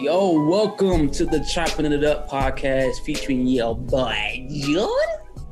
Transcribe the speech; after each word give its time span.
Yo, 0.00 0.46
welcome 0.48 1.10
to 1.10 1.26
the 1.26 1.44
Chopping 1.52 1.90
It 1.90 2.04
Up 2.04 2.30
podcast 2.30 3.04
featuring 3.04 3.44
your 3.48 3.76
boy 3.76 4.46
John. 4.48 4.88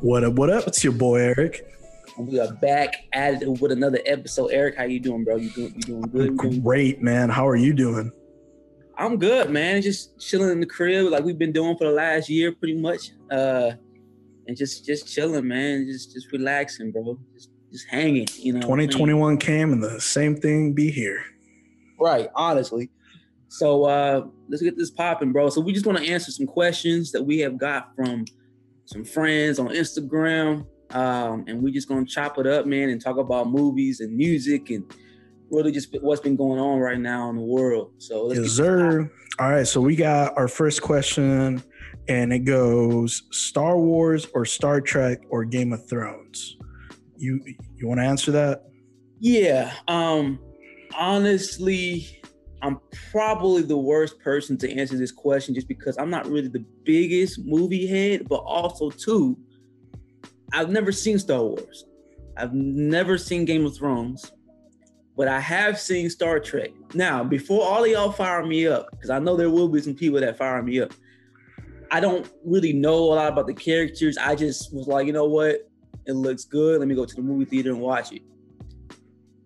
What 0.01 0.23
up? 0.23 0.35
What 0.35 0.49
up? 0.51 0.69
It's 0.69 0.85
your 0.85 0.93
boy 0.93 1.17
Eric. 1.17 1.67
We 2.17 2.39
are 2.39 2.53
back 2.55 3.09
at 3.13 3.43
it 3.43 3.49
with 3.61 3.73
another 3.73 3.99
episode. 4.07 4.53
Eric, 4.53 4.77
how 4.77 4.85
you 4.85 5.01
doing, 5.01 5.25
bro? 5.25 5.37
You 5.37 5.51
doing? 5.51 5.75
You 5.75 5.81
doing 5.81 6.03
good? 6.03 6.41
I'm 6.41 6.61
great, 6.61 7.03
man. 7.03 7.31
How 7.31 7.49
are 7.49 7.57
you 7.57 7.73
doing? 7.73 8.13
I'm 8.97 9.19
good, 9.19 9.51
man. 9.51 9.83
Just 9.83 10.21
chilling 10.21 10.51
in 10.51 10.61
the 10.61 10.67
crib 10.67 11.11
like 11.11 11.25
we've 11.25 11.37
been 11.39 11.53
doing 11.53 11.77
for 11.77 11.89
the 11.89 11.93
last 11.93 12.29
year, 12.29 12.53
pretty 12.53 12.77
much. 12.77 13.11
Uh, 13.29 13.73
and 14.47 14.57
just 14.57 14.85
just 14.85 15.13
chilling, 15.13 15.49
man. 15.49 15.85
Just 15.85 16.13
just 16.13 16.31
relaxing, 16.31 16.93
bro. 16.93 17.19
Just 17.35 17.51
just 17.77 17.89
hanging. 17.89 18.27
You 18.35 18.55
know. 18.55 18.61
2021 18.61 19.39
came 19.39 19.73
and 19.73 19.83
the 19.83 20.01
same 20.01 20.37
thing 20.37 20.73
be 20.73 20.91
here. 20.91 21.23
Right. 21.99 22.29
Honestly. 22.35 22.91
So 23.49 23.85
uh, 23.85 24.27
let's 24.49 24.63
get 24.63 24.77
this 24.77 24.91
popping, 24.91 25.33
bro. 25.33 25.51
So 25.51 25.61
we 25.61 25.73
just 25.73 25.87
want 25.87 25.99
to 25.99 26.05
answer 26.05 26.31
some 26.31 26.47
questions 26.47 27.13
that 27.13 27.23
we 27.23 27.39
have 27.39 27.59
got 27.59 27.95
from 27.95 28.25
some 28.87 29.05
friends 29.05 29.59
on 29.59 29.69
Instagram. 29.69 30.67
Um, 30.91 31.45
and 31.49 31.63
we 31.63 31.73
just 31.73 31.89
gonna 31.89 32.07
chop 32.07 32.39
it 32.39 32.47
up, 32.47 32.67
man, 32.67 32.91
and 32.91 33.01
talk 33.01 33.17
about 33.17 33.51
movies 33.51 34.01
and 34.01 34.17
music 34.17 34.71
and 34.71 34.85
really 35.51 35.73
just 35.73 35.95
what's 36.01 36.21
been 36.21 36.37
going 36.37 36.61
on 36.61 36.79
right 36.79 36.99
now 36.99 37.29
in 37.31 37.37
the 37.37 37.43
world. 37.43 37.93
So 37.99 38.33
yes, 38.33 38.53
sir. 38.53 39.11
All 39.39 39.51
right, 39.51 39.67
so 39.67 39.81
we 39.81 39.97
got 39.97 40.37
our 40.39 40.49
first 40.49 40.83
question, 40.83 41.63
and 42.09 42.33
it 42.33 42.41
goes: 42.41 43.25
Star 43.33 43.77
Wars 43.77 44.27
or 44.33 44.45
Star 44.45 44.81
Trek 44.81 45.23
or 45.29 45.45
Game 45.45 45.73
of 45.73 45.89
Thrones? 45.89 46.57
You 47.17 47.43
you 47.77 47.89
want 47.89 48.01
to 48.01 48.05
answer 48.05 48.33
that? 48.33 48.65
Yeah. 49.21 49.73
Um. 49.89 50.39
Honestly, 50.95 52.23
I'm 52.63 52.81
probably 53.11 53.63
the 53.63 53.77
worst 53.77 54.19
person 54.21 54.57
to 54.59 54.73
answer 54.73 54.97
this 54.97 55.13
question 55.13 55.55
just 55.55 55.69
because 55.69 55.99
I'm 55.99 56.11
not 56.11 56.27
really 56.27 56.49
the 56.49 56.65
biggest 56.85 57.41
movie 57.45 57.87
head, 57.87 58.29
but 58.29 58.37
also 58.37 58.91
too, 58.91 59.37
I've 60.53 60.71
never 60.71 60.93
seen 60.93 61.19
Star 61.19 61.43
Wars. 61.43 61.85
I've 62.37 62.55
never 62.55 63.19
seen 63.19 63.45
Game 63.45 63.65
of 63.67 63.77
Thrones, 63.77 64.33
but 65.17 65.29
I 65.29 65.41
have 65.41 65.79
seen 65.79 66.11
Star 66.11 66.39
Trek. 66.41 66.71
Now, 66.95 67.25
before 67.25 67.63
all 67.63 67.85
of 67.85 67.91
y'all 67.91 68.13
fire 68.13 68.45
me 68.45 68.67
up, 68.67 68.91
because 68.91 69.11
I 69.11 69.19
know 69.19 69.37
there 69.37 69.51
will 69.51 69.69
be 69.69 69.81
some 69.81 69.95
people 69.95 70.21
that 70.21 70.39
fire 70.39 70.63
me 70.63 70.81
up. 70.81 70.93
I 71.91 72.01
don't 72.01 72.29
really 72.45 72.73
know 72.73 72.97
a 72.97 73.15
lot 73.15 73.33
about 73.33 73.47
the 73.47 73.55
characters. 73.55 74.19
I 74.19 74.35
just 74.35 74.75
was 74.75 74.87
like, 74.87 75.07
you 75.07 75.13
know 75.13 75.27
what? 75.27 75.69
It 76.05 76.13
looks 76.13 76.45
good. 76.45 76.79
Let 76.81 76.89
me 76.89 76.95
go 76.95 77.05
to 77.05 77.17
the 77.17 77.23
movie 77.23 77.45
theater 77.45 77.71
and 77.71 77.81
watch 77.81 78.13
it. 78.13 78.23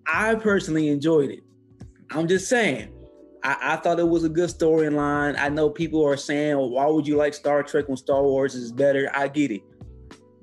I 0.06 0.34
personally 0.34 0.88
enjoyed 0.88 1.30
it. 1.30 1.40
I'm 2.10 2.26
just 2.26 2.48
saying, 2.48 2.92
I, 3.42 3.56
I 3.60 3.76
thought 3.76 4.00
it 4.00 4.08
was 4.08 4.24
a 4.24 4.28
good 4.28 4.50
storyline. 4.50 5.38
I 5.38 5.48
know 5.48 5.70
people 5.70 6.04
are 6.04 6.16
saying, 6.16 6.56
well, 6.56 6.70
why 6.70 6.86
would 6.86 7.06
you 7.06 7.16
like 7.16 7.34
Star 7.34 7.62
Trek 7.62 7.88
when 7.88 7.96
Star 7.96 8.22
Wars 8.22 8.54
is 8.54 8.72
better? 8.72 9.10
I 9.14 9.28
get 9.28 9.50
it. 9.50 9.62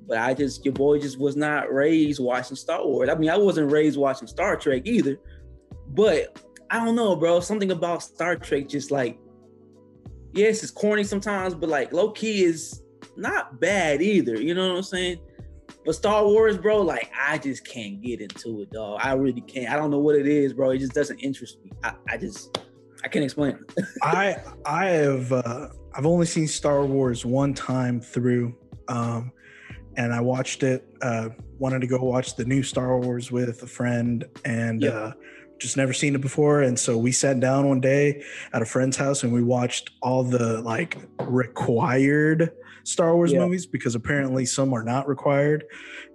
But 0.06 0.18
I 0.18 0.32
just, 0.32 0.64
your 0.64 0.72
boy 0.72 0.98
just 0.98 1.18
was 1.18 1.36
not 1.36 1.72
raised 1.72 2.18
watching 2.18 2.56
Star 2.56 2.84
Wars. 2.84 3.10
I 3.10 3.14
mean, 3.14 3.28
I 3.28 3.36
wasn't 3.36 3.70
raised 3.70 3.98
watching 3.98 4.26
Star 4.26 4.56
Trek 4.56 4.82
either. 4.86 5.18
But 5.88 6.42
I 6.70 6.82
don't 6.84 6.96
know, 6.96 7.14
bro. 7.14 7.40
Something 7.40 7.70
about 7.70 8.02
Star 8.02 8.36
Trek 8.36 8.68
just 8.68 8.90
like, 8.90 9.18
yes, 10.32 10.62
it's 10.62 10.72
corny 10.72 11.04
sometimes, 11.04 11.54
but 11.54 11.68
like 11.68 11.92
low 11.92 12.10
key 12.10 12.44
is 12.44 12.82
not 13.16 13.60
bad 13.60 14.00
either. 14.00 14.40
You 14.40 14.54
know 14.54 14.68
what 14.68 14.76
I'm 14.78 14.82
saying? 14.82 15.18
But 15.88 15.94
Star 15.94 16.22
Wars, 16.26 16.58
bro, 16.58 16.82
like 16.82 17.10
I 17.18 17.38
just 17.38 17.66
can't 17.66 18.02
get 18.02 18.20
into 18.20 18.60
it, 18.60 18.70
dog. 18.70 19.00
I 19.02 19.14
really 19.14 19.40
can't. 19.40 19.72
I 19.72 19.76
don't 19.76 19.90
know 19.90 20.00
what 20.00 20.16
it 20.16 20.26
is, 20.26 20.52
bro. 20.52 20.68
It 20.68 20.80
just 20.80 20.92
doesn't 20.92 21.18
interest 21.20 21.64
me. 21.64 21.72
I, 21.82 21.94
I 22.06 22.18
just 22.18 22.58
I 23.02 23.08
can't 23.08 23.24
explain. 23.24 23.58
I 24.02 24.36
I 24.66 24.84
have 24.84 25.32
uh, 25.32 25.68
I've 25.94 26.04
only 26.04 26.26
seen 26.26 26.46
Star 26.46 26.84
Wars 26.84 27.24
one 27.24 27.54
time 27.54 28.02
through, 28.02 28.54
um, 28.88 29.32
and 29.96 30.12
I 30.12 30.20
watched 30.20 30.62
it. 30.62 30.86
Uh, 31.00 31.30
wanted 31.58 31.80
to 31.80 31.86
go 31.86 31.96
watch 31.96 32.36
the 32.36 32.44
new 32.44 32.62
Star 32.62 32.98
Wars 32.98 33.32
with 33.32 33.62
a 33.62 33.66
friend, 33.66 34.26
and 34.44 34.82
yep. 34.82 34.92
uh, 34.92 35.12
just 35.58 35.76
never 35.76 35.92
seen 35.92 36.14
it 36.14 36.20
before. 36.20 36.62
And 36.62 36.78
so 36.78 36.96
we 36.96 37.12
sat 37.12 37.40
down 37.40 37.68
one 37.68 37.80
day 37.80 38.22
at 38.52 38.62
a 38.62 38.64
friend's 38.64 38.96
house 38.96 39.22
and 39.22 39.32
we 39.32 39.42
watched 39.42 39.90
all 40.02 40.24
the 40.24 40.60
like 40.62 40.96
required 41.20 42.52
Star 42.84 43.14
Wars 43.14 43.32
yeah. 43.32 43.40
movies 43.40 43.66
because 43.66 43.94
apparently 43.94 44.46
some 44.46 44.72
are 44.72 44.84
not 44.84 45.08
required 45.08 45.64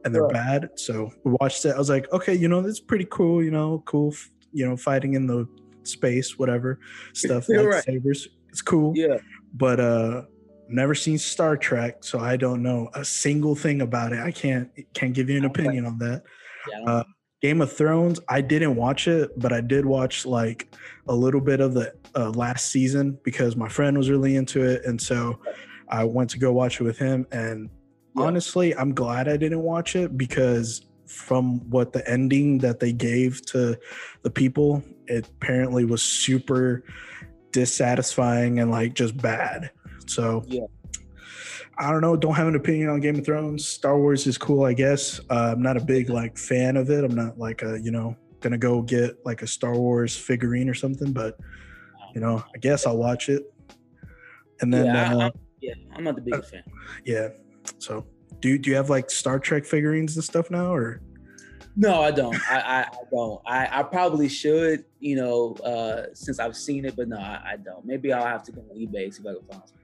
and 0.03 0.13
they're 0.13 0.23
right. 0.23 0.33
bad. 0.33 0.69
So 0.75 1.11
we 1.23 1.35
watched 1.39 1.65
it. 1.65 1.75
I 1.75 1.77
was 1.77 1.89
like, 1.89 2.11
okay, 2.11 2.33
you 2.33 2.47
know, 2.47 2.61
that's 2.61 2.79
pretty 2.79 3.07
cool. 3.09 3.43
You 3.43 3.51
know, 3.51 3.83
cool. 3.85 4.13
You 4.51 4.67
know, 4.67 4.77
fighting 4.77 5.13
in 5.13 5.27
the 5.27 5.47
space, 5.83 6.37
whatever 6.37 6.79
stuff, 7.13 7.45
like 7.49 7.65
right. 7.65 7.83
It's 7.87 8.61
cool. 8.61 8.93
Yeah. 8.95 9.17
But 9.53 9.79
uh 9.79 10.23
never 10.69 10.95
seen 10.95 11.17
Star 11.17 11.57
Trek, 11.57 12.03
so 12.03 12.19
I 12.19 12.37
don't 12.37 12.63
know 12.63 12.89
a 12.93 13.05
single 13.05 13.55
thing 13.55 13.81
about 13.81 14.13
it. 14.13 14.19
I 14.19 14.31
can't 14.31 14.69
can't 14.93 15.13
give 15.13 15.29
you 15.29 15.37
an 15.37 15.45
opinion 15.45 15.85
on 15.85 15.97
that. 15.99 16.23
Yeah, 16.69 16.91
uh, 16.91 17.03
Game 17.43 17.61
of 17.61 17.73
Thrones, 17.73 18.21
I 18.29 18.39
didn't 18.39 18.77
watch 18.77 19.09
it, 19.09 19.37
but 19.37 19.51
I 19.51 19.59
did 19.59 19.85
watch 19.85 20.25
like 20.25 20.73
a 21.09 21.13
little 21.13 21.41
bit 21.41 21.59
of 21.59 21.73
the 21.73 21.93
uh, 22.15 22.29
last 22.29 22.69
season 22.69 23.19
because 23.23 23.57
my 23.57 23.67
friend 23.67 23.97
was 23.97 24.09
really 24.09 24.37
into 24.37 24.63
it, 24.63 24.85
and 24.85 24.99
so 24.99 25.37
I 25.89 26.05
went 26.05 26.29
to 26.29 26.39
go 26.39 26.53
watch 26.53 26.79
it 26.79 26.85
with 26.85 26.97
him. 26.97 27.27
And 27.33 27.69
yeah. 28.15 28.23
honestly, 28.23 28.73
I'm 28.73 28.95
glad 28.95 29.27
I 29.27 29.35
didn't 29.35 29.61
watch 29.61 29.97
it 29.97 30.17
because 30.17 30.85
from 31.05 31.69
what 31.69 31.91
the 31.91 32.09
ending 32.09 32.59
that 32.59 32.79
they 32.79 32.93
gave 32.93 33.45
to 33.47 33.77
the 34.21 34.29
people, 34.29 34.81
it 35.07 35.27
apparently 35.27 35.83
was 35.83 36.01
super 36.01 36.85
dissatisfying 37.51 38.61
and 38.61 38.71
like 38.71 38.93
just 38.93 39.17
bad. 39.17 39.69
So 40.07 40.45
yeah. 40.47 40.61
I 41.83 41.91
don't 41.91 42.01
know. 42.01 42.15
Don't 42.15 42.35
have 42.35 42.47
an 42.47 42.55
opinion 42.55 42.89
on 42.89 43.01
Game 43.01 43.19
of 43.19 43.25
Thrones. 43.25 43.67
Star 43.67 43.97
Wars 43.97 44.25
is 44.25 44.37
cool, 44.37 44.63
I 44.63 44.73
guess. 44.73 45.19
Uh, 45.29 45.51
I'm 45.51 45.61
not 45.61 45.75
a 45.75 45.81
big 45.81 46.09
like 46.09 46.37
fan 46.37 46.77
of 46.77 46.89
it. 46.89 47.03
I'm 47.03 47.15
not 47.15 47.37
like 47.37 47.61
a 47.61 47.79
you 47.81 47.91
know 47.91 48.15
gonna 48.39 48.57
go 48.57 48.81
get 48.81 49.17
like 49.25 49.41
a 49.41 49.47
Star 49.47 49.75
Wars 49.77 50.15
figurine 50.15 50.69
or 50.69 50.73
something. 50.73 51.11
But 51.11 51.37
you 52.15 52.21
know, 52.21 52.43
I 52.55 52.57
guess 52.59 52.87
I'll 52.87 52.97
watch 52.97 53.27
it. 53.27 53.53
And 54.61 54.73
then 54.73 54.85
yeah, 54.85 55.13
uh, 55.13 55.17
I, 55.17 55.25
am 55.25 55.31
yeah, 55.61 55.73
I'm 55.93 56.05
not 56.05 56.15
the 56.15 56.21
biggest 56.21 56.53
uh, 56.53 56.57
fan. 56.57 56.63
Yeah. 57.03 57.29
So 57.79 58.05
do 58.39 58.57
do 58.57 58.69
you 58.69 58.75
have 58.77 58.89
like 58.89 59.11
Star 59.11 59.37
Trek 59.37 59.65
figurines 59.65 60.15
and 60.15 60.23
stuff 60.23 60.49
now, 60.49 60.73
or? 60.73 61.01
No, 61.75 62.01
I 62.01 62.11
don't. 62.11 62.39
I, 62.51 62.59
I, 62.59 62.79
I 62.81 62.97
don't. 63.11 63.41
I, 63.47 63.79
I 63.79 63.83
probably 63.83 64.29
should, 64.29 64.85
you 64.99 65.15
know, 65.15 65.55
uh, 65.65 66.13
since 66.13 66.37
I've 66.37 66.55
seen 66.55 66.85
it, 66.85 66.95
but 66.95 67.07
no, 67.07 67.17
I, 67.17 67.53
I 67.53 67.57
don't. 67.57 67.83
Maybe 67.83 68.13
I'll 68.13 68.27
have 68.27 68.43
to 68.43 68.51
go 68.51 68.61
on 68.61 68.77
eBay 68.77 69.11
see 69.11 69.21
if 69.21 69.27
I 69.27 69.33
can 69.33 69.47
find 69.49 69.61
some. 69.65 69.82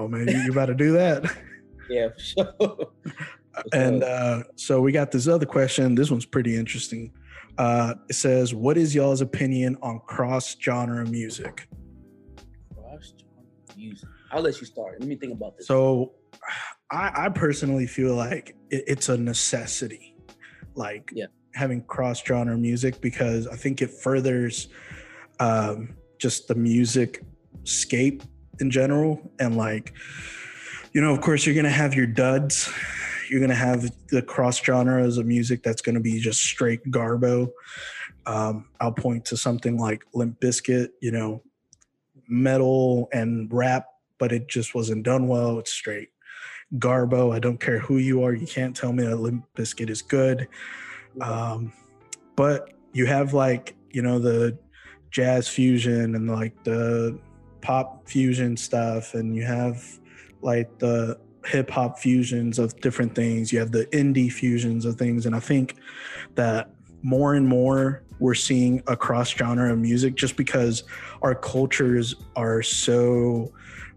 Oh, 0.00 0.08
maybe 0.08 0.32
you 0.32 0.50
about 0.50 0.66
to 0.66 0.74
do 0.74 0.92
that. 0.92 1.24
yeah, 1.90 2.08
for 2.08 2.20
sure. 2.20 2.54
For 3.52 3.62
and 3.74 4.02
uh, 4.02 4.44
so 4.54 4.80
we 4.80 4.92
got 4.92 5.10
this 5.10 5.28
other 5.28 5.44
question. 5.44 5.94
This 5.94 6.10
one's 6.10 6.24
pretty 6.24 6.56
interesting. 6.56 7.12
Uh, 7.58 7.94
it 8.08 8.14
says, 8.14 8.54
"What 8.54 8.78
is 8.78 8.94
y'all's 8.94 9.20
opinion 9.20 9.76
on 9.82 10.00
cross 10.06 10.56
genre 10.58 11.04
music?" 11.04 11.68
Cross 12.74 13.14
genre 13.18 13.76
music. 13.76 14.08
I'll 14.30 14.40
let 14.40 14.58
you 14.60 14.66
start. 14.66 15.00
Let 15.00 15.08
me 15.08 15.16
think 15.16 15.34
about 15.34 15.58
this. 15.58 15.66
So, 15.66 16.12
I, 16.90 17.26
I 17.26 17.28
personally 17.28 17.86
feel 17.86 18.14
like 18.14 18.56
it, 18.70 18.84
it's 18.86 19.08
a 19.10 19.18
necessity, 19.18 20.16
like 20.76 21.10
yeah. 21.12 21.26
having 21.54 21.82
cross 21.82 22.24
genre 22.24 22.56
music 22.56 23.00
because 23.02 23.48
I 23.48 23.56
think 23.56 23.82
it 23.82 23.90
furthers 23.90 24.68
um, 25.40 25.96
just 26.18 26.48
the 26.48 26.54
music 26.54 27.22
scape 27.64 28.22
in 28.60 28.70
general. 28.70 29.20
And 29.38 29.56
like 29.56 29.92
you 30.92 31.00
know 31.00 31.12
of 31.12 31.20
course 31.20 31.46
you're 31.46 31.54
gonna 31.54 31.70
have 31.70 31.94
your 31.94 32.06
duds. 32.06 32.70
You're 33.30 33.40
gonna 33.40 33.54
have 33.54 33.90
the 34.08 34.22
cross 34.22 34.60
genres 34.62 35.18
of 35.18 35.26
music 35.26 35.62
that's 35.62 35.82
gonna 35.82 36.00
be 36.00 36.20
just 36.20 36.42
straight 36.42 36.84
garbo. 36.90 37.50
Um, 38.26 38.66
i'll 38.80 38.92
point 38.92 39.24
to 39.26 39.36
something 39.36 39.78
like 39.78 40.04
limp 40.12 40.40
bizkit 40.40 40.90
you 41.00 41.10
know 41.10 41.42
metal 42.28 43.08
and 43.12 43.50
rap 43.50 43.86
but 44.20 44.30
it 44.30 44.46
just 44.46 44.72
wasn't 44.76 45.02
done 45.02 45.26
well. 45.26 45.58
It's 45.58 45.72
straight 45.72 46.10
garbo. 46.76 47.34
I 47.34 47.40
don't 47.40 47.58
care 47.58 47.80
who 47.80 47.96
you 47.96 48.22
are. 48.22 48.32
You 48.32 48.46
can't 48.46 48.76
tell 48.76 48.92
me 48.92 49.04
that 49.04 49.16
limp 49.16 49.44
bizkit 49.56 49.90
is 49.90 50.02
good. 50.02 50.46
Um, 51.20 51.72
but 52.36 52.70
you 52.92 53.06
have 53.06 53.34
like 53.34 53.74
you 53.90 54.02
know 54.02 54.20
the 54.20 54.56
jazz 55.10 55.48
fusion 55.48 56.14
and 56.14 56.30
like 56.30 56.62
the 56.62 57.18
pop 57.60 58.08
fusion 58.08 58.56
stuff 58.56 59.14
and 59.14 59.34
you 59.34 59.44
have 59.44 59.84
like 60.42 60.78
the 60.78 61.18
hip 61.44 61.70
hop 61.70 61.98
fusions 61.98 62.58
of 62.58 62.78
different 62.80 63.14
things. 63.14 63.52
You 63.52 63.58
have 63.58 63.72
the 63.72 63.86
indie 63.86 64.32
fusions 64.32 64.84
of 64.84 64.96
things. 64.96 65.26
And 65.26 65.34
I 65.34 65.40
think 65.40 65.76
that 66.34 66.70
more 67.02 67.34
and 67.34 67.46
more 67.46 68.02
we're 68.18 68.34
seeing 68.34 68.82
across 68.86 69.30
genre 69.30 69.72
of 69.72 69.78
music 69.78 70.14
just 70.14 70.36
because 70.36 70.84
our 71.22 71.34
cultures 71.34 72.14
are 72.36 72.62
so 72.62 73.52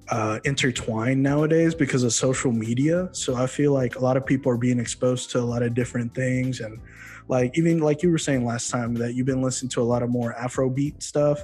uh, 0.10 0.40
intertwined 0.46 1.22
nowadays 1.22 1.76
because 1.76 2.04
of 2.04 2.14
social 2.14 2.52
media. 2.52 3.10
So 3.12 3.36
I 3.36 3.48
feel 3.48 3.74
like 3.74 3.96
a 3.96 4.00
lot 4.00 4.16
of 4.16 4.26
people 4.26 4.52
are 4.52 4.58
being 4.58 4.80
exposed 4.80 5.32
to 5.32 5.40
a 5.40 5.42
lot 5.42 5.64
of 5.64 5.74
different 5.74 6.14
things 6.14 6.62
and 6.62 6.80
like 7.28 7.58
even 7.58 7.80
like 7.80 8.04
you 8.04 8.12
were 8.12 8.18
saying 8.18 8.46
last 8.46 8.70
time 8.70 8.94
that 8.96 9.14
you've 9.14 9.26
been 9.26 9.42
listening 9.42 9.70
to 9.70 9.82
a 9.82 9.84
lot 9.84 10.04
of 10.04 10.10
more 10.10 10.36
Afrobeat 10.40 11.02
stuff, 11.02 11.44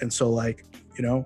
and 0.00 0.12
so 0.12 0.30
like 0.30 0.64
you 0.96 1.02
know 1.02 1.24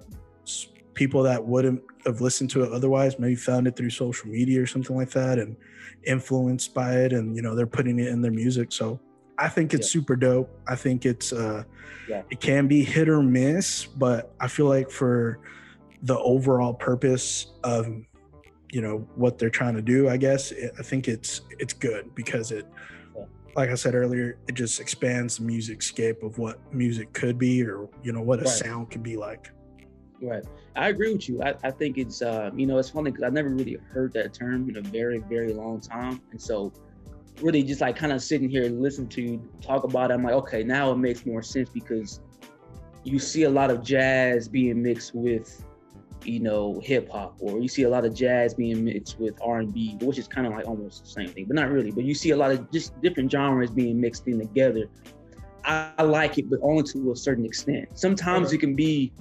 people 0.97 1.23
that 1.23 1.45
wouldn't 1.45 1.81
have 2.05 2.21
listened 2.21 2.51
to 2.51 2.65
it 2.65 2.73
otherwise 2.73 3.19
maybe 3.19 3.37
found 3.37 3.69
it 3.69 3.77
through 3.77 3.91
social 3.91 4.29
media 4.29 4.61
or 4.61 4.67
something 4.67 4.97
like 4.97 5.11
that 5.11 5.39
and 5.39 5.57
influenced 6.05 6.75
by 6.75 6.97
it 6.97 7.13
and 7.13 7.37
you 7.37 7.43
know 7.43 7.55
they're 7.55 7.67
putting 7.67 7.99
it 8.01 8.09
in 8.09 8.21
their 8.21 8.33
music 8.33 8.73
so 8.73 8.99
i 9.39 9.49
think 9.49 9.75
it's 9.75 9.87
yeah. 9.89 10.01
super 10.01 10.17
dope 10.17 10.51
i 10.67 10.75
think 10.75 11.07
it's 11.07 11.33
uh 11.33 11.63
yeah. 12.09 12.23
it 12.31 12.41
can 12.41 12.67
be 12.67 12.83
hit 12.83 13.09
or 13.09 13.23
miss 13.23 13.85
but 13.85 14.35
i 14.41 14.49
feel 14.49 14.67
like 14.67 14.91
for 14.91 15.39
the 16.03 16.19
overall 16.19 16.75
purpose 16.75 17.53
of 17.63 17.87
you 18.73 18.81
know 18.81 19.07
what 19.15 19.39
they're 19.39 19.51
trying 19.51 19.75
to 19.75 19.83
do 19.83 20.09
i 20.09 20.17
guess 20.17 20.51
it, 20.51 20.73
i 20.79 20.83
think 20.83 21.09
it's 21.09 21.43
it's 21.59 21.73
good 21.73 22.13
because 22.15 22.51
it 22.51 22.67
like 23.57 23.71
I 23.71 23.75
said 23.75 23.95
earlier, 23.95 24.39
it 24.47 24.53
just 24.53 24.81
expands 24.81 25.39
the 25.39 25.45
music 25.45 25.81
scape 25.81 26.23
of 26.23 26.37
what 26.37 26.59
music 26.75 27.15
could 27.15 27.39
be 27.39 27.65
or, 27.65 27.89
you 28.03 28.13
know, 28.13 28.21
what 28.21 28.41
a 28.41 28.43
right. 28.43 28.51
sound 28.51 28.91
could 28.91 29.03
be 29.03 29.17
like. 29.17 29.51
Right. 30.21 30.45
I 30.77 30.89
agree 30.89 31.13
with 31.13 31.29
you. 31.29 31.43
I, 31.43 31.55
I 31.65 31.71
think 31.71 31.99
it's, 31.99 32.23
uh, 32.23 32.51
you 32.55 32.67
know, 32.67 32.79
it's 32.79 32.91
funny 32.91 33.11
because 33.11 33.25
I 33.25 33.31
never 33.31 33.49
really 33.49 33.79
heard 33.91 34.13
that 34.13 34.35
term 34.35 34.69
in 34.69 34.77
a 34.77 34.83
very, 34.83 35.19
very 35.29 35.53
long 35.53 35.81
time. 35.81 36.21
And 36.31 36.41
so, 36.41 36.73
really 37.43 37.63
just 37.63 37.81
like 37.81 37.97
kind 37.97 38.13
of 38.13 38.23
sitting 38.23 38.49
here 38.49 38.65
and 38.65 38.81
listening 38.81 39.09
to 39.09 39.23
you 39.23 39.51
talk 39.61 39.85
about 39.85 40.11
it, 40.11 40.15
I'm 40.15 40.23
like, 40.23 40.35
okay, 40.35 40.63
now 40.63 40.93
it 40.93 40.97
makes 40.97 41.27
more 41.27 41.43
sense 41.43 41.69
because 41.69 42.21
you 43.05 43.19
see 43.19 43.45
a 43.45 43.51
lot 43.51 43.71
of 43.71 43.83
jazz 43.83 44.49
being 44.49 44.83
mixed 44.83 45.15
with 45.15 45.63
you 46.27 46.41
know, 46.41 46.81
hip 46.83 47.09
hop, 47.11 47.37
or 47.39 47.61
you 47.61 47.69
see 47.69 47.85
a 47.85 47.89
lot 47.89 48.05
of 48.05 48.15
jazz 48.15 48.55
being 48.55 48.85
mixed 48.85 49.19
with 49.19 49.39
R 49.43 49.61
and 49.61 49.73
B, 49.73 49.97
which 50.01 50.19
is 50.19 50.27
kind 50.27 50.47
of 50.47 50.53
like 50.53 50.67
almost 50.67 51.05
the 51.05 51.11
same 51.11 51.29
thing, 51.29 51.45
but 51.47 51.55
not 51.55 51.71
really. 51.71 51.91
But 51.91 52.05
you 52.05 52.15
see 52.15 52.31
a 52.31 52.37
lot 52.37 52.51
of 52.51 52.71
just 52.73 53.01
different 53.01 53.31
genres 53.31 53.71
being 53.71 54.01
mixed 54.01 54.27
in 54.27 54.41
together. 54.41 54.89
I, 55.65 55.93
I 55.99 56.03
like 56.03 56.39
it, 56.39 56.51
but 56.51 56.59
only 56.63 56.83
to 56.85 57.13
a 57.13 57.17
certain 57.17 57.45
extent. 57.45 57.89
Sometimes 57.95 58.53
it 58.53 58.59
can 58.59 58.75
be, 58.75 59.13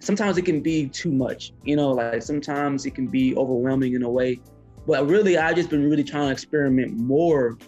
sometimes 0.00 0.38
it 0.38 0.44
can 0.44 0.60
be 0.60 0.88
too 0.88 1.12
much. 1.12 1.52
You 1.64 1.76
know, 1.76 1.92
like 1.92 2.22
sometimes 2.22 2.86
it 2.86 2.94
can 2.94 3.06
be 3.06 3.36
overwhelming 3.36 3.94
in 3.94 4.02
a 4.02 4.10
way. 4.10 4.40
But 4.86 5.06
really, 5.06 5.36
I've 5.36 5.56
just 5.56 5.70
been 5.70 5.88
really 5.88 6.04
trying 6.04 6.26
to 6.28 6.32
experiment 6.32 6.96
more 6.96 7.58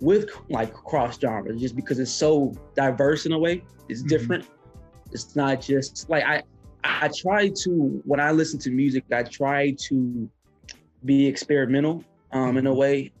with 0.00 0.30
like 0.48 0.72
cross 0.72 1.18
genres, 1.18 1.60
just 1.60 1.76
because 1.76 1.98
it's 1.98 2.10
so 2.10 2.54
diverse 2.74 3.26
in 3.26 3.32
a 3.32 3.38
way. 3.38 3.62
It's 3.88 4.00
mm-hmm. 4.00 4.08
different. 4.08 4.46
It's 5.12 5.36
not 5.36 5.60
just 5.60 6.08
like 6.08 6.24
I 6.24 6.42
I 6.84 7.10
try 7.16 7.48
to 7.48 8.02
when 8.04 8.20
I 8.20 8.30
listen 8.30 8.58
to 8.60 8.70
music, 8.70 9.04
I 9.12 9.22
try 9.22 9.72
to 9.88 10.28
be 11.04 11.26
experimental 11.26 12.04
um, 12.32 12.56
in 12.56 12.66
a 12.66 12.74
way, 12.74 13.12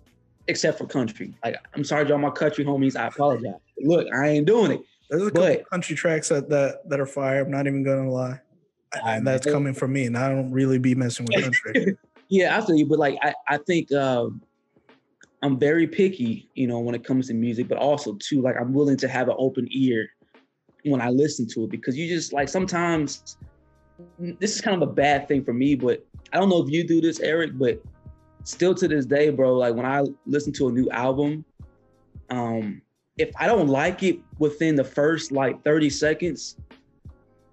except 0.48 0.78
for 0.78 0.86
country. 0.86 1.34
Like 1.44 1.56
I'm 1.74 1.84
sorry 1.84 2.06
to 2.06 2.12
all 2.12 2.18
my 2.18 2.30
country 2.30 2.64
homies, 2.64 2.96
I 2.96 3.08
apologize. 3.08 3.54
Look, 3.78 4.06
I 4.14 4.28
ain't 4.28 4.46
doing 4.46 4.72
it. 4.72 4.80
There's 5.10 5.22
a 5.22 5.30
couple 5.30 5.42
but, 5.42 5.70
country 5.70 5.96
tracks 5.96 6.28
that, 6.28 6.48
that 6.48 6.88
that 6.88 7.00
are 7.00 7.06
fire. 7.06 7.42
I'm 7.42 7.50
not 7.50 7.66
even 7.66 7.82
gonna 7.82 8.10
lie. 8.10 8.40
And 9.04 9.26
that's 9.26 9.46
coming 9.46 9.74
from 9.74 9.92
me, 9.92 10.04
and 10.04 10.16
I 10.16 10.28
don't 10.28 10.50
really 10.50 10.78
be 10.78 10.94
messing 10.94 11.26
with 11.26 11.42
country. 11.42 11.96
yeah, 12.28 12.56
I 12.56 12.64
feel 12.64 12.76
you, 12.76 12.86
but 12.86 12.98
like 12.98 13.18
I, 13.22 13.34
I 13.48 13.58
think 13.58 13.92
um, 13.92 14.42
I'm 15.42 15.58
very 15.58 15.86
picky, 15.86 16.48
you 16.54 16.66
know, 16.66 16.80
when 16.80 16.94
it 16.94 17.04
comes 17.04 17.28
to 17.28 17.34
music, 17.34 17.68
but 17.68 17.78
also 17.78 18.14
too, 18.14 18.40
like 18.40 18.56
I'm 18.58 18.72
willing 18.72 18.96
to 18.98 19.08
have 19.08 19.28
an 19.28 19.36
open 19.38 19.68
ear 19.70 20.08
when 20.84 21.00
I 21.00 21.10
listen 21.10 21.46
to 21.48 21.64
it 21.64 21.70
because 21.70 21.96
you 21.96 22.08
just 22.08 22.32
like 22.32 22.48
sometimes 22.48 23.36
this 24.18 24.54
is 24.54 24.60
kind 24.60 24.80
of 24.80 24.88
a 24.88 24.92
bad 24.92 25.28
thing 25.28 25.44
for 25.44 25.52
me, 25.52 25.74
but 25.74 26.04
I 26.32 26.38
don't 26.38 26.48
know 26.48 26.62
if 26.62 26.70
you 26.70 26.86
do 26.86 27.00
this, 27.00 27.20
Eric, 27.20 27.52
but 27.54 27.80
still 28.44 28.74
to 28.74 28.88
this 28.88 29.06
day, 29.06 29.30
bro, 29.30 29.56
like 29.56 29.74
when 29.74 29.86
I 29.86 30.04
listen 30.26 30.52
to 30.54 30.68
a 30.68 30.72
new 30.72 30.88
album, 30.90 31.44
um, 32.30 32.82
if 33.16 33.30
I 33.36 33.46
don't 33.46 33.68
like 33.68 34.02
it 34.02 34.20
within 34.38 34.74
the 34.74 34.84
first 34.84 35.30
like 35.30 35.62
30 35.62 35.90
seconds, 35.90 36.56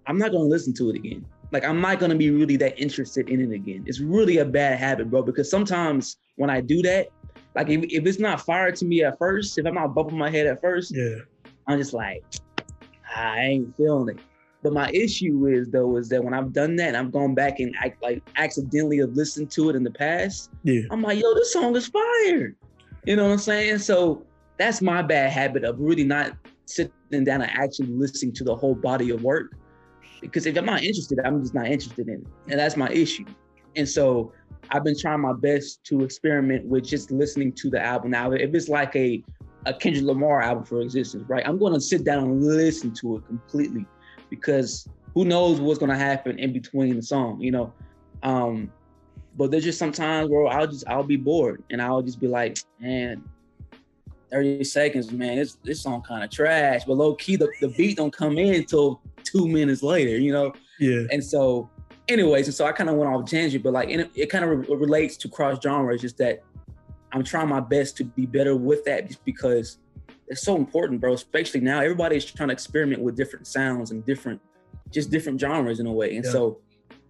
I'm 0.08 0.18
not 0.18 0.32
gonna 0.32 0.46
listen 0.46 0.74
to 0.76 0.90
it 0.90 0.96
again. 0.96 1.26
Like 1.52 1.66
I'm 1.66 1.82
not 1.82 2.00
gonna 2.00 2.16
be 2.16 2.32
really 2.32 2.58
that 2.58 2.80
interested 2.80 3.30
in 3.30 3.42
it 3.42 3.54
again. 3.54 3.84
It's 3.86 4.00
really 4.00 4.38
a 4.38 4.46
bad 4.46 4.80
habit, 4.80 5.10
bro, 5.10 5.22
because 5.24 5.50
sometimes 5.50 6.18
when 6.38 6.50
I 6.50 6.62
do 6.62 6.82
that, 6.84 7.10
like 7.56 7.70
if, 7.70 7.84
if 7.84 8.06
it's 8.06 8.20
not 8.20 8.42
fire 8.42 8.72
to 8.72 8.86
me 8.86 9.04
at 9.04 9.18
first, 9.18 9.58
if 9.58 9.66
I'm 9.66 9.76
not 9.76 9.94
bumping 9.94 10.18
my 10.18 10.30
head 10.30 10.48
at 10.48 10.62
first, 10.62 10.96
yeah, 10.96 11.18
I'm 11.68 11.78
just 11.78 11.94
like, 11.94 12.24
ah, 13.16 13.34
I 13.34 13.40
ain't 13.42 13.76
feeling 13.78 14.16
it. 14.16 14.24
But 14.64 14.74
my 14.74 14.90
issue 14.92 15.48
is 15.48 15.70
though 15.70 15.98
is 15.98 16.10
that 16.10 16.24
when 16.24 16.34
I've 16.34 16.54
done 16.54 16.76
that 16.78 16.90
and 16.90 16.98
I've 16.98 17.12
gone 17.12 17.34
back 17.34 17.60
and 17.60 17.76
I 17.80 17.94
like 18.02 18.22
accidentally 18.38 19.00
have 19.00 19.12
listened 19.12 19.52
to 19.52 19.70
it 19.70 19.76
in 19.76 19.84
the 19.84 19.92
past, 19.92 20.52
yeah. 20.64 20.82
I'm 20.92 21.02
like, 21.02 21.20
yo, 21.20 21.34
this 21.34 21.52
song 21.52 21.76
is 21.76 21.88
fire. 21.88 22.56
You 23.06 23.16
know 23.16 23.26
what 23.26 23.32
I'm 23.32 23.38
saying? 23.40 23.80
So 23.80 24.26
that's 24.58 24.82
my 24.82 25.02
bad 25.02 25.32
habit 25.32 25.64
of 25.64 25.80
really 25.80 26.04
not 26.04 26.34
sitting 26.66 27.24
down 27.24 27.42
and 27.42 27.52
actually 27.52 27.88
listening 27.88 28.34
to 28.34 28.44
the 28.44 28.56
whole 28.56 28.76
body 28.76 29.10
of 29.10 29.24
work. 29.24 29.56
Because 30.22 30.46
if 30.46 30.58
I'm 30.58 30.66
not 30.66 30.84
interested, 30.84 31.20
I'm 31.26 31.42
just 31.42 31.54
not 31.54 31.68
interested 31.68 32.08
in 32.08 32.22
it. 32.22 32.28
And 32.48 32.60
that's 32.60 32.78
my 32.78 32.90
issue. 32.90 33.26
And 33.76 33.88
so 33.88 34.32
I've 34.70 34.84
been 34.84 34.98
trying 34.98 35.20
my 35.20 35.34
best 35.34 35.84
to 35.86 36.04
experiment 36.04 36.66
with 36.66 36.86
just 36.86 37.12
listening 37.12 37.52
to 37.54 37.70
the 37.70 37.82
album. 37.82 38.12
Now, 38.12 38.32
if 38.32 38.54
it's 38.54 38.70
like 38.70 38.96
a 38.96 39.24
a 39.68 39.74
Kendrick 39.74 40.06
Lamar 40.06 40.42
album 40.42 40.64
for 40.64 40.82
existence, 40.82 41.24
right? 41.28 41.48
I'm 41.48 41.60
going 41.60 41.74
to 41.74 41.82
sit 41.82 42.04
down 42.04 42.24
and 42.24 42.44
listen 42.44 42.92
to 42.96 43.18
it 43.18 43.28
completely 43.28 43.86
because 44.32 44.88
who 45.14 45.26
knows 45.26 45.60
what's 45.60 45.80
gonna 45.80 45.98
happen 45.98 46.40
in 46.40 46.54
between 46.54 46.96
the 46.96 47.02
song, 47.02 47.40
you 47.40 47.52
know. 47.52 47.74
Um, 48.24 48.72
but 49.38 49.52
there's 49.52 49.64
just 49.64 49.80
sometimes 49.80 50.30
where 50.30 50.48
I'll 50.48 50.68
just 50.68 50.88
I'll 50.88 51.04
be 51.04 51.18
bored 51.18 51.64
and 51.70 51.82
I'll 51.82 52.02
just 52.02 52.20
be 52.20 52.28
like, 52.28 52.58
man, 52.80 53.24
30 54.32 54.64
seconds, 54.64 55.12
man, 55.12 55.38
this 55.38 55.58
this 55.64 55.82
song 55.82 56.02
kind 56.02 56.24
of 56.24 56.30
trash. 56.30 56.86
But 56.86 56.98
low 56.98 57.16
key, 57.16 57.36
the, 57.36 57.50
the 57.60 57.70
beat 57.70 57.98
don't 57.98 58.16
come 58.16 58.38
in 58.38 58.56
until 58.56 59.02
two 59.24 59.48
minutes 59.48 59.84
later, 59.84 60.18
you 60.18 60.32
know. 60.32 60.54
Yeah. 60.80 61.04
And 61.12 61.24
so, 61.24 61.70
anyways, 62.08 62.48
and 62.48 62.56
so 62.56 62.66
I 62.66 62.72
kind 62.72 62.90
of 62.90 62.96
went 62.96 63.14
off 63.14 63.30
tangent, 63.30 63.64
but 63.64 63.74
like 63.74 63.90
it, 63.90 64.10
it 64.16 64.28
kind 64.28 64.44
of 64.44 64.50
re- 64.52 64.76
relates 64.76 65.18
to 65.18 65.30
cross 65.30 65.62
genre. 65.62 65.94
It's 65.94 66.02
just 66.02 66.18
that 66.18 66.44
I'm 67.12 67.24
trying 67.24 67.50
my 67.50 67.60
best 67.60 67.98
to 67.98 68.04
be 68.04 68.26
better 68.26 68.56
with 68.56 68.84
that, 68.86 69.08
just 69.08 69.24
because 69.26 69.78
it's 70.28 70.44
so 70.44 70.56
important, 70.56 71.02
bro. 71.02 71.14
Especially 71.14 71.60
now, 71.60 71.80
everybody's 71.80 72.26
trying 72.26 72.50
to 72.50 72.54
experiment 72.54 73.02
with 73.02 73.16
different 73.16 73.48
sounds 73.48 73.92
and 73.92 74.06
different, 74.06 74.42
just 74.90 75.12
different 75.12 75.40
genres 75.40 75.80
in 75.80 75.88
a 75.88 75.92
way. 75.92 76.16
And 76.16 76.26
yeah. 76.26 76.32
so, 76.32 76.60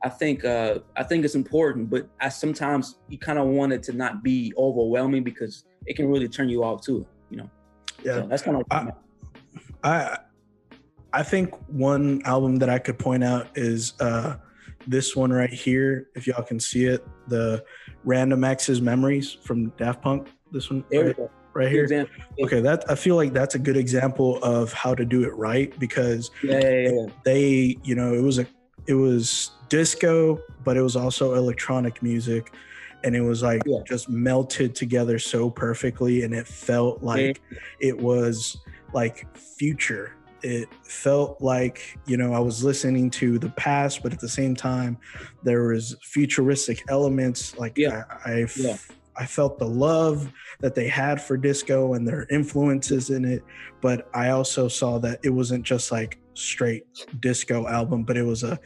I 0.04 0.10
think 0.10 0.44
uh, 0.44 0.80
I 0.98 1.04
think 1.04 1.26
it's 1.26 1.36
important, 1.36 1.90
but 1.90 2.10
I 2.20 2.30
sometimes 2.30 2.96
you 3.08 3.18
kind 3.18 3.38
of 3.38 3.48
want 3.48 3.74
it 3.74 3.84
to 3.84 3.94
not 3.94 4.24
be 4.24 4.54
overwhelming 4.58 5.24
because 5.24 5.66
it 5.86 5.96
can 5.96 6.10
really 6.10 6.28
turn 6.28 6.50
you 6.50 6.64
off 6.64 6.84
too. 6.84 7.06
You 7.30 7.38
know. 7.38 7.50
Yeah, 8.04 8.16
so 8.16 8.28
that's 8.28 8.42
kind 8.42 8.58
of. 8.58 8.64
I, 8.72 8.92
I 9.84 10.18
I 11.14 11.24
think 11.24 11.54
one 11.70 12.22
album 12.26 12.58
that 12.58 12.70
I 12.70 12.80
could 12.80 12.98
point 12.98 13.24
out 13.24 13.48
is 13.56 13.94
uh, 14.00 14.38
this 14.88 15.16
one 15.16 15.32
right 15.32 15.52
here. 15.52 16.08
If 16.16 16.28
y'all 16.28 16.44
can 16.44 16.60
see 16.60 16.86
it, 16.86 17.06
the 17.28 17.64
Random 18.04 18.44
Access 18.44 18.80
Memories 18.80 19.32
from 19.32 19.70
Daft 19.78 20.02
Punk. 20.02 20.30
This 20.52 20.70
one. 20.70 20.84
Right? 20.92 21.16
right 21.54 21.70
here. 21.70 21.84
Example. 21.84 22.24
Okay, 22.44 22.62
that 22.62 22.90
I 22.90 22.96
feel 22.96 23.16
like 23.16 23.34
that's 23.34 23.56
a 23.56 23.60
good 23.60 23.78
example 23.78 24.42
of 24.44 24.72
how 24.74 24.96
to 24.96 25.06
do 25.06 25.24
it 25.24 25.36
right 25.36 25.78
because 25.80 26.32
yeah, 26.44 26.60
yeah, 26.60 26.90
yeah. 26.90 27.06
they, 27.24 27.78
you 27.84 27.96
know, 27.96 28.14
it 28.14 28.22
was 28.22 28.40
a 28.40 28.48
it 28.88 28.94
was 28.94 29.52
disco, 29.70 30.40
but 30.64 30.78
it 30.78 30.82
was 30.82 30.96
also 30.96 31.36
electronic 31.36 32.02
music 32.02 32.54
and 33.04 33.16
it 33.16 33.22
was 33.22 33.42
like 33.44 33.62
just 33.86 34.10
melted 34.10 34.76
together 34.76 35.18
so 35.18 35.50
perfectly 35.50 36.24
and 36.24 36.34
it 36.34 36.48
felt 36.48 37.02
like 37.02 37.42
it 37.80 37.98
was 37.98 38.58
like 38.94 39.36
future 39.36 40.16
it 40.44 40.70
felt 40.84 41.42
like 41.42 41.98
you 42.06 42.18
know 42.18 42.34
i 42.34 42.40
was 42.40 42.64
listening 42.64 43.10
to 43.10 43.38
the 43.40 43.50
past 43.52 44.02
but 44.04 44.14
at 44.14 44.20
the 44.20 44.30
same 44.30 44.56
time 44.56 44.98
there 45.44 45.68
was 45.68 45.96
futuristic 46.02 46.84
elements 46.90 47.58
like 47.58 47.78
yeah. 47.78 48.04
I, 48.26 48.32
I 48.32 48.48
yeah. 48.56 48.78
I 49.16 49.26
felt 49.26 49.60
the 49.60 49.68
love 49.68 50.32
that 50.62 50.74
they 50.74 50.88
had 50.88 51.22
for 51.22 51.38
disco 51.38 51.94
and 51.94 52.08
their 52.08 52.26
influences 52.32 53.10
in 53.10 53.26
it, 53.26 53.44
but 53.82 54.10
I 54.14 54.30
also 54.30 54.68
saw 54.68 55.00
that 55.00 55.20
it 55.22 55.30
wasn't 55.30 55.64
just 55.64 55.92
like 55.92 56.18
straight 56.34 56.86
disco 57.20 57.68
album, 57.68 58.04
but 58.04 58.18
it 58.18 58.24
was 58.24 58.44
a 58.44 58.60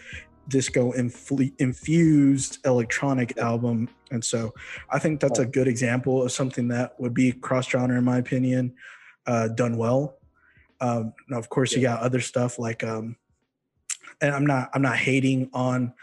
disco 0.48 0.92
infused 0.92 2.60
electronic 2.66 3.38
album. 3.38 3.90
And 4.12 4.24
so 4.24 4.54
I 4.90 5.00
think 5.00 5.20
that's 5.20 5.40
a 5.40 5.46
good 5.46 5.68
example 5.68 6.24
of 6.24 6.32
something 6.32 6.68
that 6.70 7.00
would 7.00 7.14
be 7.14 7.32
cross 7.32 7.68
genre, 7.68 7.98
in 7.98 8.04
my 8.04 8.18
opinion, 8.18 8.74
uh, 9.26 9.48
done 9.50 9.78
well. 9.78 10.18
Um, 10.82 11.14
now, 11.30 11.38
of 11.38 11.50
course, 11.50 11.74
you 11.74 11.82
got 11.82 12.02
other 12.02 12.20
stuff 12.20 12.60
like, 12.60 12.84
um, 12.84 13.16
and 14.22 14.34
I'm 14.34 14.46
not, 14.46 14.70
I'm 14.74 14.82
not 14.82 14.98
hating 14.98 15.50
on, 15.54 15.94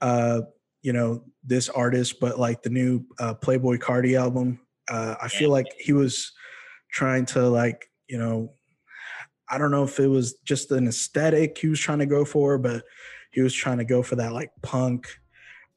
uh, 0.00 0.42
you 0.82 0.92
know 0.92 1.24
this 1.44 1.68
artist, 1.68 2.20
but 2.20 2.38
like 2.38 2.62
the 2.62 2.70
new 2.70 3.04
uh, 3.18 3.34
Playboi 3.34 3.78
Carti 3.78 4.18
album, 4.18 4.60
uh, 4.88 5.14
I 5.20 5.28
feel 5.28 5.50
like 5.50 5.66
he 5.78 5.92
was 5.92 6.32
trying 6.90 7.26
to 7.26 7.48
like 7.48 7.90
you 8.08 8.18
know, 8.18 8.52
I 9.48 9.56
don't 9.56 9.70
know 9.70 9.84
if 9.84 9.98
it 10.00 10.08
was 10.08 10.34
just 10.44 10.70
an 10.72 10.88
aesthetic 10.88 11.56
he 11.56 11.68
was 11.68 11.80
trying 11.80 12.00
to 12.00 12.06
go 12.06 12.24
for, 12.24 12.58
but 12.58 12.82
he 13.30 13.40
was 13.40 13.54
trying 13.54 13.78
to 13.78 13.84
go 13.84 14.02
for 14.02 14.16
that 14.16 14.32
like 14.32 14.50
punk 14.62 15.06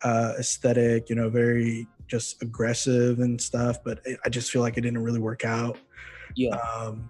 uh, 0.02 0.34
aesthetic, 0.40 1.10
you 1.10 1.16
know, 1.16 1.30
very 1.30 1.88
just 2.08 2.42
aggressive 2.42 3.20
and 3.20 3.40
stuff. 3.40 3.78
But 3.84 4.00
it, 4.06 4.20
I 4.26 4.30
just 4.30 4.52
feel 4.52 4.62
like 4.62 4.78
it 4.78 4.82
didn't 4.82 5.04
really 5.04 5.20
work 5.20 5.46
out. 5.46 5.78
Yeah. 6.36 6.56
Um, 6.56 7.08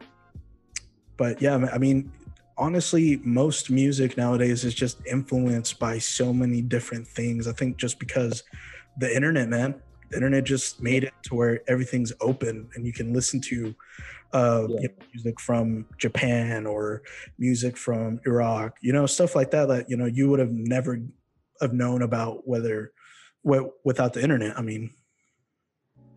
but 1.23 1.41
yeah, 1.41 1.55
I 1.71 1.77
mean, 1.77 2.11
honestly, 2.57 3.15
most 3.23 3.71
music 3.71 4.17
nowadays 4.17 4.65
is 4.65 4.73
just 4.75 4.97
influenced 5.07 5.79
by 5.79 5.97
so 5.97 6.33
many 6.33 6.61
different 6.61 7.07
things. 7.07 7.47
I 7.47 7.53
think 7.53 7.77
just 7.77 7.97
because 7.97 8.43
the 8.97 9.09
internet, 9.15 9.47
man, 9.47 9.75
the 10.09 10.17
internet 10.17 10.43
just 10.43 10.81
made 10.83 11.05
it 11.05 11.13
to 11.27 11.35
where 11.35 11.61
everything's 11.69 12.11
open 12.19 12.67
and 12.75 12.85
you 12.85 12.91
can 12.91 13.13
listen 13.13 13.39
to 13.51 13.73
uh, 14.33 14.67
Yeah. 14.67 14.81
you 14.81 14.87
know, 14.89 15.05
music 15.13 15.39
from 15.39 15.85
Japan 15.97 16.65
or 16.65 17.03
music 17.37 17.77
from 17.77 18.19
Iraq, 18.25 18.75
you 18.81 18.91
know, 18.91 19.05
stuff 19.05 19.33
like 19.33 19.49
that 19.51 19.69
that 19.69 19.89
you 19.89 19.95
know 19.95 20.05
you 20.17 20.29
would 20.29 20.39
have 20.39 20.51
never 20.51 20.99
have 21.61 21.71
known 21.71 22.01
about 22.01 22.45
whether 22.45 22.91
wi- 23.45 23.69
without 23.85 24.11
the 24.11 24.21
internet. 24.21 24.57
I 24.59 24.61
mean, 24.61 24.91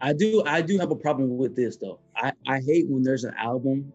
I 0.00 0.12
do 0.12 0.42
I 0.46 0.62
do 0.62 0.78
have 0.78 0.90
a 0.90 0.96
problem 0.96 1.36
with 1.36 1.54
this 1.54 1.76
though. 1.76 2.00
I, 2.16 2.32
I 2.48 2.58
hate 2.60 2.86
when 2.88 3.02
there's 3.04 3.24
an 3.24 3.34
album, 3.38 3.92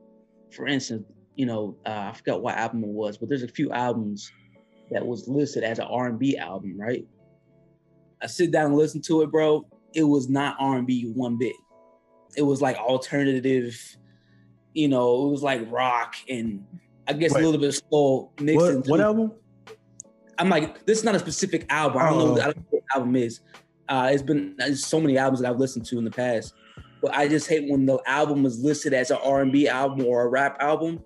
for 0.51 0.67
instance, 0.67 1.05
you 1.35 1.45
know, 1.45 1.77
uh, 1.85 2.11
I 2.11 2.13
forgot 2.13 2.41
what 2.41 2.55
album 2.55 2.83
it 2.83 2.89
was, 2.89 3.17
but 3.17 3.29
there's 3.29 3.43
a 3.43 3.47
few 3.47 3.71
albums 3.71 4.31
that 4.91 5.05
was 5.05 5.27
listed 5.27 5.63
as 5.63 5.79
an 5.79 5.85
R&B 5.85 6.37
album, 6.37 6.79
right? 6.79 7.07
I 8.21 8.27
sit 8.27 8.51
down 8.51 8.67
and 8.67 8.75
listen 8.75 9.01
to 9.03 9.21
it, 9.21 9.31
bro. 9.31 9.65
It 9.93 10.03
was 10.03 10.29
not 10.29 10.55
R&B 10.59 11.11
one 11.15 11.37
bit. 11.37 11.55
It 12.35 12.43
was 12.43 12.61
like 12.61 12.77
alternative, 12.77 13.77
you 14.73 14.87
know, 14.87 15.27
it 15.27 15.31
was 15.31 15.43
like 15.43 15.69
rock 15.71 16.15
and 16.29 16.65
I 17.07 17.13
guess 17.13 17.33
Wait. 17.33 17.41
a 17.41 17.45
little 17.45 17.59
bit 17.59 17.69
of 17.69 17.81
soul 17.89 18.31
mixed 18.39 18.65
what 18.65 18.87
what 18.87 19.01
album? 19.01 19.31
I'm 20.37 20.49
like, 20.49 20.85
this 20.85 20.99
is 20.99 21.03
not 21.03 21.15
a 21.15 21.19
specific 21.19 21.65
album. 21.69 22.01
I 22.01 22.09
don't 22.09 22.17
know. 22.19 22.25
Oh. 22.25 22.41
I 22.41 22.45
don't 22.45 22.57
know 22.57 22.63
what 22.69 22.83
the 22.87 22.95
album 22.95 23.15
is. 23.15 23.41
Uh, 23.89 24.09
it's 24.13 24.23
been 24.23 24.55
there's 24.57 24.85
so 24.85 24.99
many 24.99 25.17
albums 25.17 25.41
that 25.41 25.49
I've 25.49 25.59
listened 25.59 25.85
to 25.87 25.97
in 25.97 26.05
the 26.05 26.11
past, 26.11 26.53
but 27.01 27.13
I 27.15 27.27
just 27.27 27.47
hate 27.47 27.69
when 27.69 27.85
the 27.85 27.99
album 28.05 28.45
is 28.45 28.59
listed 28.63 28.93
as 28.93 29.11
an 29.11 29.17
R&B 29.23 29.67
album 29.67 30.05
or 30.05 30.23
a 30.23 30.27
rap 30.27 30.57
album, 30.59 31.01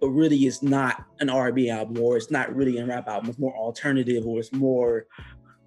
but 0.00 0.08
really 0.10 0.36
it's 0.36 0.62
not 0.62 1.04
an 1.18 1.28
R&B 1.28 1.68
album 1.68 1.98
or 2.02 2.16
it's 2.16 2.30
not 2.30 2.54
really 2.54 2.78
a 2.78 2.86
rap 2.86 3.08
album. 3.08 3.30
It's 3.30 3.38
more 3.38 3.54
alternative 3.56 4.24
or 4.26 4.38
it's 4.38 4.52
more, 4.52 5.06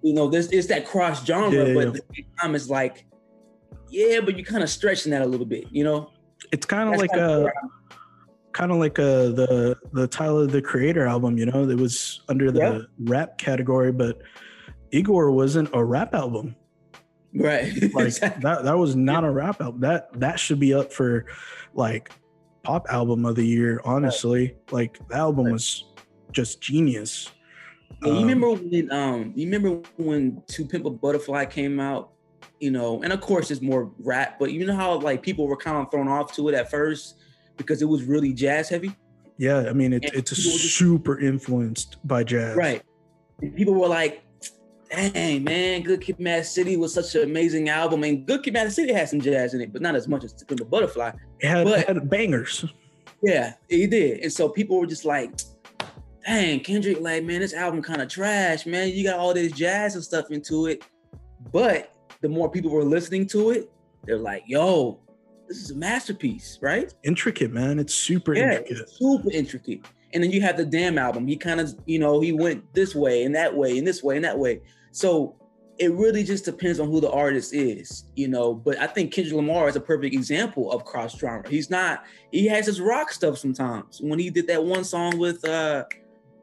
you 0.02 0.14
know, 0.14 0.28
this 0.28 0.48
it's 0.48 0.66
that 0.68 0.86
cross 0.86 1.24
genre, 1.24 1.66
Yeah, 1.68 1.74
but 1.74 1.86
at 1.88 1.92
the 1.92 2.02
same 2.14 2.26
time 2.40 2.54
it's 2.54 2.68
like, 2.70 3.06
yeah, 3.90 4.20
but 4.20 4.36
you're 4.36 4.46
kind 4.46 4.62
of 4.62 4.70
stretching 4.70 5.12
that 5.12 5.22
a 5.22 5.26
little 5.26 5.46
bit, 5.46 5.66
you 5.70 5.84
know? 5.84 6.10
It's 6.50 6.66
kind 6.66 6.88
of 6.92 6.98
like 6.98 7.12
a 7.12 7.50
kind 8.52 8.70
of 8.70 8.78
like 8.78 8.98
uh 8.98 9.28
the 9.30 9.76
the 9.92 10.06
Tyler 10.06 10.46
the 10.46 10.62
Creator 10.62 11.06
album, 11.06 11.36
you 11.36 11.46
know, 11.46 11.66
that 11.66 11.78
was 11.78 12.22
under 12.28 12.50
the 12.50 12.60
Yeah. 12.60 12.78
rap 13.00 13.36
category, 13.38 13.92
but 13.92 14.22
Igor 14.90 15.30
wasn't 15.32 15.68
a 15.74 15.84
rap 15.84 16.14
album. 16.14 16.54
Right. 17.34 17.72
Like 17.94 18.06
Exactly. 18.06 18.42
that 18.42 18.64
that 18.64 18.76
was 18.78 18.94
not 18.96 19.24
a 19.24 19.30
rap 19.30 19.60
album. 19.60 19.80
That 19.80 20.08
that 20.20 20.38
should 20.38 20.60
be 20.60 20.74
up 20.74 20.92
for 20.92 21.26
like 21.74 22.10
pop 22.62 22.86
album 22.90 23.26
of 23.26 23.36
the 23.36 23.46
year, 23.46 23.80
honestly. 23.84 24.56
Like 24.70 24.98
the 25.08 25.16
album 25.16 25.46
Right. 25.46 25.52
was 25.52 25.84
just 26.32 26.60
genius. 26.60 27.30
Yeah, 28.02 28.08
you 28.12 28.16
Um, 28.16 28.22
remember 28.22 28.50
when 28.54 28.90
um 28.92 29.32
you 29.36 29.46
remember 29.46 29.80
when 29.96 30.42
To 30.48 30.64
Pimp 30.64 30.84
a 30.86 30.90
Butterfly 30.90 31.44
came 31.46 31.78
out, 31.78 32.12
you 32.60 32.70
know, 32.70 33.02
and 33.02 33.12
of 33.12 33.20
course 33.20 33.50
it's 33.50 33.60
more 33.62 33.92
rap, 34.00 34.38
but 34.38 34.52
you 34.52 34.66
know 34.66 34.74
how 34.74 34.98
like 34.98 35.22
people 35.22 35.46
were 35.46 35.56
kind 35.56 35.76
of 35.76 35.90
thrown 35.90 36.08
off 36.08 36.34
to 36.36 36.48
it 36.48 36.54
at 36.54 36.70
first 36.70 37.16
because 37.56 37.82
it 37.82 37.84
was 37.88 38.02
really 38.04 38.32
jazz 38.32 38.68
heavy. 38.68 38.94
Yeah, 39.38 39.66
I 39.68 39.72
mean 39.72 39.92
it, 39.92 40.04
it's 40.04 40.30
people 40.32 40.52
just- 40.52 40.76
super 40.76 41.20
influenced 41.20 41.96
by 42.06 42.24
jazz. 42.24 42.56
Right. 42.56 42.82
And 43.40 43.54
people 43.54 43.74
were 43.74 43.88
like, 43.88 44.23
dang 44.94 45.44
man, 45.44 45.82
Good 45.82 46.00
Kid 46.00 46.18
Mad 46.20 46.44
City 46.46 46.76
was 46.76 46.92
such 46.94 47.14
an 47.14 47.22
amazing 47.22 47.68
album. 47.68 48.04
And 48.04 48.26
Good 48.26 48.42
Kid 48.42 48.52
Mad 48.54 48.72
City 48.72 48.92
had 48.92 49.08
some 49.08 49.20
jazz 49.20 49.54
in 49.54 49.60
it, 49.60 49.72
but 49.72 49.82
not 49.82 49.94
as 49.94 50.08
much 50.08 50.24
as 50.24 50.32
Pimp 50.44 50.60
a 50.60 50.64
Butterfly. 50.64 51.12
It 51.40 51.46
had, 51.48 51.64
But- 51.64 51.86
had 51.86 52.08
bangers. 52.10 52.64
Yeah, 53.22 53.54
he 53.68 53.86
did. 53.86 54.20
And 54.20 54.32
so 54.32 54.48
people 54.48 54.78
were 54.78 54.86
just 54.86 55.04
like, 55.06 55.32
dang, 56.26 56.60
Kendrick, 56.60 57.00
like, 57.00 57.24
man, 57.24 57.40
this 57.40 57.54
album 57.54 57.82
kind 57.82 58.02
of 58.02 58.08
trash, 58.08 58.66
man. 58.66 58.88
You 58.88 59.02
got 59.04 59.18
all 59.18 59.32
this 59.34 59.52
jazz 59.52 59.94
and 59.94 60.04
stuff 60.04 60.30
into 60.30 60.66
it. 60.66 60.82
But 61.52 61.94
the 62.20 62.28
more 62.28 62.50
people 62.50 62.70
were 62.70 62.84
listening 62.84 63.26
to 63.28 63.50
it, 63.50 63.70
they're 64.04 64.18
like, 64.18 64.42
yo, 64.46 65.00
this 65.48 65.58
is 65.58 65.70
a 65.70 65.74
masterpiece, 65.74 66.58
right? 66.60 66.92
Intricate, 67.02 67.52
man. 67.52 67.78
It's 67.78 67.94
super 67.94 68.34
Yeah, 68.34 68.52
intricate. 68.58 68.78
it's 68.80 68.98
super 68.98 69.30
intricate. 69.30 69.80
And 70.12 70.22
then 70.22 70.30
you 70.30 70.40
have 70.42 70.56
the 70.56 70.64
damn 70.64 70.96
album. 70.98 71.26
He 71.26 71.36
kind 71.36 71.60
of, 71.60 71.74
you 71.86 71.98
know, 71.98 72.20
he 72.20 72.32
went 72.32 72.72
this 72.74 72.94
way 72.94 73.24
and 73.24 73.34
that 73.34 73.54
way 73.56 73.78
and 73.78 73.86
this 73.86 74.02
way 74.02 74.16
and 74.16 74.24
that 74.24 74.38
way. 74.38 74.60
So 74.94 75.34
it 75.80 75.90
really 75.92 76.22
just 76.22 76.44
depends 76.44 76.78
on 76.78 76.88
who 76.88 77.00
the 77.00 77.10
artist 77.10 77.52
is, 77.52 78.04
you 78.14 78.28
know. 78.28 78.54
But 78.54 78.78
I 78.78 78.86
think 78.86 79.12
Kendrick 79.12 79.34
Lamar 79.34 79.68
is 79.68 79.74
a 79.74 79.80
perfect 79.80 80.14
example 80.14 80.70
of 80.70 80.84
cross 80.84 81.18
genre. 81.18 81.50
He's 81.50 81.68
not, 81.68 82.04
he 82.30 82.46
has 82.46 82.66
his 82.66 82.80
rock 82.80 83.10
stuff 83.10 83.38
sometimes. 83.38 84.00
When 84.00 84.20
he 84.20 84.30
did 84.30 84.46
that 84.46 84.62
one 84.64 84.84
song 84.84 85.18
with 85.18 85.44
uh 85.44 85.84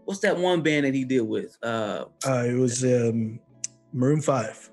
what's 0.03 0.19
that 0.19 0.37
one 0.37 0.61
band 0.61 0.85
that 0.85 0.93
he 0.93 1.05
did 1.05 1.21
with? 1.21 1.57
Uh 1.63 2.05
Uh, 2.27 2.43
it 2.45 2.55
was 2.55 2.83
um, 2.83 3.39
Maroon 3.93 4.19
Five. 4.21 4.69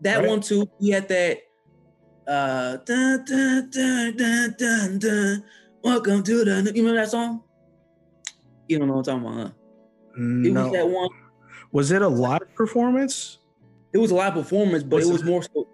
that 0.00 0.18
Right. 0.18 0.28
one 0.28 0.40
too. 0.40 0.68
He 0.80 0.90
had 0.90 1.06
that 1.06 1.38
uh 2.26 2.78
dun, 2.78 3.24
dun, 3.26 3.70
dun, 3.70 4.16
dun, 4.16 4.54
dun, 4.58 4.98
dun, 4.98 5.44
welcome 5.84 6.24
to 6.24 6.44
the 6.44 6.72
you 6.74 6.82
remember 6.82 7.00
that 7.00 7.10
song? 7.12 7.44
You 8.66 8.80
don't 8.80 8.88
know 8.88 8.94
what 8.94 9.06
I'm 9.08 9.20
talking 9.22 9.38
about, 9.38 9.46
huh? 9.46 9.52
It 10.44 10.52
was 10.52 10.72
that 10.72 10.78
No, 10.78 10.86
one. 10.86 11.10
Was 11.74 11.90
it 11.90 12.00
a 12.00 12.08
live 12.08 12.54
performance? 12.54 13.38
It 13.92 13.98
was 13.98 14.10
a 14.10 14.14
live 14.14 14.32
performance, 14.34 14.82
but 14.82 14.96
Was 14.96 15.06
it 15.06 15.10
it- 15.10 15.12
was 15.12 15.24
more 15.24 15.42
so 15.42 15.68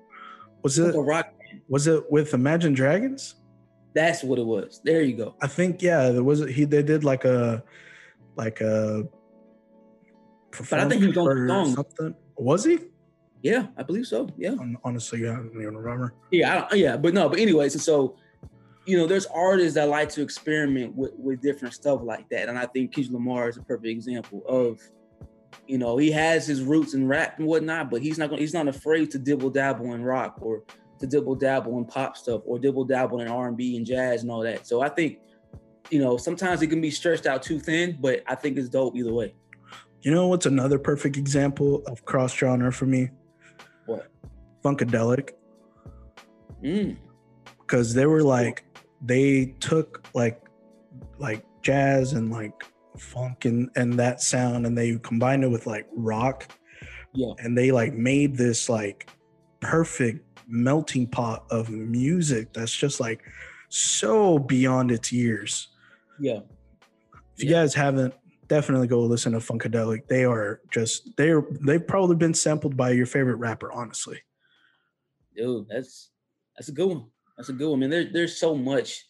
Was 0.62 0.78
like 0.78 0.88
it 0.95 0.99
a 0.99 1.00
rock. 1.00 1.33
was 1.69 1.87
it 1.87 2.11
with 2.11 2.35
Imagine 2.35 2.73
Dragons? 2.75 3.37
That's 3.95 4.23
what 4.25 4.38
it 4.38 4.47
was. 4.47 4.80
There 4.85 5.02
you 5.02 5.16
go. 5.16 5.35
I 5.40 5.47
think 5.47 5.83
yeah, 5.83 6.11
there 6.11 6.25
was 6.25 6.40
he 6.47 6.64
they 6.64 6.83
did 6.83 7.04
like 7.04 7.25
a 7.25 7.62
like 8.37 8.61
a 8.61 9.07
I 10.73 10.88
think 10.88 11.02
he 11.02 11.09
was 11.09 11.16
on 11.16 11.47
the 11.47 11.73
something. 11.75 12.14
Was 12.37 12.64
he? 12.64 12.78
Yeah, 13.42 13.69
I 13.76 13.83
believe 13.83 14.07
so. 14.07 14.28
Yeah, 14.37 14.54
Honestly, 14.85 15.23
yeah, 15.23 15.33
I 15.33 15.37
don't 15.37 15.52
even 15.62 15.76
remember. 15.76 16.12
yeah, 16.30 16.50
I 16.50 16.61
don't, 16.61 16.78
yeah. 16.78 16.97
But 16.97 17.14
no, 17.14 17.28
but 17.28 17.38
anyways, 17.38 17.75
and 17.75 17.83
so 17.83 18.16
you 18.87 18.97
know, 18.97 19.07
there's 19.07 19.26
artists 19.26 19.75
that 19.75 19.88
like 19.88 20.09
to 20.11 20.23
experiment 20.23 20.95
with 20.97 21.12
with 21.16 21.40
different 21.40 21.75
stuff 21.75 22.00
like 22.02 22.28
that, 22.30 22.49
and 22.49 22.59
I 22.59 22.66
think 22.66 22.92
Kendrick 22.95 23.14
Lamar 23.14 23.49
is 23.49 23.57
a 23.57 23.62
perfect 23.62 23.87
example 23.87 24.42
of. 24.49 24.80
You 25.71 25.79
know, 25.79 25.97
he 25.99 26.11
has 26.11 26.49
his 26.49 26.62
roots 26.62 26.95
in 26.95 27.07
rap 27.07 27.39
and 27.39 27.47
whatnot, 27.47 27.93
but 27.93 28.03
he's 28.03 28.19
not 28.19 28.29
going. 28.29 28.41
He's 28.41 28.53
not 28.53 28.67
afraid 28.67 29.09
to 29.12 29.21
dibble 29.21 29.50
dabble 29.50 29.95
in 29.95 30.03
rock 30.03 30.39
or 30.41 30.65
to 30.99 31.07
dibble 31.07 31.37
dabble 31.37 31.79
in 31.79 31.85
pop 31.85 32.17
stuff 32.17 32.43
or 32.45 32.59
dibble 32.59 32.85
dabble 32.87 33.21
in 33.21 33.29
R 33.29 33.47
and 33.47 33.57
B 33.57 33.77
and 33.77 33.87
jazz 33.87 34.23
and 34.23 34.33
all 34.33 34.43
that. 34.43 34.67
So 34.67 34.81
I 34.83 34.89
think, 34.89 35.19
you 35.89 36.00
know, 36.00 36.17
sometimes 36.17 36.61
it 36.62 36.67
can 36.67 36.81
be 36.81 36.91
stretched 36.91 37.25
out 37.25 37.45
too 37.45 37.61
thin, 37.61 37.99
but 38.00 38.25
I 38.27 38.35
think 38.35 38.59
it's 38.59 38.69
dope 38.69 38.97
either 38.97 39.12
way. 39.12 39.33
You 40.03 40.11
know 40.11 40.27
what's 40.27 40.47
another 40.47 40.77
perfect 40.77 41.17
example 41.17 41.85
of 41.87 42.05
cross 42.05 42.35
genre 42.35 42.73
for 42.73 42.87
me? 42.87 43.11
What? 43.87 44.11
Funkadelic, 44.65 45.31
Mm. 46.65 46.97
because 47.61 47.95
they 47.95 48.07
were 48.07 48.25
like 48.25 48.65
they 49.03 49.55
took 49.61 50.05
like 50.15 50.43
like 51.19 51.45
jazz 51.62 52.12
and 52.15 52.33
like 52.33 52.55
funk 52.99 53.45
and 53.45 53.71
and 53.77 53.95
that 53.95 54.21
sound 54.21 54.67
and 54.67 54.77
they 54.77 54.99
combined 54.99 55.45
it 55.45 55.49
with 55.49 55.67
like 55.67 55.87
rock 55.93 56.49
Yeah. 57.15 57.33
and 57.39 57.57
they 57.57 57.71
like 57.73 57.95
made 57.95 58.37
this 58.37 58.69
like 58.69 59.09
perfect 59.61 60.27
melting 60.49 61.07
pot 61.07 61.45
of 61.51 61.71
music 61.71 62.53
that's 62.53 62.73
just 62.75 62.99
like 63.01 63.23
so 63.69 64.39
beyond 64.39 64.91
its 64.91 65.13
years 65.13 65.69
Yeah. 66.19 66.41
if 67.37 67.45
you 67.45 67.51
Yeah. 67.51 67.63
guys 67.63 67.75
haven't 67.75 68.15
definitely 68.49 68.89
go 68.89 69.01
listen 69.03 69.33
to 69.33 69.39
funkadelic 69.39 70.09
they 70.09 70.25
are 70.25 70.61
just 70.73 71.17
they're 71.17 71.45
they've 71.65 71.87
probably 71.87 72.17
been 72.17 72.35
sampled 72.35 72.77
by 72.77 72.91
your 72.91 73.07
favorite 73.07 73.37
rapper 73.37 73.71
honestly 73.73 74.21
Dude, 75.37 75.69
that's 75.69 76.11
that's 76.57 76.69
a 76.69 76.73
good 76.73 76.89
one. 76.89 77.07
That's 77.37 77.49
a 77.49 77.53
good 77.55 77.71
one. 77.71 77.79
I 77.79 77.81
mean, 77.81 77.91
there, 77.91 78.11
there's 78.13 78.37
so 78.39 78.55
much, 78.55 79.07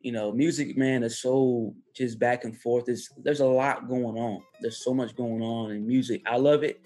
you 0.00 0.12
know, 0.12 0.32
music, 0.32 0.76
man, 0.76 1.02
is 1.02 1.20
so 1.20 1.74
just 1.94 2.18
back 2.18 2.44
and 2.44 2.56
forth. 2.56 2.86
There's 2.86 3.08
there's 3.18 3.40
a 3.40 3.46
lot 3.46 3.88
going 3.88 4.16
on. 4.16 4.42
There's 4.60 4.82
so 4.82 4.94
much 4.94 5.14
going 5.14 5.42
on 5.42 5.72
in 5.72 5.86
music. 5.86 6.22
I 6.26 6.36
love 6.36 6.62
it. 6.64 6.80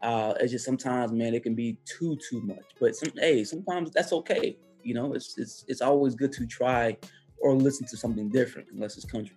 Uh, 0.00 0.34
it's 0.40 0.52
just 0.52 0.64
sometimes, 0.64 1.12
man, 1.12 1.34
it 1.34 1.42
can 1.42 1.54
be 1.54 1.78
too 1.84 2.16
too 2.28 2.40
much. 2.42 2.64
But 2.80 2.94
some, 2.94 3.12
hey, 3.16 3.44
sometimes 3.44 3.90
that's 3.90 4.12
okay. 4.12 4.58
You 4.82 4.94
know, 4.94 5.14
it's 5.14 5.36
it's 5.38 5.64
it's 5.68 5.80
always 5.80 6.14
good 6.14 6.32
to 6.32 6.46
try 6.46 6.96
or 7.40 7.54
listen 7.54 7.86
to 7.88 7.96
something 7.96 8.28
different, 8.28 8.68
unless 8.72 8.96
it's 8.96 9.04
country. 9.04 9.36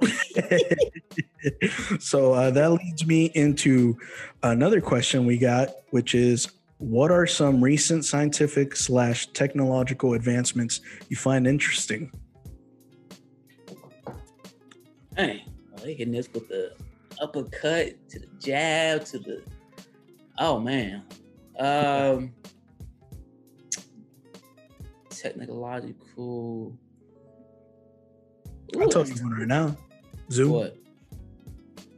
so 1.98 2.32
uh, 2.32 2.50
that 2.52 2.70
leads 2.70 3.04
me 3.04 3.26
into 3.34 3.98
another 4.44 4.80
question 4.80 5.26
we 5.26 5.36
got, 5.36 5.70
which 5.90 6.14
is 6.14 6.48
what 6.78 7.10
are 7.10 7.26
some 7.26 7.62
recent 7.62 8.04
scientific 8.04 8.76
slash 8.76 9.26
technological 9.28 10.14
advancements 10.14 10.80
you 11.08 11.16
find 11.16 11.46
interesting? 11.46 12.12
Hey, 15.20 15.44
well, 15.70 15.84
they 15.84 15.92
hitting 15.92 16.14
this 16.14 16.32
with 16.32 16.48
the 16.48 16.72
uppercut 17.20 18.08
to 18.08 18.20
the 18.20 18.26
jab 18.38 19.04
to 19.04 19.18
the 19.18 19.42
Oh 20.38 20.58
man. 20.58 21.02
Um 21.58 22.32
technological. 25.10 26.74
I'll 28.80 28.88
tell 28.88 29.06
you 29.06 29.14
one 29.22 29.34
right 29.34 29.46
now. 29.46 29.76
Zoom. 30.32 30.52
What? 30.52 30.78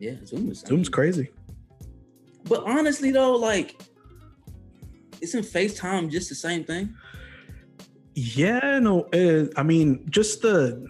Yeah, 0.00 0.14
Zoom 0.25 0.50
is 0.50 0.59
Zoom's 0.59 0.88
crazy. 0.88 1.31
But 2.49 2.64
honestly 2.64 3.12
though, 3.12 3.37
like 3.37 3.81
isn't 5.21 5.45
FaceTime 5.45 6.11
just 6.11 6.29
the 6.29 6.35
same 6.35 6.64
thing? 6.64 6.93
Yeah, 8.17 8.81
no. 8.81 9.02
Uh, 9.14 9.47
I 9.57 9.62
mean, 9.62 10.07
just 10.11 10.43
the 10.43 10.85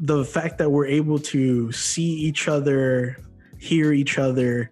the 0.00 0.24
fact 0.24 0.58
that 0.58 0.70
we're 0.70 0.86
able 0.86 1.18
to 1.18 1.72
see 1.72 2.04
each 2.04 2.48
other, 2.48 3.16
hear 3.58 3.92
each 3.92 4.18
other, 4.18 4.70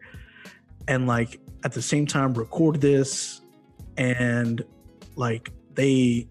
and 0.88 1.06
like 1.06 1.40
at 1.64 1.72
the 1.72 1.82
same 1.82 2.06
time 2.06 2.34
record 2.34 2.80
this, 2.80 3.40
and 3.96 4.64
like 5.16 5.50
they, 5.74 6.28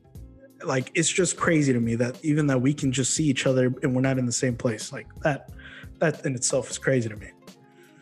like 0.66 0.92
it's 0.96 1.10
just 1.10 1.38
crazy 1.38 1.74
to 1.74 1.80
me 1.80 1.96
that 1.96 2.24
even 2.24 2.48
that 2.48 2.62
we 2.62 2.74
can 2.74 2.92
just 2.92 3.14
see 3.14 3.26
each 3.26 3.46
other 3.46 3.74
and 3.84 3.96
we're 3.96 4.02
not 4.02 4.18
in 4.18 4.26
the 4.26 4.32
same 4.32 4.56
place. 4.56 4.92
Like 4.92 5.08
that, 5.24 5.50
that 6.00 6.26
in 6.26 6.36
itself 6.36 6.70
is 6.70 6.78
crazy 6.78 7.10
to 7.10 7.16
me. 7.16 7.30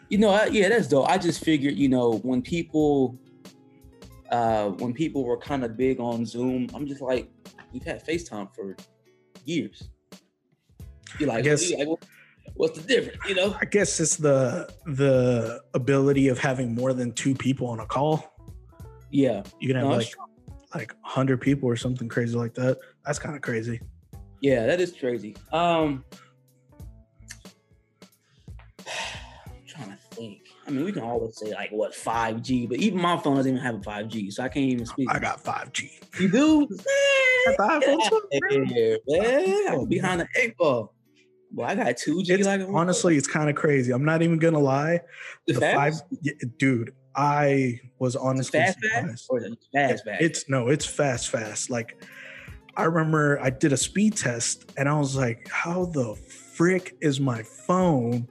You 0.09 0.17
know, 0.17 0.29
I, 0.29 0.47
yeah, 0.47 0.67
that's 0.67 0.87
dope. 0.87 1.07
I 1.07 1.17
just 1.17 1.43
figured, 1.43 1.75
you 1.75 1.87
know, 1.87 2.17
when 2.19 2.41
people 2.41 3.17
uh, 4.31 4.69
when 4.69 4.93
people 4.93 5.23
were 5.23 5.37
kind 5.37 5.63
of 5.63 5.77
big 5.77 5.99
on 5.99 6.25
Zoom, 6.25 6.69
I'm 6.73 6.87
just 6.87 7.01
like, 7.01 7.29
we've 7.73 7.83
had 7.83 8.05
FaceTime 8.05 8.53
for 8.55 8.75
years. 9.45 9.89
You're 11.19 11.29
like, 11.29 11.39
I 11.39 11.41
guess, 11.41 11.71
like, 11.71 11.87
what's 12.55 12.79
the 12.79 12.87
difference? 12.87 13.19
You 13.27 13.35
know? 13.35 13.55
I 13.59 13.65
guess 13.65 13.99
it's 13.99 14.17
the 14.17 14.71
the 14.85 15.61
ability 15.73 16.27
of 16.27 16.37
having 16.37 16.73
more 16.75 16.93
than 16.93 17.11
two 17.13 17.35
people 17.35 17.67
on 17.67 17.79
a 17.79 17.85
call. 17.85 18.33
Yeah, 19.09 19.43
you 19.59 19.67
can 19.67 19.77
have 19.77 19.87
no, 19.87 19.95
like 19.95 20.13
like 20.73 20.95
hundred 21.01 21.41
people 21.41 21.67
or 21.67 21.75
something 21.75 22.07
crazy 22.07 22.35
like 22.35 22.53
that. 22.55 22.77
That's 23.05 23.19
kind 23.19 23.35
of 23.35 23.41
crazy. 23.41 23.79
Yeah, 24.41 24.65
that 24.65 24.81
is 24.81 24.91
crazy. 24.91 25.35
Um, 25.51 26.03
I'm 28.79 29.65
trying 29.67 29.89
to 29.89 29.97
think. 30.11 30.39
I 30.65 30.71
mean, 30.71 30.85
we 30.85 30.91
can 30.91 31.03
always 31.03 31.37
say 31.37 31.51
like 31.51 31.69
what 31.71 31.93
5G, 31.93 32.69
but 32.69 32.77
even 32.77 33.01
my 33.01 33.17
phone 33.17 33.35
doesn't 33.35 33.51
even 33.51 33.63
have 33.63 33.75
a 33.75 33.79
5G, 33.79 34.31
so 34.31 34.43
I 34.43 34.49
can't 34.49 34.65
even 34.65 34.85
speak. 34.85 35.09
I 35.11 35.19
got 35.19 35.43
5G. 35.43 35.89
You 36.19 36.29
do? 36.29 36.67
Man, 37.47 38.97
man. 39.07 39.67
I'm 39.69 39.85
behind 39.87 40.21
the 40.21 40.27
eight 40.35 40.55
ball. 40.57 40.93
Well, 41.53 41.69
I 41.69 41.75
got 41.75 41.95
2G. 41.97 42.29
It's, 42.29 42.47
like 42.47 42.61
honestly, 42.69 43.17
it's 43.17 43.27
kind 43.27 43.49
of 43.49 43.55
crazy. 43.55 43.91
I'm 43.91 44.05
not 44.05 44.21
even 44.21 44.39
gonna 44.39 44.59
lie. 44.59 45.01
The, 45.47 45.53
the 45.53 45.59
five, 45.59 45.93
yeah, 46.21 46.33
dude. 46.57 46.93
I 47.13 47.81
was 47.99 48.15
honestly 48.15 48.59
fast, 48.59 48.79
fast, 48.79 49.27
or 49.29 49.41
fast, 49.73 50.05
fast. 50.05 50.21
It's 50.21 50.49
no, 50.49 50.69
it's 50.69 50.85
fast, 50.85 51.29
fast. 51.29 51.69
Like 51.69 52.01
I 52.77 52.83
remember, 52.83 53.37
I 53.41 53.49
did 53.49 53.73
a 53.73 53.77
speed 53.77 54.15
test, 54.15 54.71
and 54.77 54.87
I 54.87 54.97
was 54.97 55.17
like, 55.17 55.49
"How 55.49 55.85
the 55.85 56.15
frick 56.15 56.95
is 57.01 57.19
my 57.19 57.43
phone 57.43 58.29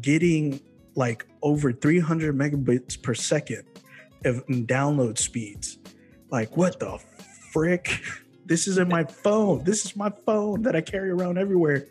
getting 0.00 0.60
like 0.98 1.26
over 1.42 1.72
300 1.72 2.36
megabits 2.36 3.00
per 3.00 3.14
second 3.14 3.62
of 4.24 4.44
download 4.46 5.16
speeds. 5.16 5.78
Like, 6.30 6.56
what 6.56 6.78
the 6.80 6.98
frick? 7.52 8.00
This 8.48 8.66
is 8.66 8.78
in 8.78 8.88
my 8.98 9.04
phone. 9.04 9.62
This 9.64 9.84
is 9.84 9.94
my 9.94 10.10
phone 10.24 10.62
that 10.62 10.74
I 10.74 10.80
carry 10.80 11.10
around 11.10 11.36
everywhere. 11.36 11.84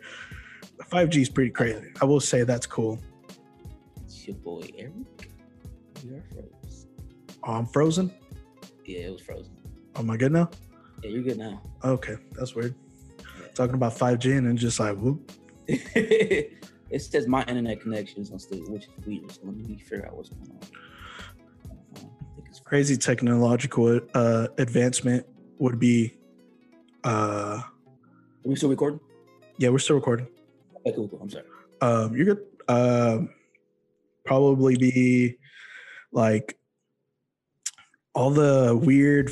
5G 0.90 1.22
is 1.22 1.28
pretty 1.28 1.50
crazy. 1.50 1.92
I 2.00 2.04
will 2.04 2.20
say 2.20 2.44
that's 2.44 2.66
cool. 2.66 2.98
It's 4.04 4.26
your 4.26 4.36
boy 4.36 4.62
Eric. 4.76 4.92
You're 6.04 6.22
frozen. 6.32 6.88
Oh, 7.44 7.52
I'm 7.52 7.66
frozen? 7.66 8.12
Yeah, 8.84 9.00
it 9.00 9.12
was 9.12 9.20
frozen. 9.20 9.52
Am 9.96 10.10
I 10.10 10.16
good 10.16 10.32
now? 10.32 10.50
Yeah, 11.02 11.10
you're 11.10 11.22
good 11.22 11.38
now. 11.38 11.60
Okay, 11.84 12.16
that's 12.32 12.54
weird. 12.54 12.74
Yeah. 13.18 13.48
Talking 13.54 13.74
about 13.74 13.96
5G 13.96 14.38
and 14.38 14.46
then 14.46 14.56
just 14.56 14.80
like 14.80 14.96
whoop. 14.96 15.32
It 16.90 17.02
says 17.02 17.26
my 17.26 17.42
internet 17.44 17.82
connection 17.82 18.22
is 18.22 18.30
unstable, 18.30 18.72
which 18.72 18.84
is 18.84 19.06
weird. 19.06 19.30
So 19.30 19.40
let 19.44 19.56
me 19.56 19.76
figure 19.78 20.06
out 20.06 20.16
what's 20.16 20.30
going 20.30 20.50
on. 20.50 20.58
Crazy 22.64 22.96
technological 22.98 24.00
uh, 24.14 24.48
advancement 24.58 25.26
would 25.58 25.78
be. 25.78 26.18
Uh, 27.02 27.60
Are 27.62 27.72
we 28.44 28.56
still 28.56 28.68
recording? 28.68 29.00
Yeah, 29.58 29.70
we're 29.70 29.78
still 29.78 29.96
recording. 29.96 30.28
Okay, 30.88 30.96
cool, 30.96 31.08
cool. 31.08 31.20
I'm 31.22 31.30
sorry. 31.30 31.44
Um, 31.80 32.16
you're 32.16 32.34
good. 32.34 32.44
Uh, 32.66 33.18
probably 34.24 34.76
be 34.76 35.36
like 36.12 36.58
all 38.14 38.30
the 38.30 38.78
weird 38.82 39.30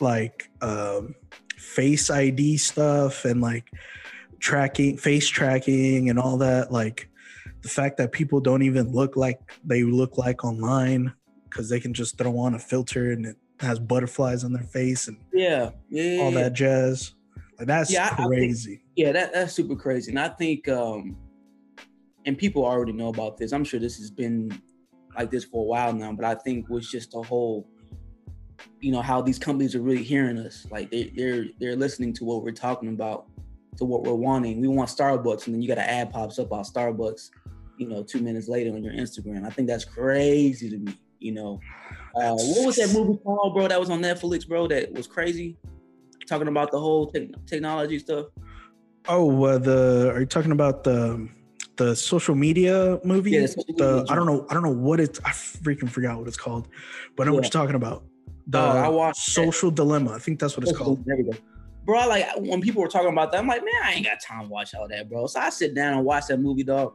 like 0.00 0.50
um, 0.62 1.14
face 1.56 2.10
ID 2.10 2.56
stuff 2.56 3.24
and 3.24 3.40
like 3.40 3.70
tracking, 4.40 4.96
face 4.96 5.28
tracking, 5.28 6.10
and 6.10 6.18
all 6.18 6.38
that. 6.38 6.72
Like 6.72 7.10
the 7.62 7.68
fact 7.68 7.98
that 7.98 8.12
people 8.12 8.40
don't 8.40 8.62
even 8.62 8.92
look 8.92 9.16
like 9.16 9.40
they 9.64 9.82
look 9.82 10.18
like 10.18 10.44
online 10.44 11.12
because 11.44 11.68
they 11.68 11.80
can 11.80 11.94
just 11.94 12.18
throw 12.18 12.38
on 12.38 12.54
a 12.54 12.58
filter 12.58 13.12
and 13.12 13.26
it 13.26 13.36
has 13.60 13.78
butterflies 13.78 14.44
on 14.44 14.52
their 14.52 14.64
face 14.64 15.08
and 15.08 15.18
yeah, 15.32 15.70
yeah 15.88 16.22
all 16.22 16.30
that 16.30 16.52
jazz. 16.52 17.14
Like 17.58 17.68
that's 17.68 17.92
yeah, 17.92 18.14
crazy. 18.14 18.82
Yeah, 18.96 19.12
that, 19.12 19.32
that's 19.32 19.52
super 19.52 19.76
crazy. 19.76 20.10
And 20.10 20.18
I 20.18 20.28
think 20.28 20.68
um 20.68 21.16
and 22.24 22.36
people 22.36 22.64
already 22.64 22.92
know 22.92 23.08
about 23.08 23.36
this. 23.36 23.52
I'm 23.52 23.64
sure 23.64 23.78
this 23.78 23.98
has 23.98 24.10
been 24.10 24.60
like 25.16 25.30
this 25.30 25.44
for 25.44 25.62
a 25.62 25.66
while 25.66 25.92
now, 25.92 26.12
but 26.12 26.24
I 26.24 26.34
think 26.34 26.68
was 26.68 26.90
just 26.90 27.14
a 27.14 27.22
whole 27.22 27.68
you 28.80 28.90
know 28.90 29.02
how 29.02 29.20
these 29.20 29.38
companies 29.38 29.74
are 29.74 29.80
really 29.80 30.02
hearing 30.02 30.38
us 30.38 30.66
like 30.70 30.90
they, 30.90 31.12
they're 31.14 31.46
they're 31.60 31.76
listening 31.76 32.12
to 32.14 32.24
what 32.24 32.42
we're 32.42 32.52
talking 32.52 32.88
about 32.88 33.26
to 33.76 33.84
what 33.84 34.02
we're 34.02 34.14
wanting. 34.14 34.60
We 34.60 34.68
want 34.68 34.88
Starbucks, 34.90 35.46
and 35.46 35.54
then 35.54 35.62
you 35.62 35.68
got 35.68 35.78
an 35.78 35.84
ad 35.84 36.10
pops 36.10 36.38
up 36.38 36.46
about 36.46 36.66
Starbucks, 36.66 37.30
you 37.78 37.88
know, 37.88 38.02
two 38.02 38.20
minutes 38.20 38.48
later 38.48 38.74
on 38.74 38.82
your 38.82 38.94
Instagram. 38.94 39.46
I 39.46 39.50
think 39.50 39.68
that's 39.68 39.84
crazy 39.84 40.70
to 40.70 40.78
me. 40.78 40.98
You 41.18 41.32
know, 41.32 41.60
uh, 42.14 42.32
what 42.32 42.66
was 42.66 42.76
that 42.76 42.92
movie 42.92 43.18
called, 43.22 43.54
bro? 43.54 43.68
That 43.68 43.80
was 43.80 43.90
on 43.90 44.00
Netflix, 44.00 44.46
bro. 44.46 44.66
That 44.68 44.92
was 44.92 45.06
crazy. 45.06 45.56
Talking 46.26 46.48
about 46.48 46.70
the 46.70 46.78
whole 46.78 47.10
te- 47.10 47.34
technology 47.46 47.98
stuff. 47.98 48.26
Oh, 49.08 49.44
uh, 49.44 49.58
the 49.58 50.12
are 50.14 50.20
you 50.20 50.26
talking 50.26 50.52
about 50.52 50.84
the 50.84 51.28
the 51.76 51.94
social 51.94 52.34
media 52.34 52.98
movie? 53.04 53.32
Yeah, 53.32 53.46
the, 53.76 54.06
I 54.08 54.14
don't 54.14 54.26
know. 54.26 54.46
I 54.50 54.54
don't 54.54 54.62
know 54.62 54.70
what 54.70 55.00
it's. 55.00 55.20
I 55.24 55.30
freaking 55.30 55.90
forgot 55.90 56.18
what 56.18 56.28
it's 56.28 56.36
called, 56.36 56.68
but 57.16 57.22
I 57.22 57.26
know 57.26 57.32
yeah. 57.32 57.36
what 57.36 57.44
you're 57.44 57.62
talking 57.62 57.76
about. 57.76 58.04
The 58.48 58.60
oh, 58.60 58.62
I 58.62 58.88
watched 58.88 59.20
Social 59.20 59.70
that. 59.70 59.76
Dilemma. 59.76 60.12
I 60.12 60.18
think 60.18 60.38
that's 60.38 60.56
what 60.56 60.66
it's 60.66 60.76
called. 60.76 61.04
There 61.04 61.16
we 61.16 61.24
go 61.24 61.32
bro, 61.86 62.06
like 62.08 62.26
when 62.36 62.60
people 62.60 62.82
were 62.82 62.88
talking 62.88 63.08
about 63.08 63.32
that, 63.32 63.38
I'm 63.38 63.46
like, 63.46 63.64
man, 63.64 63.72
I 63.82 63.92
ain't 63.92 64.04
got 64.04 64.20
time 64.20 64.44
to 64.44 64.48
watch 64.48 64.74
all 64.74 64.88
that, 64.88 65.08
bro. 65.08 65.26
So 65.28 65.40
I 65.40 65.48
sit 65.50 65.74
down 65.74 65.94
and 65.94 66.04
watch 66.04 66.26
that 66.26 66.38
movie, 66.38 66.64
dog. 66.64 66.94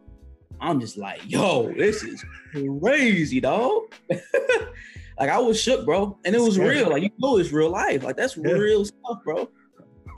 I'm 0.59 0.79
just 0.79 0.97
like, 0.97 1.21
yo, 1.25 1.73
this 1.73 2.03
is 2.03 2.23
crazy, 2.51 3.39
dog. 3.39 3.83
like 4.11 5.29
I 5.29 5.39
was 5.39 5.59
shook, 5.59 5.85
bro, 5.85 6.19
and 6.23 6.35
it 6.35 6.41
was 6.41 6.59
real. 6.59 6.89
Like 6.89 7.01
you 7.01 7.09
know, 7.17 7.37
it's 7.37 7.51
real 7.51 7.71
life. 7.71 8.03
Like 8.03 8.17
that's 8.17 8.37
yeah. 8.37 8.51
real 8.51 8.85
stuff, 8.85 9.23
bro. 9.23 9.49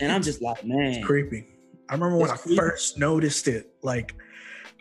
And 0.02 0.12
I'm 0.12 0.24
just 0.24 0.42
like, 0.42 0.66
man, 0.66 0.94
it's 0.94 1.06
creepy. 1.06 1.48
I 1.94 1.96
remember 1.96 2.18
when 2.18 2.32
I 2.32 2.36
first 2.56 2.98
noticed 2.98 3.48
it. 3.48 3.72
Like, 3.84 4.16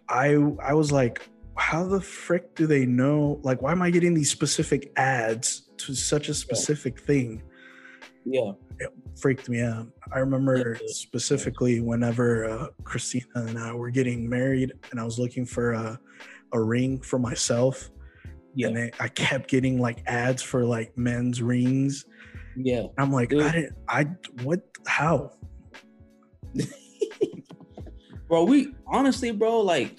I 0.09 0.35
I 0.62 0.75
was 0.75 0.90
like, 0.90 1.29
how 1.57 1.87
the 1.87 2.01
frick 2.01 2.55
do 2.55 2.66
they 2.66 2.87
know? 2.87 3.38
Like, 3.42 3.61
why 3.61 3.72
am 3.72 3.83
I 3.83 3.90
getting 3.90 4.14
these 4.14 4.31
specific 4.31 4.92
ads 4.96 5.68
to 5.79 5.94
such 5.94 6.29
a 6.29 6.35
specific 6.35 6.98
yeah. 6.98 7.07
thing? 7.07 7.42
Yeah 8.25 8.53
it 8.83 8.90
freaked 9.16 9.48
me 9.48 9.61
out. 9.61 9.87
I 10.12 10.18
remember 10.18 10.79
specifically 10.87 11.81
whenever 11.81 12.44
uh, 12.44 12.66
Christina 12.85 13.27
and 13.35 13.59
I 13.59 13.72
were 13.72 13.90
getting 13.90 14.29
married, 14.29 14.72
and 14.90 15.01
I 15.01 15.05
was 15.05 15.18
looking 15.18 15.46
for 15.46 15.72
a, 15.72 15.98
a 16.53 16.61
ring 16.61 17.01
for 17.01 17.18
myself. 17.18 17.90
Yeah. 18.55 18.68
And 18.68 18.79
I, 18.79 18.90
I 19.01 19.09
kept 19.09 19.48
getting 19.48 19.81
like 19.81 20.03
ads 20.07 20.42
for 20.42 20.64
like 20.64 20.96
men's 20.96 21.40
rings. 21.40 22.05
Yeah. 22.57 22.87
I'm 22.98 23.11
like, 23.11 23.31
Dude. 23.31 23.42
I 23.42 23.53
didn't, 23.53 23.77
I, 23.88 24.07
what, 24.42 24.61
how? 24.87 25.33
bro, 28.33 28.45
we 28.45 28.75
honestly, 28.87 29.31
bro, 29.31 29.61
like, 29.61 29.99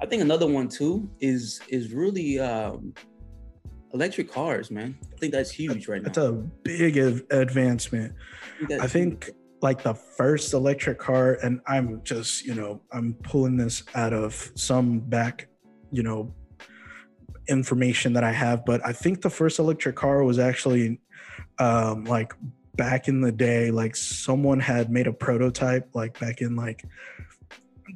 I 0.00 0.06
think 0.06 0.22
another 0.22 0.46
one 0.46 0.68
too 0.68 1.10
is 1.20 1.60
is 1.68 1.92
really 1.92 2.40
um 2.40 2.94
electric 3.92 4.32
cars, 4.32 4.70
man. 4.70 4.96
I 5.14 5.18
think 5.18 5.34
that's 5.34 5.50
huge 5.50 5.86
right 5.86 6.02
that's 6.02 6.16
now. 6.16 6.30
That's 6.30 6.34
a 6.34 6.48
big 6.62 6.96
advancement. 7.30 8.14
I, 8.70 8.84
I 8.84 8.86
think 8.86 9.28
like 9.60 9.82
the 9.82 9.92
first 9.92 10.54
electric 10.54 10.98
car, 10.98 11.36
and 11.42 11.60
I'm 11.66 12.02
just, 12.04 12.46
you 12.46 12.54
know, 12.54 12.80
I'm 12.90 13.12
pulling 13.22 13.58
this 13.58 13.82
out 13.94 14.14
of 14.14 14.50
some 14.54 15.00
back, 15.00 15.48
you 15.90 16.02
know, 16.02 16.34
information 17.48 18.14
that 18.14 18.24
I 18.24 18.32
have, 18.32 18.64
but 18.64 18.80
I 18.84 18.94
think 18.94 19.20
the 19.20 19.30
first 19.30 19.58
electric 19.58 19.94
car 19.94 20.24
was 20.24 20.38
actually 20.38 21.00
um 21.58 22.04
like 22.04 22.32
back 22.76 23.08
in 23.08 23.20
the 23.20 23.32
day, 23.32 23.70
like 23.70 23.96
someone 23.96 24.60
had 24.60 24.90
made 24.90 25.06
a 25.06 25.12
prototype, 25.12 25.88
like 25.94 26.18
back 26.18 26.40
in 26.40 26.56
like 26.56 26.84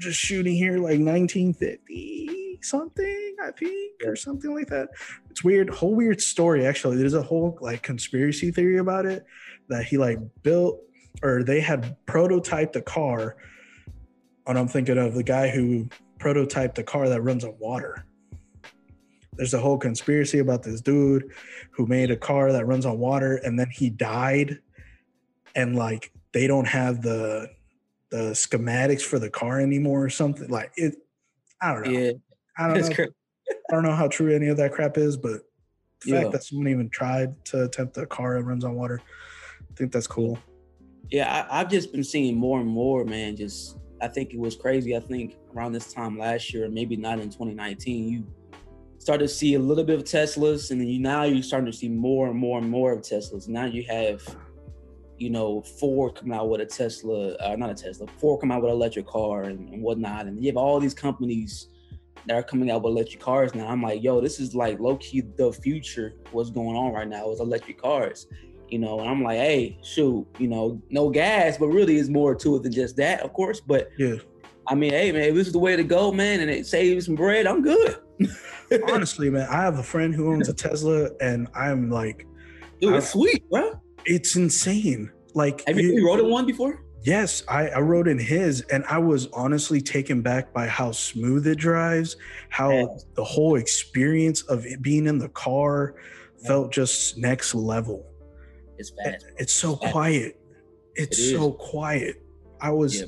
just 0.01 0.19
shooting 0.19 0.57
here, 0.57 0.79
like 0.79 0.99
1950 0.99 2.41
something, 2.63 3.37
I 3.43 3.51
think 3.53 4.03
or 4.05 4.17
something 4.17 4.55
like 4.55 4.69
that. 4.69 4.89
It's 5.31 5.45
weird, 5.45 5.71
whole 5.71 5.95
weird 5.95 6.21
story 6.21 6.67
actually. 6.67 6.97
There's 6.97 7.15
a 7.15 7.23
whole 7.23 7.59
like 7.61 7.83
conspiracy 7.83 8.51
theory 8.51 8.79
about 8.79 9.07
it 9.07 9.25
that 9.69 9.85
he 9.85 9.99
like 9.99 10.19
built 10.43 10.81
or 11.23 11.43
they 11.43 11.61
had 11.61 11.97
prototyped 12.07 12.77
a 12.77 12.83
car. 12.83 13.37
And 14.47 14.59
I'm 14.59 14.69
thinking 14.69 14.99
of 14.99 15.15
the 15.15 15.23
guy 15.23 15.49
who 15.49 15.89
prototyped 16.19 16.79
a 16.79 16.83
car 16.83 17.09
that 17.09 17.23
runs 17.23 17.45
on 17.45 17.55
water. 17.59 18.05
There's 19.35 19.55
a 19.55 19.61
whole 19.61 19.79
conspiracy 19.79 20.39
about 20.39 20.63
this 20.63 20.81
dude 20.81 21.31
who 21.71 21.87
made 21.87 22.11
a 22.11 22.17
car 22.17 22.53
that 22.53 22.67
runs 22.67 22.85
on 22.85 22.99
water 22.99 23.37
and 23.37 23.59
then 23.59 23.71
he 23.71 23.91
died 23.91 24.59
and 25.55 25.77
like 25.77 26.13
they 26.33 26.47
don't 26.47 26.67
have 26.67 27.03
the 27.03 27.51
the 28.11 28.31
schematics 28.33 29.03
for 29.03 29.19
the 29.19 29.31
car 29.31 29.61
anymore 29.61 30.05
or 30.05 30.11
something 30.11 30.49
like 30.49 30.73
it 30.77 30.95
i 31.63 31.73
don't 31.73 31.85
know 31.85 31.91
Yeah, 31.91 32.11
i 32.59 32.67
don't 32.69 32.81
know 32.81 33.05
i 33.71 33.75
don't 33.75 33.83
know 33.85 33.95
how 33.95 34.09
true 34.09 34.35
any 34.35 34.49
of 34.49 34.57
that 34.57 34.73
crap 34.73 34.99
is 34.99 35.17
but 35.17 35.43
the 36.03 36.11
Yeah. 36.11 36.21
fact 36.21 36.33
that 36.33 36.45
someone 36.45 36.69
even 36.69 36.89
tried 36.91 37.43
to 37.47 37.65
attempt 37.65 37.97
a 37.99 38.07
car 38.07 38.35
that 38.37 38.45
runs 38.45 38.65
on 38.65 38.75
water 38.75 39.01
i 39.61 39.75
think 39.77 39.93
that's 39.93 40.07
cool 40.07 40.39
Yeah, 41.11 41.47
I, 41.51 41.61
I've 41.61 41.71
just 41.71 41.93
been 41.93 42.05
seeing 42.05 42.37
more 42.37 42.61
and 42.61 42.69
more, 42.69 43.05
man. 43.05 43.35
Just 43.37 43.77
I 44.01 44.07
think 44.09 44.33
it 44.33 44.39
was 44.39 44.55
crazy. 44.55 44.97
I 44.97 45.01
think 45.01 45.37
around 45.55 45.73
this 45.73 45.93
time 45.93 46.17
last 46.17 46.55
year, 46.55 46.69
maybe 46.69 46.97
not 46.97 47.19
in 47.19 47.29
2019, 47.31 48.09
you 48.09 48.25
started 48.99 49.27
to 49.27 49.35
see 49.35 49.55
a 49.55 49.59
little 49.59 49.83
bit 49.85 49.99
of 49.99 50.05
Teslas, 50.05 50.71
and 50.71 50.81
then 50.81 50.87
you 50.89 51.01
now 51.01 51.25
you're 51.25 51.43
starting 51.43 51.67
to 51.71 51.77
see 51.77 51.89
more 51.89 52.29
and 52.29 52.37
more 52.39 52.59
and 52.61 52.71
more 52.71 52.93
of 52.93 53.01
Teslas. 53.01 53.49
Now 53.49 53.65
you 53.65 53.83
have, 53.89 54.23
you 55.21 55.29
know, 55.29 55.61
Ford 55.61 56.15
coming 56.17 56.33
out 56.33 56.49
with 56.49 56.63
a 56.63 56.67
Tesla, 56.67 57.35
uh, 57.35 57.55
not 57.55 57.71
a 57.71 57.75
Tesla, 57.75 58.07
Ford 58.19 58.41
coming 58.41 58.57
out 58.57 58.63
with 58.63 58.71
an 58.71 58.77
electric 58.77 59.07
car 59.07 59.43
and, 59.43 59.69
and 59.69 59.83
whatnot, 59.83 60.27
and 60.27 60.43
you 60.43 60.51
have 60.51 60.57
all 60.57 60.81
these 60.81 60.95
companies 60.95 61.69
that 62.27 62.35
are 62.35 62.43
coming 62.43 62.71
out 62.71 62.83
with 62.83 62.93
electric 62.93 63.21
cars 63.21 63.55
now. 63.55 63.69
I'm 63.69 63.83
like, 63.83 64.03
yo, 64.03 64.21
this 64.21 64.41
is 64.41 64.55
like 64.55 64.81
low 64.81 64.97
key 64.97 65.21
the 65.21 65.53
future. 65.53 66.15
What's 66.33 66.51
going 66.51 66.75
on 66.75 66.93
right 66.93 67.09
now 67.09 67.31
is 67.31 67.41
electric 67.41 67.81
cars 67.81 68.27
you 68.69 68.79
know, 68.79 69.01
and 69.01 69.09
I'm 69.09 69.21
like, 69.21 69.39
hey, 69.39 69.81
shoot, 69.83 70.25
you 70.39 70.47
know, 70.47 70.81
no 70.91 71.11
gas, 71.11 71.59
but 71.59 71.67
really 71.67 71.97
it's 71.97 72.09
more 72.09 72.37
to 72.37 72.55
it 72.55 72.63
than 72.63 72.71
just 72.71 72.95
that, 72.99 73.21
of 73.23 73.33
course. 73.33 73.61
But 73.61 73.91
yeah 73.99 74.15
I 74.69 74.77
mean, 74.77 74.93
hey 74.93 75.11
man, 75.11 75.23
if 75.23 75.35
this 75.35 75.49
is 75.49 75.53
the 75.53 75.59
way 75.59 75.75
to 75.75 75.83
go, 75.83 76.13
man, 76.13 76.39
and 76.39 76.49
it 76.49 76.67
saves 76.67 77.07
some 77.07 77.17
bread, 77.17 77.49
I'm 77.49 77.63
good. 77.63 77.97
honestly 78.89 79.31
man 79.31 79.49
i 79.51 79.63
have 79.63 79.79
a 79.79 79.83
friend 79.83 80.15
who 80.15 80.33
owns 80.33 80.49
a 80.49 80.53
tesla 80.53 81.09
and 81.21 81.49
i'm 81.55 81.91
like 81.91 82.25
Dude, 82.81 82.95
it's 82.95 83.11
sweet, 83.11 83.49
bro. 83.51 83.80
It's 84.07 84.37
insane 84.37 85.11
like 85.35 85.63
Have 85.67 85.79
you, 85.79 85.89
you- 85.89 85.95
you 86.01 86.07
rode 86.07 86.21
in 86.21 86.31
one 86.31 86.47
before? 86.47 86.83
Yes, 87.03 87.43
I, 87.49 87.69
I 87.69 87.81
rode 87.81 88.09
in 88.09 88.19
his, 88.19 88.61
and 88.71 88.85
I 88.85 88.99
was 88.99 89.27
honestly 89.29 89.81
taken 89.81 90.21
back 90.21 90.53
by 90.53 90.67
how 90.67 90.93
smooth 90.93 91.47
it 91.47 91.57
drives, 91.57 92.17
how 92.51 92.71
Yeah. 92.73 92.87
the 93.15 93.25
whole 93.25 93.57
experience 93.57 94.43
of 94.43 94.67
it 94.67 94.83
being 94.83 95.07
in 95.07 95.17
the 95.17 95.31
car 95.31 95.95
felt 96.47 96.71
just 96.73 97.17
next 97.17 97.55
level. 97.55 98.05
It's 98.77 98.93
fast. 99.03 99.25
It's 99.39 99.55
so 99.55 99.77
Fast. 99.77 99.93
quiet. 99.93 100.41
It's 100.95 101.19
It 101.19 101.33
so 101.37 101.53
quiet. 101.53 102.23
I 102.61 102.71
was, 102.71 103.01
Yeah. 103.01 103.07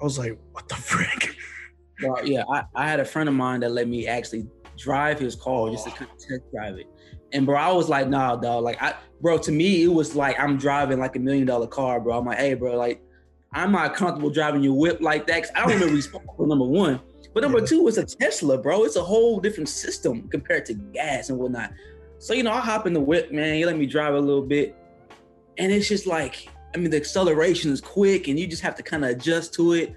I 0.00 0.04
was 0.04 0.18
like, 0.18 0.38
what 0.52 0.66
the 0.70 0.76
frick? 0.76 1.36
Bro, 1.98 2.22
yeah, 2.22 2.44
I, 2.50 2.64
I 2.74 2.88
had 2.88 2.98
a 2.98 3.04
friend 3.04 3.28
of 3.28 3.34
mine 3.34 3.60
that 3.60 3.72
let 3.72 3.88
me 3.88 4.06
actually 4.06 4.46
drive 4.78 5.18
his 5.18 5.34
car 5.36 5.70
just 5.70 5.84
to 5.84 5.90
oh. 5.90 5.94
kind 5.96 6.10
of 6.10 6.16
test 6.18 6.50
drive 6.50 6.78
it. 6.78 6.86
And 7.32 7.46
bro, 7.46 7.56
I 7.56 7.72
was 7.72 7.88
like, 7.88 8.08
nah, 8.08 8.36
dog. 8.36 8.64
Like 8.64 8.82
I 8.82 8.94
bro, 9.20 9.38
to 9.38 9.52
me, 9.52 9.84
it 9.84 9.88
was 9.92 10.14
like 10.14 10.38
I'm 10.38 10.56
driving 10.58 10.98
like 10.98 11.16
a 11.16 11.18
million 11.18 11.46
dollar 11.46 11.66
car, 11.66 12.00
bro. 12.00 12.18
I'm 12.18 12.26
like, 12.26 12.38
hey, 12.38 12.54
bro, 12.54 12.76
like 12.76 13.00
I'm 13.52 13.72
not 13.72 13.94
comfortable 13.94 14.30
driving 14.30 14.62
your 14.62 14.74
whip 14.74 15.00
like 15.00 15.26
that. 15.26 15.42
'cause 15.44 15.52
I 15.54 15.66
don't 15.66 15.78
be 15.88 15.94
responsible, 15.94 16.46
number 16.52 16.64
one. 16.64 17.00
But 17.34 17.42
number 17.42 17.60
Yeah. 17.60 17.66
two, 17.66 17.88
it's 17.88 17.96
a 17.96 18.04
Tesla, 18.04 18.58
bro. 18.58 18.84
It's 18.84 18.96
a 18.96 19.02
whole 19.02 19.40
different 19.40 19.68
system 19.68 20.28
compared 20.28 20.66
to 20.66 20.74
gas 20.74 21.30
and 21.30 21.38
whatnot. 21.38 21.72
So, 22.18 22.34
you 22.34 22.42
know, 22.42 22.52
I 22.52 22.60
hop 22.60 22.86
in 22.86 22.92
the 22.92 23.00
whip, 23.00 23.32
man. 23.32 23.56
You 23.56 23.66
let 23.66 23.76
me 23.78 23.86
drive 23.86 24.14
a 24.14 24.20
little 24.20 24.42
bit. 24.42 24.76
And 25.58 25.72
it's 25.72 25.88
just 25.88 26.06
like, 26.06 26.48
I 26.74 26.78
mean, 26.78 26.90
the 26.90 26.96
acceleration 26.98 27.72
is 27.72 27.80
quick 27.80 28.28
and 28.28 28.38
you 28.38 28.46
just 28.46 28.62
have 28.62 28.74
to 28.76 28.82
kind 28.82 29.04
of 29.04 29.10
adjust 29.10 29.54
to 29.54 29.72
it. 29.72 29.94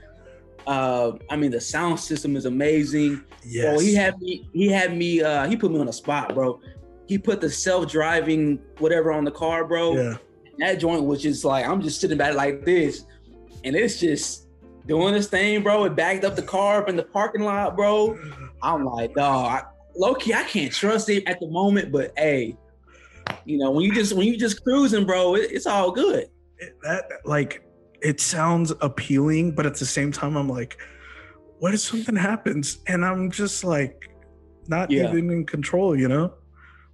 Uh, 0.65 1.13
I 1.29 1.35
mean, 1.35 1.51
the 1.51 1.61
sound 1.61 1.99
system 1.99 2.35
is 2.35 2.45
amazing. 2.45 3.23
Yes. 3.45 3.65
Bro, 3.75 3.79
he 3.79 3.93
had 3.95 4.19
me. 4.21 4.49
He 4.53 4.67
had 4.69 4.97
me. 4.97 5.21
Uh, 5.21 5.47
he 5.47 5.55
put 5.55 5.71
me 5.71 5.79
on 5.79 5.87
a 5.89 5.93
spot, 5.93 6.33
bro. 6.33 6.59
He 7.07 7.17
put 7.17 7.39
the 7.41 7.49
self-driving 7.49 8.59
whatever 8.79 9.11
on 9.11 9.23
the 9.25 9.31
car, 9.31 9.65
bro. 9.65 9.93
yeah. 9.95 10.17
That 10.59 10.79
joint 10.79 11.03
was 11.03 11.21
just 11.21 11.43
like 11.43 11.67
I'm 11.67 11.81
just 11.81 11.99
sitting 11.99 12.17
back 12.17 12.33
like 12.35 12.63
this, 12.65 13.05
and 13.65 13.75
it's 13.75 13.99
just 13.99 14.47
doing 14.87 15.13
this 15.13 15.27
thing, 15.27 15.61
bro. 15.63 15.83
It 15.85 15.95
backed 15.95 16.23
up 16.23 16.35
the 16.37 16.41
car 16.41 16.81
up 16.81 16.87
in 16.89 16.95
the 16.95 17.03
parking 17.03 17.43
lot, 17.43 17.75
bro. 17.75 18.17
I'm 18.63 18.85
like, 18.85 19.13
dog, 19.15 19.65
low 19.97 20.15
key, 20.15 20.33
I 20.33 20.43
can't 20.43 20.71
trust 20.71 21.09
it 21.09 21.27
at 21.27 21.39
the 21.41 21.47
moment, 21.49 21.91
but 21.91 22.13
hey, 22.17 22.55
you 23.43 23.57
know, 23.57 23.69
when 23.71 23.83
you 23.83 23.93
just 23.93 24.13
when 24.13 24.27
you 24.27 24.37
just 24.37 24.63
cruising, 24.63 25.05
bro, 25.05 25.35
it, 25.35 25.51
it's 25.51 25.65
all 25.67 25.91
good. 25.91 26.27
It- 26.57 26.75
that 26.83 27.03
like 27.25 27.61
it 28.01 28.21
sounds 28.21 28.71
appealing, 28.81 29.51
but 29.55 29.65
at 29.65 29.75
the 29.75 29.85
same 29.85 30.11
time, 30.13 30.37
I'm 30.37 30.47
like, 30.47 30.77
what 31.59 31.73
if 31.73 31.81
something 31.81 32.15
happens 32.15 32.77
and 32.87 33.03
I'm 33.03 33.29
just 33.29 33.63
like 33.65 34.09
not 34.69 34.89
Yeah. 34.89 35.09
even 35.09 35.29
in 35.31 35.45
control, 35.45 35.97
you 35.99 36.07
know? 36.07 36.33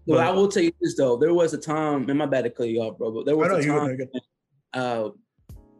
But 0.07 0.15
But- 0.15 0.27
I 0.27 0.31
will 0.31 0.47
tell 0.47 0.63
you 0.63 0.71
this 0.81 0.95
though, 0.97 1.17
there 1.17 1.33
was 1.33 1.53
a 1.53 1.57
time, 1.57 2.09
and 2.09 2.17
my 2.17 2.25
bad 2.25 2.43
to 2.45 2.49
cut 2.49 2.67
you 2.69 2.81
off, 2.81 2.97
bro, 2.97 3.11
but 3.11 3.25
there 3.25 3.37
was 3.37 3.49
know 3.49 3.55
a 3.57 3.63
time 3.63 3.97
good. 3.97 4.09
uh, 4.73 5.09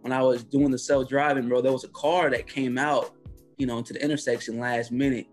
when 0.02 0.12
I 0.14 0.22
was 0.22 0.44
doing 0.44 0.72
the 0.72 0.78
self 0.78 1.08
driving, 1.10 1.48
bro, 1.48 1.62
there 1.62 1.72
was 1.72 1.84
a 1.84 1.90
car 1.90 2.30
that 2.30 2.48
came 2.48 2.78
out, 2.78 3.16
you 3.58 3.66
know, 3.68 3.78
into 3.80 3.94
the 3.94 4.04
intersection 4.04 4.60
last 4.60 4.92
minute, 4.92 5.28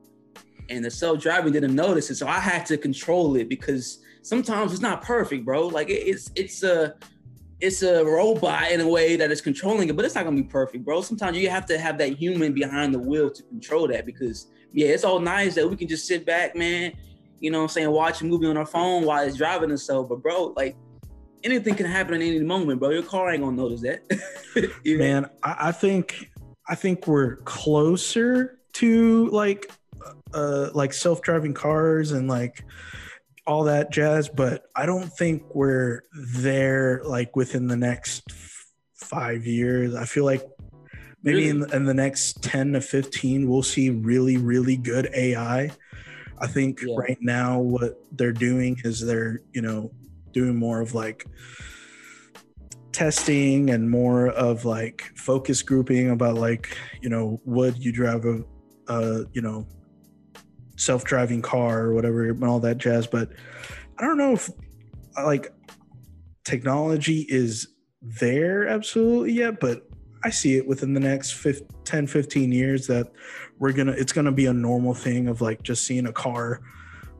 and 0.71 0.85
the 0.85 0.91
self 0.91 1.21
driving 1.21 1.53
didn't 1.53 1.75
notice 1.75 2.11
it, 2.11 2.17
so 2.17 2.27
I 2.27 2.39
had 2.41 2.65
to 2.67 2.77
control 2.79 3.37
it 3.37 3.49
because 3.49 3.99
sometimes 4.23 4.73
it's 4.73 4.83
not 4.83 5.03
perfect, 5.03 5.45
bro. 5.45 5.67
Like 5.69 5.91
it, 5.91 6.03
it's 6.07 6.31
it's 6.35 6.63
a 6.63 6.95
it's 7.61 7.83
a 7.83 8.05
robot 8.05 8.71
in 8.71 8.81
a 8.81 8.89
way 8.89 9.17
that 9.17 9.31
is 9.31 9.41
controlling 9.41 9.89
it, 9.89 9.97
but 9.97 10.05
it's 10.05 10.15
not 10.15 10.25
gonna 10.25 10.37
be 10.37 10.43
perfect, 10.45 10.85
bro. 10.85 11.03
Sometimes 11.03 11.37
you 11.37 11.51
have 11.51 11.67
to 11.67 11.79
have 11.79 11.99
that 11.99 12.17
human 12.17 12.53
behind 12.55 12.95
the 12.95 12.99
wheel 12.99 13.31
to 13.31 13.43
control 13.45 13.89
that 13.89 14.07
because 14.07 14.47
yeah, 14.73 14.89
it's 14.89 15.05
all 15.05 15.19
nice 15.19 15.55
that 15.57 15.69
we 15.69 15.77
can 15.77 15.89
just 15.89 16.07
sit 16.07 16.25
back, 16.27 16.55
man. 16.55 16.93
You 17.41 17.51
know 17.51 17.59
what 17.59 17.65
I'm 17.65 17.69
saying, 17.69 17.91
watch 17.91 18.21
a 18.21 18.25
movie 18.25 18.47
on 18.47 18.57
our 18.57 18.67
phone 18.67 19.05
while 19.05 19.27
it's 19.27 19.37
driving 19.37 19.71
itself. 19.71 20.09
But 20.09 20.23
bro, 20.23 20.55
like 20.57 20.77
anything 21.45 21.75
can 21.75 21.87
happen 21.87 22.15
at 22.15 22.21
any 22.21 22.41
moment, 22.41 22.81
bro. 22.81 22.91
Your 22.91 23.03
car 23.03 23.31
ain't 23.31 23.43
gonna 23.43 23.57
notice 23.57 23.83
that. 23.83 24.03
You 24.83 24.99
know? 24.99 25.05
man 25.05 25.31
I, 25.45 25.69
I 25.69 25.73
think 25.73 26.31
i 26.67 26.75
think 26.75 27.07
we're 27.07 27.37
closer 27.37 28.59
to 28.75 29.29
like 29.29 29.71
uh 30.35 30.71
like 30.75 30.93
self-driving 30.93 31.55
cars 31.55 32.11
and 32.11 32.27
like 32.29 32.65
all 33.47 33.65
that 33.65 33.93
jazz 33.93 34.29
but 34.29 34.65
i 34.75 34.85
don't 34.85 35.13
think 35.13 35.55
we're 35.55 36.03
there 36.13 37.03
like 37.05 37.37
within 37.37 37.69
the 37.69 37.77
next 37.77 38.25
f- 38.31 38.67
five 38.95 39.47
years 39.47 39.95
i 39.95 40.05
feel 40.05 40.25
like 40.25 40.43
maybe 41.23 41.49
in, 41.49 41.73
in 41.73 41.85
the 41.85 41.95
next 41.95 42.43
10 42.43 42.73
to 42.73 42.81
15 42.81 43.49
we'll 43.49 43.63
see 43.63 43.91
really 43.91 44.39
really 44.39 44.77
good 44.77 45.09
ai 45.15 45.71
i 46.41 46.47
think 46.47 46.81
Yeah. 46.83 46.95
right 46.97 47.19
now 47.21 47.61
what 47.61 47.99
they're 48.13 48.33
doing 48.33 48.77
is 48.85 49.01
they're 49.05 49.41
you 49.53 49.63
know 49.63 49.91
doing 50.33 50.57
more 50.57 50.81
of 50.81 50.95
like 50.95 51.25
testing 52.93 53.71
and 53.71 53.89
more 53.89 54.29
of 54.29 54.65
like 54.65 55.13
focus 55.17 55.63
grouping 55.63 56.11
about 56.11 56.35
like 56.35 56.77
you 57.01 57.09
know 57.09 57.41
would 57.45 57.79
you 57.79 57.93
drive 57.93 58.25
a, 58.25 58.43
a 58.89 59.25
you 59.33 59.41
know 59.41 59.67
self-driving 60.77 61.43
car 61.43 61.83
or 61.83 61.95
whatever 61.95 62.29
and 62.29 62.45
all 62.45 62.61
that 62.61 62.79
jazz 62.79 63.07
but 63.07 63.31
i 63.99 64.03
don't 64.05 64.19
know 64.19 64.33
if 64.33 64.51
like 65.25 65.53
technology 66.45 67.27
is 67.29 67.69
there 68.03 68.67
absolutely 68.67 69.33
yet 69.33 69.61
but 69.61 69.89
i 70.25 70.31
see 70.31 70.57
it 70.57 70.67
within 70.67 70.93
the 70.95 71.01
next 71.01 71.33
15, 71.33 71.69
10 71.85 72.07
15 72.07 72.53
years 72.53 72.87
that 72.87 73.13
we're 73.59 73.73
gonna 73.73 73.93
it's 73.93 74.13
gonna 74.13 74.33
be 74.33 74.47
a 74.47 74.53
normal 74.53 74.95
thing 74.95 75.29
of 75.29 75.41
like 75.41 75.63
just 75.63 75.85
seeing 75.85 76.07
a 76.07 76.13
car 76.13 76.61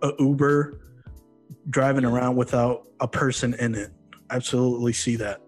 a 0.03 0.13
uber 0.19 0.81
driving 1.71 2.05
around 2.05 2.37
without 2.37 2.87
a 3.01 3.09
person 3.09 3.55
in 3.55 3.75
it 3.75 3.91
absolutely 4.31 4.93
see 4.93 5.17
that 5.17 5.41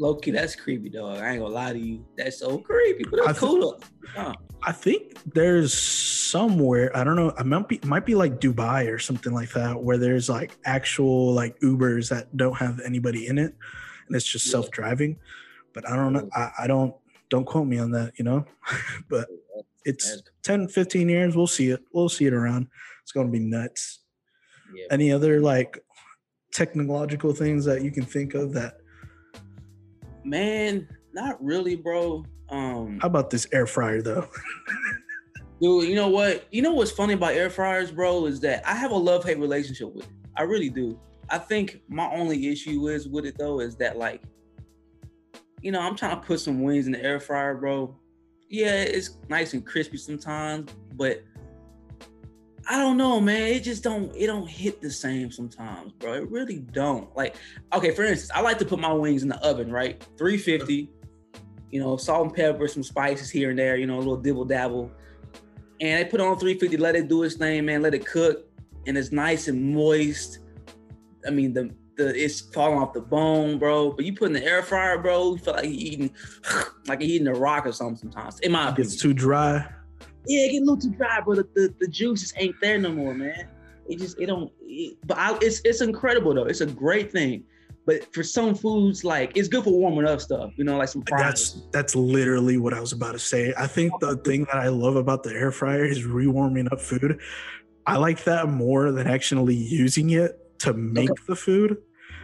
Loki, 0.00 0.30
that's 0.30 0.54
creepy, 0.54 0.90
dog. 0.90 1.18
I 1.18 1.30
ain't 1.30 1.40
gonna 1.40 1.52
lie 1.52 1.72
to 1.72 1.78
you. 1.78 2.06
That's 2.16 2.38
so 2.38 2.58
creepy, 2.58 3.04
but 3.10 3.20
I 3.20 3.26
that's 3.26 3.40
th- 3.40 3.50
cool. 3.50 3.80
Huh. 4.14 4.32
I 4.62 4.70
think 4.70 5.18
there's 5.34 5.74
somewhere 5.74 6.96
I 6.96 7.02
don't 7.02 7.16
know. 7.16 7.32
I 7.36 7.42
might 7.42 7.68
be 7.68 7.80
might 7.84 8.06
be 8.06 8.14
like 8.14 8.38
Dubai 8.40 8.92
or 8.92 9.00
something 9.00 9.32
like 9.32 9.50
that, 9.54 9.82
where 9.82 9.98
there's 9.98 10.28
like 10.28 10.56
actual 10.64 11.32
like 11.32 11.58
Ubers 11.60 12.10
that 12.10 12.36
don't 12.36 12.56
have 12.56 12.80
anybody 12.84 13.26
in 13.26 13.38
it, 13.38 13.54
and 14.06 14.14
it's 14.14 14.24
just 14.24 14.46
Yeah. 14.46 14.52
self 14.52 14.70
driving. 14.70 15.18
But 15.74 15.88
I 15.88 15.96
don't 15.96 16.12
know. 16.12 16.28
I, 16.32 16.50
I 16.60 16.66
don't 16.68 16.94
don't 17.28 17.44
quote 17.44 17.66
me 17.66 17.78
on 17.78 17.90
that, 17.90 18.12
you 18.18 18.24
know. 18.24 18.44
but 19.08 19.26
it's 19.84 20.06
That's- 20.06 20.22
10, 20.44 20.68
15 20.68 21.08
years. 21.08 21.36
We'll 21.36 21.46
see 21.46 21.70
it. 21.70 21.80
We'll 21.92 22.08
see 22.08 22.26
it 22.26 22.32
around. 22.34 22.66
It's 23.02 23.12
going 23.12 23.26
to 23.26 23.32
be 23.32 23.38
nuts. 23.44 24.00
yeah. 24.74 24.86
Any 24.90 25.12
other 25.12 25.40
like 25.40 25.78
technological 26.52 27.32
things 27.32 27.64
that 27.64 27.82
you 27.82 27.90
can 27.90 28.04
think 28.04 28.34
of 28.34 28.52
that? 28.54 28.78
Man, 30.24 30.88
not 31.12 31.42
really, 31.42 31.76
bro. 31.76 32.24
Um, 32.50 32.98
How 33.00 33.08
about 33.08 33.30
this 33.30 33.46
air 33.52 33.66
fryer 33.66 34.02
though? 34.02 34.28
Dude, 35.60 35.88
you 35.88 35.94
know 35.94 36.08
what? 36.08 36.46
You 36.50 36.62
know 36.62 36.72
what's 36.72 36.90
funny 36.92 37.14
about 37.14 37.34
air 37.34 37.50
fryers, 37.50 37.90
bro, 37.90 38.26
is 38.26 38.40
that 38.40 38.62
I 38.66 38.74
have 38.74 38.90
a 38.92 38.96
love 38.96 39.24
hate 39.24 39.38
relationship 39.38 39.92
with 39.92 40.04
it. 40.04 40.10
I 40.36 40.42
really 40.42 40.70
do. 40.70 41.00
I 41.30 41.38
think 41.38 41.82
my 41.88 42.08
only 42.14 42.48
issue 42.48 42.88
is 42.88 43.08
with 43.08 43.26
it 43.26 43.36
though 43.38 43.60
is 43.60 43.76
that 43.76 43.98
like, 43.98 44.22
you 45.60 45.72
know, 45.72 45.80
I'm 45.80 45.96
trying 45.96 46.18
to 46.18 46.24
put 46.26 46.40
some 46.40 46.62
wings 46.62 46.86
in 46.86 46.92
the 46.92 47.02
air 47.04 47.18
fryer, 47.20 47.54
bro. 47.56 47.98
Yeah, 48.48 48.82
it's 48.82 49.18
nice 49.28 49.52
and 49.52 49.64
crispy 49.64 49.98
sometimes, 49.98 50.70
but 50.94 51.22
I 52.68 52.78
don't 52.78 52.96
know, 52.96 53.20
man. 53.20 53.48
It 53.48 53.60
just 53.60 53.82
don't 53.82 54.14
it 54.16 54.26
don't 54.26 54.48
hit 54.48 54.80
the 54.80 54.90
same 54.90 55.30
sometimes, 55.30 55.92
bro. 55.92 56.14
It 56.14 56.30
really 56.30 56.58
don't. 56.58 57.14
Like, 57.16 57.36
okay, 57.74 57.90
for 57.90 58.04
instance, 58.04 58.30
I 58.34 58.40
like 58.40 58.58
to 58.58 58.64
put 58.64 58.78
my 58.78 58.92
wings 58.92 59.22
in 59.22 59.28
the 59.28 59.38
oven, 59.46 59.70
right? 59.70 60.02
350, 60.16 60.90
you 61.70 61.80
know, 61.80 61.96
salt 61.96 62.26
and 62.26 62.34
pepper, 62.34 62.68
some 62.68 62.82
spices 62.82 63.30
here 63.30 63.50
and 63.50 63.58
there, 63.58 63.76
you 63.76 63.86
know, 63.86 63.96
a 63.96 63.98
little 63.98 64.16
dibble 64.16 64.44
dabble 64.44 64.90
and 65.80 65.98
I 65.98 66.04
put 66.04 66.20
on 66.20 66.38
350, 66.38 66.76
let 66.76 66.96
it 66.96 67.08
do 67.08 67.22
its 67.22 67.36
thing, 67.36 67.64
man. 67.64 67.82
Let 67.82 67.94
it 67.94 68.04
cook, 68.04 68.46
and 68.86 68.98
it's 68.98 69.12
nice 69.12 69.48
and 69.48 69.74
moist. 69.74 70.40
I 71.26 71.30
mean, 71.30 71.52
the 71.52 71.70
the 71.98 72.24
it's 72.24 72.40
falling 72.40 72.78
off 72.78 72.94
the 72.94 73.00
bone, 73.00 73.58
bro. 73.58 73.92
But 73.92 74.06
you 74.06 74.14
put 74.14 74.28
in 74.28 74.32
the 74.32 74.44
air 74.44 74.62
fryer, 74.62 74.96
bro, 74.96 75.32
you 75.32 75.38
feel 75.38 75.54
like 75.54 75.64
you're 75.64 75.72
eating 75.74 76.10
like 76.86 77.00
you're 77.00 77.10
eating 77.10 77.28
a 77.28 77.34
rock 77.34 77.66
or 77.66 77.72
something. 77.72 77.96
Sometimes, 77.96 78.40
in 78.40 78.52
my 78.52 78.70
opinion, 78.70 78.86
it's 78.86 78.96
too 78.96 79.12
dry. 79.12 79.66
Yeah, 80.26 80.44
it 80.44 80.52
get 80.52 80.62
a 80.62 80.64
little 80.64 80.78
too 80.78 80.90
dry, 80.90 81.20
bro. 81.20 81.34
The, 81.34 81.48
the, 81.54 81.74
the 81.80 81.88
juices 81.88 82.32
ain't 82.36 82.56
there 82.62 82.78
no 82.78 82.90
more, 82.90 83.12
man. 83.12 83.48
It 83.88 83.98
just 83.98 84.18
it 84.18 84.26
don't. 84.26 84.50
It, 84.62 84.96
but 85.06 85.18
I, 85.18 85.36
it's 85.42 85.60
it's 85.64 85.82
incredible 85.82 86.32
though. 86.32 86.44
It's 86.44 86.62
a 86.62 86.66
great 86.66 87.12
thing. 87.12 87.44
But 87.84 88.12
for 88.12 88.22
some 88.22 88.54
foods, 88.54 89.02
like 89.02 89.34
it's 89.34 89.48
good 89.48 89.64
for 89.64 89.70
warming 89.70 90.04
up 90.04 90.20
stuff, 90.20 90.52
you 90.56 90.64
know, 90.64 90.76
like 90.76 90.88
some 90.88 91.02
fries. 91.08 91.22
That's 91.22 91.62
that's 91.72 91.94
literally 91.96 92.58
what 92.58 92.74
I 92.74 92.80
was 92.80 92.92
about 92.92 93.12
to 93.12 93.18
say. 93.18 93.54
I 93.56 93.66
think 93.66 93.92
the 94.00 94.16
thing 94.16 94.44
that 94.52 94.56
I 94.56 94.68
love 94.68 94.96
about 94.96 95.22
the 95.22 95.30
air 95.30 95.50
fryer 95.50 95.86
is 95.86 96.04
rewarming 96.04 96.70
up 96.70 96.80
food. 96.80 97.18
I 97.86 97.96
like 97.96 98.24
that 98.24 98.48
more 98.50 98.92
than 98.92 99.06
actually 99.06 99.54
using 99.54 100.10
it 100.10 100.38
to 100.58 100.74
make 100.74 101.10
okay. 101.10 101.22
the 101.26 101.36
food. 101.36 101.78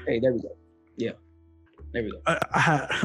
Hey, 0.07 0.21
there 0.21 0.33
we 0.33 0.41
go. 0.41 0.57
Yeah, 0.97 1.13
there 1.93 2.03
we 2.03 2.11
go. 2.11 2.21
I, 2.27 2.39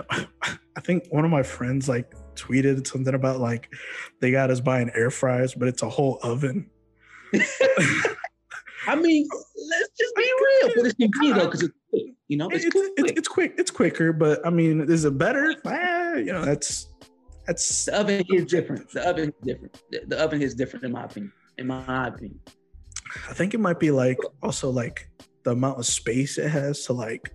I, 0.10 0.28
I 0.78 0.82
think 0.82 1.08
one 1.12 1.26
of 1.26 1.32
my 1.32 1.44
friends 1.44 1.90
like 1.90 2.14
tweeted 2.36 2.88
something 2.88 3.14
about 3.14 3.40
like 3.40 3.74
they 4.22 4.32
got 4.32 4.50
us 4.50 4.60
buying 4.60 4.92
air 4.94 5.12
fryers, 5.12 5.54
but 5.54 5.68
it's 5.68 5.82
a 5.82 5.90
whole 5.90 6.20
oven. 6.24 6.70
I 8.88 8.96
mean, 8.96 9.28
let's 9.70 9.90
just 10.00 10.16
be 10.16 10.24
real. 10.24 10.72
But 10.76 10.86
it's 10.86 10.96
convenient 10.96 11.40
though, 11.40 11.46
because 11.46 11.64
it's 11.64 11.76
quick. 11.90 12.04
You 12.28 12.38
know, 12.38 12.50
it's, 12.50 12.66
it's, 12.66 12.74
quick. 12.74 12.92
It's, 12.98 13.12
it's, 13.12 13.28
quick. 13.28 13.54
It's 13.58 13.72
quicker, 13.72 14.14
but 14.14 14.46
I 14.46 14.50
mean, 14.50 14.82
is 14.90 15.06
it 15.06 15.18
better? 15.18 15.54
Ah, 15.66 16.14
you 16.16 16.32
know, 16.32 16.46
that's 16.46 16.88
that's 17.46 17.86
the 17.86 18.00
oven 18.00 18.24
is 18.30 18.46
different. 18.46 18.90
The 18.92 19.08
oven 19.08 19.30
is 19.30 19.36
different. 19.44 19.82
The, 19.92 20.02
the 20.08 20.20
oven 20.20 20.42
is 20.42 20.56
different 20.56 20.86
in 20.86 20.92
my 20.92 21.06
opinion. 21.06 21.34
In 21.58 21.68
my 21.68 22.08
opinion, 22.08 22.40
I 23.30 23.34
think 23.34 23.54
it 23.54 23.60
might 23.60 23.80
be 23.80 23.92
like 23.92 24.18
also 24.42 24.70
like 24.70 25.10
the 25.50 25.54
amount 25.54 25.80
of 25.80 25.86
space 25.86 26.38
it 26.38 26.50
has 26.50 26.86
to 26.86 26.94
like 26.94 27.34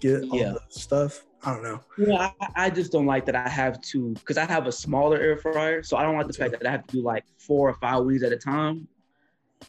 get 0.00 0.22
all 0.24 0.38
yeah. 0.38 0.52
the 0.52 0.60
stuff. 0.68 1.24
I 1.42 1.52
don't 1.54 1.62
know. 1.62 1.80
Yeah, 1.98 2.30
I, 2.40 2.48
I, 2.56 2.70
just 2.70 2.90
don't 2.90 3.06
like 3.06 3.26
that 3.26 3.36
I 3.36 3.48
have 3.48 3.80
to 3.82 4.14
because 4.14 4.38
I 4.38 4.46
have 4.46 4.66
a 4.66 4.72
smaller 4.72 5.18
air 5.18 5.36
fryer, 5.36 5.82
so 5.82 5.96
I 5.96 6.02
don't 6.02 6.16
like 6.16 6.26
the 6.26 6.32
fact 6.32 6.52
that 6.52 6.66
I 6.66 6.70
have 6.70 6.86
to 6.86 6.96
do 6.96 7.02
like 7.02 7.24
four 7.38 7.68
or 7.68 7.74
five 7.74 8.04
wings 8.04 8.22
at 8.22 8.32
a 8.32 8.36
time 8.36 8.88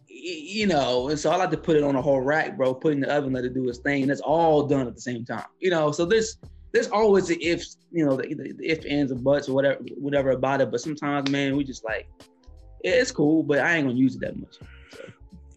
you 0.07 0.65
know, 0.65 1.09
and 1.09 1.19
so 1.19 1.29
I 1.29 1.35
like 1.35 1.51
to 1.51 1.57
put 1.57 1.75
it 1.75 1.83
on 1.83 1.95
a 1.95 2.01
whole 2.01 2.21
rack, 2.21 2.57
bro. 2.57 2.73
Put 2.73 2.93
in 2.93 3.01
the 3.01 3.13
oven, 3.13 3.33
let 3.33 3.45
it 3.45 3.53
do 3.53 3.67
its 3.69 3.79
thing, 3.79 4.03
and 4.03 4.11
it's 4.11 4.21
all 4.21 4.65
done 4.65 4.87
at 4.87 4.95
the 4.95 5.01
same 5.01 5.25
time. 5.25 5.45
You 5.59 5.69
know, 5.69 5.91
so 5.91 6.05
there's 6.05 6.37
there's 6.71 6.87
always 6.87 7.27
the 7.27 7.43
ifs, 7.45 7.77
you 7.91 8.05
know, 8.05 8.15
the, 8.15 8.33
the 8.33 8.55
if 8.59 8.85
ands 8.85 9.11
and 9.11 9.23
buts 9.23 9.47
or 9.47 9.53
whatever, 9.53 9.79
whatever 9.97 10.31
about 10.31 10.61
it. 10.61 10.71
But 10.71 10.81
sometimes, 10.81 11.29
man, 11.29 11.55
we 11.55 11.63
just 11.63 11.83
like 11.83 12.07
it's 12.81 13.11
cool, 13.11 13.43
but 13.43 13.59
I 13.59 13.75
ain't 13.75 13.87
gonna 13.87 13.97
use 13.97 14.15
it 14.15 14.21
that 14.21 14.37
much. 14.37 14.57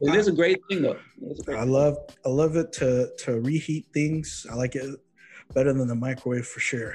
It 0.00 0.14
is 0.14 0.28
a 0.28 0.32
great 0.32 0.61
thing 0.68 0.82
though. 0.82 0.98
Great 1.44 1.58
I 1.58 1.62
thing. 1.62 1.70
love 1.70 1.96
I 2.24 2.28
love 2.28 2.56
it 2.56 2.72
to 2.74 3.11
to 3.24 3.40
reheat 3.40 3.87
things. 3.92 4.46
I 4.50 4.54
like 4.54 4.76
it 4.76 4.88
better 5.54 5.72
than 5.72 5.88
the 5.88 5.94
microwave 5.94 6.46
for 6.46 6.61
sure. 6.61 6.94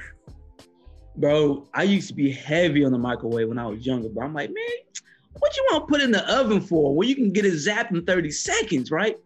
Bro, 1.15 1.67
I 1.73 1.83
used 1.83 2.07
to 2.07 2.15
be 2.15 2.31
heavy 2.31 2.83
on 2.83 2.91
the 2.91 2.97
microwave 2.97 3.49
when 3.49 3.59
I 3.59 3.67
was 3.67 3.85
younger, 3.85 4.09
but 4.09 4.23
I'm 4.23 4.33
like, 4.33 4.49
man, 4.49 5.03
what 5.37 5.55
you 5.55 5.67
want 5.71 5.83
to 5.83 5.91
put 5.91 6.01
in 6.01 6.11
the 6.11 6.27
oven 6.33 6.59
for? 6.59 6.95
Well, 6.95 7.07
you 7.07 7.15
can 7.15 7.31
get 7.31 7.45
it 7.45 7.53
zapped 7.53 7.91
in 7.91 8.03
30 8.03 8.31
seconds, 8.31 8.89
right? 8.89 9.17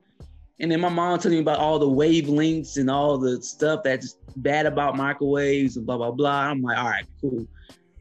And 0.60 0.72
then 0.72 0.82
my 0.82 0.90
mom 0.90 1.20
telling 1.20 1.38
me 1.38 1.42
about 1.42 1.60
all 1.60 1.80
the 1.80 1.88
wavelengths 1.88 2.78
and 2.78 2.90
all 2.90 3.18
the 3.18 3.42
stuff 3.42 3.82
that's 3.84 4.18
bad 4.38 4.66
about 4.66 4.98
microwaves 4.98 5.78
and 5.78 5.86
blah 5.86 5.98
blah 5.98 6.12
blah. 6.12 6.50
I'm 6.50 6.62
like, 6.62 6.78
all 6.78 6.90
right, 6.90 7.06
cool. 7.22 7.48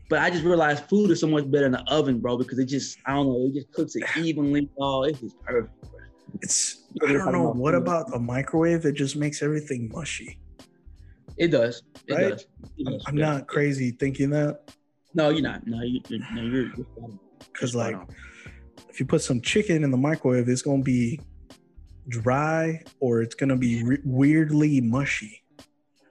But 0.08 0.20
I 0.20 0.30
just 0.30 0.44
realized 0.44 0.84
food 0.84 1.10
is 1.10 1.20
so 1.20 1.26
much 1.26 1.50
better 1.50 1.66
in 1.66 1.72
the 1.72 1.82
oven, 1.88 2.20
bro, 2.20 2.36
because 2.36 2.58
it 2.58 2.66
just 2.66 2.98
I 3.06 3.14
don't 3.14 3.26
know, 3.26 3.46
it 3.48 3.54
just 3.54 3.72
cooks 3.72 3.96
it 3.96 4.04
evenly. 4.16 4.68
Oh, 4.78 5.02
it's 5.04 5.20
just 5.20 5.40
perfect. 5.42 5.80
Bro. 5.80 6.00
It's 6.42 6.84
I 7.02 7.12
don't 7.12 7.32
know 7.32 7.52
what 7.52 7.74
food. 7.74 7.82
about 7.82 8.14
a 8.14 8.18
microwave. 8.18 8.84
It 8.84 8.92
just 8.92 9.16
makes 9.16 9.42
everything 9.42 9.90
mushy. 9.92 10.38
It 11.36 11.48
does. 11.48 11.82
It 12.06 12.14
right? 12.14 12.30
does. 12.30 12.46
It 12.78 12.84
does. 12.84 13.04
I'm 13.06 13.16
not 13.16 13.46
crazy 13.46 13.90
thinking 13.90 14.30
that. 14.30 14.70
No, 15.14 15.30
you're 15.30 15.42
not. 15.42 15.66
No, 15.66 15.82
you, 15.82 16.00
no, 16.34 16.42
you're. 16.42 16.72
because 17.52 17.74
like 17.74 17.96
if 18.88 19.00
you 19.00 19.06
put 19.06 19.22
some 19.22 19.40
chicken 19.40 19.84
in 19.84 19.90
the 19.90 19.96
microwave, 19.96 20.48
it's 20.48 20.62
gonna 20.62 20.82
be 20.82 21.20
dry 22.08 22.82
or 23.00 23.22
it's 23.22 23.34
gonna 23.34 23.56
be 23.56 23.82
re- 23.82 23.98
weirdly 24.04 24.80
mushy. 24.80 25.42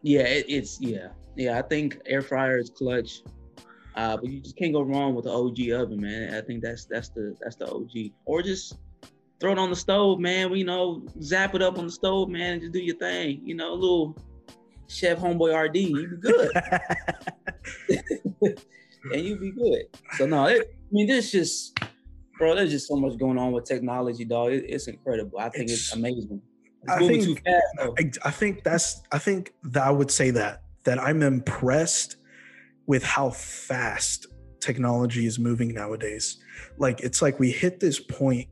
Yeah, 0.01 0.21
it, 0.21 0.45
it's 0.47 0.79
yeah, 0.79 1.10
yeah. 1.36 1.58
I 1.58 1.62
think 1.63 1.99
air 2.05 2.21
fryer 2.21 2.60
is 2.60 2.69
clutch, 2.69 3.23
uh, 3.95 4.17
but 4.17 4.29
you 4.29 4.41
just 4.41 4.58
can't 4.58 4.73
go 4.73 4.81
wrong 4.81 5.15
with 5.15 5.25
the 5.25 5.31
OG 5.31 5.69
oven, 5.71 6.01
man. 6.01 6.34
I 6.34 6.41
think 6.41 6.62
that's 6.62 6.86
that's 6.86 7.10
the 7.10 7.36
that's 7.41 7.55
the 7.55 7.67
OG. 7.71 8.12
Or 8.25 8.41
just 8.41 8.77
throw 9.39 9.53
it 9.53 9.60
on 9.60 9.69
the 9.69 9.75
stove, 9.75 10.19
man. 10.19 10.51
We 10.51 10.60
you 10.60 10.65
know 10.65 11.05
zap 11.21 11.55
it 11.55 11.62
up 11.62 11.77
on 11.77 11.86
the 11.86 11.91
stove, 11.91 12.29
man, 12.29 12.53
and 12.53 12.62
just 12.62 12.73
do 12.73 12.79
your 12.79 12.97
thing. 12.97 13.41
You 13.43 13.55
know, 13.55 13.73
a 13.73 13.75
little 13.75 14.17
chef 14.88 15.19
homeboy 15.19 15.67
RD, 15.67 15.77
you 15.77 16.08
be 16.08 16.17
good. 16.17 16.51
and 19.13 19.21
you 19.21 19.38
be 19.38 19.51
good. 19.51 19.84
So 20.17 20.25
no, 20.25 20.45
it, 20.45 20.75
I 20.75 20.88
mean, 20.91 21.08
this 21.08 21.31
just, 21.31 21.79
bro, 22.38 22.55
there's 22.55 22.71
just 22.71 22.88
so 22.88 22.95
much 22.95 23.17
going 23.17 23.38
on 23.38 23.53
with 23.53 23.65
technology, 23.65 24.25
dog. 24.25 24.51
It, 24.51 24.65
it's 24.67 24.88
incredible. 24.88 25.39
I 25.39 25.49
think 25.49 25.69
it's, 25.69 25.73
it's 25.73 25.93
amazing. 25.93 26.41
It's 26.84 26.91
I 26.91 26.99
think, 26.99 27.43
fast, 27.45 27.63
I, 27.79 28.27
I 28.27 28.31
think 28.31 28.63
that's. 28.63 29.01
I 29.12 29.19
think 29.19 29.53
that 29.63 29.84
I 29.84 29.91
would 29.91 30.12
say 30.12 30.31
that 30.31 30.63
that 30.84 30.99
I'm 30.99 31.23
impressed 31.23 32.17
with 32.88 33.04
how 33.04 33.30
fast 33.32 34.28
technology 34.60 35.26
is 35.26 35.38
moving 35.39 35.74
nowadays. 35.74 36.38
Like 36.78 37.02
it's 37.02 37.21
like 37.21 37.39
we 37.39 37.52
hit 37.52 37.80
this 37.80 38.00
point 38.00 38.48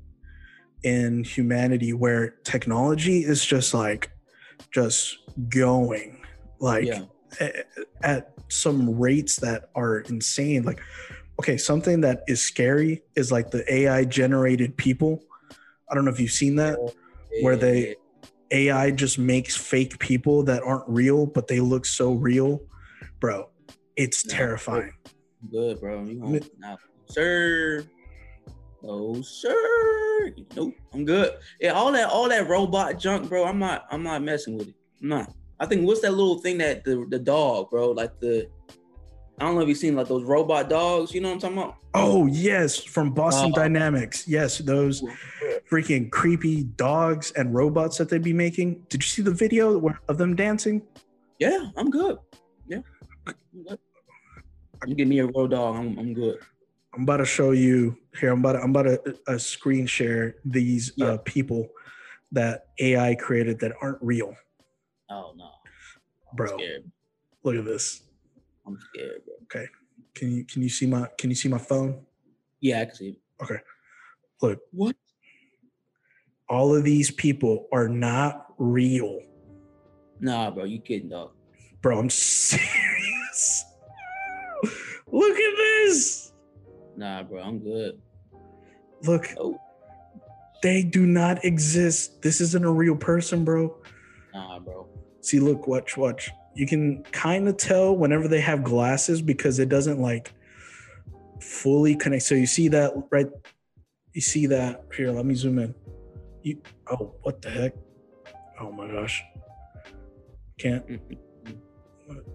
in 0.84 1.24
humanity 1.24 1.94
where 1.94 2.32
technology 2.44 3.24
is 3.24 3.46
just 3.46 3.74
like 3.74 4.12
just 4.72 5.18
going 5.50 6.22
like 6.60 6.86
yeah. 6.86 7.04
at, 7.40 7.68
at 8.04 8.34
some 8.50 9.00
rates 9.00 9.38
that 9.38 9.70
are 9.76 10.00
insane 10.02 10.64
like 10.64 10.82
okay, 11.40 11.58
something 11.58 12.02
that 12.02 12.24
is 12.28 12.42
scary 12.42 13.04
is 13.16 13.32
like 13.32 13.52
the 13.52 13.64
AI 13.74 14.06
generated 14.06 14.78
people. 14.78 15.22
I 15.90 15.96
don't 15.96 16.06
know 16.06 16.12
if 16.12 16.20
you've 16.20 16.32
seen 16.32 16.56
that, 16.58 16.78
where 17.42 17.56
they 17.56 17.96
AI 18.52 18.92
just 18.92 19.18
makes 19.18 19.56
fake 19.56 19.98
people 20.00 20.44
that 20.44 20.64
aren't 20.64 20.88
real, 20.88 21.26
but 21.26 21.48
they 21.48 21.60
look 21.60 21.86
so 21.86 22.14
real, 22.14 22.62
bro. 23.20 23.50
It's 23.96 24.26
no, 24.26 24.34
terrifying. 24.34 24.94
Good, 25.52 25.80
bro. 25.80 26.04
You 26.04 26.42
no, 26.60 26.78
sir. 27.08 27.86
No, 28.82 29.22
sir. 29.22 30.34
Nope, 30.56 30.76
I'm 30.94 31.06
good. 31.06 31.38
Yeah, 31.60 31.72
all 31.72 31.92
that, 31.92 32.10
all 32.10 32.28
that 32.30 32.48
robot 32.50 33.00
junk, 33.00 33.30
bro. 33.30 33.46
I'm 33.46 33.60
not, 33.60 33.86
I'm 33.92 34.04
not 34.04 34.22
messing 34.22 34.58
with 34.58 34.70
it. 34.70 34.76
I'm 35.02 35.10
not. 35.10 35.34
I 35.60 35.66
think 35.66 35.88
what's 35.88 36.02
that 36.02 36.12
little 36.12 36.40
thing 36.40 36.58
that 36.58 36.84
the 36.84 37.06
the 37.10 37.20
dog, 37.20 37.70
bro, 37.70 37.92
like 37.92 38.20
the 38.20 38.50
I 39.40 39.46
don't 39.46 39.56
know 39.56 39.62
if 39.62 39.68
you've 39.68 39.78
seen 39.78 39.96
like 39.96 40.08
those 40.08 40.24
robot 40.24 40.70
dogs. 40.70 41.14
You 41.14 41.22
know 41.22 41.30
what 41.30 41.36
I'm 41.36 41.40
talking 41.42 41.58
about? 41.58 41.76
Oh 41.94 42.28
yes, 42.28 42.84
from 42.84 43.14
Boston 43.14 43.52
uh, 43.52 43.56
Dynamics. 43.56 44.28
Yes, 44.28 44.58
those 44.60 45.04
freaking 45.70 46.12
creepy 46.12 46.64
dogs 46.64 47.32
and 47.32 47.54
robots 47.54 47.98
that 47.98 48.10
they'd 48.10 48.24
be 48.24 48.34
making. 48.34 48.86
Did 48.90 49.04
you 49.04 49.08
see 49.08 49.22
the 49.22 49.32
video 49.32 49.82
of 50.08 50.18
them 50.18 50.36
dancing? 50.36 50.82
Yeah, 51.40 51.68
I'm 51.78 51.90
good. 51.90 52.18
You 54.86 54.96
give 54.96 55.08
me 55.08 55.20
a 55.20 55.28
real 55.28 55.48
dog. 55.48 55.76
I'm, 55.76 55.98
I'm 55.98 56.14
good. 56.14 56.40
I'm 56.96 57.04
about 57.04 57.18
to 57.18 57.26
show 57.26 57.52
you 57.52 57.98
here. 58.20 58.32
I'm 58.32 58.40
about 58.40 58.54
to, 58.54 58.60
I'm 58.60 58.70
about 58.70 58.84
to 58.84 59.18
uh, 59.28 59.38
screen 59.38 59.86
share 59.86 60.36
these 60.46 60.92
uh, 60.92 60.94
yeah. 61.06 61.12
uh, 61.12 61.18
people 61.20 61.70
that 62.32 62.68
AI 62.80 63.16
created 63.16 63.60
that 63.60 63.74
aren't 63.82 64.02
real. 64.02 64.36
Oh 65.10 65.34
no, 65.36 65.46
I'm 65.46 66.36
bro! 66.36 66.58
Scared. 66.58 66.92
Look 67.44 67.56
at 67.56 67.66
this. 67.66 68.04
I'm 68.68 68.78
scared, 68.80 69.22
bro. 69.26 69.36
Okay. 69.44 69.68
Can 70.14 70.32
you 70.32 70.46
can 70.46 70.62
you 70.62 70.70
see 70.70 70.86
my 70.86 71.08
can 71.18 71.30
you 71.30 71.36
see 71.36 71.50
my 71.50 71.58
phone? 71.58 72.06
Yeah, 72.60 72.82
I 72.82 72.86
can 72.86 72.96
see. 72.96 73.20
Okay. 73.42 73.58
Look. 74.42 74.60
What? 74.72 74.96
All 76.50 76.76
of 76.76 76.84
these 76.84 77.10
people 77.10 77.68
are 77.72 77.88
not 77.88 78.54
real. 78.58 79.22
Nah, 80.20 80.52
bro, 80.52 80.66
you 80.66 80.80
kidding, 80.80 81.10
dog. 81.10 81.32
Bro, 81.82 82.00
I'm 82.00 82.10
serious. 82.10 82.83
Look 85.14 85.38
at 85.38 85.56
this. 85.58 86.34
Nah, 86.98 87.22
bro, 87.22 87.40
I'm 87.42 87.60
good. 87.60 88.02
Look, 89.04 89.28
Oh. 89.38 89.60
they 90.64 90.82
do 90.84 91.06
not 91.06 91.46
exist. 91.46 92.22
This 92.24 92.42
isn't 92.42 92.66
a 92.66 92.72
real 92.72 92.96
person, 92.96 93.46
bro. 93.46 93.78
Nah, 94.34 94.60
bro. 94.60 94.88
See, 95.22 95.40
look, 95.40 95.68
watch, 95.68 95.98
watch. 95.98 96.32
You 96.56 96.66
can 96.66 97.04
kind 97.12 97.48
of 97.48 97.58
tell 97.58 97.96
whenever 97.96 98.28
they 98.28 98.42
have 98.42 98.64
glasses 98.64 99.22
because 99.22 99.60
it 99.60 99.70
doesn't 99.70 100.00
like 100.00 100.34
fully 101.40 101.96
connect. 101.96 102.24
So 102.24 102.34
you 102.36 102.48
see 102.48 102.68
that 102.70 102.94
right? 103.12 103.28
You 104.14 104.22
see 104.22 104.48
that 104.48 104.86
here? 104.96 105.12
Let 105.12 105.26
me 105.26 105.36
zoom 105.36 105.60
in. 105.60 105.76
You 106.42 106.62
oh, 106.92 107.14
what 107.22 107.42
the 107.42 107.50
heck? 107.52 107.74
Oh 108.60 108.72
my 108.72 108.90
gosh! 108.92 109.24
Can't 110.60 110.86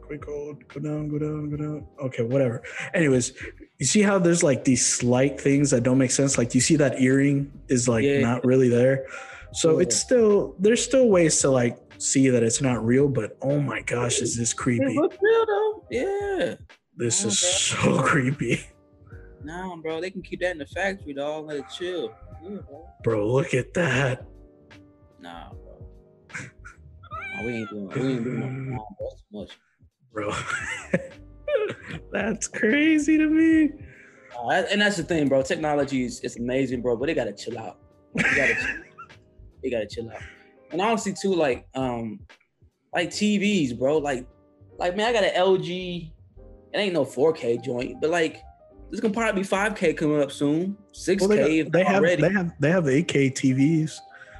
quick 0.02 0.24
hold. 0.24 0.66
Go 0.68 0.80
down. 0.80 1.08
Go 1.08 1.18
down. 1.18 1.50
Go 1.50 1.56
down. 1.56 1.86
Okay, 2.02 2.22
whatever. 2.22 2.62
Anyways, 2.94 3.32
you 3.78 3.86
see 3.86 4.02
how 4.02 4.18
there's 4.18 4.42
like 4.42 4.64
these 4.64 4.84
slight 4.86 5.40
things 5.40 5.70
that 5.70 5.82
don't 5.82 5.98
make 5.98 6.10
sense. 6.10 6.38
Like 6.38 6.54
you 6.54 6.60
see 6.60 6.76
that 6.76 7.00
earring 7.00 7.52
is 7.68 7.88
like 7.88 8.04
Yeah. 8.04 8.20
not 8.20 8.44
really 8.44 8.68
there. 8.68 9.06
So 9.52 9.78
it's 9.78 9.96
still 9.96 10.54
there's 10.58 10.82
still 10.84 11.08
ways 11.08 11.40
to 11.40 11.50
like 11.50 11.78
see 11.98 12.28
that 12.28 12.42
it's 12.42 12.60
not 12.60 12.84
real, 12.84 13.08
but 13.08 13.36
oh 13.42 13.60
my 13.60 13.80
gosh, 13.82 14.20
is 14.20 14.36
this 14.36 14.52
It 14.52 14.56
creepy? 14.56 14.94
look 14.94 15.16
real 15.20 15.46
though. 15.46 15.84
Yeah. 15.90 16.54
This 16.96 17.24
is 17.24 17.74
Okay. 17.76 17.96
so 17.96 18.02
creepy. 18.06 18.60
Nah, 19.44 19.76
bro. 19.76 20.00
They 20.00 20.10
can 20.10 20.20
keep 20.22 20.40
that 20.40 20.50
in 20.52 20.58
the 20.58 20.66
factory, 20.66 21.14
dog. 21.14 21.46
Let 21.46 21.58
it 21.58 21.64
chill. 21.76 22.12
Yeah, 22.42 22.58
bro. 22.68 22.88
Bro, 23.04 23.32
look 23.32 23.54
at 23.54 23.72
that. 23.74 24.26
Nah, 25.20 25.50
bro. 25.52 25.88
Nah, 27.36 27.46
we 27.46 27.52
ain't 27.54 27.70
doing. 27.70 27.88
We 27.88 28.12
ain't 28.14 28.24
doing 28.24 28.40
no. 28.40 28.46
Nah, 28.46 28.76
bro. 28.76 29.08
That's 29.10 29.22
too 29.22 29.26
much. 29.32 29.58
Bro. 30.18 30.32
That's 32.12 32.48
crazy 32.48 33.18
to 33.18 33.26
me. 33.28 33.70
Uh, 34.36 34.62
and 34.70 34.80
that's 34.80 34.96
the 34.96 35.02
thing, 35.02 35.28
bro. 35.28 35.42
Technology 35.42 36.04
is 36.04 36.20
it's 36.20 36.36
amazing, 36.38 36.80
bro, 36.80 36.96
but 36.96 37.06
they 37.06 37.14
gotta 37.14 37.32
chill 37.32 37.58
out. 37.58 37.78
They 38.14 38.22
gotta, 38.22 38.54
chill. 38.54 38.76
they 39.62 39.70
gotta 39.70 39.86
chill 39.86 40.10
out. 40.10 40.22
And 40.70 40.80
honestly, 40.80 41.12
too, 41.12 41.34
like 41.34 41.66
um, 41.74 42.20
like 42.94 43.10
TVs, 43.10 43.76
bro. 43.78 43.98
Like, 43.98 44.26
like 44.78 44.96
man, 44.96 45.08
I 45.08 45.12
got 45.12 45.24
an 45.24 45.34
LG. 45.34 46.12
It 46.72 46.78
ain't 46.78 46.92
no 46.94 47.04
4K 47.04 47.64
joint, 47.64 48.00
but 48.00 48.10
like, 48.10 48.42
there's 48.90 49.00
gonna 49.00 49.14
probably 49.14 49.42
be 49.42 49.48
5K 49.48 49.96
coming 49.96 50.22
up 50.22 50.30
soon. 50.30 50.76
6K 50.94 51.20
Well, 51.20 51.28
they, 51.30 51.58
if 51.60 51.70
they 51.72 51.82
not 51.82 51.92
have 51.92 52.02
already. 52.02 52.22
they 52.22 52.32
have 52.32 52.52
they 52.60 52.70
have 52.70 52.84
8K 52.84 53.32
TVs. 53.32 53.98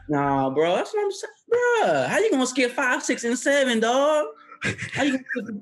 Nah, 0.09 0.51
bro, 0.51 0.77
that's 0.77 0.93
what 0.95 1.05
I'm 1.05 1.11
saying, 1.12 1.33
bro. 1.49 2.07
How 2.09 2.19
you 2.19 2.31
gonna 2.31 2.47
skip 2.47 2.71
five, 2.73 3.03
six, 3.03 3.25
and 3.25 3.38
seven, 3.38 3.81
dog? 3.81 4.27
How 4.93 5.03
you 5.03 5.12
gonna 5.12 5.25
skip, 5.47 5.55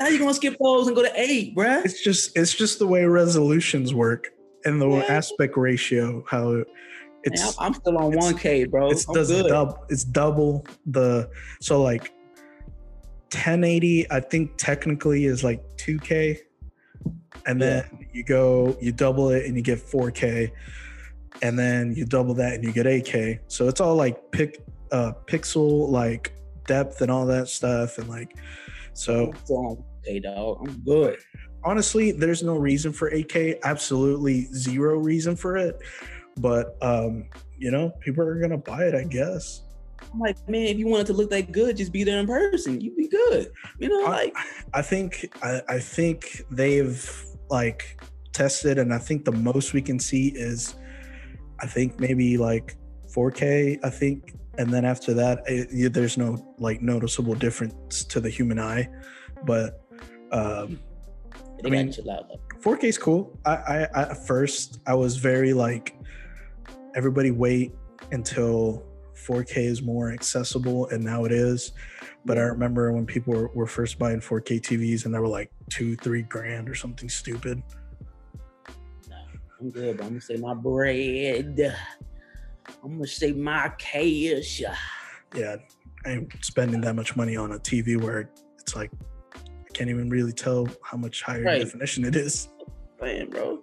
how 0.00 0.06
you 0.08 0.18
gonna 0.18 0.34
skip 0.34 0.56
those 0.62 0.86
and 0.86 0.96
go 0.96 1.02
to 1.02 1.12
eight, 1.20 1.54
bro? 1.54 1.80
It's 1.84 2.02
just 2.02 2.36
it's 2.36 2.54
just 2.54 2.78
the 2.78 2.86
way 2.86 3.04
resolutions 3.04 3.92
work 3.94 4.28
and 4.64 4.80
the 4.80 4.88
Yeah. 4.88 5.04
aspect 5.08 5.56
ratio 5.56 6.24
how 6.28 6.62
it's 7.24 7.42
Man, 7.44 7.52
I'm, 7.58 7.74
still 7.74 7.98
on 7.98 8.12
1K, 8.12 8.70
bro. 8.70 8.90
it's 8.90 9.04
does 9.06 9.28
double 9.30 9.84
it's 9.88 10.04
double 10.04 10.66
the 10.86 11.28
so 11.60 11.82
like 11.82 12.12
1080 13.32 14.10
I 14.10 14.20
think 14.20 14.52
technically 14.56 15.24
is 15.26 15.44
like 15.44 15.62
2K 15.76 16.38
and 17.46 17.60
then 17.60 17.84
you 18.12 18.22
go 18.24 18.76
you 18.80 18.92
double 18.92 19.30
it 19.30 19.46
and 19.46 19.56
you 19.56 19.62
get 19.62 19.78
4K 19.78 20.50
and 21.42 21.58
then 21.58 21.92
you 21.94 22.04
double 22.04 22.34
that 22.34 22.54
and 22.54 22.64
you 22.64 22.72
get 22.72 22.86
8K 22.86 23.40
so 23.48 23.68
it's 23.68 23.80
all 23.80 23.96
like 23.96 24.30
pick 24.32 24.64
uh 24.92 25.12
pixel 25.26 25.88
like 25.90 26.32
depth 26.66 27.00
and 27.02 27.10
all 27.10 27.26
that 27.26 27.48
stuff 27.48 27.98
and 27.98 28.08
like 28.08 28.36
so 28.98 29.32
I'm 29.32 29.54
on 29.56 29.84
1K, 30.06 30.22
dog. 30.22 30.58
I'm 30.68 30.78
good. 30.80 31.18
honestly 31.64 32.12
there's 32.12 32.42
no 32.42 32.56
reason 32.56 32.92
for 32.92 33.10
8k 33.10 33.58
absolutely 33.64 34.48
zero 34.54 34.98
reason 34.98 35.34
for 35.36 35.56
it 35.56 35.76
but 36.38 36.76
um 36.82 37.28
you 37.58 37.70
know 37.70 37.90
people 38.00 38.22
are 38.24 38.38
gonna 38.40 38.56
buy 38.72 38.84
it 38.84 38.94
i 38.94 39.04
guess 39.04 39.62
I'm 40.12 40.20
like, 40.20 40.38
man, 40.48 40.68
if 40.68 40.78
you 40.78 40.86
wanted 40.86 41.08
to 41.08 41.12
look 41.12 41.28
that 41.30 41.50
good, 41.50 41.76
just 41.76 41.92
be 41.92 42.04
there 42.04 42.20
in 42.20 42.26
person. 42.28 42.80
You'd 42.80 42.96
be 42.96 43.08
good. 43.08 43.50
You 43.80 43.88
know, 43.88 44.06
I- 44.06 44.10
like 44.10 44.34
i 44.72 44.80
think 44.80 45.28
I, 45.42 45.60
I 45.68 45.78
think 45.80 46.42
they've 46.52 47.02
like 47.50 48.00
tested 48.32 48.78
and 48.78 48.94
i 48.94 48.98
think 48.98 49.24
the 49.24 49.32
most 49.32 49.72
we 49.74 49.82
can 49.82 49.98
see 49.98 50.28
is 50.28 50.76
i 51.60 51.66
think 51.66 51.98
maybe 51.98 52.38
like 52.38 52.76
4k 53.14 53.80
i 53.82 53.90
think 53.90 54.34
and 54.58 54.70
then 54.70 54.84
after 54.84 55.14
that 55.14 55.42
it, 55.46 55.92
there's 55.94 56.18
no 56.18 56.54
like 56.58 56.82
noticeable 56.82 57.34
difference 57.34 58.04
to 58.04 58.20
the 58.20 58.28
human 58.28 58.58
eye 58.58 58.88
but 59.44 59.82
um 60.32 60.78
I 61.64 61.68
mean- 61.70 61.86
gotta 61.86 62.02
chill. 62.02 62.04
Though. 62.04 62.40
4K 62.60 62.84
is 62.84 62.98
cool. 62.98 63.38
I, 63.44 63.52
I, 63.52 63.88
I 63.94 64.02
at 64.10 64.26
first 64.26 64.80
I 64.86 64.94
was 64.94 65.16
very 65.16 65.52
like, 65.52 65.96
everybody 66.94 67.30
wait 67.30 67.72
until 68.10 68.84
4K 69.14 69.58
is 69.58 69.82
more 69.82 70.12
accessible, 70.12 70.88
and 70.88 71.04
now 71.04 71.24
it 71.24 71.32
is. 71.32 71.72
But 72.24 72.38
I 72.38 72.42
remember 72.42 72.92
when 72.92 73.06
people 73.06 73.34
were, 73.34 73.48
were 73.54 73.66
first 73.66 73.98
buying 73.98 74.20
4K 74.20 74.60
TVs, 74.60 75.04
and 75.04 75.14
they 75.14 75.18
were 75.18 75.28
like 75.28 75.50
two, 75.70 75.96
three 75.96 76.22
grand 76.22 76.68
or 76.68 76.74
something 76.74 77.08
stupid. 77.08 77.62
I'm 79.60 79.70
good, 79.70 79.96
but 79.96 80.04
I'm 80.04 80.10
gonna 80.10 80.20
say 80.20 80.36
my 80.36 80.54
bread. 80.54 81.76
I'm 82.82 82.92
gonna 82.94 83.06
say 83.06 83.32
my 83.32 83.70
cash. 83.78 84.62
Yeah, 85.34 85.56
I 86.06 86.10
ain't 86.10 86.32
spending 86.44 86.80
that 86.82 86.94
much 86.94 87.16
money 87.16 87.36
on 87.36 87.52
a 87.52 87.58
TV 87.58 88.00
where 88.00 88.30
it's 88.58 88.74
like 88.76 88.90
I 89.34 89.72
can't 89.74 89.90
even 89.90 90.08
really 90.10 90.32
tell 90.32 90.68
how 90.82 90.96
much 90.96 91.22
higher 91.22 91.42
Right. 91.42 91.62
definition 91.62 92.04
it 92.04 92.16
is. 92.16 92.48
Man, 93.00 93.28
bro. 93.30 93.62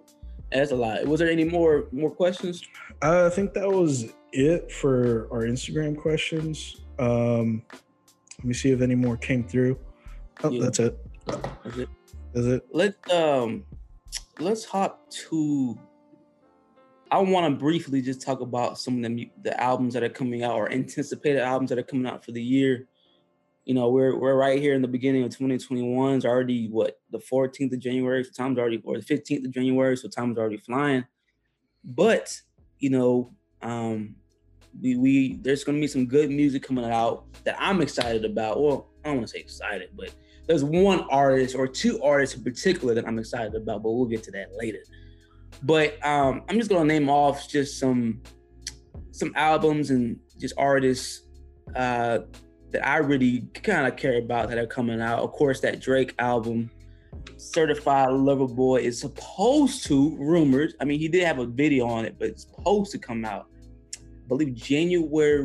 That's 0.52 0.70
a 0.70 0.76
lot. 0.76 1.04
Was 1.06 1.20
there 1.20 1.30
any 1.30 1.44
more 1.44 1.88
more 1.92 2.10
questions? 2.10 2.62
Uh, 3.02 3.26
I 3.26 3.34
think 3.34 3.52
that 3.54 3.68
was 3.68 4.06
it 4.32 4.70
for 4.70 5.28
our 5.32 5.42
Instagram 5.42 5.96
questions. 5.96 6.76
Um, 6.98 7.62
let 8.38 8.44
me 8.44 8.54
see 8.54 8.70
if 8.70 8.80
any 8.80 8.94
more 8.94 9.16
came 9.16 9.42
through. 9.44 9.78
Oh, 10.44 10.50
Yeah. 10.50 10.62
that's 10.64 10.78
it. 10.78 10.98
Was 11.64 11.78
it- 11.78 11.88
Is 12.34 12.46
it? 12.46 12.66
Let's 12.70 13.12
um 13.12 13.64
let's 14.38 14.64
hop 14.64 15.08
to 15.10 15.76
I 17.10 17.18
want 17.18 17.52
to 17.52 17.58
briefly 17.58 18.02
just 18.02 18.20
talk 18.20 18.40
about 18.40 18.78
some 18.78 18.96
of 18.96 19.02
the 19.02 19.30
the 19.42 19.60
albums 19.60 19.94
that 19.94 20.02
are 20.02 20.08
coming 20.08 20.42
out 20.42 20.56
or 20.56 20.70
anticipated 20.70 21.40
albums 21.40 21.70
that 21.70 21.78
are 21.78 21.84
coming 21.84 22.06
out 22.06 22.24
for 22.24 22.32
the 22.32 22.42
year. 22.42 22.88
You 23.64 23.74
know, 23.74 23.90
we're 23.90 24.18
we're 24.18 24.34
right 24.34 24.60
here 24.60 24.74
in 24.74 24.82
the 24.82 24.88
beginning 24.88 25.22
of 25.22 25.30
2021. 25.30 26.16
It's 26.16 26.24
already 26.24 26.68
what 26.68 27.00
the 27.10 27.18
14th 27.18 27.72
of 27.72 27.78
January, 27.78 28.24
so 28.24 28.30
time's 28.30 28.58
already 28.58 28.80
or 28.84 28.98
the 28.98 29.04
15th 29.04 29.44
of 29.44 29.50
January, 29.52 29.96
so 29.96 30.08
time's 30.08 30.38
already 30.38 30.58
flying. 30.58 31.04
But 31.84 32.40
you 32.78 32.90
know, 32.90 33.34
um, 33.62 34.16
we 34.80 34.96
we 34.96 35.36
there's 35.42 35.64
gonna 35.64 35.80
be 35.80 35.86
some 35.86 36.06
good 36.06 36.30
music 36.30 36.62
coming 36.62 36.84
out 36.84 37.24
that 37.44 37.56
I'm 37.58 37.80
excited 37.80 38.24
about. 38.24 38.60
Well, 38.60 38.88
I 39.04 39.08
don't 39.08 39.18
want 39.18 39.28
to 39.28 39.32
say 39.32 39.40
excited, 39.40 39.90
but 39.96 40.12
there's 40.46 40.64
one 40.64 41.00
artist 41.10 41.54
or 41.54 41.66
two 41.66 42.02
artists 42.02 42.36
in 42.36 42.42
particular 42.42 42.94
that 42.94 43.06
I'm 43.06 43.18
excited 43.18 43.54
about, 43.54 43.82
but 43.82 43.92
we'll 43.92 44.06
get 44.06 44.22
to 44.24 44.30
that 44.32 44.56
later. 44.56 44.82
But 45.62 46.04
um, 46.04 46.42
I'm 46.48 46.58
just 46.58 46.70
gonna 46.70 46.84
name 46.84 47.08
off 47.08 47.48
just 47.48 47.78
some 47.78 48.22
some 49.10 49.32
albums 49.34 49.90
and 49.90 50.18
just 50.38 50.54
artists 50.58 51.22
uh, 51.74 52.18
that 52.70 52.86
I 52.86 52.98
really 52.98 53.48
kind 53.62 53.86
of 53.86 53.96
care 53.96 54.18
about 54.18 54.48
that 54.50 54.58
are 54.58 54.66
coming 54.66 55.00
out. 55.00 55.20
Of 55.20 55.32
course, 55.32 55.60
that 55.60 55.80
Drake 55.80 56.14
album, 56.18 56.70
Certified 57.38 58.10
Lover 58.12 58.46
Boy, 58.46 58.80
is 58.80 59.00
supposed 59.00 59.86
to 59.86 60.14
rumored. 60.18 60.74
I 60.80 60.84
mean, 60.84 61.00
he 61.00 61.08
did 61.08 61.24
have 61.24 61.38
a 61.38 61.46
video 61.46 61.86
on 61.86 62.04
it, 62.04 62.16
but 62.18 62.28
it's 62.28 62.42
supposed 62.42 62.92
to 62.92 62.98
come 62.98 63.24
out. 63.24 63.46
I 63.96 64.28
believe 64.28 64.54
January 64.54 65.44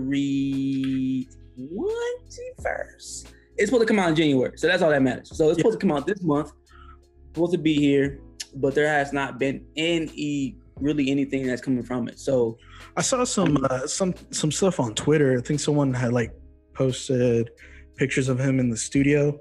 21st. 1.58 3.32
It's 3.58 3.70
supposed 3.70 3.82
to 3.82 3.86
come 3.86 4.00
out 4.00 4.10
in 4.10 4.16
January, 4.16 4.58
so 4.58 4.68
that's 4.68 4.82
all 4.82 4.90
that 4.90 5.02
matters. 5.02 5.36
So 5.36 5.50
it's 5.50 5.58
supposed 5.60 5.80
to 5.80 5.88
come 5.88 5.96
out 5.96 6.08
this 6.08 6.22
month. 6.22 6.52
Supposed 7.34 7.54
to 7.54 7.58
be 7.58 7.76
here, 7.76 8.20
but 8.56 8.76
there 8.76 8.88
has 8.88 9.14
not 9.14 9.40
been 9.40 9.66
any 9.78 10.58
really 10.80 11.12
anything 11.12 11.46
that's 11.46 11.62
coming 11.62 11.84
from 11.84 12.08
it. 12.08 12.20
So 12.20 12.58
I 12.98 13.02
saw 13.02 13.24
some 13.24 13.58
uh, 13.70 13.88
some 13.88 14.14
some 14.32 14.52
stuff 14.52 14.80
on 14.80 14.94
Twitter. 14.96 15.38
I 15.38 15.42
think 15.42 15.60
someone 15.60 15.94
had 15.94 16.14
like 16.14 16.32
posted 16.74 17.50
pictures 17.98 18.30
of 18.30 18.40
him 18.40 18.60
in 18.60 18.70
the 18.70 18.78
studio. 18.78 19.39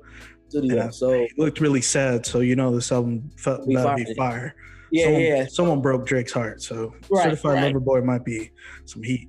studio. 0.49 0.91
So 0.91 1.13
He 1.13 1.29
looked 1.39 1.61
really 1.61 1.81
sad, 1.81 2.27
so 2.27 2.41
you 2.41 2.57
know 2.57 2.75
this 2.75 2.93
album 2.93 3.31
felt 3.39 3.61
about 3.71 3.97
to 3.97 4.05
fire. 4.05 4.05
be 4.05 4.15
fire. 4.15 4.55
yeah, 4.91 5.05
someone, 5.05 5.23
yeah, 5.23 5.47
Someone 5.49 5.81
broke 5.81 6.07
Drake's 6.07 6.33
heart, 6.33 6.61
so 6.63 6.93
Right, 7.11 7.25
Certified 7.25 7.55
right. 7.55 7.65
Lover 7.67 7.81
Boy 7.81 8.01
might 8.03 8.25
be 8.25 8.51
some 8.85 9.03
heat. 9.03 9.29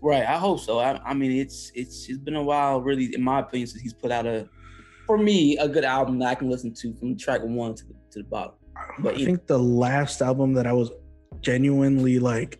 right. 0.00 0.24
I 0.24 0.38
hope 0.38 0.60
so. 0.60 0.78
I, 0.78 0.98
I 1.04 1.12
mean, 1.14 1.32
it's 1.32 1.70
it's 1.74 2.08
it's 2.08 2.18
been 2.18 2.36
a 2.36 2.42
while, 2.42 2.80
really, 2.80 3.14
in 3.14 3.22
my 3.22 3.40
opinion, 3.40 3.66
since 3.66 3.82
he's 3.82 3.94
put 3.94 4.10
out 4.12 4.26
a, 4.26 4.48
for 5.06 5.18
me, 5.18 5.56
a 5.58 5.68
good 5.68 5.84
album 5.84 6.18
that 6.20 6.28
I 6.28 6.34
can 6.34 6.48
listen 6.48 6.72
to 6.74 6.94
from 6.94 7.16
track 7.18 7.40
one 7.42 7.74
to 7.74 7.84
the, 7.84 7.94
to 8.12 8.18
the 8.20 8.24
bottom. 8.24 8.54
But 8.98 9.14
I 9.14 9.24
think 9.24 9.46
the 9.46 9.58
last 9.58 10.22
album 10.22 10.54
that 10.54 10.66
I 10.66 10.72
was 10.72 10.90
genuinely 11.40 12.18
like 12.18 12.58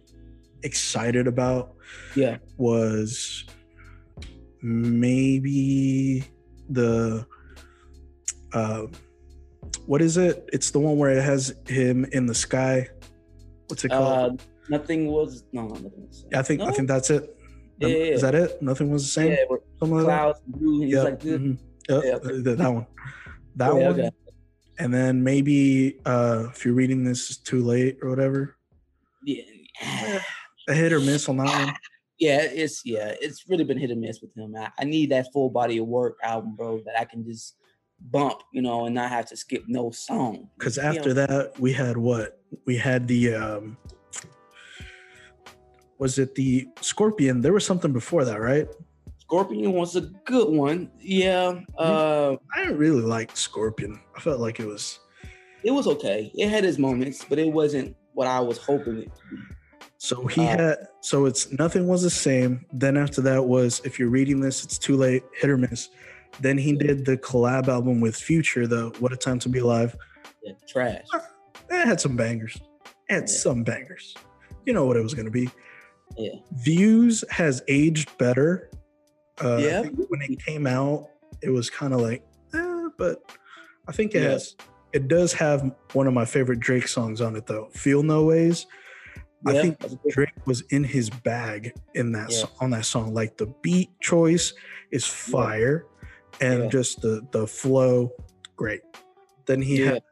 excited 0.63 1.27
about 1.27 1.75
Yeah, 2.15 2.39
was 2.59 3.45
maybe 4.63 6.25
the 6.71 7.27
uh 8.53 8.87
what 9.87 10.03
is 10.03 10.17
it? 10.17 10.49
It's 10.53 10.71
the 10.71 10.79
one 10.81 10.97
where 10.99 11.11
it 11.11 11.23
has 11.23 11.55
him 11.69 12.05
in 12.13 12.27
the 12.27 12.35
sky. 12.35 12.89
What's 13.69 13.85
it 13.85 13.91
called? 13.91 14.41
Uh, 14.41 14.45
nothing 14.69 15.07
was 15.09 15.45
no, 15.53 15.63
no 15.63 15.75
nothing 15.75 16.07
was. 16.07 16.25
I 16.35 16.43
think 16.43 16.61
I 16.63 16.71
think 16.73 16.89
that's 16.89 17.11
it. 17.11 17.33
Yeah, 17.79 17.89
yeah, 17.89 17.95
Is 18.15 18.23
that 18.23 18.35
it? 18.35 18.61
Nothing 18.63 18.91
was 18.91 19.03
the 19.05 19.11
same. 19.11 19.33
yeah, 19.33 19.37
where 19.49 19.61
like 19.81 19.91
that? 19.91 20.05
clouds 20.07 20.41
blue. 20.47 20.83
And 20.83 20.93
like, 21.05 21.21
this. 21.21 21.39
mhm. 21.41 21.59
Yep, 21.89 22.03
Yeah. 22.05 22.19
that, 22.55 22.73
one. 22.73 22.87
That 23.57 23.67
Yeah, 23.67 23.73
one. 23.91 24.01
okay. 24.01 24.11
And 24.79 24.93
then 24.93 25.23
maybe 25.23 25.99
uh 26.05 26.49
if 26.51 26.65
you're 26.65 26.75
reading 26.75 27.05
this 27.05 27.37
too 27.39 27.63
late 27.63 27.99
or 28.03 28.11
whatever. 28.11 28.57
yeah. 29.25 30.21
A 30.69 30.75
hit 30.75 30.93
or 30.93 31.01
miss 31.01 31.29
on 31.29 31.37
that 31.39 31.67
one. 31.67 31.75
Yeah, 32.19 32.43
it's 32.43 32.83
yeah, 32.85 33.15
it's 33.21 33.45
really 33.49 33.65
been 33.65 33.79
hit 33.79 33.91
or 33.91 33.97
miss 33.97 34.21
with 34.21 34.35
him. 34.37 34.57
I, 34.57 34.71
I 34.79 34.85
need 34.85 35.11
that 35.11 35.27
full 35.33 35.51
body 35.51 35.79
of 35.79 35.87
work 35.87 36.17
album, 36.23 36.57
bro, 36.57 36.81
that 36.87 36.99
I 36.99 37.05
can 37.05 37.25
just 37.25 37.57
bump, 38.01 38.43
you 38.53 38.63
know, 38.63 38.87
and 38.87 38.95
not 38.95 39.11
have 39.11 39.27
to 39.27 39.37
skip 39.37 39.65
no 39.67 39.91
song. 39.91 40.49
Because 40.59 40.79
after 40.79 41.11
know? 41.11 41.27
that 41.27 41.61
we 41.61 41.73
had 41.73 41.97
what? 41.97 42.41
We 42.65 42.77
had 42.77 43.07
the 43.07 43.35
um 43.35 43.77
was 45.99 46.19
it 46.19 46.35
the 46.35 46.69
Scorpion? 46.81 47.41
There 47.41 47.53
was 47.53 47.65
something 47.65 47.93
before 47.93 48.25
that, 48.25 48.41
right? 48.41 48.69
Scorpion 49.31 49.73
was 49.73 49.97
a 49.97 50.03
good 50.25 50.49
one. 50.55 50.89
Yeah, 51.01 51.61
uh, 51.77 52.37
I 52.55 52.63
didn't 52.63 52.79
really 52.79 53.03
like 53.03 53.37
Scorpion. 53.37 53.99
I 54.17 54.21
felt 54.21 54.39
like 54.39 54.61
it 54.61 54.67
was 54.67 55.01
it 55.65 55.73
was 55.73 55.89
okay. 55.89 56.31
It 56.35 56.49
had 56.49 56.65
its 56.65 56.79
moments, 56.79 57.25
but 57.29 57.39
it 57.41 57.53
wasn't 57.53 57.97
what 58.15 58.29
I 58.29 58.39
was 58.39 58.57
hoping 58.59 58.99
it 58.99 59.11
to 59.17 59.23
be. 59.37 59.43
so 59.99 60.27
he 60.29 60.43
Uh, 60.43 60.47
had 60.47 60.77
so 61.01 61.27
it's 61.27 61.51
nothing 61.59 61.89
was 61.89 62.03
the 62.03 62.11
same. 62.11 62.65
Then 62.73 62.97
after 62.97 63.21
that 63.23 63.45
was 63.45 63.81
if 63.85 63.99
you're 63.99 64.11
reading 64.11 64.39
this, 64.39 64.63
it's 64.63 64.79
too 64.79 64.97
late, 64.97 65.25
hit 65.41 65.51
or 65.51 65.59
miss. 65.59 65.89
Then 66.41 66.57
he 66.57 66.73
did 66.77 67.05
the 67.05 67.17
collab 67.17 67.67
album 67.67 68.01
with 68.01 68.15
Future, 68.15 68.69
the 68.69 68.91
What 69.01 69.13
a 69.13 69.17
Time 69.17 69.41
to 69.41 69.49
Be 69.49 69.59
Alive. 69.59 69.97
Yeah, 70.45 70.53
trash. 70.69 71.03
It 71.69 71.85
had 71.85 72.01
some 72.01 72.15
bangers. 72.17 72.55
It 73.09 73.13
had 73.15 73.23
Yeah. 73.23 73.27
some 73.35 73.65
bangers. 73.65 74.15
You 74.67 74.73
know 74.73 74.87
what 74.87 74.97
it 74.97 75.03
was 75.03 75.15
gonna 75.15 75.31
be. 75.33 75.51
Yeah. 76.17 76.35
Views 76.63 77.25
has 77.31 77.63
aged 77.67 78.17
better. 78.19 78.71
Uh, 79.43 79.57
I 79.57 79.59
Yeah. 79.61 79.83
think 79.83 79.99
when 80.09 80.23
it 80.23 80.43
came 80.45 80.67
out, 80.67 81.09
it 81.43 81.51
was 81.51 81.69
kind 81.71 81.93
of 81.93 82.01
like, 82.01 82.25
eh, 82.55 82.89
but 82.97 83.23
I 83.89 83.93
think 83.93 84.15
it 84.15 84.23
Yeah. 84.23 84.31
has. 84.31 84.57
It 84.93 85.09
does 85.09 85.33
have 85.35 85.75
one 85.93 86.07
of 86.07 86.15
my 86.15 86.25
favorite 86.25 86.61
Drake 86.61 86.89
songs 86.89 87.21
on 87.21 87.37
it 87.37 87.47
though. 87.47 87.69
Feel 87.73 88.03
No 88.03 88.25
Ways. 88.25 88.67
I 89.45 89.53
think 89.61 89.79
that's 89.79 89.93
a 89.93 89.97
good- 89.97 90.13
Drake 90.13 90.47
was 90.47 90.63
in 90.71 90.83
his 90.83 91.11
bag 91.11 91.73
in 91.95 92.13
that 92.13 92.33
Yeah. 92.33 92.45
on 92.61 92.71
that 92.71 92.85
song. 92.87 93.13
Like 93.15 93.37
the 93.37 93.47
beat 93.63 93.91
choice 94.01 94.55
is 94.91 95.05
fire, 95.05 95.85
and 96.41 96.65
Yeah. 96.65 96.69
just 96.69 97.03
the 97.03 97.25
the 97.33 97.47
flow, 97.47 98.11
great. 98.57 98.81
Then 99.45 99.61
he 99.63 99.83
Yeah. 99.85 99.91
had 99.95 100.03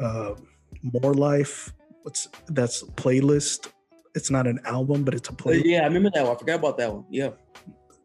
uh, 0.00 0.34
more 0.82 1.14
life. 1.14 1.72
What's 2.02 2.28
that's 2.48 2.82
a 2.82 2.86
playlist? 2.86 3.68
It's 4.14 4.30
not 4.30 4.46
an 4.46 4.60
album, 4.64 5.04
but 5.04 5.14
it's 5.14 5.28
a 5.28 5.32
Uh, 5.32 5.36
playlist. 5.36 5.62
yeah, 5.64 5.80
I 5.80 5.84
remember 5.86 6.10
that 6.14 6.24
one. 6.26 6.36
I 6.36 6.38
forgot 6.38 6.58
about 6.58 6.76
that 6.78 6.92
one. 6.92 7.04
Yeah. 7.10 7.30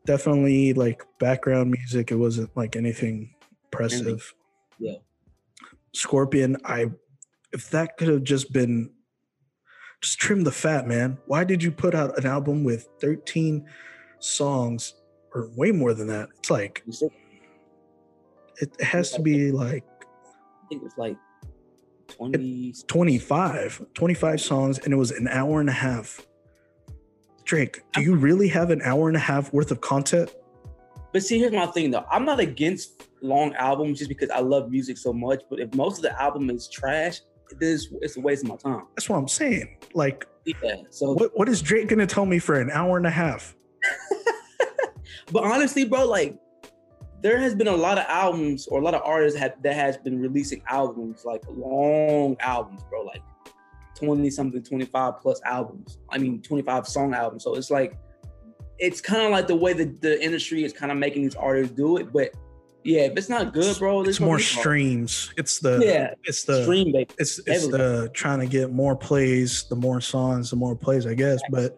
Definitely 0.10 0.74
like 0.74 1.04
background 1.20 1.70
music. 1.70 2.10
It 2.10 2.16
wasn't 2.16 2.50
like 2.58 2.76
anything 2.76 3.36
impressive. 3.66 4.34
Yeah. 4.80 4.96
Scorpion. 5.94 6.58
I 6.66 6.88
if 7.54 7.70
that 7.70 7.96
could 7.96 8.08
have 8.08 8.24
just 8.24 8.52
been 8.52 8.90
just 10.02 10.18
trim 10.18 10.44
the 10.44 10.52
fat, 10.52 10.88
man. 10.88 11.20
Why 11.28 11.44
did 11.44 11.62
you 11.62 11.72
put 11.72 11.94
out 11.94 12.18
an 12.18 12.26
album 12.26 12.64
with 12.64 12.88
13 13.00 13.64
songs 14.18 14.96
or 15.36 15.52
way 15.56 15.72
more 15.72 15.94
than 15.94 16.08
that? 16.08 16.30
It's 16.40 16.50
like 16.50 16.84
it, 18.58 18.82
has 18.82 19.12
to 19.12 19.22
be 19.22 19.52
like 19.52 19.86
I 20.02 20.68
think 20.70 20.86
it's 20.86 20.98
like 20.98 21.18
20. 22.08 22.74
25, 22.88 23.86
25 23.94 24.42
songs, 24.42 24.80
and 24.80 24.92
it 24.92 24.98
was 24.98 25.12
an 25.12 25.28
hour 25.28 25.60
and 25.60 25.70
a 25.70 25.74
half. 25.74 26.26
Drake, 27.50 27.82
do 27.94 28.04
you 28.04 28.14
really 28.14 28.48
have 28.50 28.70
an 28.70 28.80
hour 28.84 29.08
and 29.08 29.18
a 29.18 29.20
half 29.20 29.52
worth 29.52 29.72
of 29.72 29.82
content? 29.82 30.36
But 31.12 31.24
see, 31.24 31.40
here's 31.40 31.52
my 31.52 31.66
thing 31.66 31.90
though. 31.90 32.06
I'm 32.12 32.24
not 32.24 32.40
against 32.40 33.10
long 33.24 33.56
albums 33.56 33.98
just 33.98 34.08
because 34.08 34.30
I 34.30 34.40
love 34.40 34.70
music 34.70 35.00
so 35.00 35.12
much. 35.12 35.42
But 35.50 35.60
if 35.60 35.74
most 35.74 35.98
of 35.98 36.04
the 36.04 36.22
album 36.22 36.52
is 36.52 36.70
trash, 36.70 37.22
it 37.50 37.58
is 37.60 37.92
it's 38.02 38.18
a 38.18 38.20
waste 38.22 38.44
of 38.44 38.50
my 38.50 38.56
time. 38.58 38.84
That's 38.96 39.10
what 39.10 39.18
I'm 39.18 39.28
saying. 39.28 39.80
Like, 39.96 40.28
Yeah. 40.46 40.76
So, 40.92 41.14
what, 41.14 41.32
what 41.34 41.50
is 41.50 41.60
Drake 41.60 41.88
gonna 41.88 42.06
tell 42.06 42.28
me 42.28 42.38
for 42.38 42.62
an 42.62 42.70
hour 42.70 42.98
and 42.98 43.08
a 43.08 43.10
half? 43.10 43.56
but 45.32 45.44
honestly, 45.44 45.86
bro, 45.86 46.06
like 46.06 46.38
there 47.24 47.40
has 47.40 47.56
been 47.56 47.68
a 47.68 47.76
lot 47.76 47.98
of 47.98 48.06
albums 48.10 48.68
or 48.68 48.80
a 48.80 48.84
lot 48.84 48.94
of 48.94 49.02
artists 49.04 49.40
have, 49.40 49.60
that 49.64 49.74
has 49.74 49.98
been 49.98 50.20
releasing 50.20 50.62
albums 50.68 51.26
like 51.26 51.42
long 51.50 52.38
albums, 52.42 52.84
bro, 52.92 53.02
like 53.02 53.24
20 54.00 54.30
something, 54.30 54.64
25 54.64 55.20
plus 55.22 55.42
albums. 55.46 55.98
I 56.10 56.18
mean, 56.18 56.42
25 56.42 56.88
song 56.88 57.14
albums. 57.14 57.44
So 57.44 57.56
it's 57.56 57.70
like 57.72 57.98
it's 58.78 59.02
kind 59.02 59.22
of 59.24 59.32
like 59.32 59.48
the 59.48 59.56
way 59.56 59.74
that 59.74 60.02
the 60.02 60.24
industry 60.24 60.64
is 60.64 60.72
kind 60.74 60.92
of 60.92 60.98
making 60.98 61.24
these 61.24 61.36
artists 61.36 61.76
do 61.76 61.98
it. 61.98 62.12
But 62.14 62.34
yeah, 62.86 63.02
if 63.02 63.18
it's 63.18 63.28
not 63.28 63.54
good, 63.54 63.78
bro, 63.78 64.04
It's 64.04 64.20
more 64.22 64.40
streams. 64.40 65.34
It's 65.38 65.60
the 65.60 65.80
Yeah, 65.84 66.14
it's 66.24 66.46
the 66.46 66.64
stream 66.64 66.94
based. 66.94 67.14
it's 67.20 67.40
it's 67.46 67.68
the 67.68 68.10
trying 68.14 68.40
to 68.40 68.48
get 68.48 68.72
more 68.72 68.96
plays, 68.96 69.64
the 69.70 69.76
more 69.76 70.00
songs, 70.00 70.50
the 70.50 70.56
more 70.56 70.76
plays, 70.76 71.06
I 71.06 71.14
guess. 71.14 71.42
But 71.52 71.78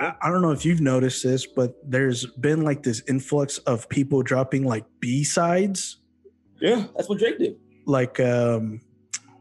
I, 0.00 0.14
I 0.22 0.30
don't 0.30 0.42
know 0.42 0.50
if 0.50 0.64
you've 0.64 0.80
noticed 0.80 1.22
this, 1.22 1.46
but 1.46 1.76
there's 1.88 2.26
been 2.26 2.62
like 2.62 2.82
this 2.82 3.02
influx 3.08 3.58
of 3.58 3.88
people 3.88 4.22
dropping 4.22 4.64
like 4.64 4.84
B 5.00 5.22
sides, 5.22 5.98
Yeah, 6.60 6.86
that's 6.96 7.08
what 7.08 7.18
Drake 7.18 7.38
did. 7.38 7.56
like 7.86 8.18
um, 8.18 8.80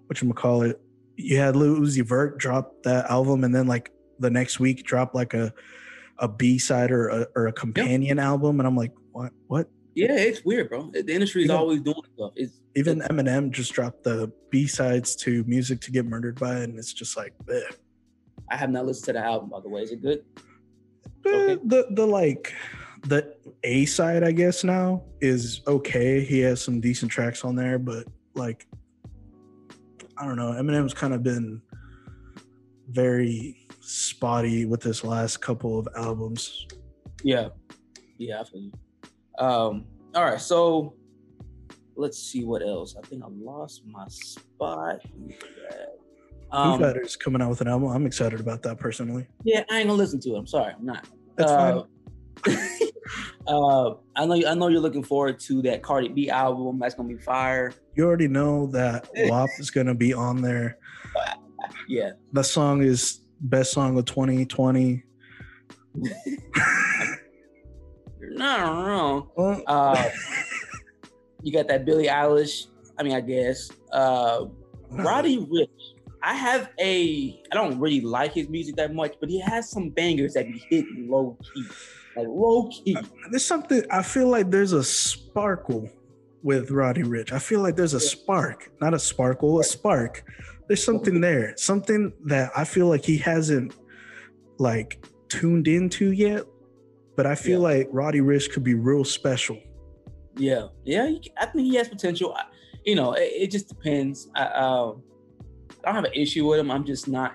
what 0.05 0.21
you 0.21 0.31
call 0.33 0.61
it. 0.61 0.79
You 1.19 1.37
had 1.37 1.55
Lil 1.55 1.75
Uzi 1.75 2.03
Vert 2.05 2.37
drop 2.37 2.81
that 2.83 3.09
album, 3.11 3.43
and 3.43 3.53
then 3.53 3.67
like 3.67 3.91
the 4.19 4.29
next 4.29 4.59
week 4.59 4.83
drop 4.85 5.13
like 5.13 5.33
a 5.33 5.53
a 6.19 6.27
B 6.27 6.57
side 6.57 6.91
or 6.91 7.07
a, 7.09 7.27
or 7.35 7.47
a 7.47 7.53
companion 7.53 8.19
album, 8.19 8.59
and 8.59 8.67
I'm 8.67 8.75
like, 8.75 8.93
what? 9.11 9.31
What? 9.47 9.69
Yeah, 9.95 10.15
it's 10.15 10.45
weird, 10.45 10.69
bro. 10.69 10.91
The 10.91 11.13
industry 11.13 11.43
is 11.43 11.49
always 11.49 11.81
doing 11.81 12.01
stuff. 12.15 12.31
It's 12.35 12.61
Even 12.75 13.01
Eminem 13.01 13.51
just 13.51 13.73
dropped 13.73 14.03
the 14.03 14.31
B 14.49 14.65
sides 14.67 15.15
to 15.17 15.43
"Music 15.45 15.81
to 15.81 15.91
Get 15.91 16.05
Murdered 16.05 16.39
By," 16.39 16.59
and 16.59 16.77
it's 16.77 16.93
just 16.93 17.17
like, 17.17 17.33
eh. 17.51 17.59
I 18.49 18.55
have 18.55 18.69
not 18.69 18.85
listened 18.85 19.05
to 19.07 19.13
the 19.13 19.19
album, 19.25 19.49
by 19.49 19.59
the 19.59 19.69
way. 19.69 19.81
Is 19.83 19.91
it 19.91 20.01
good? 20.01 20.23
Eh, 21.25 21.29
Okay. 21.29 21.61
the 21.65 21.87
the 21.91 22.05
like 22.05 22.53
the 23.03 23.35
A 23.63 23.85
side, 23.85 24.23
I 24.23 24.31
guess 24.31 24.63
now 24.63 25.03
is 25.21 25.61
okay. 25.67 26.23
He 26.23 26.39
has 26.39 26.61
some 26.61 26.79
decent 26.79 27.11
tracks 27.11 27.43
on 27.43 27.55
there, 27.55 27.77
but 27.79 28.05
like 28.35 28.67
I 30.19 30.25
don't 30.25 30.35
know. 30.35 30.51
Eminem's 30.51 30.93
kind 30.93 31.13
of 31.13 31.23
been 31.23 31.61
very 32.89 33.67
spotty 33.79 34.65
with 34.65 34.81
this 34.81 35.03
last 35.03 35.37
couple 35.37 35.79
of 35.79 35.87
albums. 35.95 36.67
Yeah, 37.23 37.49
yeah, 38.17 38.41
I 38.41 38.43
feel 38.43 38.61
you. 38.61 38.71
Um, 39.37 39.85
all 40.13 40.25
right, 40.25 40.41
so 40.41 40.95
let's 41.95 42.17
see 42.17 42.43
what 42.43 42.61
else. 42.61 42.95
I 43.01 43.07
think 43.07 43.23
I 43.23 43.27
lost 43.29 43.83
my 43.85 44.05
spot. 44.09 45.01
Foo 45.03 45.29
Um, 46.51 46.79
Fighters 46.79 47.15
coming 47.15 47.41
out 47.41 47.49
with 47.49 47.61
an 47.61 47.67
album. 47.67 47.89
I'm 47.89 48.05
excited 48.05 48.39
about 48.39 48.61
that 48.63 48.77
personally. 48.77 49.27
yeah, 49.43 49.63
I 49.71 49.79
ain't 49.79 49.87
gonna 49.87 49.97
listen 49.97 50.19
to 50.21 50.35
it. 50.35 50.37
I'm 50.37 50.47
sorry, 50.47 50.73
I'm 50.77 50.85
not. 50.85 51.07
That's 51.37 51.51
uh, 51.51 51.83
fine. 52.43 52.57
uh, 53.47 53.93
I 54.15 54.25
know. 54.25 54.35
I 54.47 54.53
know 54.55 54.67
you're 54.67 54.81
looking 54.81 55.03
forward 55.03 55.39
to 55.41 55.61
that 55.63 55.81
Cardi 55.83 56.09
B 56.09 56.29
album. 56.29 56.79
That's 56.79 56.95
gonna 56.95 57.09
be 57.09 57.17
fire. 57.17 57.73
You 57.95 58.05
already 58.05 58.27
know 58.27 58.67
that 58.67 59.07
WAP 59.15 59.49
is 59.59 59.71
gonna 59.71 59.95
be 59.95 60.13
on 60.13 60.41
there. 60.41 60.77
Yeah, 61.87 62.11
That 62.33 62.43
song 62.45 62.81
is 62.83 63.21
best 63.41 63.71
song 63.71 63.97
of 63.97 64.05
2020. 64.05 65.03
you're 65.95 66.13
not 68.31 68.85
wrong. 68.87 69.29
Well, 69.35 69.61
Uh, 69.67 70.09
you 71.43 71.51
got 71.53 71.67
that 71.67 71.85
Billie 71.85 72.07
Eilish. 72.07 72.67
I 72.97 73.03
mean, 73.03 73.13
I 73.13 73.21
guess. 73.21 73.69
Uh, 73.91 74.45
Roddy 74.91 75.37
Ricch. 75.37 75.67
I 76.21 76.33
have 76.35 76.69
a. 76.79 77.41
I 77.51 77.55
don't 77.55 77.79
really 77.79 78.01
like 78.01 78.33
his 78.33 78.49
music 78.49 78.75
that 78.75 78.93
much, 78.93 79.15
but 79.21 79.29
he 79.29 79.39
has 79.39 79.69
some 79.71 79.89
bangers 79.89 80.33
that 80.33 80.47
be 80.47 80.61
hitting 80.69 81.07
low 81.09 81.37
key, 81.53 81.63
like 82.19 82.27
low 82.27 82.69
key. 82.69 82.97
there's 83.31 83.45
something 83.45 83.83
I 83.91 84.01
feel 84.03 84.27
like 84.27 84.49
there's 84.49 84.73
a 84.73 84.83
sparkle 84.83 85.89
with 86.43 86.71
Roddy 86.71 87.03
Ricch. 87.03 87.31
I 87.31 87.39
feel 87.39 87.61
like 87.61 87.75
there's 87.75 87.93
a 87.93 87.99
spark, 87.99 88.71
not 88.81 88.93
a 88.93 88.99
sparkle, 88.99 89.59
a 89.59 89.63
spark. 89.63 90.23
There's 90.67 90.83
something 90.83 91.19
there, 91.21 91.53
something 91.57 92.13
that 92.25 92.51
I 92.55 92.63
feel 92.63 92.87
like 92.87 93.03
he 93.03 93.17
hasn't 93.17 93.73
like 94.57 95.03
tuned 95.27 95.67
into 95.67 96.11
yet. 96.11 96.43
But 97.15 97.25
I 97.25 97.35
feel 97.35 97.59
Yeah. 97.61 97.67
like 97.79 97.89
Roddy 97.91 98.19
Ricch 98.21 98.51
could 98.51 98.63
be 98.63 98.75
real 98.75 99.03
special. 99.03 99.57
Yeah, 100.37 100.67
yeah. 100.85 101.09
I 101.37 101.45
think 101.47 101.65
he 101.67 101.75
has 101.75 101.89
potential. 101.89 102.33
I, 102.33 102.43
you 102.85 102.95
know, 102.95 103.11
it, 103.13 103.23
it 103.35 103.51
just 103.51 103.67
depends. 103.67 104.29
I, 104.35 104.45
um, 104.45 105.03
I 105.83 105.87
don't 105.91 105.95
have 105.95 106.03
an 106.05 106.13
issue 106.13 106.47
with 106.47 106.59
him. 106.59 106.71
I'm 106.71 106.85
just 106.85 107.07
not 107.09 107.33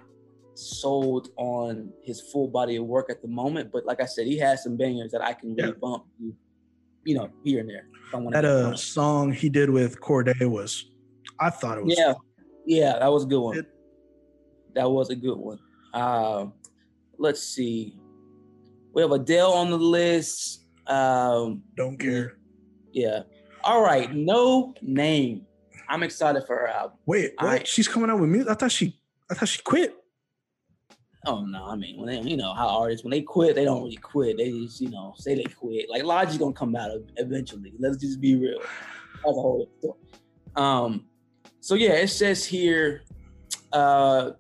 sold 0.55 1.29
on 1.37 1.91
his 2.03 2.21
full 2.21 2.49
body 2.49 2.77
of 2.77 2.85
work 2.87 3.11
at 3.11 3.21
the 3.23 3.29
moment. 3.29 3.71
But 3.73 3.85
like 3.87 4.01
I 4.01 4.07
said, 4.07 4.27
he 4.27 4.39
has 4.39 4.63
some 4.63 4.77
bangers 4.77 5.11
that 5.13 5.23
I 5.23 5.33
can 5.33 5.55
really 5.55 5.69
Yeah. 5.71 5.75
bump. 5.81 6.05
You 7.05 7.15
know, 7.17 7.29
here 7.45 7.61
and 7.61 7.69
there. 7.69 7.87
If 8.09 8.15
I 8.15 8.19
wanna 8.19 8.31
That 8.41 8.45
uh 8.47 8.77
song 8.77 9.31
he 9.33 9.49
did 9.51 9.69
with 9.71 10.01
Corday 10.01 10.33
was, 10.47 10.91
I 11.39 11.51
thought 11.51 11.77
it 11.79 11.85
was. 11.85 11.95
Yeah, 11.99 12.15
yeah, 12.65 12.99
that 12.99 13.13
was 13.13 13.25
a 13.25 13.27
good 13.27 13.41
one. 13.41 13.59
It- 13.59 13.71
that 14.75 14.91
was 14.91 15.11
a 15.11 15.15
good 15.17 15.37
one. 15.39 15.59
Uh, 15.93 16.47
let's 17.19 17.41
see. 17.43 17.97
We 18.93 19.03
have 19.03 19.13
Adele 19.13 19.53
on 19.53 19.71
the 19.71 19.77
list. 19.79 20.65
Um, 20.89 21.63
Don't 21.77 21.97
care. 21.99 22.39
yeah. 22.93 23.23
All 23.63 23.83
right. 23.83 24.11
Noname. 24.11 25.43
I'm 25.89 26.03
excited 26.03 26.43
for 26.47 26.57
her 26.57 26.69
album. 26.69 26.97
Wait, 27.07 27.35
what? 27.39 27.61
I- 27.61 27.65
She's 27.65 27.87
coming 27.87 28.11
out 28.11 28.19
with 28.21 28.31
music. 28.31 28.51
I 28.51 28.55
thought 28.55 28.73
she. 28.73 28.99
I 29.31 29.35
thought 29.35 29.49
she 29.49 29.63
quit. 29.63 29.95
Oh 31.27 31.45
no, 31.45 31.65
I 31.65 31.77
mean 31.77 31.99
when 31.99 32.09
they, 32.09 32.21
you 32.29 32.37
know 32.37 32.53
how 32.53 32.69
artists 32.69 33.05
when 33.05 33.11
they 33.11 33.23
quit, 33.23 33.55
they 33.55 33.65
don't 33.65 33.83
really 33.83 33.97
quit. 33.97 34.37
They 34.37 34.51
just 34.51 34.81
you 34.81 34.91
know 34.91 35.15
say 35.17 35.35
they 35.35 35.45
quit. 35.45 35.89
Like 35.89 36.05
Logic's 36.05 36.39
gonna 36.39 36.53
come 36.53 36.77
out 36.77 36.91
eventually. 37.17 37.73
Let's 37.79 37.97
just 37.97 38.21
be 38.21 38.37
real. 38.37 38.61
That's 38.61 39.37
a 39.37 39.41
whole 39.41 39.69
story. 39.79 39.99
Um, 40.57 41.07
so 41.61 41.75
yeah, 41.77 41.93
it 41.93 42.09
says 42.09 42.45
here, 42.45 43.05
uh, 43.73 44.33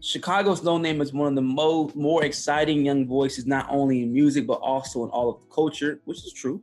Chicago's 0.00 0.62
Noname 0.62 1.02
is 1.02 1.12
one 1.12 1.28
of 1.28 1.34
the 1.34 1.42
most 1.42 1.94
more 1.94 2.24
exciting 2.24 2.86
young 2.86 3.06
voices, 3.06 3.46
not 3.46 3.66
only 3.68 4.02
in 4.02 4.12
music 4.12 4.46
but 4.46 4.60
also 4.60 5.04
in 5.04 5.10
all 5.10 5.30
of 5.30 5.40
the 5.40 5.54
culture, 5.54 6.00
which 6.06 6.24
is 6.24 6.32
true. 6.32 6.62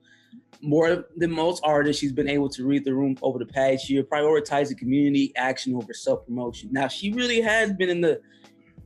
More 0.59 1.05
than 1.15 1.31
most 1.31 1.61
artists, 1.63 1.99
she's 2.01 2.11
been 2.11 2.27
able 2.27 2.49
to 2.49 2.65
read 2.65 2.83
the 2.83 2.95
room 2.95 3.15
over 3.21 3.37
the 3.37 3.45
past 3.45 3.91
year, 3.91 4.03
prioritizing 4.03 4.75
community 4.75 5.31
action 5.35 5.75
over 5.75 5.93
self 5.93 6.25
promotion. 6.25 6.69
Now, 6.71 6.87
she 6.87 7.11
really 7.11 7.41
has 7.41 7.73
been 7.73 7.89
in 7.89 8.01
the 8.01 8.19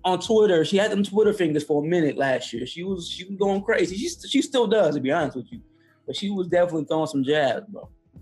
on 0.03 0.19
Twitter. 0.19 0.65
She 0.65 0.77
had 0.77 0.91
them 0.91 1.03
Twitter 1.03 1.33
fingers 1.33 1.63
for 1.63 1.83
a 1.83 1.87
minute 1.87 2.17
last 2.17 2.51
year. 2.53 2.65
She 2.65 2.83
was 2.83 3.07
she 3.09 3.25
was 3.25 3.35
going 3.37 3.61
crazy. 3.61 3.95
She 3.97 4.09
she 4.27 4.41
still 4.41 4.67
does, 4.67 4.95
to 4.95 5.01
be 5.01 5.11
honest 5.11 5.37
with 5.37 5.51
you, 5.51 5.61
but 6.05 6.15
she 6.15 6.29
was 6.29 6.47
definitely 6.47 6.85
throwing 6.85 7.07
some 7.07 7.23
jabs, 7.23 7.65
bro, 7.69 7.89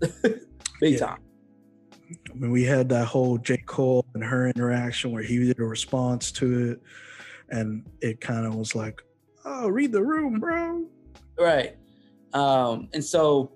big 0.80 0.92
Yeah. 0.94 0.98
time. 0.98 1.18
I 2.30 2.34
mean, 2.34 2.50
we 2.50 2.64
had 2.64 2.88
that 2.88 3.06
whole 3.06 3.38
J. 3.38 3.58
Cole 3.58 4.04
and 4.14 4.24
her 4.24 4.48
interaction 4.48 5.12
where 5.12 5.22
he 5.22 5.38
did 5.38 5.58
a 5.60 5.64
response 5.64 6.32
to 6.32 6.72
it, 6.72 6.82
and 7.50 7.86
it 8.00 8.20
kind 8.20 8.46
of 8.46 8.54
was 8.56 8.74
like, 8.74 9.00
"Oh, 9.44 9.68
read 9.68 9.92
the 9.92 10.02
room, 10.02 10.40
bro." 10.40 10.86
Right. 11.38 11.76
Um, 12.32 12.88
and 12.94 13.04
so 13.04 13.52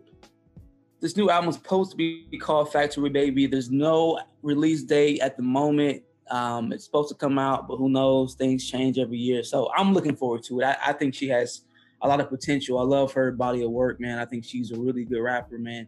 this 1.01 1.17
new 1.17 1.31
album 1.31 1.51
is 1.51 1.57
supposed 1.57 1.91
to 1.91 1.97
be 1.97 2.27
called 2.41 2.73
Factory 2.73 3.11
Baby. 3.11 3.47
There's 3.47 3.71
no 3.71 4.21
release 4.43 4.83
date 4.85 5.21
at 5.21 5.37
the 5.37 5.43
moment. 5.43 6.03
Um, 6.31 6.73
it's 6.73 6.85
supposed 6.85 7.09
to 7.11 7.15
come 7.15 7.39
out, 7.39 7.69
but 7.69 7.77
who 7.77 7.89
knows? 7.89 8.35
Things 8.35 8.69
change 8.69 8.99
every 8.99 9.19
year. 9.19 9.43
So 9.43 9.71
I'm 9.77 9.93
looking 9.93 10.17
forward 10.17 10.43
to 10.45 10.61
it. 10.61 10.65
I, 10.65 10.77
I 10.87 10.93
think 10.93 11.15
she 11.15 11.29
has 11.29 11.63
a 12.03 12.09
lot 12.09 12.21
of 12.21 12.29
potential. 12.29 12.79
I 12.79 12.83
love 12.83 13.13
her 13.13 13.31
body 13.33 13.63
of 13.63 13.71
work, 13.71 14.01
man. 14.01 14.19
I 14.19 14.25
think 14.25 14.45
she's 14.45 14.71
a 14.71 14.79
really 14.79 15.05
good 15.05 15.21
rapper, 15.21 15.59
man. 15.59 15.87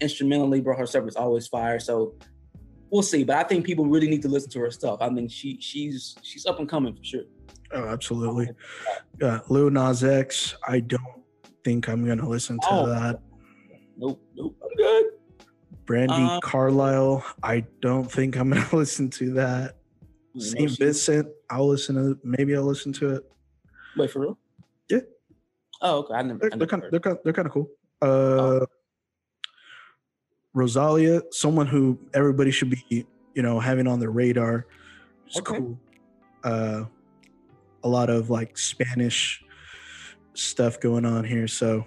Instrumentally, 0.00 0.60
bro, 0.60 0.76
her 0.76 0.86
stuff 0.86 1.06
is 1.08 1.16
always 1.16 1.46
fire. 1.46 1.78
So 1.78 2.14
we'll 2.90 3.02
see. 3.02 3.24
But 3.24 3.36
I 3.36 3.42
think 3.44 3.64
people 3.66 3.86
really 3.86 4.08
need 4.08 4.22
to 4.22 4.28
listen 4.28 4.50
to 4.50 4.60
her 4.60 4.70
stuff. 4.70 4.98
I 5.00 5.08
think 5.14 5.30
she 5.30 5.58
she's 5.60 6.16
she's 6.22 6.46
up 6.46 6.58
and 6.58 6.68
coming 6.68 6.94
for 6.94 7.04
sure. 7.04 7.22
Oh, 7.72 7.88
absolutely. 7.88 8.50
Uh, 9.20 9.40
Lil 9.48 9.70
Nas 9.70 10.04
X. 10.04 10.54
I 10.68 10.80
don't 10.80 11.02
think 11.64 11.88
I'm 11.88 12.06
gonna 12.06 12.28
listen 12.28 12.58
to 12.60 12.66
Oh. 12.70 12.86
that. 12.86 13.20
Nope, 13.96 14.22
nope. 14.34 14.54
I'm 14.62 14.76
good. 14.76 15.04
Brandi 15.86 16.10
Um, 16.10 16.40
Carlisle. 16.40 17.24
I 17.42 17.64
don't 17.80 18.10
think 18.10 18.36
I'm 18.36 18.50
gonna 18.50 18.66
listen 18.72 19.08
to 19.10 19.32
that. 19.34 19.76
Saint 20.38 20.76
Vincent. 20.78 21.28
I'll 21.48 21.68
listen 21.68 21.94
to. 21.94 22.18
Maybe 22.22 22.54
I'll 22.56 22.64
listen 22.64 22.92
to 22.94 23.14
it. 23.16 23.24
Wait 23.96 24.10
for 24.10 24.20
real? 24.20 24.38
Yeah. 24.90 24.98
Oh, 25.80 25.98
okay. 26.00 26.14
I 26.14 26.22
never. 26.22 26.38
They're, 26.40 26.50
I 26.52 26.56
they're 26.58 26.66
kind. 26.66 26.82
heard. 26.82 26.92
They're 26.92 27.00
kind. 27.00 27.18
They're 27.24 27.32
kind 27.32 27.46
of 27.46 27.52
cool. 27.52 27.70
Uh, 28.02 28.06
Oh. 28.06 28.66
Rosalia, 30.54 31.22
someone 31.32 31.66
who 31.66 31.98
everybody 32.14 32.50
should 32.50 32.70
be, 32.70 33.06
you 33.34 33.42
know, 33.42 33.60
having 33.60 33.86
on 33.86 34.00
their 34.00 34.10
radar. 34.10 34.66
It's 35.26 35.38
Okay. 35.38 35.58
cool. 35.58 35.78
Uh, 36.42 36.84
a 37.84 37.88
lot 37.88 38.08
of 38.08 38.30
like 38.30 38.56
Spanish 38.56 39.44
stuff 40.34 40.80
going 40.80 41.04
on 41.04 41.24
here, 41.24 41.46
so 41.46 41.84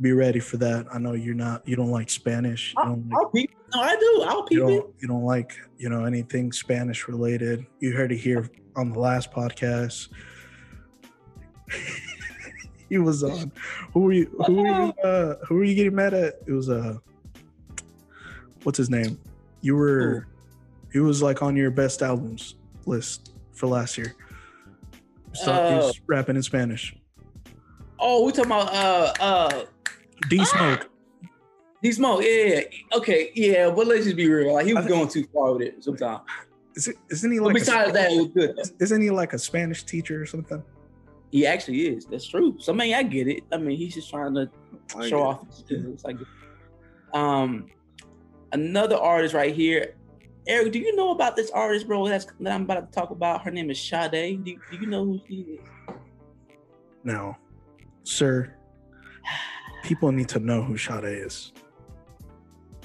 be 0.00 0.12
ready 0.12 0.40
for 0.40 0.56
that. 0.58 0.86
I 0.92 0.98
know 0.98 1.12
you're 1.12 1.34
not. 1.34 1.66
You 1.68 1.76
don't 1.76 1.90
like 1.90 2.08
Spanish. 2.10 2.72
You 2.76 2.82
I'll, 2.82 2.88
don't 2.96 3.08
like. 3.10 3.18
I'll 3.22 3.28
peep. 3.30 3.50
No, 3.74 3.80
I 3.80 3.96
do. 3.96 4.24
I'll 4.26 4.36
You 4.38 4.44
peep 4.48 4.58
it. 4.58 4.60
don't, 4.80 4.94
you 5.00 5.08
don't 5.08 5.24
like 5.24 5.52
you 5.78 5.88
know 5.88 6.04
anything 6.04 6.52
Spanish 6.52 7.06
related. 7.08 7.66
You 7.80 7.92
heard 7.92 8.12
it 8.12 8.18
here 8.18 8.48
on 8.76 8.92
the 8.92 8.98
last 8.98 9.30
podcast. 9.32 10.08
he 12.88 12.98
was 12.98 13.22
on. 13.22 13.52
Who 13.92 14.00
were 14.00 14.12
you? 14.12 14.42
Who 14.46 14.54
were 14.54 14.66
you? 14.66 14.92
Uh, 15.04 15.34
who 15.46 15.54
were 15.56 15.64
you 15.64 15.74
getting 15.74 15.94
mad 15.94 16.14
at? 16.14 16.34
It 16.46 16.52
was 16.52 16.68
uh, 16.68 16.96
what's 18.64 18.78
his 18.78 18.90
name? 18.90 19.18
You 19.60 19.76
were. 19.76 20.26
He 20.92 20.98
was 20.98 21.22
like 21.22 21.40
on 21.42 21.56
your 21.56 21.70
best 21.70 22.02
albums 22.02 22.56
list 22.86 23.32
for 23.52 23.66
last 23.68 23.96
year. 23.96 24.14
So 25.32 25.52
Oh. 25.52 25.76
was 25.76 26.00
rapping 26.08 26.34
in 26.36 26.42
Spanish. 26.42 26.96
Oh, 28.00 28.24
we 28.24 28.32
talking 28.32 28.50
about 28.50 28.74
uh 28.74 29.12
uh 29.20 29.64
D 30.28 30.44
Smoke. 30.44 30.88
D 31.82 31.92
Smoke. 31.92 32.22
Yeah, 32.22 32.28
yeah. 32.44 32.60
Okay. 32.96 33.30
Yeah, 33.34 33.70
but 33.70 33.86
let's 33.86 34.04
just 34.04 34.16
be 34.16 34.28
real. 34.28 34.52
Like 34.54 34.66
he 34.66 34.74
was 34.74 34.86
going 34.86 35.08
too 35.08 35.26
far 35.32 35.52
with 35.52 35.62
it 35.62 35.82
sometimes. 35.82 36.20
Is 36.76 36.88
it, 36.88 36.96
isn't 37.10 37.32
he 37.32 37.38
But 37.38 37.46
like? 37.46 37.54
besides 37.54 37.90
a, 37.90 37.92
that, 37.94 38.12
it 38.12 38.16
was 38.16 38.28
good. 38.28 38.56
though. 38.56 38.62
isn't 38.84 39.00
he 39.02 39.10
like 39.10 39.32
a 39.32 39.38
Spanish 39.38 39.82
teacher 39.82 40.20
or 40.22 40.26
something? 40.26 40.62
He 41.32 41.46
actually 41.46 41.88
is. 41.88 42.06
That's 42.06 42.26
true. 42.26 42.56
So 42.58 42.72
I 42.72 42.76
mean, 42.76 42.94
I 42.94 43.02
get 43.02 43.28
it. 43.28 43.42
I 43.52 43.56
mean, 43.56 43.76
he's 43.76 43.94
just 43.94 44.10
trying 44.10 44.34
to 44.34 44.50
I 44.96 45.08
show 45.08 45.22
off 45.22 45.46
his 45.46 45.56
skills. 45.58 46.04
I 46.04 46.12
get 46.12 46.22
it. 46.22 47.16
Um, 47.16 47.66
another 48.52 48.96
artist 48.96 49.34
right 49.34 49.54
here. 49.54 49.94
Eric, 50.46 50.72
do 50.72 50.78
you 50.78 50.94
know 50.96 51.10
about 51.10 51.36
this 51.36 51.50
artist, 51.50 51.86
bro? 51.86 52.08
That's 52.08 52.26
that 52.40 52.52
I'm 52.52 52.62
about 52.62 52.92
to 52.92 52.98
talk 52.98 53.10
about. 53.10 53.42
Her 53.42 53.50
name 53.50 53.70
is 53.70 53.80
Sade. 53.80 54.44
Do, 54.44 54.56
do 54.70 54.76
you 54.80 54.86
know 54.86 55.04
who 55.04 55.20
she 55.28 55.34
is? 55.34 55.60
No, 57.04 57.36
sir, 58.04 58.54
people 59.82 60.12
need 60.12 60.28
to 60.30 60.38
know 60.38 60.62
who 60.62 60.76
Sade 60.76 61.04
is. 61.04 61.52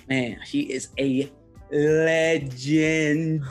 Man, 0.07 0.39
she 0.45 0.61
is 0.61 0.89
a 0.99 1.31
legend. 1.71 3.43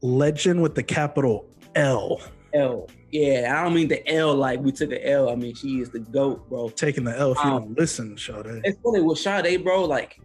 Legend 0.00 0.62
with 0.62 0.74
the 0.74 0.82
capital 0.82 1.46
L. 1.74 2.20
L. 2.54 2.88
Yeah, 3.10 3.54
I 3.56 3.64
don't 3.64 3.74
mean 3.74 3.88
the 3.88 4.06
L 4.12 4.34
like 4.34 4.60
we 4.60 4.70
took 4.72 4.92
an 4.92 5.00
L. 5.02 5.28
I 5.30 5.34
mean 5.34 5.54
she 5.54 5.80
is 5.80 5.90
the 5.90 6.00
goat, 6.00 6.48
bro. 6.48 6.68
Taking 6.70 7.04
the 7.04 7.16
L 7.18 7.32
if 7.32 7.38
you 7.38 7.50
Um, 7.50 7.62
don't 7.64 7.78
listen, 7.78 8.16
Sade. 8.18 8.60
It's 8.64 8.78
funny 8.82 9.00
with 9.00 9.18
Sade, 9.18 9.64
bro. 9.64 9.84
Like, 9.84 10.20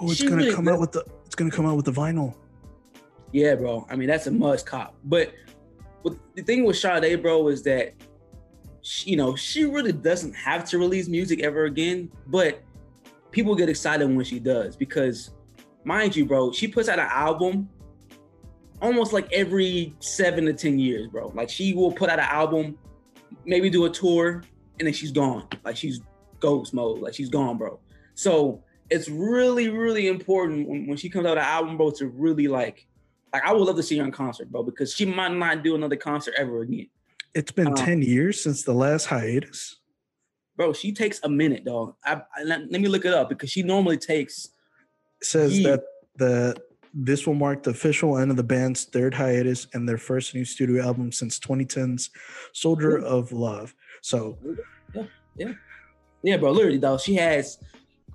Oh, 0.00 0.10
it's 0.10 0.22
gonna 0.22 0.36
really 0.36 0.54
come 0.54 0.68
out 0.68 0.80
with 0.80 0.92
the 0.92 1.04
it's 1.26 1.34
gonna 1.34 1.50
come 1.50 1.66
out 1.66 1.76
with 1.76 1.84
the 1.84 1.92
vinyl. 1.92 2.34
yeah, 3.32 3.54
bro. 3.54 3.86
I 3.90 3.96
mean 3.96 4.08
that's 4.08 4.26
a 4.26 4.30
must 4.30 4.66
cop. 4.66 4.94
But, 5.04 5.32
but 6.02 6.14
the 6.34 6.42
thing 6.42 6.64
with 6.64 6.76
Sade, 6.78 7.20
bro, 7.22 7.48
is 7.48 7.62
that 7.64 7.94
she, 8.82 9.10
you 9.10 9.16
know 9.16 9.34
she 9.36 9.64
really 9.64 9.92
doesn't 9.92 10.34
have 10.34 10.64
to 10.70 10.78
release 10.78 11.08
music 11.08 11.42
ever 11.42 11.64
again. 11.64 12.10
But 12.26 12.62
people 13.30 13.54
get 13.54 13.68
excited 13.68 14.06
when 14.08 14.24
she 14.24 14.38
does 14.38 14.76
because, 14.76 15.30
mind 15.84 16.16
you, 16.16 16.24
bro, 16.24 16.52
she 16.52 16.68
puts 16.68 16.88
out 16.88 16.98
an 16.98 17.08
album 17.10 17.68
almost 18.80 19.12
like 19.12 19.30
every 19.32 19.94
seven 20.00 20.44
to 20.46 20.52
ten 20.52 20.78
years, 20.78 21.08
bro. 21.08 21.32
Like 21.34 21.50
she 21.50 21.74
will 21.74 21.92
put 21.92 22.10
out 22.10 22.18
an 22.18 22.26
album, 22.28 22.78
maybe 23.44 23.70
do 23.70 23.84
a 23.86 23.90
tour, 23.90 24.42
and 24.78 24.86
then 24.86 24.92
she's 24.92 25.12
gone. 25.12 25.46
Like 25.64 25.76
she's 25.76 26.00
ghost 26.40 26.72
mode. 26.74 27.00
Like 27.00 27.14
she's 27.14 27.28
gone, 27.28 27.58
bro. 27.58 27.80
So 28.14 28.62
it's 28.90 29.08
really, 29.08 29.68
really 29.68 30.08
important 30.08 30.68
when, 30.68 30.86
when 30.86 30.96
she 30.96 31.08
comes 31.08 31.26
out 31.26 31.38
an 31.38 31.44
album, 31.44 31.76
bro, 31.76 31.90
to 31.92 32.08
really 32.08 32.48
like, 32.48 32.86
like 33.32 33.44
I 33.44 33.52
would 33.52 33.62
love 33.62 33.76
to 33.76 33.82
see 33.82 33.98
her 33.98 34.04
in 34.04 34.12
concert, 34.12 34.50
bro, 34.50 34.62
because 34.62 34.94
she 34.94 35.04
might 35.04 35.32
not 35.32 35.62
do 35.62 35.74
another 35.74 35.96
concert 35.96 36.34
ever 36.38 36.62
again. 36.62 36.88
It's 37.38 37.52
been 37.52 37.68
Um, 37.68 37.74
10 37.76 38.02
years 38.02 38.42
since 38.42 38.64
the 38.64 38.72
last 38.74 39.04
hiatus. 39.06 39.76
Bro, 40.56 40.72
she 40.72 40.90
takes 40.90 41.20
a 41.22 41.28
minute, 41.28 41.64
dog. 41.64 41.94
I, 42.04 42.20
I, 42.36 42.42
let, 42.42 42.68
me 42.68 42.88
look 42.88 43.04
it 43.04 43.14
up 43.14 43.28
because 43.28 43.48
she 43.48 43.62
normally 43.62 43.96
takes. 43.96 44.46
It 45.20 45.26
says 45.26 45.56
Yeah. 45.56 45.70
that 45.70 45.84
the 46.16 46.56
this 46.92 47.28
will 47.28 47.34
mark 47.34 47.62
the 47.62 47.70
official 47.70 48.18
end 48.18 48.32
of 48.32 48.36
the 48.36 48.42
band's 48.42 48.86
third 48.86 49.14
hiatus 49.14 49.68
and 49.72 49.88
their 49.88 49.98
first 49.98 50.34
new 50.34 50.44
studio 50.44 50.82
album 50.82 51.12
since 51.12 51.38
2010's 51.38 52.10
Soldier 52.54 52.98
of 52.98 53.30
Love. 53.30 53.72
So 54.02 54.36
Yeah, 54.92 55.04
yeah, 55.36 55.52
yeah, 56.24 56.36
bro, 56.38 56.50
literally, 56.50 56.78
though, 56.78 56.98
She 56.98 57.14
has, 57.14 57.60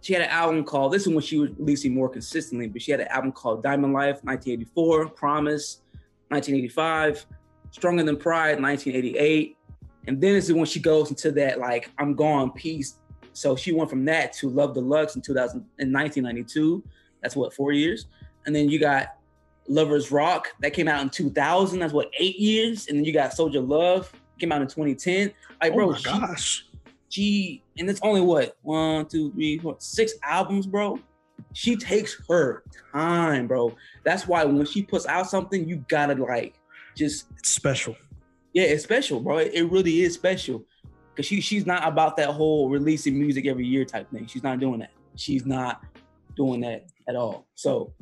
she 0.01 0.11
had 0.11 0.23
an 0.23 0.29
album 0.31 0.65
called. 0.65 0.91
This 0.91 1.03
is 1.07 1.13
when 1.13 1.21
she 1.21 1.37
was 1.37 1.51
releasing 1.51 1.93
more 1.93 2.09
consistently, 2.09 2.67
but 2.67 2.81
she 2.81 2.91
had 2.91 2.99
an 2.99 3.07
album 3.07 3.31
called 3.31 3.63
Diamond 3.63 3.93
Life, 3.93 4.19
1984, 4.23 5.09
Promise, 5.11 5.79
1985, 6.27 7.25
Stronger 7.73 8.03
Than 8.03 8.17
Pride, 8.17 8.61
1988, 8.61 9.57
and 10.05 10.21
then 10.21 10.33
this 10.33 10.45
is 10.47 10.53
when 10.53 10.65
she 10.65 10.79
goes 10.79 11.09
into 11.09 11.31
that 11.31 11.59
like 11.59 11.89
I'm 11.97 12.13
gone 12.13 12.51
piece. 12.51 12.99
So 13.33 13.55
she 13.55 13.73
went 13.73 13.89
from 13.89 14.05
that 14.05 14.31
to 14.33 14.49
Love 14.49 14.75
Deluxe 14.75 15.15
in 15.15 15.23
2000 15.23 15.57
in 15.79 15.91
1992. 15.91 16.83
That's 17.21 17.35
what 17.35 17.51
four 17.51 17.71
years, 17.71 18.05
and 18.45 18.55
then 18.55 18.69
you 18.69 18.79
got 18.79 19.15
Lovers 19.67 20.11
Rock 20.11 20.49
that 20.59 20.73
came 20.73 20.87
out 20.87 21.01
in 21.01 21.09
2000. 21.09 21.79
That's 21.79 21.93
what 21.93 22.11
eight 22.19 22.37
years, 22.37 22.87
and 22.87 22.97
then 22.97 23.05
you 23.05 23.11
got 23.11 23.33
Soldier 23.33 23.59
Love 23.59 24.11
came 24.39 24.51
out 24.51 24.61
in 24.61 24.67
2010. 24.67 25.31
Like, 25.59 25.71
oh 25.71 25.75
bro, 25.75 25.93
she, 25.95 26.03
gosh. 26.03 26.65
she 27.09 27.63
and 27.79 27.89
it's 27.89 28.01
only 28.03 28.21
what 28.21 28.55
one, 28.61 29.07
two, 29.07 29.31
three, 29.31 29.57
four, 29.57 29.77
six 29.79 30.13
albums, 30.21 30.67
bro. 30.67 30.99
she 31.53 31.75
takes 31.75 32.21
her 32.29 32.63
time, 32.93 33.47
bro. 33.47 33.75
That's 34.03 34.27
why 34.27 34.43
when 34.43 34.63
she 34.67 34.83
puts 34.83 35.07
out 35.07 35.27
something, 35.27 35.67
you 35.67 35.83
gotta 35.87 36.13
like 36.13 36.53
just 36.95 37.25
It's 37.37 37.49
special. 37.49 37.95
yeah, 38.53 38.63
it's 38.63 38.83
special, 38.83 39.19
bro. 39.19 39.37
It, 39.37 39.51
it 39.53 39.63
really 39.71 40.01
is 40.01 40.13
special. 40.13 40.65
Cause 41.15 41.25
she 41.27 41.41
she's 41.41 41.65
not 41.67 41.87
about 41.87 42.17
that 42.17 42.29
whole 42.29 42.69
releasing 42.69 43.19
music 43.19 43.45
every 43.45 43.67
year 43.67 43.85
type 43.85 44.09
thing. 44.11 44.25
She's 44.25 44.41
not 44.41 44.59
doing 44.59 44.79
that. 44.79 44.89
She's 45.15 45.45
not 45.45 45.81
doing 46.35 46.61
that 46.61 46.87
at 47.07 47.15
all. 47.15 47.45
So 47.53 47.93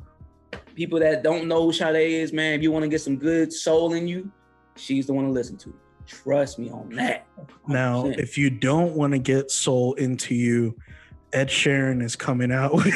people 0.74 0.98
that 1.00 1.22
don't 1.22 1.46
know 1.46 1.64
who 1.64 1.72
Sade 1.74 2.10
is, 2.10 2.32
man, 2.32 2.54
if 2.54 2.62
you 2.62 2.72
want 2.72 2.84
to 2.84 2.88
get 2.88 3.02
some 3.02 3.16
good 3.16 3.52
soul 3.52 3.92
in 3.92 4.08
you, 4.08 4.32
she's 4.76 5.06
the 5.06 5.12
one 5.12 5.26
to 5.26 5.30
listen 5.30 5.58
to. 5.58 5.74
Trust 6.06 6.58
me 6.58 6.70
on 6.70 6.88
that. 6.96 7.26
Now, 7.68 8.04
100%. 8.04 8.18
if 8.18 8.38
you 8.38 8.48
don't 8.48 8.94
want 8.94 9.12
to 9.12 9.18
get 9.18 9.50
soul 9.50 9.92
into 9.94 10.34
you, 10.34 10.74
Ed 11.34 11.48
Sheeran 11.48 12.02
is 12.02 12.16
coming 12.16 12.50
out 12.50 12.72
with 12.74 12.86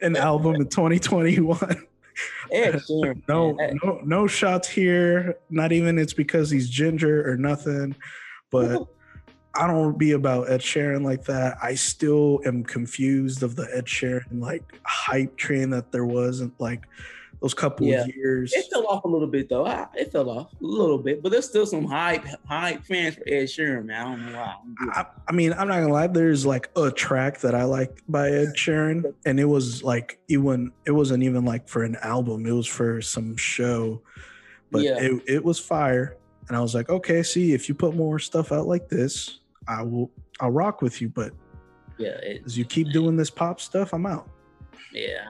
an 0.00 0.16
album 0.16 0.54
in 0.56 0.68
2021. 0.68 1.58
Ed 2.52 2.74
Sheeran, 2.74 3.22
No, 3.28 3.52
no, 3.82 4.00
no 4.04 4.26
shots 4.26 4.68
here. 4.68 5.38
Not 5.50 5.72
even 5.72 5.98
it's 5.98 6.12
because 6.12 6.50
he's 6.50 6.68
ginger 6.68 7.28
or 7.28 7.36
nothing. 7.36 7.94
But 8.50 8.86
I 9.54 9.66
don't 9.66 9.98
be 9.98 10.12
about 10.12 10.50
Ed 10.50 10.60
Sheeran 10.60 11.04
like 11.04 11.24
that. 11.24 11.58
I 11.62 11.74
still 11.74 12.40
am 12.44 12.62
confused 12.62 13.42
of 13.42 13.56
the 13.56 13.68
Ed 13.74 13.86
Sheeran 13.86 14.40
like 14.40 14.62
hype 14.84 15.36
train 15.36 15.70
that 15.70 15.90
there 15.90 16.06
was 16.06 16.40
and 16.40 16.52
like 16.58 16.86
those 17.40 17.54
couple 17.54 17.86
Yeah. 17.86 18.02
of 18.02 18.14
years. 18.16 18.52
It 18.52 18.66
fell 18.72 18.86
off 18.88 19.04
a 19.04 19.08
little 19.08 19.28
bit 19.28 19.48
though. 19.48 19.64
Ah, 19.66 19.88
It 19.94 20.10
fell 20.10 20.28
off 20.28 20.52
a 20.52 20.56
little 20.64 20.98
bit, 20.98 21.22
but 21.22 21.30
there's 21.30 21.48
still 21.48 21.66
some 21.66 21.84
hype, 21.84 22.24
hype 22.46 22.84
fans 22.84 23.14
for 23.14 23.22
Ed 23.26 23.44
Sheeran, 23.44 23.84
man. 23.86 24.00
I 24.00 24.04
don't 24.10 24.26
know 24.32 24.38
why. 24.38 24.54
I, 24.92 25.06
I 25.28 25.32
mean, 25.32 25.52
I'm 25.52 25.68
not 25.68 25.80
gonna 25.80 25.92
lie. 25.92 26.06
There's 26.08 26.44
like 26.44 26.68
a 26.76 26.90
track 26.90 27.38
that 27.40 27.54
I 27.54 27.64
like 27.64 28.02
by 28.08 28.30
Ed 28.30 28.54
Sheeran, 28.56 29.14
and 29.26 29.38
it 29.38 29.44
was 29.44 29.82
like 29.84 30.18
even 30.28 30.72
it 30.84 30.90
wasn't 30.90 31.22
even 31.22 31.44
like 31.44 31.68
for 31.68 31.84
an 31.84 31.96
album. 32.02 32.44
It 32.46 32.52
was 32.52 32.66
for 32.66 33.00
some 33.02 33.36
show, 33.36 34.02
but 34.70 34.82
Yeah. 34.82 34.98
it 35.00 35.22
it 35.28 35.44
was 35.44 35.58
fire. 35.60 36.16
And 36.48 36.56
I 36.56 36.60
was 36.60 36.74
like, 36.74 36.88
okay, 36.88 37.22
see, 37.22 37.52
if 37.52 37.68
you 37.68 37.74
put 37.74 37.94
more 37.94 38.18
stuff 38.18 38.52
out 38.52 38.66
like 38.66 38.88
this, 38.88 39.40
I 39.68 39.82
will 39.82 40.10
I'll 40.40 40.50
rock 40.50 40.80
with 40.82 41.00
you. 41.00 41.08
But 41.10 41.32
yeah, 41.98 42.16
it, 42.22 42.42
as 42.46 42.56
you 42.58 42.64
keep 42.64 42.90
doing 42.90 43.16
this 43.16 43.28
pop 43.30 43.60
stuff, 43.60 43.92
I'm 43.92 44.06
out. 44.06 44.28
yeah. 44.92 45.26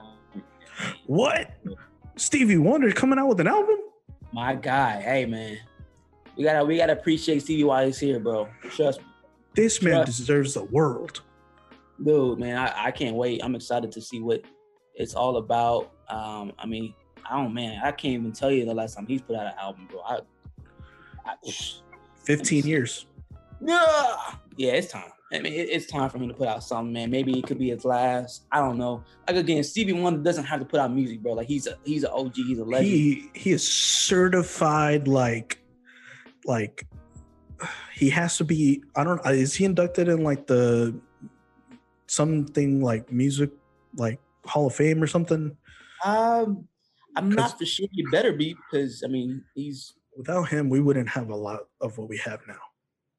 What? 1.07 1.51
Stevie 2.19 2.57
Wonder 2.57 2.91
coming 2.91 3.17
out 3.17 3.27
with 3.29 3.39
an 3.39 3.47
album? 3.47 3.77
My 4.31 4.53
guy, 4.55 5.01
hey 5.01 5.25
man, 5.25 5.57
we 6.37 6.43
gotta 6.43 6.65
we 6.65 6.77
gotta 6.77 6.93
appreciate 6.93 7.41
Stevie 7.41 7.63
while 7.63 7.85
he's 7.85 7.97
here, 7.99 8.19
bro. 8.19 8.47
Trust 8.71 8.99
me, 8.99 9.05
This 9.55 9.81
man 9.81 10.03
Trust- 10.05 10.17
deserves 10.17 10.53
the 10.53 10.63
world. 10.65 11.21
dude, 12.03 12.39
man. 12.39 12.57
I, 12.57 12.87
I 12.87 12.91
can't 12.91 13.15
wait. 13.15 13.41
I'm 13.43 13.55
excited 13.55 13.91
to 13.93 14.01
see 14.01 14.19
what 14.19 14.41
it's 14.95 15.15
all 15.15 15.37
about. 15.37 15.91
Um, 16.09 16.51
I 16.59 16.65
mean, 16.65 16.93
I 17.29 17.35
don't, 17.41 17.53
man. 17.53 17.79
I 17.83 17.91
can't 17.91 18.13
even 18.15 18.31
tell 18.33 18.51
you 18.51 18.65
the 18.65 18.73
last 18.73 18.95
time 18.95 19.07
he's 19.07 19.21
put 19.21 19.35
out 19.35 19.47
an 19.47 19.53
album, 19.59 19.87
bro. 19.89 20.01
I, 20.01 20.19
I 21.25 21.35
15 22.25 22.65
years. 22.67 23.05
yeah, 23.61 24.15
yeah, 24.57 24.73
it's 24.73 24.91
time. 24.91 25.11
I 25.31 25.39
mean, 25.39 25.53
it, 25.53 25.69
it's 25.69 25.85
time 25.85 26.09
for 26.09 26.17
him 26.17 26.27
to 26.27 26.33
put 26.33 26.47
out 26.47 26.63
something, 26.63 26.93
man. 26.93 27.11
Maybe 27.11 27.37
it 27.37 27.45
could 27.45 27.59
be 27.59 27.69
his 27.69 27.85
last. 27.85 28.45
I 28.51 28.59
don't 28.59 28.77
know. 28.77 29.03
Like 29.27 29.37
again, 29.37 29.63
Stevie 29.63 29.93
Wonder 29.93 30.21
doesn't 30.21 30.45
have 30.45 30.59
to 30.59 30.65
put 30.65 30.79
out 30.79 30.91
music, 30.91 31.21
bro. 31.21 31.33
Like 31.33 31.47
he's 31.47 31.67
a 31.67 31.77
he's 31.83 32.03
an 32.03 32.11
OG. 32.11 32.35
He's 32.35 32.59
a 32.59 32.63
legend. 32.63 32.87
he 32.87 33.29
he 33.33 33.51
is 33.51 33.67
certified 33.67 35.07
like 35.07 35.59
like 36.45 36.87
he 37.93 38.09
has 38.09 38.37
to 38.37 38.45
be 38.45 38.81
i 38.95 39.03
don't 39.03 39.23
know, 39.23 39.31
is 39.31 39.53
he 39.53 39.65
inducted 39.65 40.07
in 40.07 40.23
like 40.23 40.47
the 40.47 40.97
something 42.07 42.81
like 42.81 43.11
music 43.11 43.51
like 43.97 44.21
hall 44.45 44.67
of 44.67 44.73
fame 44.73 45.03
or 45.03 45.07
something 45.07 45.55
um, 46.05 46.65
I'm 47.17 47.29
not 47.29 47.59
for 47.59 47.65
sure. 47.65 47.87
He 47.91 48.05
better 48.09 48.31
be 48.31 48.55
because 48.55 49.03
I 49.03 49.09
mean 49.09 49.43
he's 49.53 49.93
without 50.15 50.43
him 50.43 50.69
we 50.69 50.79
wouldn't 50.79 51.09
have 51.09 51.29
a 51.29 51.35
lot 51.35 51.67
of 51.81 51.97
what 51.97 52.07
we 52.07 52.17
have 52.19 52.39
now 52.47 52.61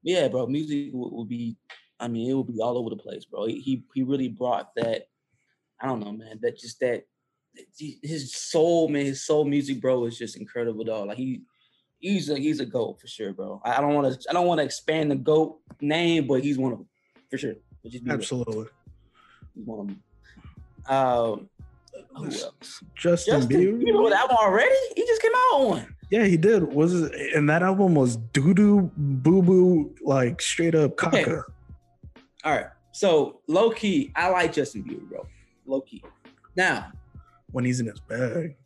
yeah, 0.03 0.29
bro. 0.29 0.47
Music 0.47 0.93
will, 0.93 1.11
will 1.11 1.25
be. 1.25 1.57
I 2.01 2.09
mean, 2.09 2.31
it 2.31 2.35
will 2.35 2.45
be 2.45 2.61
all 2.61 2.79
over 2.79 2.91
the 2.91 2.97
place, 2.97 3.25
bro. 3.25 3.47
He 3.47 3.85
he, 3.95 4.03
really 4.03 4.29
brought 4.29 4.75
that. 4.77 5.05
I 5.81 5.87
don't 5.87 6.01
know, 6.01 6.13
man. 6.13 6.39
That 6.43 6.59
just 6.59 6.81
that 6.81 7.05
his 7.79 8.35
soul, 8.35 8.89
man. 8.89 9.05
His 9.05 9.25
soul 9.25 9.45
music, 9.45 9.81
bro, 9.81 10.05
is 10.07 10.19
just 10.19 10.37
incredible, 10.37 10.85
dog. 10.85 11.09
Like 11.09 11.19
he. 11.19 11.43
He's 12.03 12.31
a 12.31 12.39
he's 12.39 12.61
a 12.61 12.65
goat 12.65 12.99
for 12.99 13.07
sure, 13.07 13.35
bro. 13.35 13.61
I 13.63 13.79
don't 13.83 13.93
want 13.93 14.19
to 14.19 14.31
I 14.31 14.33
don't 14.33 14.47
want 14.47 14.59
to 14.59 14.65
expand 14.65 15.11
the 15.11 15.17
goat 15.17 15.61
name, 15.83 16.27
but 16.27 16.43
he's 16.43 16.57
one 16.57 16.73
of 16.73 16.79
them 16.79 16.89
for 17.31 17.37
sure. 17.37 17.57
But 17.83 17.93
just 17.93 18.05
be 18.05 18.09
real. 18.11 18.19
absolutely 18.19 18.67
He's 19.55 19.67
one 19.67 19.81
of 19.81 19.87
them. 19.89 20.03
Um, 20.89 21.51
who 22.17 22.25
else? 22.25 22.83
justin, 22.95 23.41
Justin 23.41 23.49
bieber 23.49 23.83
Bieber 23.83 24.03
with 24.03 24.13
album 24.15 24.37
already? 24.41 24.75
He 24.97 25.07
just 25.07 25.21
came 25.21 25.33
out 25.35 25.61
on 25.61 25.69
one. 25.69 25.95
yeah 26.11 26.25
he 26.25 26.37
did 26.37 26.63
was 26.73 26.95
it, 26.95 27.35
and 27.35 27.49
that 27.51 27.63
album 27.63 27.95
was 27.95 28.17
doo-doo 28.17 28.91
boo-boo 28.97 29.95
like 30.03 30.41
straight 30.41 30.75
up 30.75 31.03
Okay. 31.05 31.25
All 32.45 32.53
right. 32.53 32.67
So 32.93 33.41
low 33.47 33.71
key, 33.71 34.13
I 34.17 34.29
like 34.29 34.53
Justin 34.53 34.83
Bieber, 34.85 35.09
bro. 35.09 35.27
Low 35.67 35.81
key. 35.83 36.03
Now, 36.57 36.91
when 37.53 37.65
he's 37.65 37.81
in 37.81 37.87
his 37.87 38.01
bag 38.01 38.57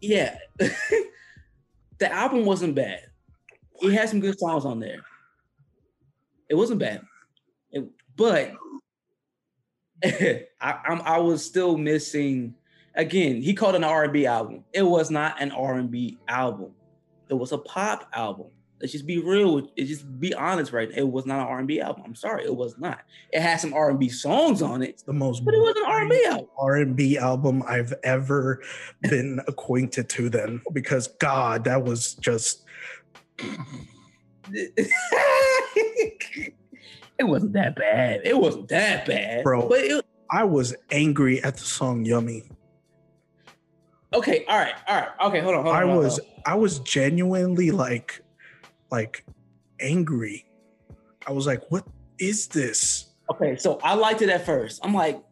yeah, 0.00 0.38
the 0.58 2.12
album 2.12 2.44
wasn't 2.44 2.74
bad. 2.76 3.00
He 3.80 3.92
had 3.92 4.08
some 4.08 4.20
good 4.20 4.38
songs 4.38 4.64
on 4.64 4.78
there. 4.78 5.00
It 6.48 6.54
wasn't 6.54 6.78
bad, 6.78 7.02
It- 7.72 7.88
but 8.16 8.52
I, 10.04 10.44
I'm, 10.60 11.02
I 11.02 11.18
was 11.18 11.44
still 11.44 11.76
missing. 11.76 12.54
Again, 12.94 13.42
he 13.42 13.54
called 13.54 13.74
it 13.74 13.78
an 13.78 13.84
R&B 13.84 14.26
album. 14.26 14.64
It 14.72 14.82
was 14.82 15.10
not 15.10 15.40
an 15.42 15.50
R&B 15.50 16.18
album. 16.28 16.70
It 17.28 17.34
was 17.34 17.50
a 17.52 17.58
pop 17.58 18.08
album. 18.12 18.48
Let's 18.80 18.92
just 18.92 19.06
be 19.06 19.18
real. 19.18 19.56
Let's 19.56 19.70
just 19.76 20.20
be 20.20 20.32
honest, 20.34 20.72
right? 20.72 20.90
It 20.94 21.08
was 21.08 21.26
not 21.26 21.40
an 21.40 21.46
R&B 21.46 21.80
album. 21.80 22.02
I'm 22.06 22.14
sorry, 22.14 22.44
it 22.44 22.54
was 22.54 22.78
not. 22.78 23.00
It 23.32 23.40
had 23.40 23.58
some 23.60 23.74
R&B 23.74 24.08
songs 24.08 24.62
on 24.62 24.82
it, 24.82 25.02
the 25.04 25.12
most 25.12 25.44
but 25.44 25.54
it 25.54 25.60
wasn't 25.60 25.86
an 25.86 25.92
R&B 25.92 26.24
album. 26.26 26.46
R&B 26.58 27.18
album 27.18 27.62
I've 27.66 27.92
ever 28.04 28.62
been 29.02 29.40
acquainted 29.48 30.08
to 30.10 30.28
then 30.30 30.62
because 30.72 31.08
god 31.18 31.64
that 31.64 31.82
was 31.82 32.14
just 32.14 32.64
it 34.52 34.92
wasn't 37.20 37.52
that 37.52 37.76
bad. 37.76 38.20
It 38.24 38.36
wasn't 38.36 38.68
that 38.68 39.06
bad, 39.06 39.44
Bro. 39.44 39.68
But 39.68 39.80
it, 39.80 40.04
I 40.30 40.44
was 40.44 40.74
angry 40.90 41.42
at 41.42 41.56
the 41.56 41.64
song 41.64 42.04
Yummy. 42.04 42.44
okay, 44.12 44.44
all 44.46 44.58
right, 44.58 44.74
all 44.86 44.96
right, 44.96 45.08
okay. 45.26 45.40
Hold 45.40 45.54
on, 45.56 45.62
hold 45.64 45.74
on. 45.74 45.82
I 45.82 45.86
hold 45.86 45.98
on, 45.98 46.04
was 46.04 46.18
hold 46.18 46.42
I 46.46 46.54
was 46.54 46.78
genuinely 46.80 47.70
like 47.70 48.22
like 48.90 49.24
angry. 49.80 50.46
I 51.26 51.32
was 51.32 51.46
like 51.46 51.70
what 51.70 51.86
is 52.18 52.48
this? 52.48 53.08
okay. 53.30 53.56
So 53.56 53.78
I 53.82 53.94
liked 53.94 54.22
it 54.22 54.28
at 54.28 54.44
first. 54.44 54.80
I'm 54.84 54.94
like, 54.94 55.22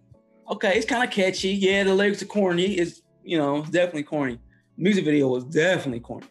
okay, 0.50 0.76
it's 0.76 0.86
kind 0.86 1.04
of 1.04 1.10
catchy. 1.10 1.50
Yeah, 1.50 1.84
the 1.84 1.94
lyrics 1.94 2.22
are 2.22 2.26
corny. 2.26 2.74
It's 2.74 3.02
you 3.24 3.38
know, 3.38 3.62
definitely 3.62 4.04
corny. 4.04 4.38
Music 4.76 5.04
video 5.04 5.28
was 5.28 5.44
definitely 5.44 6.00
corny, 6.00 6.26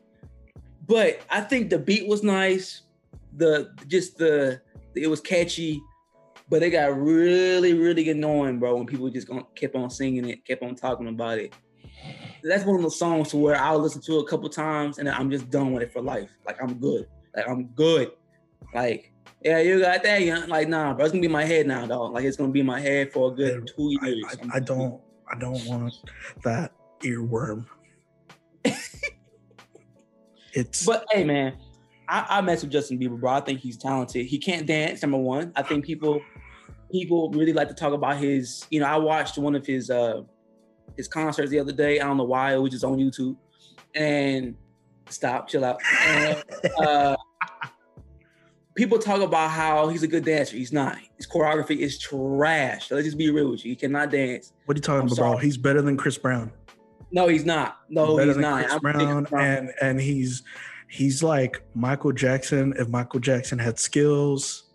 but 0.88 1.21
I 1.30 1.41
think 1.41 1.69
the 1.69 1.80
beat 1.80 2.07
was 2.07 2.23
nice. 2.23 2.84
The 3.38 3.71
just 3.88 4.17
the 4.17 4.61
it 4.95 5.07
was 5.07 5.21
catchy. 5.21 5.82
But 6.47 6.61
it 6.61 6.69
got 6.69 6.95
really, 6.95 7.73
really 7.73 8.07
annoying, 8.11 8.59
bro, 8.59 8.76
when 8.76 8.86
people 8.86 9.09
just 9.09 9.28
kept 9.55 9.76
on 9.76 9.89
singing 9.89 10.30
it, 10.30 10.45
kept 10.45 10.61
on 10.61 10.76
talking 10.76 11.07
about 11.07 11.39
it. 11.39 11.55
That's 12.43 12.63
one 12.63 12.76
of 12.76 12.84
those 12.84 12.99
songs 12.99 13.30
to 13.30 13.38
where 13.38 13.55
I'll 13.55 13.80
listen 13.80 13.99
to 14.03 14.19
it 14.19 14.21
a 14.21 14.28
couple 14.28 14.47
times 14.47 14.99
and 14.99 15.09
I'm 15.09 15.32
just 15.32 15.49
done 15.49 15.73
with 15.73 15.82
it 15.82 15.91
for 15.91 16.03
life. 16.03 16.30
Like 16.45 16.61
I'm 16.61 16.76
good. 16.76 17.07
Like 17.36 17.48
I'm 17.48 17.66
good. 17.68 18.12
Like, 18.74 19.12
yeah, 19.44 19.60
you 19.60 19.82
got 19.82 20.04
that, 20.04 20.22
yeah. 20.22 20.46
Like, 20.48 20.68
nah, 20.68 20.94
bro, 20.94 21.06
it's 21.06 21.12
gonna 21.12 21.22
be 21.22 21.28
my 21.28 21.46
head 21.46 21.68
now, 21.68 21.86
dog. 21.86 22.14
Like 22.14 22.26
it's 22.26 22.38
gonna 22.38 22.52
be 22.52 22.64
my 22.64 22.80
head 22.80 23.12
for 23.12 23.32
a 23.32 23.36
good 23.36 23.72
two 23.76 23.98
I, 24.02 24.08
years. 24.08 24.26
I, 24.52 24.58
I 24.58 24.60
don't 24.60 25.02
I 25.32 25.38
don't 25.38 25.64
want 25.66 25.94
that 26.44 26.72
earworm. 27.02 27.66
it's 30.54 30.86
But 30.86 31.06
hey, 31.12 31.24
man, 31.24 31.58
I, 32.08 32.26
I 32.30 32.42
mess 32.42 32.62
with 32.62 32.72
Justin 32.72 33.00
Bieber, 33.00 33.20
bro. 33.20 33.34
I 33.34 33.42
think 33.42 33.60
he's 33.60 33.78
talented. 33.78 34.26
He 34.26 34.38
can't 34.38 34.66
dance. 34.66 35.02
Number 35.02 35.18
one, 35.18 35.52
I 35.56 35.64
think 35.64 35.86
people 35.86 36.22
people 36.92 37.30
really 37.32 37.54
like 37.54 37.68
to 37.68 37.74
talk 37.74 37.94
about 37.94 38.18
his. 38.18 38.66
You 38.70 38.80
know, 38.80 38.88
I 38.88 38.98
watched 38.98 39.38
one 39.38 39.56
of 39.56 39.66
his 39.66 39.90
uh 39.90 40.22
his 40.96 41.08
concerts 41.08 41.52
the 41.52 41.60
other 41.60 41.72
day. 41.72 42.00
I 42.00 42.06
don't 42.06 42.18
know 42.18 42.24
why. 42.24 42.54
It 42.54 42.58
was 42.58 42.72
just 42.72 42.84
on 42.84 42.98
YouTube. 42.98 43.36
And 43.94 44.56
stop, 45.10 45.48
chill 45.48 45.64
out. 45.64 45.80
And, 46.06 46.44
uh, 46.80 47.16
people 48.76 48.99
talk 48.99 49.21
about 49.21 49.49
how 49.49 49.88
he's 49.88 50.03
a 50.03 50.07
good 50.07 50.26
dancer. 50.26 50.57
He's 50.57 50.73
not. 50.73 50.97
His 51.17 51.26
choreography 51.26 51.78
is 51.78 51.97
trash. 51.97 52.91
Let's 52.91 53.05
just 53.05 53.17
be 53.17 53.32
real 53.32 53.49
with 53.51 53.65
you. 53.65 53.71
He 53.71 53.76
cannot 53.76 54.11
dance. 54.11 54.51
what 54.65 54.76
are 54.76 54.78
you 54.78 54.82
talking 54.82 55.01
I'm 55.01 55.07
about, 55.07 55.15
sorry. 55.15 55.43
He's 55.45 55.57
better 55.57 55.82
than 55.82 55.97
Chris 55.97 56.17
Brown. 56.17 56.51
No, 57.11 57.28
he's 57.28 57.45
not. 57.45 57.80
No, 57.89 58.17
he's 58.17 58.38
not. 58.38 58.67
Chris 58.67 58.73
I'm 58.73 59.23
Brown, 59.23 59.28
and 59.34 59.71
and 59.82 60.01
he's 60.01 60.43
he's 60.89 61.23
like 61.23 61.61
Michael 61.73 62.11
Jackson 62.11 62.73
if 62.78 62.89
Michael 62.89 63.19
Jackson 63.19 63.57
had 63.57 63.80
skills. 63.80 64.65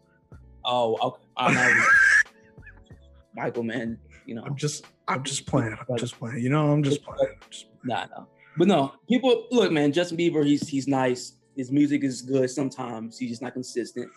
oh, 0.65 0.97
okay. 1.03 1.23
I. 1.37 1.87
Michael, 3.37 3.63
man. 3.63 3.99
You 4.27 4.35
know, 4.35 4.43
I'm 4.45 4.57
just 4.57 4.87
I'm 5.09 5.23
just 5.23 5.47
playing. 5.47 5.77
I'm 5.89 5.99
just 5.99 6.19
playing. 6.19 6.41
You 6.41 6.51
know, 6.51 6.73
I'm 6.73 6.83
just 6.83 7.03
playing. 7.03 7.35
Just, 7.51 7.67
nah, 7.85 8.07
no. 8.17 8.27
But 8.57 8.69
no, 8.69 8.93
people 9.09 9.47
look, 9.51 9.73
man. 9.73 9.93
Justin 9.93 10.19
Bieber, 10.19 10.45
he's 10.45 10.69
he's 10.69 10.89
nice. 10.89 11.35
His 11.61 11.71
music 11.71 12.03
is 12.05 12.23
good. 12.23 12.49
Sometimes 12.49 13.19
he's 13.19 13.29
just 13.29 13.43
not 13.43 13.53
consistent. 13.53 14.09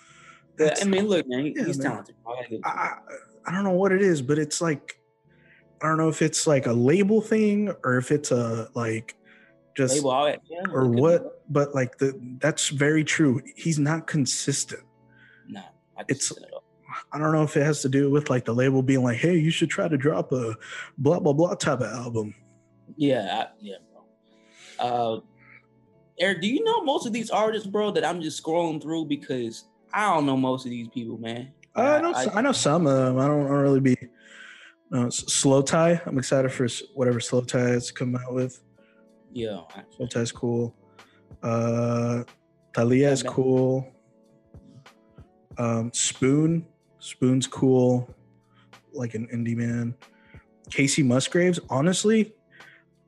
But 0.58 0.64
That's- 0.64 0.86
I 0.86 0.88
mean, 0.88 1.08
look, 1.08 1.28
man, 1.28 1.44
he- 1.46 1.54
Yeah, 1.58 1.66
he's 1.66 1.78
man. 1.78 1.88
talented. 1.92 2.16
I 2.26 2.30
gotta 2.36 2.50
give 2.50 2.60
it 2.60 2.66
I. 2.66 3.52
Don't 3.52 3.66
know 3.66 3.72
what 3.72 3.92
it 3.92 4.02
is, 4.02 4.22
but 4.22 4.40
it's 4.40 4.62
like 4.62 4.98
I 5.82 5.88
don't 5.90 5.98
know 5.98 6.08
if 6.08 6.22
it's 6.22 6.48
like 6.48 6.66
a 6.68 6.72
label 6.72 7.20
thing 7.20 7.70
or 7.84 7.98
if 7.98 8.10
it's 8.12 8.32
a 8.32 8.70
like 8.74 9.18
just 9.76 9.96
Label, 9.98 10.38
yeah, 10.50 10.62
or 10.72 10.88
what. 10.88 11.44
But 11.52 11.76
like 11.76 11.98
the 11.98 12.18
that's 12.40 12.70
very 12.70 13.04
true. 13.04 13.42
He's 13.58 13.78
not 13.78 14.08
consistent. 14.08 14.84
Not 15.50 15.66
It's- 16.08 16.30
consistent. 16.30 16.52
I 17.12 17.18
don't 17.20 17.34
know 17.34 17.44
if 17.44 17.58
it 17.58 17.64
has 17.64 17.82
to 17.82 17.90
do 17.90 18.10
with 18.10 18.30
like 18.30 18.46
the 18.46 18.54
label 18.54 18.82
being 18.84 19.04
like, 19.04 19.18
hey, 19.18 19.36
you 19.36 19.50
should 19.52 19.70
try 19.70 19.90
to 19.90 19.98
drop 19.98 20.32
a 20.32 20.56
blah 20.98 21.20
blah 21.20 21.34
blah 21.34 21.56
type 21.56 21.82
of 21.82 21.92
album. 21.92 22.34
Yeah, 22.96 23.46
I, 23.48 23.48
yeah, 23.60 23.76
bro. 23.92 24.04
Uh, 24.88 25.22
Eric, 26.20 26.42
do 26.42 26.48
you 26.48 26.64
know 26.64 26.82
most 26.84 27.06
of 27.08 27.14
these 27.14 27.30
artists, 27.30 27.68
bro? 27.68 27.92
That 27.92 28.06
I'm 28.06 28.22
just 28.22 28.42
scrolling 28.44 28.82
through 28.82 29.06
because 29.06 29.66
I 29.94 30.14
don't 30.14 30.26
know 30.26 30.38
most 30.38 30.66
of 30.66 30.72
these 30.72 30.88
people, 30.90 31.18
man. 31.18 31.52
I 31.76 32.00
know 32.02 32.14
I, 32.14 32.42
know 32.42 32.52
some 32.52 32.86
of 32.86 32.96
them. 32.96 33.18
I 33.20 33.28
don't, 33.28 33.46
I 33.46 33.50
don't 33.50 33.58
really 33.58 33.80
be. 33.80 33.96
No, 34.92 35.08
Slowthai. 35.08 36.06
I'm 36.06 36.20
excited 36.20 36.52
for 36.52 36.68
whatever 36.94 37.20
slow 37.20 37.42
tie 37.42 37.70
is 37.72 37.90
come 37.90 38.16
out 38.16 38.34
with. 38.34 38.62
Yeah, 39.32 39.62
I- 39.76 39.84
Slow 39.98 40.06
tie's 40.06 40.32
cool. 40.32 40.76
Uh, 41.42 42.24
Talia 42.74 43.12
is 43.12 43.24
man. 43.24 43.34
cool. 43.34 43.88
Um, 45.58 45.92
Spoon, 45.94 46.66
Spoon's 47.00 47.48
cool. 47.48 48.08
Like 48.94 49.16
an 49.16 49.28
indie 49.34 49.56
man. 49.56 49.96
Kacey 50.70 51.04
Musgraves. 51.04 51.60
Honestly, 51.70 52.34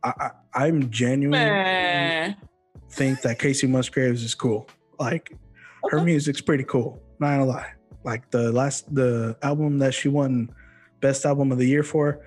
I, 0.03 0.31
I 0.55 0.65
I'm 0.65 0.89
genuine. 0.89 1.31
man. 1.31 2.35
Think 2.95 3.21
that 3.21 3.39
Kacey 3.39 3.69
Musgraves 3.69 4.23
is 4.23 4.33
cool. 4.33 4.67
Like 4.99 5.37
her 5.89 6.01
music's 6.01 6.41
pretty 6.41 6.63
cool. 6.63 7.01
Not 7.19 7.31
gonna 7.31 7.45
lie. 7.45 7.73
Like 8.03 8.29
the 8.31 8.51
last 8.51 8.93
the 8.93 9.35
album 9.41 9.77
that 9.79 9.93
she 9.93 10.07
won 10.07 10.49
best 11.01 11.25
album 11.25 11.51
of 11.51 11.57
the 11.57 11.67
year 11.67 11.83
for. 11.83 12.21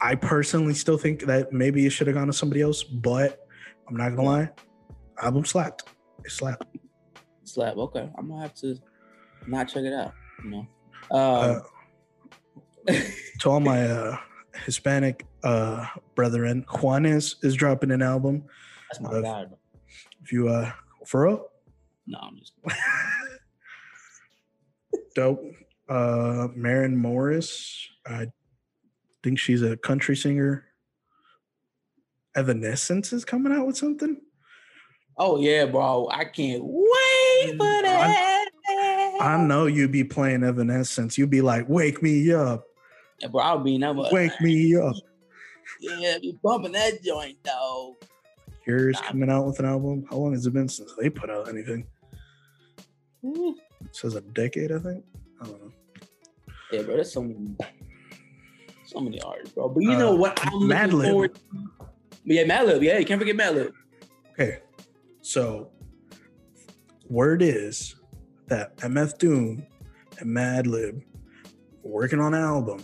I 0.00 0.14
personally 0.16 0.74
still 0.74 0.98
think 0.98 1.22
that 1.26 1.52
maybe 1.52 1.86
it 1.86 1.90
should 1.90 2.06
have 2.08 2.16
gone 2.16 2.26
to 2.26 2.32
somebody 2.32 2.60
else, 2.60 2.82
but 2.82 3.46
I'm 3.88 3.96
not 3.96 4.10
gonna 4.10 4.28
lie. 4.28 4.50
Album 5.22 5.44
slapped. 5.44 5.84
It 6.24 6.30
slapped. 6.30 6.66
Slap. 7.44 7.76
Okay, 7.76 8.10
I'm 8.18 8.28
gonna 8.28 8.42
have 8.42 8.54
to 8.56 8.76
not 9.46 9.68
check 9.68 9.84
it 9.84 9.92
out. 9.92 10.12
You 10.42 10.50
know. 10.50 10.66
Um, 11.10 11.62
Uh, 12.88 12.92
to 13.40 13.50
all 13.50 13.60
my 13.60 13.86
uh, 13.86 14.16
Hispanic 14.64 15.24
uh, 15.42 15.86
brethren, 16.14 16.64
Juanes 16.68 17.36
is 17.44 17.54
dropping 17.54 17.90
an 17.90 18.02
album. 18.02 18.44
that's 18.90 19.00
my 19.00 19.10
uh. 19.10 19.46
If 20.24 20.32
you 20.32 20.48
uh 20.48 20.72
for 21.06 21.24
real, 21.26 21.46
No, 22.06 22.18
I'm 22.22 22.38
just. 22.38 22.52
dope. 25.14 25.42
Uh 25.88 26.48
Maren 26.54 26.96
Morris. 26.96 27.88
I 28.06 28.28
think 29.22 29.38
she's 29.38 29.62
a 29.62 29.76
country 29.76 30.16
singer. 30.16 30.64
Evanescence 32.34 33.12
is 33.12 33.24
coming 33.24 33.52
out 33.52 33.66
with 33.66 33.76
something. 33.76 34.20
Oh 35.18 35.38
yeah, 35.38 35.66
bro. 35.66 36.08
I 36.10 36.24
can't 36.24 36.62
wait 36.64 37.50
for 37.52 37.58
that. 37.82 38.48
I 39.20 39.44
know 39.46 39.66
you'd 39.66 39.92
be 39.92 40.04
playing 40.04 40.42
Evanescence. 40.42 41.16
You'd 41.18 41.30
be 41.30 41.42
like, 41.42 41.68
wake 41.68 42.02
me 42.02 42.32
up, 42.32 42.64
Yeah, 43.20 43.28
bro, 43.28 43.42
I'll 43.42 43.58
be 43.62 43.78
number. 43.78 44.08
wake 44.10 44.38
me 44.40 44.74
up. 44.76 44.94
Yeah, 45.80 46.18
be 46.20 46.36
bumping 46.42 46.72
that 46.72 47.02
joint 47.02 47.36
though. 47.44 47.96
Nah. 48.66 49.00
coming 49.08 49.30
out 49.30 49.46
with 49.46 49.58
an 49.58 49.66
album. 49.66 50.04
How 50.10 50.16
long 50.16 50.32
has 50.32 50.46
it 50.46 50.52
been 50.52 50.68
since 50.68 50.92
they 50.98 51.10
put 51.10 51.30
out 51.30 51.48
anything? 51.48 51.86
Woo. 53.22 53.56
It 53.84 53.94
says 53.94 54.14
a 54.14 54.20
decade, 54.20 54.72
I 54.72 54.78
think. 54.78 55.04
I 55.40 55.44
don't 55.46 55.60
know. 55.62 55.70
Yeah, 56.72 56.82
bro. 56.82 56.94
There's 56.96 57.12
so 57.12 57.22
many, 57.22 57.54
so 58.86 59.00
many 59.00 59.20
artists, 59.20 59.54
bro. 59.54 59.68
But 59.68 59.82
you 59.82 59.90
know 59.96 60.14
Uh, 60.14 60.16
what? 60.16 60.40
I'm 60.46 60.52
looking 60.54 60.68
Madlib. 60.76 61.10
forward. 61.10 61.38
Yeah, 62.24 62.44
Madlib. 62.44 62.82
Yeah, 62.82 62.98
you 62.98 63.04
can't 63.04 63.20
forget 63.20 63.36
Madlib. 63.36 63.72
Okay, 64.32 64.60
so 65.20 65.70
word 67.08 67.42
is 67.42 67.96
that 68.48 68.76
MF 68.78 69.18
Doom 69.18 69.66
and 70.18 70.28
Madlib 70.36 71.02
working 71.82 72.18
on 72.20 72.34
an 72.34 72.42
album 72.42 72.82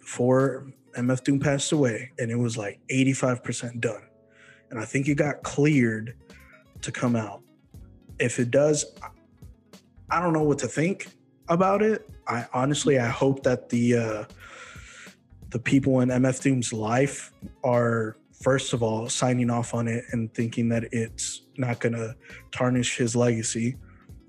before 0.00 0.66
MF 0.96 1.24
Doom 1.24 1.40
passed 1.40 1.72
away, 1.72 2.12
and 2.18 2.30
it 2.30 2.36
was 2.36 2.56
like 2.58 2.78
85% 2.90 3.80
done. 3.80 4.02
And 4.72 4.80
I 4.80 4.86
think 4.86 5.06
it 5.06 5.16
got 5.16 5.42
cleared 5.42 6.16
to 6.80 6.90
come 6.90 7.14
out. 7.14 7.42
If 8.18 8.38
it 8.40 8.50
does, 8.50 8.86
I- 10.10 10.20
don't 10.20 10.32
know 10.32 10.42
what 10.42 10.58
to 10.60 10.66
think 10.66 11.08
about 11.48 11.82
it. 11.82 12.08
I 12.26 12.46
honestly, 12.54 12.98
I 12.98 13.08
hope 13.08 13.42
that 13.42 13.68
the 13.68 13.96
uh, 13.96 14.24
the 15.50 15.58
people 15.58 16.00
in 16.00 16.08
MF 16.08 16.40
Doom's 16.42 16.72
life 16.72 17.32
are 17.62 18.16
first 18.32 18.72
of 18.72 18.82
all 18.82 19.08
signing 19.08 19.50
off 19.50 19.74
on 19.74 19.88
it 19.88 20.04
and 20.12 20.32
thinking 20.34 20.68
that 20.70 20.84
it's 20.92 21.42
not 21.58 21.80
going 21.80 21.92
to 21.92 22.14
tarnish 22.50 22.96
his 22.96 23.14
legacy 23.14 23.76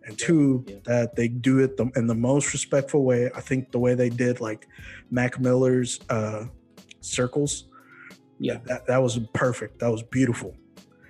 and 0.05 0.17
two 0.17 0.65
Yeah. 0.67 0.75
that 0.85 1.15
they 1.15 1.27
do 1.29 1.59
it 1.59 1.77
the, 1.77 1.89
in 1.95 2.07
the 2.07 2.15
most 2.15 2.51
respectful 2.53 3.03
way 3.05 3.31
i 3.35 3.39
think 3.41 3.71
the 3.71 3.79
way 3.79 3.95
they 3.95 4.09
did 4.09 4.39
like 4.41 4.67
mac 5.09 5.39
miller's 5.39 5.99
uh 6.09 6.45
circles 6.99 7.69
Yeah. 8.43 8.57
that, 8.65 8.85
that 8.87 8.97
was 9.01 9.19
perfect 9.33 9.79
that 9.79 9.89
was 9.91 10.03
beautiful 10.03 10.55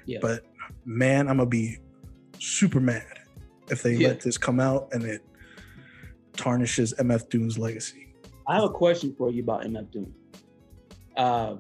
Yeah. 0.06 0.20
but 0.22 0.46
man 0.86 1.28
i'm 1.28 1.38
gonna 1.38 1.50
be 1.50 1.78
super 2.40 2.80
mad 2.80 3.06
if 3.70 3.82
they 3.84 3.96
Yeah. 3.96 4.10
let 4.10 4.22
this 4.22 4.38
come 4.38 4.60
out 4.60 4.90
and 4.94 5.04
it 5.04 5.22
tarnishes 6.36 6.94
mf 7.00 7.30
doom's 7.30 7.58
legacy 7.58 8.00
I 8.46 8.56
have 8.56 8.66
a 8.66 8.70
question 8.70 9.16
for 9.18 9.32
you 9.32 9.42
about 9.42 9.64
MF 9.64 9.90
Doom. 9.90 10.14
Uh, 11.16 11.56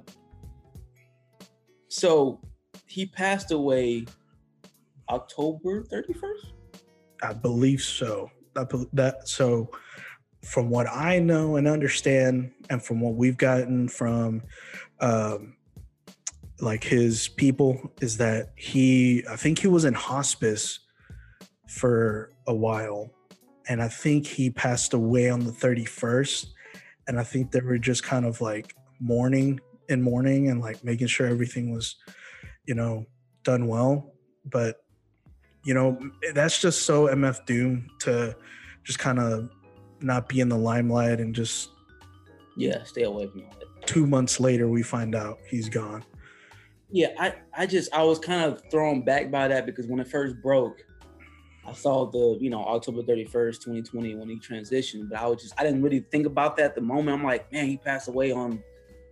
so 1.88 2.42
he 2.88 3.06
passed 3.06 3.52
away 3.52 4.06
October 5.10 5.84
31st. 5.84 6.52
I 7.22 7.34
believe 7.34 7.82
so. 7.82 8.30
Bel 8.54 8.86
that 8.94 9.28
so 9.28 9.70
from 10.44 10.70
what 10.70 10.88
I 10.90 11.20
know 11.20 11.56
and 11.56 11.68
understand, 11.70 12.52
and 12.70 12.84
from 12.84 13.00
what 13.00 13.16
we've 13.16 13.38
gotten 13.38 13.88
from 13.88 14.42
um, 15.00 15.56
like 16.60 16.84
his 16.84 17.28
people, 17.28 17.92
is 18.02 18.18
that 18.18 18.52
he 18.56 19.24
I 19.30 19.36
think 19.36 19.60
he 19.60 19.68
was 19.68 19.86
in 19.86 19.94
hospice 19.94 20.80
for 21.68 22.32
a 22.48 22.54
while, 22.54 23.10
and 23.68 23.82
I 23.82 23.88
think 23.88 24.28
he 24.28 24.50
passed 24.50 24.94
away 24.94 25.30
on 25.30 25.42
the 25.42 25.52
thirty 25.52 25.86
first, 25.86 26.54
and 27.08 27.20
I 27.20 27.24
think 27.24 27.52
they 27.52 27.62
were 27.62 27.78
just 27.78 28.04
kind 28.04 28.26
of 28.26 28.42
like 28.42 28.76
mourning 29.00 29.60
and 29.90 30.02
mourning 30.04 30.50
and 30.50 30.62
like 30.62 30.84
making 30.84 31.08
sure 31.08 31.28
everything 31.28 31.74
was, 31.74 31.96
you 32.66 32.76
know, 32.76 33.06
done 33.44 33.68
well, 33.68 34.14
but 34.46 34.78
you 35.66 35.74
know 35.74 35.98
that's 36.34 36.60
just 36.60 36.82
so 36.82 37.08
mf 37.08 37.46
doom 37.46 37.88
to 37.98 38.36
just 38.84 39.00
kind 39.00 39.18
of 39.18 39.50
not 40.02 40.28
be 40.28 40.42
in 40.42 40.50
the 40.50 40.58
limelight 40.58 41.22
and 41.22 41.34
just 41.34 41.70
Yeah, 42.58 42.84
stay 42.84 43.04
away 43.04 43.28
from 43.28 43.40
it. 43.42 43.48
two 43.86 44.06
months 44.06 44.42
later 44.42 44.68
we 44.68 44.84
find 44.84 45.16
out 45.16 45.38
he's 45.50 45.70
gone 45.70 46.04
Yeah, 46.94 47.08
I, 47.18 47.34
I 47.58 47.66
just 47.66 47.92
I 47.92 48.04
was 48.04 48.20
kind 48.20 48.44
of 48.44 48.62
thrown 48.70 49.02
back 49.02 49.32
by 49.32 49.48
that 49.48 49.66
because 49.66 49.88
when 49.88 50.00
it 50.00 50.08
first 50.08 50.40
broke, 50.44 50.78
I 51.66 51.74
saw 51.74 52.06
the 52.06 52.38
you 52.40 52.52
know 52.52 52.64
October 52.64 53.02
31st, 53.02 53.62
2020 53.62 54.16
when 54.16 54.30
he 54.30 54.40
transitioned, 54.40 55.10
but 55.10 55.18
I 55.18 55.26
was 55.26 55.42
just 55.42 55.56
I 55.60 55.64
didn't 55.64 55.82
really 55.82 56.02
think 56.12 56.28
about 56.28 56.56
that 56.58 56.66
at 56.66 56.76
the 56.76 56.82
moment. 56.82 57.18
I'm 57.18 57.24
like, 57.24 57.52
man, 57.52 57.66
he 57.66 57.78
passed 57.78 58.08
away 58.08 58.32
on 58.32 58.62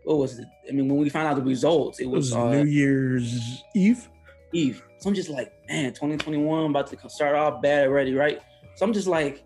what 0.04 0.20
was 0.20 0.38
it? 0.38 0.46
I 0.70 0.74
mean, 0.74 0.88
when 0.90 1.00
we 1.00 1.10
found 1.10 1.28
out 1.28 1.36
the 1.36 1.42
results, 1.42 2.00
it 2.00 2.04
it 2.04 2.10
was, 2.10 2.32
was 2.32 2.36
uh, 2.36 2.52
new 2.52 2.70
year's 2.70 3.64
eve 3.74 4.08
Eve. 4.54 4.84
So 5.00 5.10
I'm 5.10 5.16
just 5.16 5.30
like, 5.30 5.52
man, 5.68 5.92
2021 5.94 6.70
about 6.70 6.88
to 6.88 7.10
start 7.10 7.36
off 7.36 7.62
bad 7.62 7.88
already, 7.88 8.14
right? 8.14 8.42
So 8.76 8.86
I'm 8.86 8.94
just 8.94 9.08
like, 9.08 9.44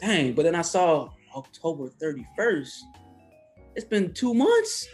dang. 0.00 0.32
But 0.32 0.44
then 0.44 0.54
I 0.54 0.62
saw 0.62 1.10
October 1.36 1.88
31st. 2.00 2.72
It's 3.74 3.84
been 3.84 4.12
two 4.12 4.34
months. 4.34 4.88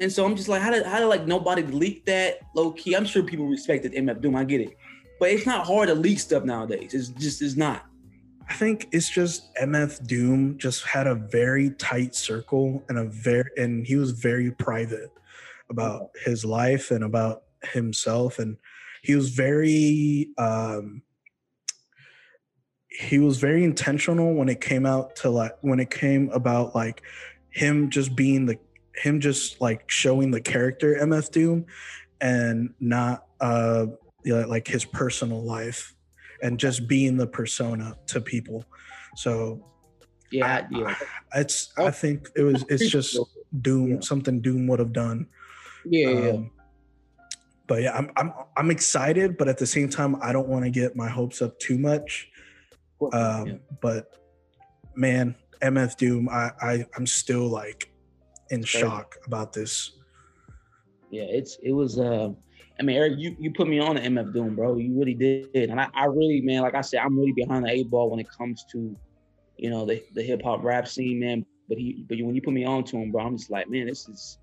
And 0.00 0.12
so 0.12 0.24
I'm 0.24 0.36
just 0.36 0.48
like, 0.48 0.62
how 0.62 0.70
did 0.70 0.86
how 0.86 0.98
did 0.98 1.06
like 1.06 1.26
nobody 1.26 1.62
leak 1.62 2.04
that 2.06 2.40
low 2.54 2.72
key? 2.72 2.94
I'm 2.94 3.04
sure 3.04 3.22
people 3.22 3.46
respected 3.46 3.92
MF 3.92 4.20
Doom. 4.20 4.36
I 4.36 4.44
get 4.44 4.60
it. 4.60 4.76
But 5.18 5.30
it's 5.30 5.46
not 5.46 5.66
hard 5.66 5.88
to 5.88 5.94
leak 5.94 6.20
stuff 6.20 6.44
nowadays. 6.44 6.94
It's 6.94 7.08
just 7.08 7.42
it's 7.42 7.56
not. 7.56 7.84
i 8.48 8.54
think 8.54 8.88
it's 8.92 9.10
just 9.10 9.54
mf 9.56 10.06
doom 10.06 10.56
just 10.56 10.82
had 10.84 11.06
a 11.06 11.14
very 11.14 11.70
tight 11.72 12.14
circle 12.14 12.82
and 12.88 12.96
a 12.98 13.04
very 13.04 13.50
and 13.58 13.86
he 13.86 13.96
was 13.96 14.12
very 14.12 14.50
private 14.52 15.10
about 15.68 16.10
his 16.24 16.44
life 16.44 16.90
and 16.90 17.04
about 17.04 17.42
himself 17.72 18.38
and 18.38 18.56
he 19.02 19.14
was 19.14 19.30
very 19.30 20.30
um 20.38 21.02
he 22.88 23.18
was 23.18 23.38
very 23.38 23.64
intentional 23.64 24.34
when 24.34 24.48
it 24.48 24.60
came 24.60 24.86
out 24.86 25.14
to 25.16 25.28
like 25.28 25.56
when 25.60 25.78
it 25.78 25.90
came 25.90 26.30
about 26.30 26.74
like 26.74 27.02
him 27.50 27.90
just 27.90 28.16
being 28.16 28.46
the 28.46 28.58
him 28.98 29.20
just 29.20 29.60
like 29.60 29.90
showing 29.90 30.30
the 30.30 30.40
character 30.40 30.96
MF 31.00 31.30
Doom 31.30 31.66
and 32.20 32.74
not 32.80 33.26
uh 33.40 33.86
you 34.24 34.34
know, 34.34 34.46
like 34.46 34.66
his 34.66 34.84
personal 34.84 35.42
life 35.42 35.94
and 36.42 36.58
just 36.58 36.86
being 36.88 37.16
the 37.16 37.26
persona 37.26 37.96
to 38.06 38.20
people. 38.20 38.64
So 39.16 39.64
yeah, 40.30 40.46
I, 40.46 40.66
yeah. 40.70 40.94
It's 41.34 41.72
I 41.78 41.90
think 41.90 42.28
it 42.36 42.42
was 42.42 42.64
it's 42.68 42.88
just 42.90 43.18
Doom 43.62 43.88
yeah. 43.92 44.00
something 44.00 44.40
Doom 44.40 44.66
would 44.66 44.78
have 44.78 44.92
done. 44.92 45.26
Yeah, 45.84 46.08
um, 46.08 46.22
yeah. 46.22 46.38
But 47.66 47.82
yeah, 47.82 47.96
I'm 47.96 48.10
I'm 48.16 48.32
I'm 48.56 48.70
excited, 48.70 49.36
but 49.36 49.48
at 49.48 49.58
the 49.58 49.66
same 49.66 49.88
time, 49.88 50.16
I 50.22 50.32
don't 50.32 50.48
want 50.48 50.64
to 50.64 50.70
get 50.70 50.96
my 50.96 51.08
hopes 51.08 51.42
up 51.42 51.58
too 51.58 51.78
much. 51.78 52.28
Um, 53.12 53.46
yeah. 53.46 53.54
But 53.80 54.14
man, 54.94 55.36
MF 55.62 55.96
Doom, 55.96 56.28
I, 56.28 56.50
I 56.60 56.86
I'm 56.96 57.06
still 57.06 57.48
like 57.48 57.92
in 58.50 58.62
shock 58.62 59.16
about 59.26 59.52
this. 59.52 59.92
Yeah, 61.10 61.24
it's 61.24 61.58
it 61.62 61.72
was. 61.72 61.98
Uh, 61.98 62.30
I 62.80 62.82
mean, 62.82 62.96
Eric, 62.96 63.14
you 63.18 63.36
you 63.38 63.52
put 63.52 63.68
me 63.68 63.80
on 63.80 63.96
the 63.96 64.02
MF 64.02 64.32
Doom, 64.32 64.54
bro. 64.54 64.76
You 64.76 64.98
really 64.98 65.14
did, 65.14 65.70
and 65.70 65.80
I, 65.80 65.88
I 65.94 66.04
really, 66.04 66.40
man, 66.42 66.62
like 66.62 66.74
I 66.74 66.80
said, 66.80 67.00
I'm 67.00 67.18
really 67.18 67.32
behind 67.32 67.64
the 67.64 67.70
eight 67.70 67.90
ball 67.90 68.10
when 68.10 68.20
it 68.20 68.28
comes 68.30 68.64
to, 68.72 68.96
you 69.56 69.70
know, 69.70 69.84
the 69.84 70.02
the 70.14 70.22
hip 70.22 70.42
hop 70.42 70.62
rap 70.62 70.86
scene, 70.86 71.18
man. 71.18 71.44
But 71.68 71.78
he, 71.78 72.04
but 72.08 72.18
when 72.20 72.34
you 72.34 72.42
put 72.42 72.54
me 72.54 72.64
on 72.64 72.84
to 72.84 72.96
him, 72.96 73.10
bro, 73.10 73.24
I'm 73.24 73.36
just 73.36 73.50
like, 73.50 73.68
man, 73.68 73.86
this 73.86 74.08
is 74.08 74.38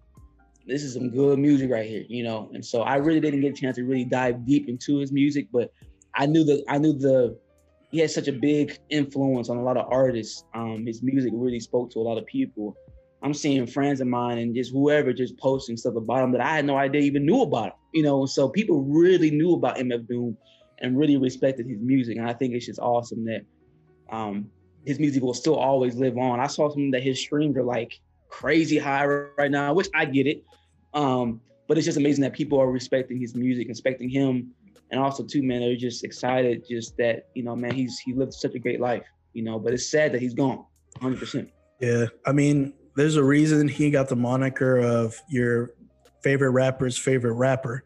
this 0.68 0.84
is 0.84 0.93
some 0.93 1.10
good 1.10 1.39
music 1.39 1.72
right 1.72 1.88
here, 1.88 2.03
you 2.08 2.24
know. 2.24 2.49
And 2.53 2.66
so 2.66 2.82
I 2.82 2.95
really 2.95 3.20
didn't 3.20 3.41
get 3.41 3.58
a 3.58 3.62
chance 3.62 3.76
to 3.78 3.84
really 3.84 4.06
dive 4.06 4.45
deep 4.45 4.68
into 4.68 4.97
his 4.97 5.12
music, 5.12 5.47
but 5.51 5.72
I 6.16 6.26
knew 6.26 6.43
that 6.45 6.64
I 6.68 6.78
knew 6.78 6.93
the 6.93 7.38
he 7.91 7.99
had 7.99 8.12
such 8.12 8.28
a 8.28 8.34
big 8.34 8.78
influence 8.89 9.49
on 9.49 9.58
a 9.58 9.64
lot 9.64 9.78
of 9.78 9.86
artists. 9.89 10.43
Um, 10.53 10.86
his 10.86 11.01
music 11.01 11.32
really 11.34 11.60
spoke 11.60 11.91
to 11.91 11.99
a 11.99 12.01
lot 12.01 12.18
of 12.18 12.26
people. 12.26 12.76
I'm 13.26 13.34
seeing 13.34 13.65
friends 13.65 14.01
of 14.01 14.07
mine 14.07 14.38
and 14.38 14.53
just 14.53 14.71
whoever 14.71 15.11
just 15.11 15.36
posting 15.39 15.78
stuff 15.78 15.95
about 15.95 16.23
him 16.23 16.32
that 16.34 16.41
I 16.41 16.55
had 16.55 16.63
no 16.63 16.78
idea 16.78 17.01
even 17.01 17.26
knew 17.26 17.41
about 17.41 17.69
him. 17.69 17.73
You 17.91 18.03
know, 18.03 18.28
so 18.28 18.47
people 18.47 18.84
really 18.84 19.32
knew 19.32 19.55
about 19.55 19.78
MF 19.78 20.07
Doom 20.07 20.38
and 20.78 20.95
really 20.95 21.17
respected 21.17 21.65
his 21.65 21.80
music. 21.82 22.17
And 22.17 22.30
I 22.30 22.34
think 22.34 22.53
it's 22.53 22.67
just 22.67 22.80
awesome 22.80 23.26
that 23.26 23.41
um, 24.11 24.51
his 24.86 24.99
music 24.99 25.23
will 25.23 25.34
still 25.34 25.55
always 25.55 25.95
live 25.95 26.19
on. 26.19 26.39
I 26.39 26.45
saw 26.45 26.69
something 26.69 26.91
that 26.91 27.01
his 27.01 27.19
streams 27.19 27.57
are 27.57 27.63
like 27.63 27.99
crazy 28.30 28.78
high 28.78 29.05
right 29.05 29.49
now, 29.49 29.73
which 29.73 29.89
I 29.95 30.05
get 30.05 30.28
it. 30.28 30.43
Um, 30.93 31.41
but 31.67 31.80
it's 31.80 31.86
just 31.86 31.97
amazing 31.97 32.21
that 32.21 32.34
people 32.34 32.61
are 32.61 32.71
respecting 32.71 33.19
his 33.19 33.34
music, 33.34 33.67
respecting 33.67 34.07
him, 34.07 34.51
and 34.91 35.01
also 35.01 35.23
too, 35.23 35.41
man, 35.41 35.61
they're 35.61 35.76
just 35.76 36.03
excited 36.03 36.63
just 36.69 36.95
that 36.97 37.30
you 37.34 37.41
know, 37.41 37.55
man, 37.55 37.73
he's 37.73 37.97
he 37.97 38.13
lived 38.13 38.36
such 38.36 38.53
a 38.53 38.59
great 38.59 38.80
life, 38.80 39.01
you 39.34 39.41
know. 39.41 39.57
But 39.57 39.73
it's 39.73 39.89
sad 39.89 40.11
that 40.11 40.21
he's 40.21 40.36
gone, 40.36 40.63
hundred 41.01 41.19
percent. 41.19 41.49
Yeah, 41.80 42.05
I 42.23 42.32
mean, 42.32 42.73
there's 42.96 43.16
a 43.16 43.24
reason 43.24 43.68
he 43.68 43.91
got 43.91 44.10
the 44.10 44.16
moniker 44.16 44.78
of 44.78 45.22
your 45.30 45.72
favorite 46.24 46.52
rapper's 46.52 46.98
favorite 46.98 47.34
rapper. 47.34 47.84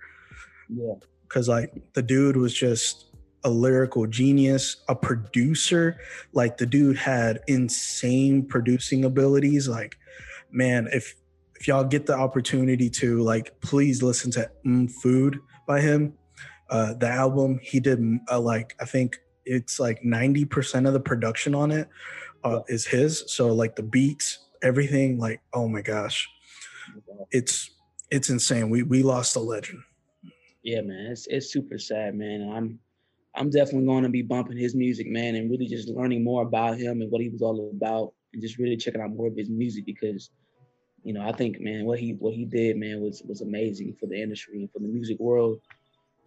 Yeah, 0.69 0.93
because 1.23 1.47
like 1.49 1.73
the 1.93 2.01
dude 2.01 2.37
was 2.37 2.53
just 2.53 3.05
a 3.43 3.49
lyrical 3.49 4.05
genius, 4.07 4.77
a 4.87 4.95
producer. 4.95 5.99
Like 6.33 6.57
the 6.57 6.65
dude 6.65 6.97
had 6.97 7.41
insane 7.47 8.45
producing 8.45 9.05
abilities. 9.05 9.67
Like, 9.67 9.97
man, 10.51 10.87
if 10.91 11.15
if 11.55 11.67
y'all 11.67 11.83
get 11.83 12.05
the 12.05 12.15
opportunity 12.15 12.89
to 12.89 13.21
like, 13.21 13.59
please 13.61 14.01
listen 14.01 14.31
to 14.31 14.49
mm 14.65 14.91
Food 14.91 15.39
by 15.67 15.81
him. 15.81 16.13
Uh, 16.69 16.93
the 16.93 17.07
album 17.07 17.59
he 17.63 17.79
did 17.79 17.99
uh, 18.31 18.39
like 18.39 18.75
I 18.79 18.85
think 18.85 19.17
it's 19.45 19.79
like 19.79 20.03
ninety 20.03 20.45
percent 20.45 20.85
of 20.85 20.93
the 20.93 20.99
production 20.99 21.55
on 21.55 21.71
it 21.71 21.89
uh, 22.43 22.61
is 22.67 22.85
his. 22.85 23.23
So 23.27 23.47
like 23.47 23.75
the 23.75 23.83
beats, 23.83 24.48
everything, 24.61 25.19
like 25.19 25.41
oh 25.53 25.67
my 25.67 25.81
gosh, 25.81 26.27
it's 27.31 27.71
it's 28.11 28.29
insane. 28.29 28.69
We 28.69 28.83
we 28.83 29.03
lost 29.03 29.35
a 29.35 29.39
legend. 29.39 29.81
Yeah, 30.63 30.81
man, 30.81 31.07
it's 31.11 31.27
it's 31.27 31.51
super 31.51 31.77
sad, 31.77 32.15
man. 32.15 32.51
I'm 32.53 32.79
I'm 33.35 33.49
definitely 33.49 33.85
going 33.85 34.03
to 34.03 34.09
be 34.09 34.21
bumping 34.21 34.57
his 34.57 34.75
music, 34.75 35.07
man, 35.07 35.35
and 35.35 35.49
really 35.49 35.67
just 35.67 35.87
learning 35.89 36.23
more 36.23 36.41
about 36.41 36.77
him 36.77 37.01
and 37.01 37.11
what 37.11 37.21
he 37.21 37.29
was 37.29 37.41
all 37.41 37.69
about, 37.73 38.13
and 38.33 38.41
just 38.41 38.57
really 38.57 38.77
checking 38.77 39.01
out 39.01 39.11
more 39.11 39.27
of 39.27 39.37
his 39.37 39.49
music 39.49 39.85
because, 39.85 40.31
you 41.03 41.13
know, 41.13 41.21
I 41.21 41.31
think, 41.31 41.59
man, 41.59 41.85
what 41.85 41.99
he 41.99 42.13
what 42.13 42.33
he 42.33 42.45
did, 42.45 42.77
man, 42.77 43.01
was 43.01 43.21
was 43.27 43.41
amazing 43.41 43.95
for 43.99 44.07
the 44.07 44.21
industry 44.21 44.59
and 44.59 44.71
for 44.71 44.79
the 44.79 44.87
music 44.87 45.19
world. 45.19 45.61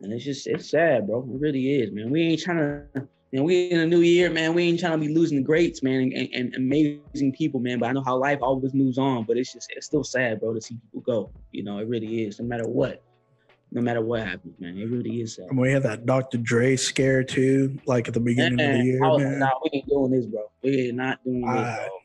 And 0.00 0.12
it's 0.12 0.24
just 0.24 0.46
it's 0.46 0.70
sad, 0.70 1.06
bro. 1.06 1.20
It 1.20 1.40
really 1.40 1.74
is, 1.74 1.92
man. 1.92 2.10
We 2.10 2.22
ain't 2.22 2.40
trying 2.40 2.56
to, 2.56 3.08
you 3.32 3.38
know, 3.38 3.44
we 3.44 3.70
in 3.70 3.80
a 3.80 3.86
new 3.86 4.00
year, 4.00 4.30
man. 4.30 4.54
We 4.54 4.64
ain't 4.64 4.78
trying 4.78 4.92
to 4.92 4.98
be 4.98 5.12
losing 5.12 5.38
the 5.38 5.42
greats, 5.44 5.82
man, 5.82 6.12
and, 6.14 6.28
and, 6.34 6.54
amazing 6.54 7.32
people, 7.32 7.60
man. 7.60 7.78
But 7.78 7.88
I 7.88 7.92
know 7.92 8.04
how 8.04 8.16
life 8.16 8.38
always 8.42 8.74
moves 8.74 8.98
on. 8.98 9.24
But 9.24 9.38
it's 9.38 9.52
just 9.52 9.72
it's 9.74 9.86
still 9.86 10.04
sad, 10.04 10.38
bro, 10.40 10.52
to 10.52 10.60
see 10.60 10.76
people 10.76 11.00
go. 11.00 11.30
You 11.50 11.64
know, 11.64 11.78
it 11.78 11.88
really 11.88 12.24
is, 12.24 12.38
no 12.38 12.44
matter 12.44 12.68
what 12.68 13.02
no 13.72 13.80
matter 13.80 14.02
what 14.02 14.26
happens, 14.26 14.54
man. 14.60 14.76
It 14.76 14.90
really 14.90 15.22
is 15.22 15.36
sad. 15.36 15.46
And 15.48 15.58
we 15.58 15.72
had 15.72 15.82
that 15.84 16.04
Dr. 16.04 16.38
Dre 16.38 16.76
scare 16.76 17.24
too, 17.24 17.78
like 17.86 18.06
at 18.06 18.14
the 18.14 18.20
beginning 18.20 18.56
man, 18.56 18.74
of 18.74 18.80
the 18.80 18.84
year. 18.84 19.00
Was, 19.00 19.22
man. 19.22 19.38
Nah, 19.38 19.50
we 19.64 19.70
ain't 19.72 19.88
doing 19.88 20.10
this, 20.10 20.26
bro. 20.26 20.50
We 20.62 20.90
are 20.90 20.92
not 20.92 21.24
doing 21.24 21.48
I, 21.48 21.56
this, 21.56 21.76
bro. 21.78 21.98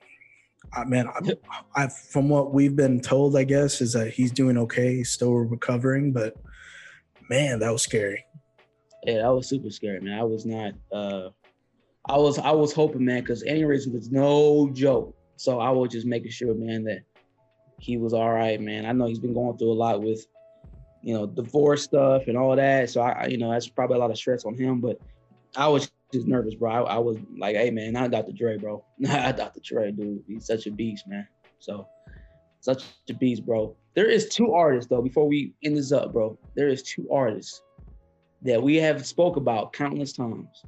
I 0.73 0.85
man, 0.85 1.07
I, 1.07 1.83
I, 1.83 1.87
from 1.87 2.29
what 2.29 2.53
we've 2.53 2.75
been 2.75 3.01
told, 3.01 3.35
I 3.35 3.43
guess, 3.43 3.81
is 3.81 3.93
that 3.93 4.11
he's 4.11 4.31
doing 4.31 4.57
okay. 4.57 4.95
He's 4.95 5.11
still 5.11 5.33
recovering, 5.33 6.13
but 6.13 6.35
man, 7.29 7.59
that 7.59 7.71
was 7.71 7.81
scary. 7.81 8.23
Yeah, 9.03 9.21
that 9.21 9.29
was 9.29 9.47
super 9.47 9.69
scary, 9.69 9.99
man. 9.99 10.17
I 10.17 10.23
was 10.23 10.45
not. 10.45 10.73
uh 10.91 11.29
I 12.09 12.17
was 12.17 12.39
I 12.39 12.51
was 12.51 12.73
hoping, 12.73 13.05
man, 13.05 13.21
because 13.21 13.43
aneurysm 13.43 13.93
was 13.93 14.11
no 14.11 14.69
joke. 14.71 15.15
So 15.35 15.59
I 15.59 15.69
was 15.69 15.91
just 15.91 16.07
making 16.07 16.31
sure, 16.31 16.53
man, 16.55 16.83
that 16.85 17.01
he 17.79 17.97
was 17.97 18.13
all 18.13 18.31
right, 18.31 18.59
man. 18.59 18.85
I 18.85 18.91
know 18.91 19.05
he's 19.05 19.19
been 19.19 19.33
going 19.33 19.57
through 19.57 19.71
a 19.71 19.73
lot 19.73 20.01
with 20.01 20.25
you 21.07 21.13
know, 21.13 21.25
divorce 21.25 21.83
stuff 21.83 22.27
and 22.27 22.37
all 22.37 22.53
that. 22.55 22.89
So 22.89 23.01
I, 23.01 23.27
you 23.27 23.37
know, 23.37 23.51
that's 23.51 23.69
probably 23.69 23.95
a 23.95 23.99
lot 23.99 24.11
of 24.11 24.17
stress 24.17 24.43
on 24.43 24.55
him. 24.55 24.81
But 24.81 24.99
I 25.55 25.67
was 25.69 25.89
just 26.13 26.27
nervous, 26.27 26.55
bro. 26.55 26.69
I, 26.69 26.95
I 26.95 26.97
was 26.97 27.15
like, 27.37 27.55
hey 27.55 27.71
man, 27.71 27.93
not 27.93 28.11
Dr. 28.11 28.33
Dre, 28.33 28.57
bro. 28.57 28.83
Not 28.97 29.37
Dr. 29.37 29.61
Dre, 29.63 29.91
dude. 29.91 30.23
He's 30.27 30.45
such 30.45 30.67
a 30.67 30.71
beast, 30.71 31.07
man. 31.07 31.25
So 31.59 31.87
such 32.59 32.83
a 33.09 33.13
beast, 33.13 33.45
bro. 33.45 33.75
There 33.95 34.09
is 34.09 34.27
two 34.27 34.53
artists 34.53 34.89
though. 34.89 35.01
Before 35.01 35.27
we 35.27 35.53
end 35.63 35.77
this 35.77 35.93
up, 35.93 36.11
bro, 36.11 36.37
there 36.55 36.67
is 36.67 36.83
two 36.83 37.07
artists 37.11 37.61
that 38.43 38.61
we 38.61 38.75
have 38.77 39.05
spoke 39.05 39.35
about 39.37 39.73
countless 39.73 40.13
times, 40.13 40.63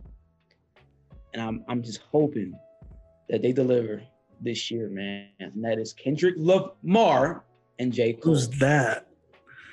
and 1.34 1.42
I'm 1.42 1.64
I'm 1.68 1.84
just 1.84 2.02
hoping 2.12 2.54
that 3.30 3.42
they 3.42 3.52
deliver 3.52 4.02
this 4.42 4.72
year, 4.72 4.90
man. 4.90 5.28
And 5.40 5.64
that 5.64 5.80
is 5.80 5.94
Kendrick 5.94 6.36
Lamar 6.38 7.44
and 7.78 7.94
J. 7.94 8.14
Cole. 8.14 8.34
Who's 8.34 8.50
that? 8.60 9.08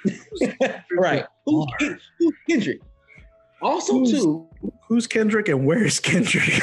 right. 0.92 1.24
Who's, 1.46 1.66
who's, 2.18 2.34
Kendrick? 2.48 2.80
Also, 3.62 3.94
who's, 3.94 4.10
too. 4.10 4.48
Who's 4.88 5.06
Kendrick 5.06 5.48
and 5.48 5.66
where 5.66 5.84
is 5.84 5.98
Kendrick? 5.98 6.62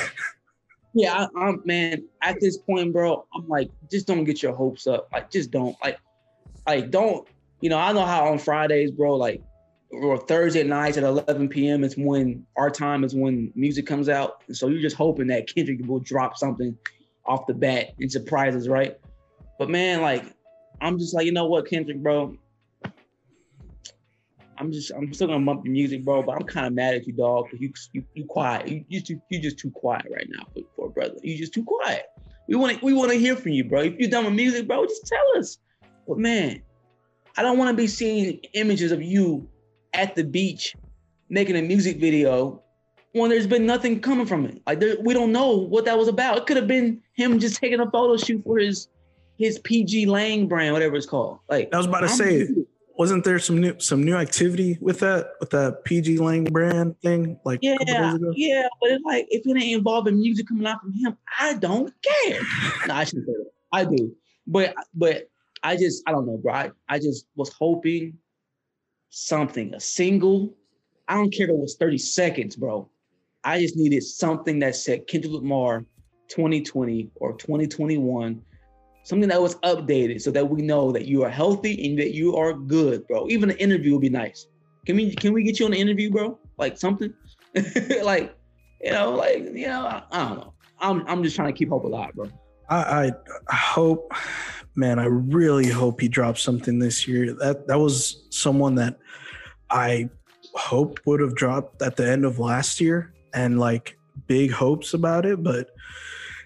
yeah, 0.93 1.27
I, 1.35 1.49
am 1.49 1.61
man. 1.65 2.03
At 2.21 2.39
this 2.39 2.57
point, 2.57 2.93
bro, 2.93 3.25
I'm 3.33 3.47
like, 3.47 3.69
just 3.91 4.07
don't 4.07 4.23
get 4.23 4.41
your 4.41 4.53
hopes 4.53 4.87
up. 4.87 5.09
Like, 5.11 5.31
just 5.31 5.51
don't. 5.51 5.75
Like, 5.83 5.99
like 6.67 6.91
don't. 6.91 7.27
You 7.61 7.69
know, 7.69 7.77
I 7.77 7.93
know 7.93 8.05
how 8.05 8.27
on 8.27 8.39
Fridays, 8.39 8.91
bro, 8.91 9.15
like, 9.15 9.41
or 10.01 10.17
Thursday 10.17 10.63
nights 10.63 10.97
at 10.97 11.03
11 11.03 11.49
p.m. 11.49 11.83
is 11.83 11.95
when 11.97 12.45
our 12.57 12.69
time 12.69 13.03
is 13.03 13.13
when 13.13 13.51
music 13.55 13.85
comes 13.85 14.09
out. 14.09 14.43
So 14.51 14.67
you're 14.67 14.81
just 14.81 14.95
hoping 14.95 15.27
that 15.27 15.53
Kendrick 15.53 15.79
will 15.85 15.99
drop 15.99 16.37
something 16.37 16.77
off 17.25 17.45
the 17.47 17.53
bat 17.53 17.93
and 17.99 18.11
surprises, 18.11 18.67
right? 18.67 18.97
But 19.59 19.69
man, 19.69 20.01
like, 20.01 20.25
I'm 20.81 20.97
just 20.97 21.13
like, 21.13 21.25
you 21.25 21.31
know 21.31 21.45
what, 21.45 21.67
Kendrick, 21.67 21.97
bro, 21.97 22.37
I'm 24.57 24.71
just 24.71 24.91
I'm 24.91 25.13
still 25.13 25.27
gonna 25.27 25.45
bump 25.45 25.65
your 25.65 25.73
music, 25.73 26.03
bro. 26.03 26.21
But 26.23 26.35
I'm 26.35 26.43
kind 26.43 26.67
of 26.67 26.73
mad 26.73 26.95
at 26.95 27.07
you, 27.07 27.13
dog, 27.13 27.47
you, 27.57 27.73
you 27.91 28.03
you 28.13 28.25
quiet. 28.25 28.67
You 28.67 28.85
you 28.87 29.01
too, 29.01 29.21
you 29.29 29.39
just 29.39 29.57
too 29.57 29.71
quiet 29.71 30.05
right 30.11 30.27
now 30.29 30.45
for, 30.53 30.61
for 30.75 30.89
brother. 30.89 31.15
You 31.23 31.37
just 31.37 31.53
too 31.53 31.63
quiet. 31.63 32.05
We 32.47 32.55
want 32.55 32.79
to 32.79 32.85
we 32.85 32.93
want 32.93 33.11
to 33.11 33.17
hear 33.17 33.35
from 33.35 33.51
you, 33.51 33.63
bro. 33.63 33.81
If 33.81 33.97
you're 33.97 34.09
done 34.09 34.25
with 34.25 34.33
music, 34.33 34.67
bro, 34.67 34.85
just 34.85 35.07
tell 35.07 35.37
us. 35.37 35.57
But 36.07 36.17
man, 36.17 36.61
I 37.37 37.41
don't 37.41 37.57
want 37.57 37.71
to 37.71 37.75
be 37.75 37.87
seeing 37.87 38.39
images 38.53 38.91
of 38.91 39.01
you 39.01 39.49
at 39.93 40.15
the 40.15 40.23
beach 40.23 40.75
making 41.29 41.55
a 41.55 41.61
music 41.61 41.97
video 41.97 42.61
when 43.13 43.29
there's 43.29 43.47
been 43.47 43.65
nothing 43.65 43.99
coming 43.99 44.25
from 44.25 44.45
it. 44.45 44.61
Like 44.65 44.79
there, 44.79 44.97
we 45.01 45.13
don't 45.13 45.31
know 45.31 45.51
what 45.51 45.85
that 45.85 45.97
was 45.97 46.07
about. 46.07 46.37
It 46.37 46.45
could 46.45 46.57
have 46.57 46.67
been 46.67 47.01
him 47.13 47.39
just 47.39 47.57
taking 47.57 47.79
a 47.79 47.89
photo 47.89 48.17
shoot 48.17 48.43
for 48.43 48.57
his 48.57 48.87
his 49.37 49.59
pgLang 49.59 50.47
brand, 50.47 50.73
whatever 50.73 50.95
it's 50.95 51.05
called. 51.05 51.39
Like 51.49 51.73
I 51.73 51.77
was 51.77 51.85
about 51.85 52.01
to 52.01 52.07
I'm 52.07 52.11
say, 52.11 52.47
wasn't 52.97 53.23
there 53.23 53.39
some 53.39 53.59
new 53.59 53.79
some 53.79 54.03
new 54.03 54.15
activity 54.15 54.77
with 54.81 54.99
that 54.99 55.31
with 55.39 55.51
that 55.51 55.85
pgLang 55.85 56.51
brand 56.51 56.99
thing? 57.01 57.39
Like 57.45 57.59
yeah, 57.61 57.77
yeah, 58.35 58.67
but 58.81 58.91
it's 58.91 59.03
like 59.05 59.27
if 59.29 59.45
it 59.45 59.51
ain't 59.51 59.77
involving 59.77 60.19
music 60.19 60.47
coming 60.47 60.65
out 60.65 60.81
from 60.81 60.93
him, 60.93 61.17
I 61.39 61.53
don't 61.53 61.93
care. 62.01 62.41
no, 62.87 62.95
I 62.95 63.03
shouldn't 63.03 63.27
say 63.27 63.33
that. 63.33 63.51
I 63.71 63.85
do, 63.85 64.15
but 64.47 64.75
but 64.93 65.29
I 65.63 65.77
just 65.77 66.03
I 66.07 66.11
don't 66.11 66.25
know, 66.25 66.37
bro. 66.37 66.53
I, 66.53 66.71
I 66.89 66.99
just 66.99 67.27
was 67.35 67.51
hoping 67.53 68.17
something, 69.13 69.73
a 69.73 69.79
single. 69.79 70.53
I 71.07 71.15
don't 71.15 71.31
care 71.31 71.45
if 71.45 71.51
it 71.51 71.57
was 71.57 71.75
30 71.75 71.97
seconds, 71.97 72.55
bro. 72.55 72.89
I 73.43 73.59
just 73.59 73.75
needed 73.75 74.03
something 74.03 74.59
that 74.59 74.75
said 74.75 75.07
Kendrick 75.07 75.33
Lamar 75.33 75.85
2020 76.29 77.09
or 77.15 77.33
2021 77.33 78.41
something 79.03 79.29
that 79.29 79.41
was 79.41 79.55
updated 79.55 80.21
so 80.21 80.31
that 80.31 80.49
we 80.49 80.61
know 80.61 80.91
that 80.91 81.05
you 81.05 81.23
are 81.23 81.29
healthy 81.29 81.85
and 81.85 81.99
that 81.99 82.13
you 82.13 82.35
are 82.35 82.53
good, 82.53 83.05
bro. 83.07 83.27
Even 83.29 83.51
an 83.51 83.57
interview 83.57 83.93
would 83.93 84.01
be 84.01 84.09
nice. 84.09 84.47
Can 84.85 84.95
we 84.95 85.13
can 85.13 85.33
we 85.33 85.43
get 85.43 85.59
you 85.59 85.65
on 85.65 85.71
the 85.71 85.79
interview, 85.79 86.09
bro? 86.09 86.39
Like 86.57 86.77
something, 86.77 87.13
like 88.03 88.35
you 88.81 88.91
know, 88.91 89.11
like 89.11 89.39
you 89.39 89.67
know, 89.67 89.85
I, 89.85 90.03
I, 90.11 90.23
don't 90.23 90.37
know. 90.37 90.53
I'm 90.79 91.07
I'm 91.07 91.23
just 91.23 91.35
trying 91.35 91.53
to 91.53 91.57
keep 91.57 91.69
hope 91.69 91.83
alive, 91.83 92.13
bro. 92.15 92.29
I, 92.69 93.11
I 93.49 93.55
hope, 93.55 94.11
man, 94.75 94.99
I 94.99 95.05
really 95.05 95.69
hope 95.69 96.01
he 96.01 96.07
drops 96.07 96.41
something 96.41 96.79
this 96.79 97.07
year. 97.07 97.33
That 97.33 97.67
that 97.67 97.79
was 97.79 98.25
someone 98.29 98.75
that 98.75 98.99
I 99.69 100.09
hope 100.55 100.99
would 101.05 101.19
have 101.19 101.35
dropped 101.35 101.81
at 101.81 101.95
the 101.95 102.09
end 102.09 102.25
of 102.25 102.39
last 102.39 102.79
year, 102.79 103.13
and 103.33 103.59
like 103.59 103.97
big 104.27 104.51
hopes 104.51 104.93
about 104.93 105.25
it. 105.25 105.43
But 105.43 105.69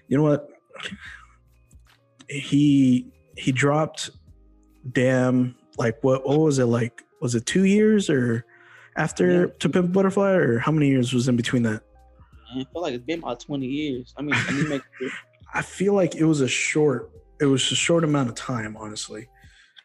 you 0.08 0.16
know 0.16 0.24
what? 0.24 0.48
He 2.28 3.12
he 3.36 3.52
dropped. 3.52 4.10
Damn, 4.92 5.54
like 5.76 6.02
what? 6.02 6.26
What 6.26 6.38
was 6.38 6.58
it 6.58 6.66
like? 6.66 7.02
Was 7.20 7.34
it 7.34 7.46
two 7.46 7.64
years 7.64 8.08
or 8.08 8.44
after 8.96 9.42
yeah. 9.42 9.46
To 9.60 9.68
Pimp 9.68 9.92
Butterfly, 9.92 10.32
or 10.32 10.58
how 10.58 10.72
many 10.72 10.88
years 10.88 11.12
was 11.12 11.28
in 11.28 11.36
between 11.36 11.62
that? 11.62 11.82
I 12.50 12.64
feel 12.72 12.82
like 12.82 12.94
it's 12.94 13.04
been 13.04 13.18
about 13.20 13.40
twenty 13.40 13.66
years. 13.66 14.14
I 14.16 14.22
mean, 14.22 14.34
I 14.34 14.52
mean, 14.52 14.68
make 14.68 14.82
I 15.54 15.62
feel 15.62 15.94
like 15.94 16.14
it 16.14 16.24
was 16.24 16.40
a 16.40 16.48
short, 16.48 17.10
it 17.40 17.46
was 17.46 17.70
a 17.70 17.74
short 17.74 18.04
amount 18.04 18.28
of 18.28 18.34
time, 18.34 18.76
honestly. 18.76 19.28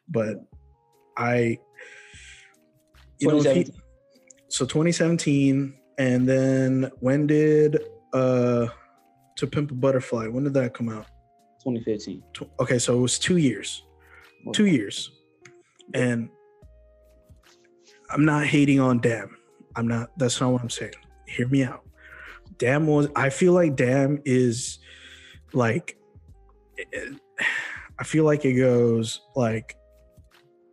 But 0.07 0.37
I, 1.17 1.59
you 3.19 3.27
know, 3.27 3.41
he, 3.41 3.67
so 4.49 4.65
2017, 4.65 5.73
and 5.97 6.27
then 6.27 6.91
when 6.99 7.27
did 7.27 7.79
uh 8.13 8.67
To 9.37 9.47
Pimp 9.47 9.71
a 9.71 9.73
Butterfly? 9.73 10.27
When 10.27 10.43
did 10.43 10.53
that 10.55 10.73
come 10.73 10.89
out? 10.89 11.05
2015. 11.63 12.23
Okay, 12.59 12.79
so 12.79 12.97
it 12.97 13.01
was 13.01 13.17
two 13.17 13.37
years. 13.37 13.83
Okay. 14.47 14.51
Two 14.51 14.65
years, 14.65 15.11
and 15.93 16.29
I'm 18.09 18.25
not 18.25 18.45
hating 18.45 18.79
on 18.79 18.99
Damn. 18.99 19.37
I'm 19.75 19.87
not. 19.87 20.09
That's 20.17 20.39
not 20.41 20.51
what 20.51 20.61
I'm 20.61 20.69
saying. 20.69 20.93
Hear 21.27 21.47
me 21.47 21.63
out. 21.63 21.83
Damn 22.57 22.87
was. 22.87 23.07
I 23.15 23.29
feel 23.29 23.53
like 23.53 23.75
Damn 23.75 24.21
is 24.25 24.79
like 25.53 25.97
it, 26.77 27.19
I 27.99 28.03
feel 28.03 28.25
like 28.25 28.43
it 28.43 28.53
goes 28.53 29.21
like 29.35 29.77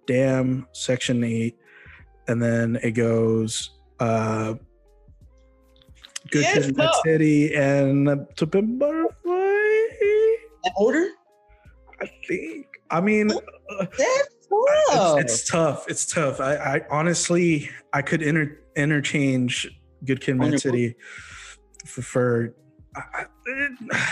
damn 0.07 0.67
section 0.73 1.23
8 1.23 1.57
and 2.29 2.43
then 2.43 2.79
it 2.83 2.93
goes 2.93 3.71
uh 4.01 4.55
good 6.31 6.43
yes, 6.43 6.67
kid 6.67 6.77
no. 6.77 6.91
city 7.05 7.55
and 7.55 8.27
to 8.37 8.47
pimp 8.47 8.79
butterfly 8.79 9.11
that 10.65 10.73
order 10.77 11.07
i 12.01 12.11
think 12.27 12.67
i 12.91 13.01
mean 13.01 13.31
uh, 13.31 13.87
That's 13.99 14.37
tough. 14.49 15.19
It's, 15.21 15.33
it's, 15.33 15.51
tough. 15.51 15.89
it's 15.89 16.07
tough. 16.07 16.41
I 16.41 16.57
i 16.57 16.81
honestly 16.91 17.71
i 17.93 18.03
could 18.03 18.23
inter- 18.23 18.59
interchange 18.77 19.71
good 20.05 20.21
kid 20.21 20.37
mad 20.37 20.61
city 20.61 20.97
for, 21.87 22.03
for 22.03 22.55
I, 22.97 23.27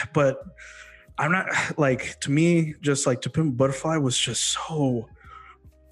but 0.13 0.43
I'm 1.19 1.33
not 1.33 1.47
like 1.79 2.19
to 2.21 2.31
me, 2.31 2.75
just 2.81 3.07
like 3.07 3.21
to 3.23 3.31
pimp 3.31 3.57
butterfly 3.57 3.97
was 3.97 4.19
just 4.19 4.45
so 4.45 5.09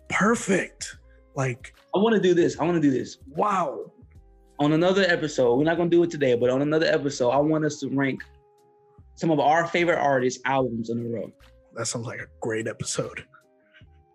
perfect. 0.08 0.96
Like 1.34 1.74
I 1.94 1.98
want 1.98 2.14
to 2.14 2.20
do 2.20 2.34
this. 2.34 2.58
I 2.58 2.64
want 2.64 2.80
to 2.80 2.80
do 2.80 2.96
this. 2.96 3.18
Wow. 3.28 3.92
On 4.58 4.72
another 4.72 5.02
episode, 5.02 5.56
we're 5.56 5.64
not 5.64 5.76
gonna 5.76 5.90
do 5.90 6.02
it 6.02 6.10
today, 6.10 6.34
but 6.34 6.48
on 6.48 6.62
another 6.62 6.86
episode, 6.86 7.30
I 7.30 7.38
want 7.38 7.64
us 7.64 7.80
to 7.80 7.88
rank 7.88 8.22
some 9.14 9.30
of 9.30 9.38
our 9.38 9.66
favorite 9.66 9.98
artists' 9.98 10.40
albums 10.46 10.88
in 10.88 10.98
a 10.98 11.08
row. 11.08 11.30
That 11.74 11.86
sounds 11.86 12.06
like 12.06 12.20
a 12.20 12.26
great 12.40 12.66
episode. 12.66 13.24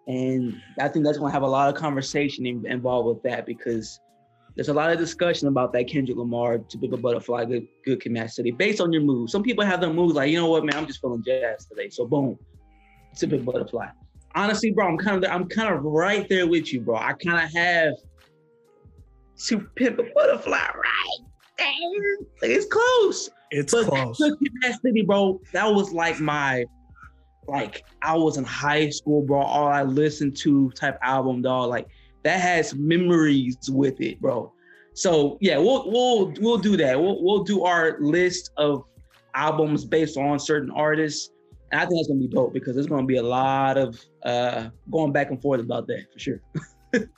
And 0.08 0.60
I 0.80 0.88
think 0.88 1.06
that's 1.06 1.20
gonna 1.20 1.32
have 1.32 1.44
a 1.44 1.48
lot 1.48 1.70
of 1.70 1.76
conversation 1.76 2.46
involved 2.46 3.08
with 3.08 3.24
that 3.24 3.46
because 3.46 4.00
there's 4.56 4.70
a 4.70 4.74
lot 4.74 4.92
of 4.92 4.98
discussion 4.98 5.48
about 5.48 5.72
that 5.74 5.88
Kendrick 5.88 6.18
Lamar, 6.18 6.58
typical 6.58 6.98
butterfly, 6.98 7.46
good 7.46 7.68
good 7.86 8.32
City, 8.32 8.52
based 8.52 8.82
on 8.82 8.92
your 8.92 9.02
mood. 9.02 9.30
Some 9.30 9.44
people 9.44 9.66
have 9.66 9.80
their 9.80 9.94
moves 9.94 10.16
like, 10.16 10.30
you 10.30 10.38
know 10.38 10.48
what, 10.48 10.66
man, 10.66 10.76
I'm 10.76 10.88
just 10.88 11.02
feeling 11.02 11.24
jazz 11.24 11.66
today. 11.66 11.90
So 11.90 12.06
boom, 12.06 12.38
to 13.16 13.20
typical 13.20 13.54
butterfly. 13.54 13.88
Honestly, 14.36 14.72
bro, 14.72 14.88
I'm 14.88 14.98
kind 14.98 15.24
of 15.24 15.32
I'm 15.32 15.48
kind 15.48 15.74
of 15.74 15.84
right 15.84 16.28
there 16.28 16.48
with 16.48 16.74
you, 16.74 16.82
bro. 16.82 16.98
I 16.98 17.14
kind 17.14 17.44
of 17.44 17.54
have 17.54 17.94
to 19.48 19.60
pimp 19.76 20.00
a 20.00 20.04
butterfly 20.14 20.58
right 20.58 21.20
there. 21.58 22.18
Like 22.42 22.52
it's 22.52 22.66
close. 22.66 23.30
It's 23.52 23.74
but 23.74 23.88
close. 23.88 24.18
City, 24.18 25.02
bro, 25.02 25.40
that 25.54 25.66
was 25.66 25.92
like 25.92 26.20
my 26.20 26.66
like 27.48 27.84
I 28.02 28.16
was 28.16 28.38
in 28.38 28.44
high 28.44 28.90
school, 28.90 29.22
bro. 29.22 29.42
All 29.42 29.68
I 29.68 29.84
listened 29.84 30.38
to 30.38 30.72
type 30.72 30.98
album, 31.02 31.42
dog. 31.42 31.70
Like 31.70 31.88
that 32.24 32.40
has 32.40 32.76
memories 32.76 33.58
with 33.70 34.00
it, 34.02 34.22
bro. 34.22 34.54
So 34.94 35.38
yeah, 35.42 35.58
we'll 35.58 35.90
we'll 35.90 36.34
we'll 36.40 36.58
do 36.58 36.78
that. 36.78 37.00
We'll 37.00 37.24
we'll 37.24 37.44
do 37.44 37.64
our 37.64 37.98
list 38.00 38.52
of 38.58 38.84
albums 39.34 39.86
based 39.86 40.18
on 40.18 40.40
certain 40.40 40.72
artists. 40.72 41.32
And 41.72 41.80
I 41.80 41.86
think 41.86 42.00
that's 42.00 42.10
gonna 42.10 42.20
be 42.20 42.28
dope 42.28 42.54
because 42.54 42.76
there's 42.76 42.88
gonna 42.88 43.06
be 43.06 43.18
a 43.18 43.24
lot 43.24 43.78
of 43.78 44.00
uh 44.24 44.70
going 44.92 45.12
back 45.12 45.30
and 45.30 45.42
forth 45.42 45.62
about 45.62 45.88
that 45.88 46.06
for 46.12 46.20
sure. 46.20 46.42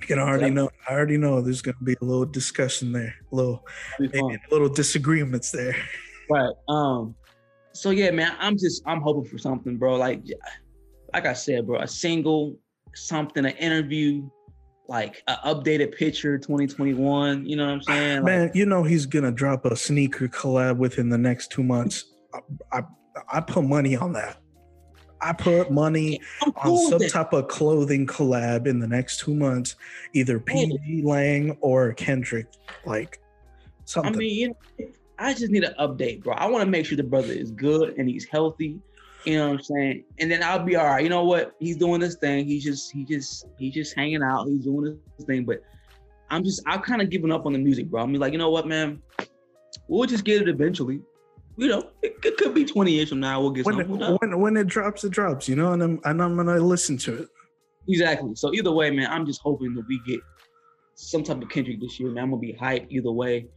You 0.00 0.08
can 0.08 0.18
already 0.18 0.50
know. 0.50 0.68
I 0.88 0.92
already 0.92 1.16
know 1.16 1.40
there's 1.40 1.62
going 1.62 1.76
to 1.78 1.84
be 1.84 1.96
a 2.02 2.04
little 2.04 2.26
discussion 2.26 2.92
there, 2.92 3.14
a 3.32 3.34
little, 3.34 3.64
maybe 3.98 4.38
little 4.50 4.68
disagreements 4.68 5.50
there. 5.50 5.76
Right. 6.30 6.54
Um. 6.70 7.14
So 7.72 7.90
yeah, 7.90 8.10
man, 8.10 8.34
I'm 8.38 8.56
just 8.56 8.82
I'm 8.86 9.02
hoping 9.02 9.30
for 9.30 9.36
something, 9.36 9.76
bro. 9.76 9.96
Like, 9.96 10.22
like 11.12 11.26
I 11.26 11.34
said, 11.34 11.66
bro, 11.66 11.80
a 11.80 11.86
single 11.86 12.58
something, 12.94 13.44
an 13.44 13.52
interview, 13.52 14.28
like 14.88 15.22
an 15.28 15.36
updated 15.44 15.96
picture 15.96 16.38
2021. 16.38 17.46
You 17.46 17.56
know 17.56 17.66
what 17.66 17.72
I'm 17.72 17.82
saying? 17.82 18.24
Man, 18.24 18.50
you 18.54 18.66
know 18.66 18.82
he's 18.82 19.06
gonna 19.06 19.32
drop 19.32 19.64
a 19.64 19.76
sneaker 19.76 20.28
collab 20.28 20.76
within 20.76 21.08
the 21.08 21.18
next 21.18 21.50
two 21.50 21.62
months. 21.62 22.04
I, 22.72 22.78
I, 22.78 22.82
I 23.32 23.40
put 23.40 23.64
money 23.64 23.96
on 23.96 24.12
that. 24.14 24.38
I 25.20 25.32
put 25.32 25.70
money 25.70 26.20
cool 26.56 26.92
on 26.92 27.00
some 27.00 27.08
type 27.08 27.32
of 27.32 27.48
clothing 27.48 28.06
collab 28.06 28.66
in 28.66 28.78
the 28.78 28.86
next 28.86 29.20
two 29.20 29.34
months, 29.34 29.76
either 30.12 30.38
pgLang 30.38 31.56
or 31.60 31.94
Kendrick. 31.94 32.46
Like 32.84 33.20
something. 33.86 34.14
I 34.14 34.16
mean, 34.16 34.36
you 34.36 34.48
know, 34.48 34.86
I 35.18 35.32
just 35.32 35.50
need 35.50 35.64
an 35.64 35.74
update, 35.80 36.22
bro. 36.22 36.34
I 36.34 36.46
want 36.46 36.64
to 36.64 36.70
make 36.70 36.84
sure 36.84 36.96
the 36.96 37.04
brother 37.04 37.32
is 37.32 37.50
good 37.50 37.94
and 37.96 38.08
he's 38.08 38.26
healthy 38.26 38.80
you 39.24 39.38
know 39.38 39.48
what 39.48 39.58
I'm 39.58 39.62
saying? 39.62 40.04
And 40.18 40.30
then 40.30 40.42
I'll 40.42 40.62
be 40.62 40.76
all 40.76 40.86
right. 40.86 41.02
You 41.02 41.08
know 41.08 41.24
what? 41.24 41.54
He's 41.58 41.76
doing 41.76 42.00
this 42.00 42.16
thing. 42.16 42.46
He's 42.46 42.64
just 42.64 42.92
he 42.92 43.04
just 43.04 43.46
he's 43.58 43.74
just 43.74 43.94
hanging 43.96 44.22
out. 44.22 44.46
He's 44.46 44.64
doing 44.64 44.98
this 45.18 45.26
thing. 45.26 45.44
But 45.44 45.62
I'm 46.30 46.44
just 46.44 46.62
I've 46.66 46.82
kind 46.82 47.00
of 47.00 47.10
given 47.10 47.32
up 47.32 47.46
on 47.46 47.52
the 47.52 47.58
music, 47.58 47.90
bro. 47.90 48.02
I'm 48.02 48.12
like, 48.14 48.32
you 48.32 48.38
know 48.38 48.50
what, 48.50 48.66
man? 48.66 49.00
We'll 49.88 50.08
just 50.08 50.24
get 50.24 50.42
it 50.42 50.48
eventually. 50.48 51.00
You 51.56 51.68
know, 51.68 51.90
it, 52.02 52.16
it 52.24 52.36
could 52.36 52.52
be 52.52 52.64
20 52.64 52.90
years 52.90 53.10
from 53.10 53.20
now. 53.20 53.40
We'll 53.40 53.50
get 53.50 53.64
when 53.64 53.76
something. 53.76 54.00
It, 54.00 54.20
when, 54.20 54.40
when 54.40 54.56
it 54.56 54.66
drops, 54.66 55.04
it 55.04 55.10
drops. 55.10 55.48
You 55.48 55.56
know, 55.56 55.72
and 55.72 55.82
I'm 55.82 56.00
and 56.04 56.22
I'm 56.22 56.36
gonna 56.36 56.58
listen 56.58 56.98
to 56.98 57.22
it. 57.22 57.28
Exactly. 57.88 58.34
So 58.34 58.52
either 58.52 58.72
way, 58.72 58.90
man, 58.90 59.10
I'm 59.10 59.26
just 59.26 59.40
hoping 59.42 59.74
that 59.74 59.84
we 59.88 60.00
get 60.06 60.20
some 60.94 61.22
type 61.22 61.40
of 61.40 61.48
Kendrick 61.48 61.80
this 61.80 61.98
year, 61.98 62.10
man. 62.10 62.24
I'm 62.24 62.30
gonna 62.30 62.40
be 62.40 62.54
hyped 62.54 62.90
either 62.90 63.12
way. 63.12 63.48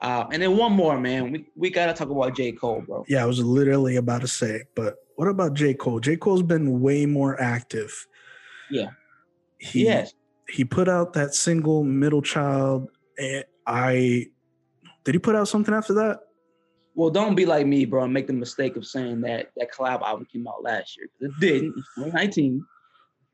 Uh, 0.00 0.26
and 0.30 0.42
then 0.42 0.56
one 0.56 0.72
more, 0.72 1.00
man. 1.00 1.32
We 1.32 1.46
we 1.56 1.70
gotta 1.70 1.94
talk 1.94 2.10
about 2.10 2.36
J. 2.36 2.52
Cole, 2.52 2.82
bro. 2.86 3.04
Yeah, 3.08 3.22
I 3.22 3.26
was 3.26 3.42
literally 3.42 3.96
about 3.96 4.20
to 4.20 4.28
say, 4.28 4.64
but 4.74 4.96
what 5.16 5.28
about 5.28 5.54
J. 5.54 5.74
Cole? 5.74 5.98
J. 5.98 6.16
Cole's 6.16 6.42
been 6.42 6.80
way 6.80 7.06
more 7.06 7.40
active. 7.40 8.06
Yeah. 8.70 8.90
He 9.58 9.84
yes. 9.84 10.12
he 10.48 10.64
put 10.64 10.88
out 10.88 11.14
that 11.14 11.34
single 11.34 11.82
Middle 11.82 12.22
Child. 12.22 12.88
And 13.18 13.44
I 13.66 14.26
did 15.04 15.14
he 15.14 15.18
put 15.18 15.34
out 15.34 15.48
something 15.48 15.74
after 15.74 15.94
that? 15.94 16.20
Well, 16.94 17.10
don't 17.10 17.34
be 17.34 17.46
like 17.46 17.66
me, 17.66 17.84
bro, 17.84 18.04
and 18.04 18.12
make 18.12 18.26
the 18.26 18.32
mistake 18.32 18.76
of 18.76 18.86
saying 18.86 19.22
that 19.22 19.50
that 19.56 19.72
collab 19.72 20.02
album 20.02 20.26
came 20.30 20.46
out 20.46 20.62
last 20.62 20.96
year. 20.96 21.08
It 21.20 21.32
didn't. 21.40 21.74
2019. 21.96 22.64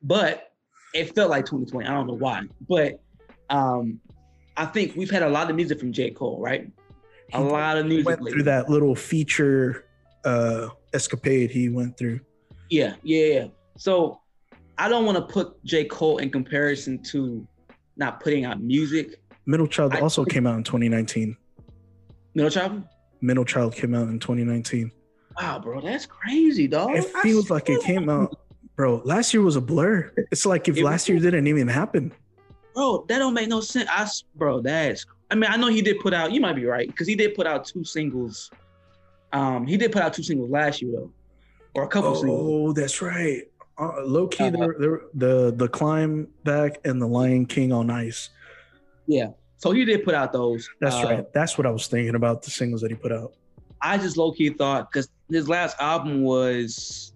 But 0.02 0.52
it 0.94 1.14
felt 1.14 1.30
like 1.30 1.46
2020. 1.46 1.86
I 1.86 1.92
don't 1.92 2.06
know 2.06 2.14
why. 2.14 2.42
But 2.68 3.00
um 3.50 4.00
I 4.56 4.66
think 4.66 4.94
we've 4.94 5.10
had 5.10 5.22
a 5.22 5.28
lot 5.28 5.50
of 5.50 5.56
music 5.56 5.80
from 5.80 5.92
J. 5.92 6.10
Cole, 6.10 6.40
right? 6.40 6.70
A 7.32 7.38
he 7.38 7.44
lot 7.44 7.76
of 7.76 7.86
music. 7.86 8.06
Went 8.06 8.20
lately. 8.20 8.32
through 8.32 8.42
that 8.44 8.68
little 8.68 8.94
feature 8.94 9.84
uh 10.24 10.68
escapade 10.94 11.50
he 11.50 11.68
went 11.68 11.96
through. 11.96 12.20
Yeah, 12.70 12.94
yeah, 13.02 13.26
yeah. 13.26 13.46
So 13.76 14.20
I 14.78 14.88
don't 14.88 15.04
want 15.04 15.18
to 15.18 15.32
put 15.32 15.62
J. 15.64 15.84
Cole 15.84 16.18
in 16.18 16.30
comparison 16.30 17.02
to 17.04 17.46
not 17.96 18.20
putting 18.20 18.44
out 18.44 18.60
music. 18.60 19.20
Middle 19.46 19.66
Child 19.66 19.94
I, 19.94 20.00
also 20.00 20.24
came 20.24 20.46
out 20.46 20.56
in 20.56 20.64
2019. 20.64 21.36
Middle 22.34 22.50
Child? 22.50 22.82
Middle 23.20 23.44
Child 23.44 23.74
came 23.74 23.94
out 23.94 24.08
in 24.08 24.18
2019. 24.18 24.90
Wow, 25.40 25.58
bro, 25.58 25.80
that's 25.80 26.06
crazy, 26.06 26.66
dog. 26.66 26.90
It 26.90 27.04
feels 27.22 27.50
like 27.50 27.68
it 27.70 27.82
came 27.82 28.08
out, 28.08 28.38
bro. 28.76 29.02
Last 29.04 29.32
year 29.32 29.42
was 29.42 29.56
a 29.56 29.60
blur. 29.60 30.12
It's 30.30 30.44
like 30.44 30.68
if 30.68 30.76
it 30.76 30.84
last 30.84 31.08
year 31.08 31.18
didn't 31.18 31.46
even 31.46 31.68
happen. 31.68 32.12
Bro, 32.74 33.06
that 33.08 33.18
don't 33.18 33.34
make 33.34 33.48
no 33.48 33.60
sense. 33.60 33.88
I, 33.90 34.08
bro, 34.34 34.60
that's. 34.60 35.06
I 35.30 35.34
mean, 35.34 35.50
I 35.50 35.56
know 35.56 35.68
he 35.68 35.80
did 35.80 36.00
put 36.00 36.12
out. 36.12 36.32
You 36.32 36.40
might 36.40 36.56
be 36.56 36.66
right 36.66 36.86
because 36.86 37.06
he 37.06 37.14
did 37.14 37.34
put 37.34 37.46
out 37.46 37.64
two 37.64 37.84
singles 37.84 38.50
um, 39.32 39.66
he 39.66 39.76
did 39.76 39.92
put 39.92 40.02
out 40.02 40.14
two 40.14 40.22
singles 40.22 40.50
last 40.50 40.82
year 40.82 40.92
though. 40.92 41.10
or 41.74 41.84
a 41.84 41.88
couple 41.88 42.14
singles. 42.14 42.40
Oh, 42.68 42.72
that's 42.72 43.00
right. 43.02 43.42
Uh, 43.78 44.02
low 44.04 44.28
key, 44.28 44.44
Uh, 44.44 44.50
they're, 44.50 44.76
they're, 44.78 45.00
the 45.14 45.52
the 45.56 45.68
climb 45.68 46.28
back 46.44 46.78
and 46.84 47.00
the 47.00 47.06
Lion 47.06 47.46
King 47.46 47.72
on 47.72 47.90
Ice. 47.90 48.28
Yeah. 49.06 49.28
So 49.56 49.70
he 49.72 49.84
did 49.84 50.04
put 50.04 50.14
out 50.14 50.32
those. 50.32 50.68
That's 50.80 50.96
Uh, 50.96 51.04
right. 51.04 51.32
That's 51.32 51.56
what 51.56 51.66
I 51.66 51.70
was 51.70 51.86
thinking 51.86 52.14
about 52.14 52.42
the 52.42 52.50
singles 52.50 52.80
that 52.82 52.90
he 52.90 52.96
put 52.96 53.12
out. 53.12 53.32
I 53.80 53.96
just 53.98 54.16
low 54.16 54.32
key 54.32 54.50
thought 54.50 54.90
because 54.92 55.08
his 55.30 55.48
last 55.48 55.76
album 55.80 56.22
was 56.22 57.12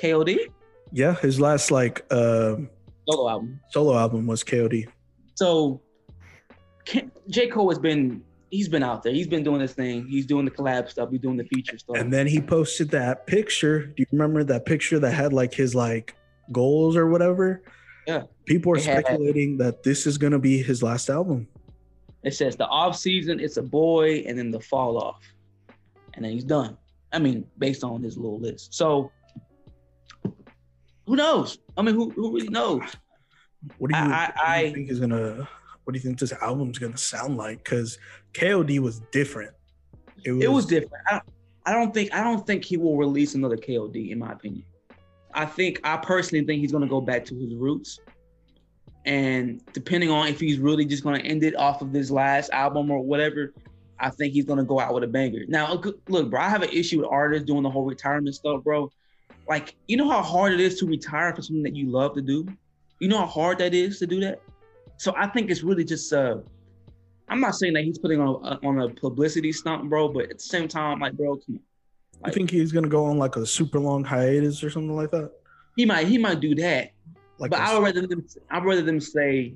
KOD 0.00 0.38
Yeah, 0.92 1.14
his 1.14 1.40
last 1.40 1.70
like 1.70 2.04
uh, 2.10 2.56
solo 3.08 3.28
album. 3.30 3.60
solo 3.70 3.96
album 3.96 4.26
was 4.26 4.42
KOD. 4.42 4.86
So 5.34 5.80
J 7.28 7.46
Cole 7.48 7.68
has 7.70 7.78
been 7.78 8.22
he's 8.50 8.68
been 8.68 8.82
out 8.82 9.02
there. 9.02 9.12
He's 9.12 9.26
been 9.26 9.42
doing 9.42 9.60
this 9.60 9.72
thing. 9.72 10.06
He's 10.06 10.26
doing 10.26 10.44
the 10.44 10.50
collab 10.50 10.88
stuff. 10.90 11.10
He's 11.10 11.20
doing 11.20 11.36
the 11.36 11.44
feature 11.44 11.78
stuff. 11.78 11.96
And 11.96 12.12
then 12.12 12.26
he 12.26 12.40
posted 12.40 12.90
that 12.90 13.26
picture. 13.26 13.86
Do 13.86 13.94
you 13.98 14.06
remember 14.12 14.44
that 14.44 14.66
picture 14.66 14.98
that 14.98 15.12
had 15.12 15.32
like 15.32 15.54
his 15.54 15.74
like 15.74 16.14
goals 16.52 16.96
or 16.96 17.06
whatever? 17.08 17.62
Yeah. 18.06 18.22
People 18.46 18.72
are 18.72 18.76
It 18.76 18.84
had- 18.84 19.04
speculating 19.06 19.56
that 19.58 19.82
this 19.82 20.06
is 20.06 20.18
gonna 20.18 20.38
be 20.38 20.62
his 20.62 20.82
last 20.82 21.08
album. 21.10 21.46
it 22.22 22.34
says 22.34 22.54
the 22.56 22.66
off 22.66 22.96
season, 22.96 23.40
it's 23.40 23.56
a 23.56 23.62
boy, 23.62 24.16
and 24.26 24.36
then 24.38 24.50
the 24.50 24.60
fall 24.60 24.98
off, 24.98 25.22
and 26.14 26.22
then 26.24 26.32
he's 26.32 26.44
done. 26.44 26.76
I 27.12 27.18
mean, 27.18 27.46
based 27.58 27.82
on 27.84 28.02
his 28.02 28.16
little 28.18 28.38
list. 28.38 28.74
So 28.74 29.10
who 31.06 31.16
knows? 31.16 31.58
I 31.76 31.82
mean, 31.82 31.94
who 31.94 32.10
who 32.10 32.34
really 32.34 32.48
knows? 32.48 32.82
What 33.78 33.90
do 33.90 33.96
you, 33.96 34.02
I- 34.04 34.32
what 34.36 34.60
do 34.60 34.66
you 34.68 34.74
think 34.74 34.90
is 34.90 35.00
gonna? 35.00 35.48
What 35.90 35.94
do 35.94 35.98
you 35.98 36.04
think 36.04 36.20
this 36.20 36.32
album's 36.40 36.78
gonna 36.78 36.96
sound 36.96 37.36
like? 37.36 37.64
Because 37.64 37.98
KOD 38.32 38.78
was 38.78 39.00
different. 39.10 39.50
It 40.24 40.30
was, 40.30 40.44
It 40.44 40.52
was 40.52 40.64
different. 40.64 41.02
I, 41.08 41.20
I 41.66 41.72
don't 41.72 41.92
think 41.92 42.14
I 42.14 42.22
don't 42.22 42.46
think 42.46 42.64
he 42.64 42.76
will 42.76 42.96
release 42.96 43.34
another 43.34 43.56
KOD 43.56 44.12
in 44.12 44.20
my 44.20 44.30
opinion. 44.30 44.62
I 45.34 45.46
think 45.46 45.80
I 45.82 45.96
personally 45.96 46.44
think 46.46 46.60
he's 46.60 46.70
gonna 46.70 46.86
go 46.86 47.00
back 47.00 47.24
to 47.24 47.34
his 47.34 47.56
roots. 47.56 47.98
And 49.04 49.60
depending 49.72 50.10
on 50.10 50.28
if 50.28 50.38
he's 50.38 50.60
really 50.60 50.84
just 50.84 51.02
gonna 51.02 51.18
end 51.18 51.42
it 51.42 51.56
off 51.56 51.82
of 51.82 51.92
this 51.92 52.08
last 52.08 52.50
album 52.50 52.88
or 52.92 53.00
whatever, 53.00 53.52
I 53.98 54.10
think 54.10 54.32
he's 54.32 54.44
gonna 54.44 54.62
go 54.62 54.78
out 54.78 54.94
with 54.94 55.02
a 55.02 55.08
banger. 55.08 55.42
Now, 55.48 55.72
look- 55.72 56.00
look, 56.08 56.30
bro, 56.30 56.40
I 56.40 56.48
have 56.48 56.62
an 56.62 56.70
issue 56.70 57.00
with 57.00 57.08
artists 57.10 57.48
doing 57.48 57.64
the 57.64 57.70
whole 57.70 57.84
retirement 57.84 58.36
stuff, 58.36 58.62
bro. 58.62 58.92
Like, 59.48 59.74
you 59.88 59.96
know 59.96 60.08
how 60.08 60.22
hard 60.22 60.52
it 60.52 60.60
is 60.60 60.78
to 60.78 60.86
retire 60.86 61.34
for 61.34 61.42
something 61.42 61.64
that 61.64 61.74
you 61.74 61.90
love 61.90 62.14
to 62.14 62.22
do. 62.22 62.46
You 63.00 63.08
know 63.08 63.18
how 63.18 63.26
hard 63.26 63.58
that 63.58 63.74
is 63.74 63.98
to 63.98 64.06
do 64.06 64.20
that. 64.20 64.40
So 65.00 65.14
I 65.16 65.28
think 65.28 65.50
it's 65.50 65.62
really 65.62 65.82
just 65.82 66.12
uh, 66.12 66.36
I'm 67.26 67.40
not 67.40 67.54
saying 67.54 67.72
that 67.72 67.84
he's 67.84 67.98
putting 67.98 68.20
on 68.20 68.44
a, 68.44 68.66
on 68.66 68.80
a 68.80 68.90
publicity 68.90 69.50
stunt, 69.50 69.88
bro, 69.88 70.08
but 70.08 70.24
at 70.24 70.36
the 70.36 70.44
same 70.44 70.68
time, 70.68 71.00
like, 71.00 71.14
bro, 71.14 71.36
come 71.36 71.54
on. 71.54 71.60
I 72.22 72.30
think 72.30 72.50
he's 72.50 72.70
gonna 72.70 72.86
go 72.86 73.06
on 73.06 73.16
like 73.16 73.36
a 73.36 73.46
super 73.46 73.78
long 73.78 74.04
hiatus 74.04 74.62
or 74.62 74.68
something 74.68 74.94
like 74.94 75.10
that. 75.12 75.32
He 75.74 75.86
might 75.86 76.06
he 76.06 76.18
might 76.18 76.40
do 76.40 76.54
that, 76.56 76.90
Like, 77.38 77.50
but 77.50 77.60
I 77.60 77.72
would 77.72 77.82
rather 77.82 78.06
them 78.06 78.26
I'd 78.50 78.62
rather 78.62 78.82
them 78.82 79.00
say, 79.00 79.54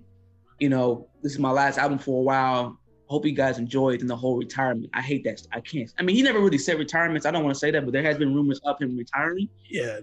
you 0.60 0.70
know, 0.70 1.08
this 1.22 1.32
is 1.32 1.38
my 1.38 1.50
last 1.50 1.76
album 1.76 1.98
for 1.98 2.20
a 2.20 2.22
while. 2.22 2.80
Hope 3.08 3.26
you 3.26 3.32
guys 3.32 3.58
enjoyed 3.58 4.00
in 4.00 4.06
the 4.06 4.16
whole 4.16 4.38
retirement. 4.38 4.88
I 4.94 5.02
hate 5.02 5.24
that. 5.24 5.42
I 5.52 5.60
can't. 5.60 5.92
I 5.98 6.02
mean, 6.04 6.16
he 6.16 6.22
never 6.22 6.40
really 6.40 6.56
said 6.56 6.78
retirements. 6.78 7.26
I 7.26 7.30
don't 7.30 7.44
want 7.44 7.54
to 7.54 7.58
say 7.58 7.70
that, 7.70 7.84
but 7.84 7.92
there 7.92 8.02
has 8.02 8.16
been 8.16 8.34
rumors 8.34 8.60
of 8.64 8.80
him 8.80 8.96
retiring. 8.96 9.50
yeah, 9.68 10.00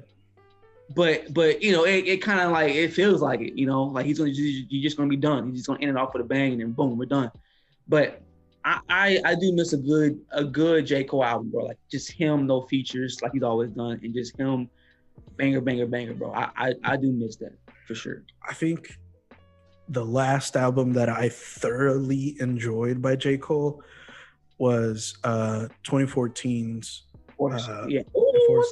But 0.95 1.33
but 1.33 1.61
you 1.61 1.71
know, 1.71 1.85
it, 1.85 2.05
it 2.07 2.21
kind 2.21 2.39
of 2.39 2.51
like 2.51 2.73
it 2.73 2.93
feels 2.93 3.21
like 3.21 3.41
it. 3.41 3.57
You 3.57 3.67
know, 3.67 3.83
like 3.83 4.05
he's 4.05 4.17
gonna 4.17 4.31
you're 4.31 4.83
just 4.83 4.97
gonna 4.97 5.09
be 5.09 5.15
done. 5.15 5.47
He's 5.47 5.57
just 5.57 5.67
gonna 5.67 5.79
end 5.79 5.91
it 5.91 5.97
off 5.97 6.13
with 6.13 6.21
a 6.21 6.25
bang, 6.25 6.53
and 6.53 6.61
then 6.61 6.71
boom, 6.71 6.97
we're 6.97 7.05
done. 7.05 7.31
But 7.87 8.21
I, 8.65 8.79
I 8.89 9.21
I 9.25 9.35
do 9.35 9.53
miss 9.53 9.73
a 9.73 9.77
good 9.77 10.19
a 10.31 10.43
good 10.43 10.85
J 10.85 11.03
Cole 11.03 11.23
album, 11.23 11.51
bro. 11.51 11.65
Like 11.65 11.77
just 11.89 12.11
him, 12.11 12.47
no 12.47 12.61
features, 12.63 13.19
like 13.21 13.31
he's 13.33 13.43
always 13.43 13.71
done, 13.71 13.99
and 14.03 14.13
just 14.13 14.37
him, 14.37 14.69
banger, 15.37 15.61
banger, 15.61 15.85
banger, 15.85 16.13
bro. 16.13 16.33
I 16.33 16.49
I, 16.55 16.73
I 16.83 16.97
do 16.97 17.11
miss 17.11 17.35
that 17.37 17.53
for 17.87 17.95
sure. 17.95 18.23
I 18.47 18.53
think 18.53 18.97
the 19.89 20.05
last 20.05 20.55
album 20.55 20.93
that 20.93 21.09
I 21.09 21.29
thoroughly 21.29 22.37
enjoyed 22.39 23.01
by 23.01 23.15
J 23.15 23.37
Cole 23.37 23.83
was 24.57 25.17
uh 25.23 25.67
2014's. 25.85 27.03
Or, 27.37 27.53
Uh, 27.53 27.87
yeah. 27.87 28.01
Ooh, 28.15 28.63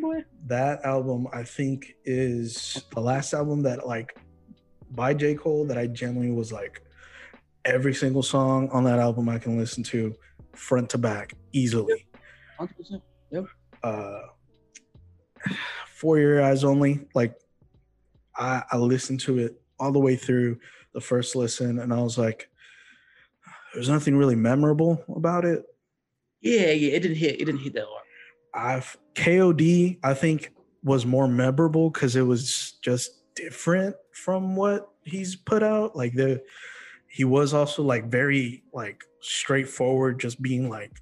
boy. 0.00 0.24
That 0.46 0.84
album 0.84 1.26
I 1.32 1.42
think 1.42 1.94
is 2.04 2.82
the 2.94 3.00
last 3.00 3.32
album 3.34 3.62
that 3.62 3.86
like 3.86 4.18
by 4.90 5.14
J 5.14 5.34
Cole 5.34 5.66
that 5.66 5.78
I 5.78 5.86
genuinely 5.86 6.34
was 6.34 6.52
like 6.52 6.82
every 7.64 7.94
single 7.94 8.22
song 8.22 8.68
on 8.70 8.84
that 8.84 8.98
album 8.98 9.28
I 9.28 9.38
can 9.38 9.58
listen 9.58 9.82
to 9.84 10.14
front 10.54 10.90
to 10.90 10.98
back 10.98 11.34
easily. 11.52 12.06
100%. 12.60 13.02
Yep. 13.30 13.44
Uh 13.82 14.20
4 15.94 16.18
Your 16.18 16.40
Eyez 16.40 16.64
Only 16.64 17.06
like 17.14 17.34
i 18.36 18.62
i 18.70 18.76
listened 18.76 19.18
to 19.20 19.38
it 19.38 19.60
all 19.78 19.92
the 19.92 19.98
way 19.98 20.14
through 20.14 20.58
the 20.92 21.00
first 21.00 21.34
listen 21.34 21.78
and 21.78 21.92
i 21.92 21.98
was 21.98 22.18
like 22.18 22.50
there's 23.72 23.88
nothing 23.88 24.14
really 24.16 24.34
memorable 24.36 25.02
about 25.14 25.44
it 25.46 25.64
Yeah, 26.42 26.70
yeah. 26.72 26.92
It 26.92 27.00
didn't 27.00 27.16
hit. 27.16 27.40
It 27.40 27.44
didn't 27.46 27.60
hit 27.62 27.72
that 27.74 27.86
hard. 27.86 28.04
i've 28.54 28.96
kod 29.16 29.60
i 29.62 30.14
think 30.14 30.52
was 30.82 31.06
more 31.06 31.26
memorable 31.26 31.90
because 31.90 32.14
it 32.16 32.22
was 32.22 32.72
just 32.82 33.22
different 33.34 33.96
from 34.12 34.54
what 34.56 34.88
he's 35.02 35.36
put 35.36 35.62
out 35.62 35.96
like 35.96 36.14
the 36.14 36.42
he 37.08 37.24
was 37.24 37.54
also 37.54 37.82
like 37.82 38.10
very 38.10 38.62
like 38.72 39.02
straightforward 39.20 40.20
just 40.20 40.40
being 40.40 40.68
like 40.68 40.92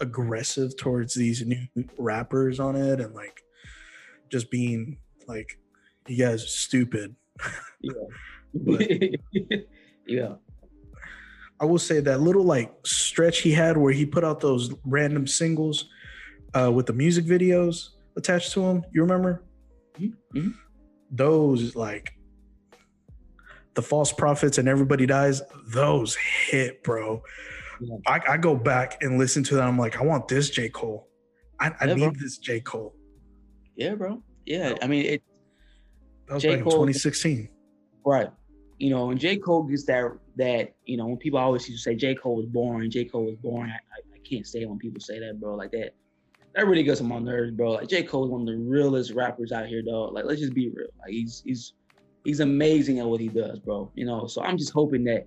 aggressive 0.00 0.76
towards 0.76 1.14
these 1.14 1.44
new 1.46 1.66
rappers 1.98 2.58
on 2.60 2.74
it 2.76 3.00
and 3.00 3.14
like 3.14 3.40
just 4.30 4.50
being 4.50 4.98
like 5.28 5.58
you 6.08 6.16
guys 6.16 6.42
are 6.44 6.48
stupid 6.48 7.14
Yeah. 7.80 7.92
But- 8.54 8.86
yeah. 10.06 10.34
i 11.60 11.64
will 11.64 11.78
say 11.78 12.00
that 12.00 12.20
little 12.20 12.44
like 12.44 12.70
stretch 12.84 13.38
he 13.38 13.52
had 13.52 13.76
where 13.78 13.92
he 13.92 14.04
put 14.04 14.24
out 14.24 14.40
those 14.40 14.70
random 14.84 15.26
singles 15.26 15.88
uh 16.54 16.70
with 16.72 16.86
the 16.86 16.92
music 16.92 17.24
videos 17.24 17.90
attached 18.16 18.52
to 18.52 18.60
them. 18.60 18.84
you 18.92 19.02
remember 19.02 19.42
Mhm, 19.98 20.12
mhm. 20.34 20.54
those 21.10 21.74
like 21.76 22.14
the 23.74 23.82
false 23.82 24.12
prophets 24.12 24.58
and 24.58 24.68
everybody 24.68 25.06
dies 25.06 25.42
those 25.68 26.14
hit 26.16 26.82
bro 26.82 27.22
Yeah. 27.80 27.96
I, 28.06 28.20
I 28.30 28.36
go 28.36 28.54
back 28.54 29.02
and 29.02 29.18
listen 29.18 29.42
to 29.44 29.54
that 29.56 29.64
i'm 29.64 29.78
like 29.78 29.96
i 29.98 30.02
want 30.04 30.28
this 30.28 30.50
j 30.50 30.68
cole 30.68 31.08
i, 31.60 31.68
I 31.80 31.86
Yeah, 31.86 31.94
need 31.94 32.12
bro. 32.12 32.20
this 32.22 32.38
j 32.38 32.60
cole 32.60 32.94
Yeah, 33.76 33.94
bro. 33.94 34.22
Yeah. 34.44 34.74
I 34.82 34.86
mean, 34.88 35.06
it, 35.06 35.22
that 36.26 36.34
was 36.34 36.42
J. 36.42 36.48
back 36.50 36.58
in 36.58 36.64
Cole- 36.64 36.72
2016 36.72 37.48
Right. 38.04 38.30
You 38.78 38.90
know, 38.90 39.10
and 39.10 39.18
J. 39.20 39.36
Cole 39.38 39.62
gets 39.62 39.84
that 39.86 40.04
that, 40.36 40.74
you 40.84 40.96
know, 40.96 41.06
when 41.06 41.16
people 41.16 41.38
always 41.38 41.68
used 41.68 41.84
to 41.84 41.90
say 41.90 41.94
J. 41.96 42.16
Cole 42.16 42.36
was 42.36 42.46
boring, 42.46 42.90
J. 42.90 43.04
Cole 43.04 43.24
was 43.26 43.36
boring. 43.36 43.70
I, 43.70 43.74
I, 43.74 43.98
I 44.16 44.18
can't 44.28 44.44
say 44.46 44.62
it 44.62 44.68
when 44.68 44.78
people 44.78 45.00
say 45.00 45.20
that, 45.20 45.38
bro. 45.40 45.54
Like 45.54 45.70
that. 45.70 45.94
That 46.54 46.66
really 46.66 46.82
gets 46.82 47.00
on 47.00 47.08
my 47.08 47.18
nerves, 47.18 47.52
bro. 47.52 47.72
Like 47.72 47.88
J. 47.88 48.02
Cole 48.02 48.24
is 48.24 48.30
one 48.30 48.42
of 48.42 48.46
the 48.46 48.56
realest 48.56 49.12
rappers 49.12 49.52
out 49.52 49.66
here, 49.66 49.82
dog. 49.82 50.12
Like, 50.12 50.26
let's 50.26 50.40
just 50.40 50.54
be 50.54 50.68
real. 50.68 50.88
Like 51.00 51.10
he's 51.10 51.42
he's 51.44 51.74
he's 52.24 52.40
amazing 52.40 52.98
at 52.98 53.06
what 53.06 53.20
he 53.20 53.28
does, 53.28 53.58
bro. 53.58 53.90
You 53.94 54.04
know, 54.04 54.26
so 54.26 54.42
I'm 54.42 54.58
just 54.58 54.72
hoping 54.72 55.04
that 55.04 55.26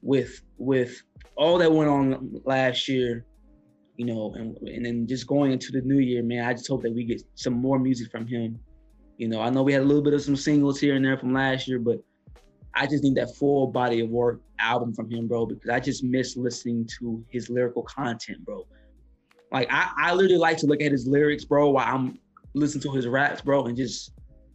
with 0.00 0.42
with 0.58 1.02
all 1.36 1.58
that 1.58 1.70
went 1.70 1.90
on 1.90 2.40
last 2.44 2.88
year, 2.88 3.24
you 3.96 4.06
know, 4.06 4.32
and 4.34 4.56
and 4.68 4.84
then 4.84 5.06
just 5.06 5.26
going 5.26 5.52
into 5.52 5.70
the 5.70 5.82
new 5.82 5.98
year, 5.98 6.22
man, 6.22 6.44
I 6.44 6.54
just 6.54 6.68
hope 6.68 6.82
that 6.82 6.94
we 6.94 7.04
get 7.04 7.22
some 7.34 7.54
more 7.54 7.78
music 7.78 8.10
from 8.10 8.26
him. 8.26 8.58
You 9.18 9.28
know, 9.28 9.40
I 9.40 9.50
know 9.50 9.62
we 9.62 9.72
had 9.72 9.82
a 9.82 9.84
little 9.84 10.02
bit 10.02 10.14
of 10.14 10.22
some 10.22 10.36
singles 10.36 10.80
here 10.80 10.96
and 10.96 11.04
there 11.04 11.18
from 11.18 11.32
last 11.32 11.68
year, 11.68 11.78
but 11.78 12.02
I 12.74 12.86
just 12.86 13.04
need 13.04 13.14
that 13.16 13.36
full 13.36 13.66
body 13.66 14.00
of 14.00 14.08
work 14.08 14.40
album 14.58 14.94
from 14.94 15.10
him, 15.10 15.28
bro, 15.28 15.46
because 15.46 15.68
I 15.68 15.78
just 15.78 16.02
miss 16.02 16.36
listening 16.36 16.88
to 16.98 17.22
his 17.28 17.50
lyrical 17.50 17.82
content, 17.82 18.44
bro. 18.44 18.66
Like 19.52 19.68
I, 19.70 19.90
I 19.96 20.14
literally 20.14 20.38
like 20.38 20.56
to 20.58 20.66
look 20.66 20.80
at 20.80 20.90
his 20.90 21.06
lyrics, 21.06 21.44
bro, 21.44 21.70
while 21.70 21.86
I'm 21.86 22.18
listening 22.54 22.82
to 22.84 22.92
his 22.92 23.06
raps, 23.06 23.42
bro, 23.42 23.66
and 23.66 23.76
just 23.76 24.12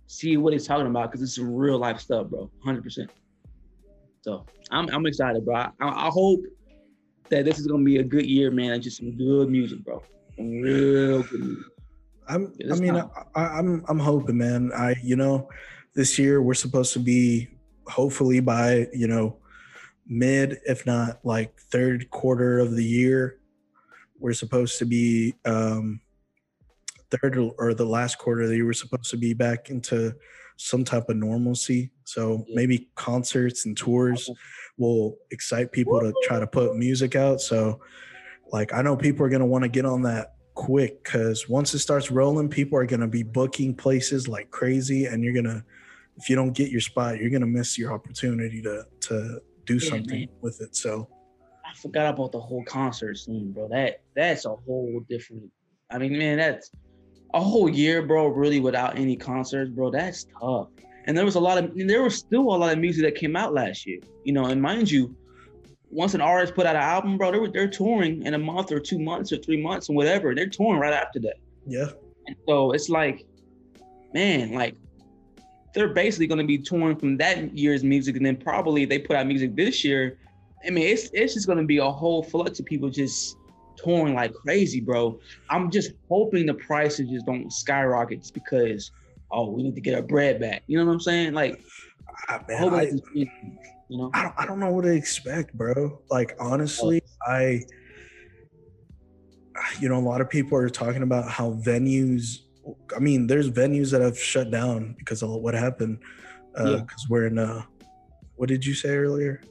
see 0.08 0.38
what 0.38 0.54
he's 0.54 0.66
talking 0.66 0.88
about 0.88 1.12
because 1.12 1.22
it's 1.22 1.36
some 1.36 1.54
real 1.54 1.78
life 1.78 2.00
stuff, 2.00 2.28
bro. 2.28 2.50
Hundred 2.66 2.84
percent. 2.84 3.12
So 4.22 4.46
I'm 4.72 4.90
I'm 4.90 5.06
excited, 5.06 5.46
bro. 5.46 5.56
I, 5.56 5.72
I 5.80 6.10
hope 6.10 6.42
that 7.30 7.46
this 7.46 7.60
is 7.60 7.68
gonna 7.68 7.84
be 7.84 7.98
a 7.98 8.04
good 8.04 8.26
year, 8.26 8.50
man, 8.50 8.72
and 8.72 8.84
just 8.84 8.98
some 8.98 9.16
good 9.16 9.50
music, 9.50 9.84
bro. 9.84 10.02
Some 10.36 10.62
real 10.62 11.22
good 11.24 11.42
music. 11.42 11.66
I'm. 12.28 12.54
Yeah, 12.58 12.74
I 12.74 12.78
mean. 12.78 12.96
I, 12.96 13.42
I'm. 13.42 13.86
I'm 13.88 14.00
hoping, 14.00 14.38
man. 14.38 14.72
I. 14.76 14.96
You 15.04 15.16
know, 15.16 15.48
this 15.94 16.18
year 16.18 16.42
we're 16.42 16.56
supposed 16.56 16.94
to 16.94 17.00
be 17.00 17.50
hopefully 17.88 18.40
by 18.40 18.88
you 18.94 19.08
know 19.08 19.38
mid, 20.08 20.60
if 20.66 20.86
not 20.86 21.20
like 21.24 21.60
third 21.60 22.10
quarter 22.10 22.60
of 22.60 22.76
the 22.76 22.84
year, 22.84 23.40
we're 24.20 24.34
supposed 24.34 24.78
to 24.80 24.86
be 24.86 25.34
um 25.46 26.02
third 27.10 27.38
or 27.58 27.74
the 27.74 27.86
last 27.86 28.18
quarter 28.18 28.48
the 28.48 28.56
year. 28.56 28.66
We're 28.66 28.74
supposed 28.74 29.10
to 29.12 29.18
be 29.18 29.34
back 29.34 29.70
into 29.70 30.14
some 30.58 30.84
type 30.84 31.08
of 31.10 31.16
normalcy. 31.16 31.92
So 32.04 32.44
Yeah. 32.48 32.56
maybe 32.56 32.90
concerts 32.96 33.66
and 33.66 33.78
tours 33.78 34.30
will 34.78 35.18
excite 35.32 35.72
people 35.72 36.00
to 36.02 36.14
try 36.24 36.40
to 36.40 36.48
put 36.48 36.76
music 36.76 37.16
out. 37.16 37.40
So, 37.42 37.80
like, 38.52 38.74
I 38.74 38.82
know 38.82 38.98
people 38.98 39.26
are 39.26 39.30
gonna 39.30 39.46
want 39.46 39.64
to 39.64 39.70
get 39.70 39.86
on 39.86 40.02
that 40.04 40.34
quick 40.56 41.04
because 41.04 41.48
once 41.48 41.74
it 41.74 41.80
starts 41.80 42.10
rolling, 42.12 42.50
people 42.50 42.78
are 42.78 42.86
gonna 42.86 43.08
be 43.08 43.24
booking 43.24 43.76
places 43.76 44.28
like 44.28 44.50
crazy, 44.52 45.06
and 45.06 45.24
you're 45.24 45.34
gonna 45.34 45.64
if 46.18 46.30
you 46.32 46.36
don't 46.36 46.54
get 46.54 46.72
your 46.72 46.82
spot, 46.82 47.20
you're 47.20 47.30
gonna 47.30 47.46
miss 47.46 47.78
your 47.78 47.94
opportunity 47.94 48.62
to 48.64 48.84
to 49.02 49.40
do 49.66 49.76
Yeah, 49.76 49.90
something 49.92 50.20
man. 50.22 50.30
with 50.42 50.60
it. 50.62 50.76
So 50.76 51.08
forgot 51.78 52.14
about 52.14 52.32
the 52.32 52.40
whole 52.40 52.64
concert 52.64 53.18
scene, 53.18 53.52
bro. 53.52 53.68
That 53.70 54.02
that's 54.16 54.46
a 54.46 54.56
whole 54.56 55.02
different. 55.10 55.52
I 55.90 55.98
mean, 55.98 56.18
man, 56.18 56.38
that's 56.38 56.72
a 57.34 57.42
whole 57.42 57.70
year, 57.70 58.02
bro. 58.02 58.28
Really, 58.28 58.60
without 58.60 58.98
any 58.98 59.16
concerts, 59.16 59.70
bro. 59.72 59.92
That's 59.92 60.26
tough. 60.40 60.70
And 61.06 61.18
there 61.18 61.24
was 61.24 61.36
a 61.36 61.40
lot 61.40 61.58
of, 61.58 61.72
and 61.72 61.90
there 61.90 62.04
was 62.04 62.16
still 62.16 62.42
a 62.42 62.58
lot 62.58 62.74
of 62.74 62.80
music 62.80 63.06
that 63.06 63.16
came 63.16 63.36
out 63.36 63.54
last 63.54 63.86
year, 63.86 64.00
you 64.26 64.34
know. 64.34 64.46
And 64.46 64.62
mind 64.62 64.92
you, 64.92 65.16
once 65.90 66.14
an 66.14 66.22
artist 66.22 66.54
put 66.54 66.66
out 66.66 66.76
an 66.76 66.82
album, 66.82 67.18
bro, 67.18 67.32
they're 67.32 67.48
they're 67.48 67.68
touring 67.70 68.24
in 68.24 68.34
a 68.34 68.38
month 68.38 68.72
or 68.72 68.80
two 68.80 69.00
months 69.00 69.32
or 69.32 69.38
three 69.38 69.62
months 69.62 69.90
and 69.90 69.96
whatever. 69.96 70.36
They're 70.36 70.50
touring 70.50 70.80
right 70.80 70.94
after 70.94 71.20
that. 71.20 71.36
yeah, 71.66 71.88
And 72.28 72.36
so 72.48 72.72
it's 72.72 72.90
like, 72.90 73.26
man, 74.14 74.54
like 74.54 74.76
they're 75.74 75.94
basically 75.94 76.28
going 76.28 76.40
to 76.40 76.46
be 76.46 76.58
touring 76.58 76.98
from 76.98 77.18
that 77.18 77.58
year's 77.58 77.84
music, 77.84 78.18
and 78.18 78.26
then 78.26 78.36
probably 78.36 78.84
they 78.86 79.00
put 79.00 79.16
out 79.16 79.28
music 79.28 79.56
this 79.56 79.84
year. 79.84 80.18
I 80.66 80.70
mean, 80.72 80.88
it's 80.88 81.10
it's 81.14 81.34
just 81.34 81.46
going 81.48 81.60
to 81.60 81.66
be 81.66 81.78
a 81.78 81.90
whole 81.90 82.24
flux 82.24 82.60
of 82.60 82.66
people 82.66 82.90
just 82.90 83.36
touring 83.78 84.16
like 84.16 84.34
crazy, 84.34 84.82
bro. 84.82 85.20
I'm 85.50 85.70
just 85.70 85.92
hoping 86.10 86.46
the 86.46 86.56
prices 86.56 87.10
just 87.10 87.26
don't 87.26 87.52
skyrocket 87.52 88.20
just 88.22 88.34
because 88.34 88.92
oh 89.32 89.52
we 89.52 89.64
need 89.64 89.76
to 89.76 89.82
get 89.82 89.96
our 89.96 90.02
bread 90.02 90.40
back. 90.40 90.64
You 90.68 90.78
know 90.80 90.86
what 90.86 90.94
I'm 90.94 91.00
saying? 91.00 91.34
Like, 91.34 91.62
I, 92.28 92.36
I 92.36 92.42
man, 92.48 92.74
I, 92.74 92.84
it's- 92.84 93.00
you 93.14 93.28
know. 93.98 94.10
I 94.14 94.24
don't, 94.24 94.34
I 94.38 94.46
don't 94.46 94.60
know 94.60 94.72
what 94.72 94.84
to 94.84 94.92
expect, 94.94 95.54
bro. 95.54 96.02
Like 96.10 96.36
honestly, 96.40 97.02
I 97.26 97.62
you 99.80 99.90
know, 99.90 99.98
a 99.98 100.00
lot 100.00 100.22
of 100.22 100.30
people 100.30 100.58
are 100.58 100.70
talking 100.70 101.04
about 101.04 101.30
how 101.30 101.52
venues 101.52 102.40
I 102.96 103.00
mean, 103.00 103.28
there's 103.28 103.50
venues 103.50 103.92
that 103.92 104.02
have 104.02 104.20
shut 104.20 104.52
down 104.52 104.96
because 104.98 105.24
of 105.24 105.30
what 105.30 105.54
happened. 105.54 106.00
Uh 106.58 106.64
Yeah. 106.72 106.76
because 106.82 107.06
we're 107.10 107.28
in 107.28 107.38
uh 107.40 107.64
what 108.36 108.50
did 108.50 108.66
you 108.66 108.74
say 108.74 108.90
earlier? 108.96 109.42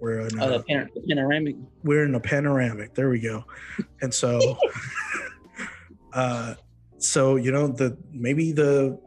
We're 0.00 0.20
in 0.20 0.28
the 0.36 0.64
pan- 0.66 0.88
panoramic. 1.08 1.56
we're 1.84 2.04
in 2.04 2.14
a 2.14 2.20
panoramic. 2.20 2.94
There 2.94 3.10
we 3.10 3.20
go. 3.20 3.44
And 4.00 4.12
so 4.12 4.56
uh 6.12 6.54
so 6.98 7.36
you 7.36 7.50
know 7.52 7.68
the 7.68 7.96
maybe 8.12 8.52
the 8.52 8.98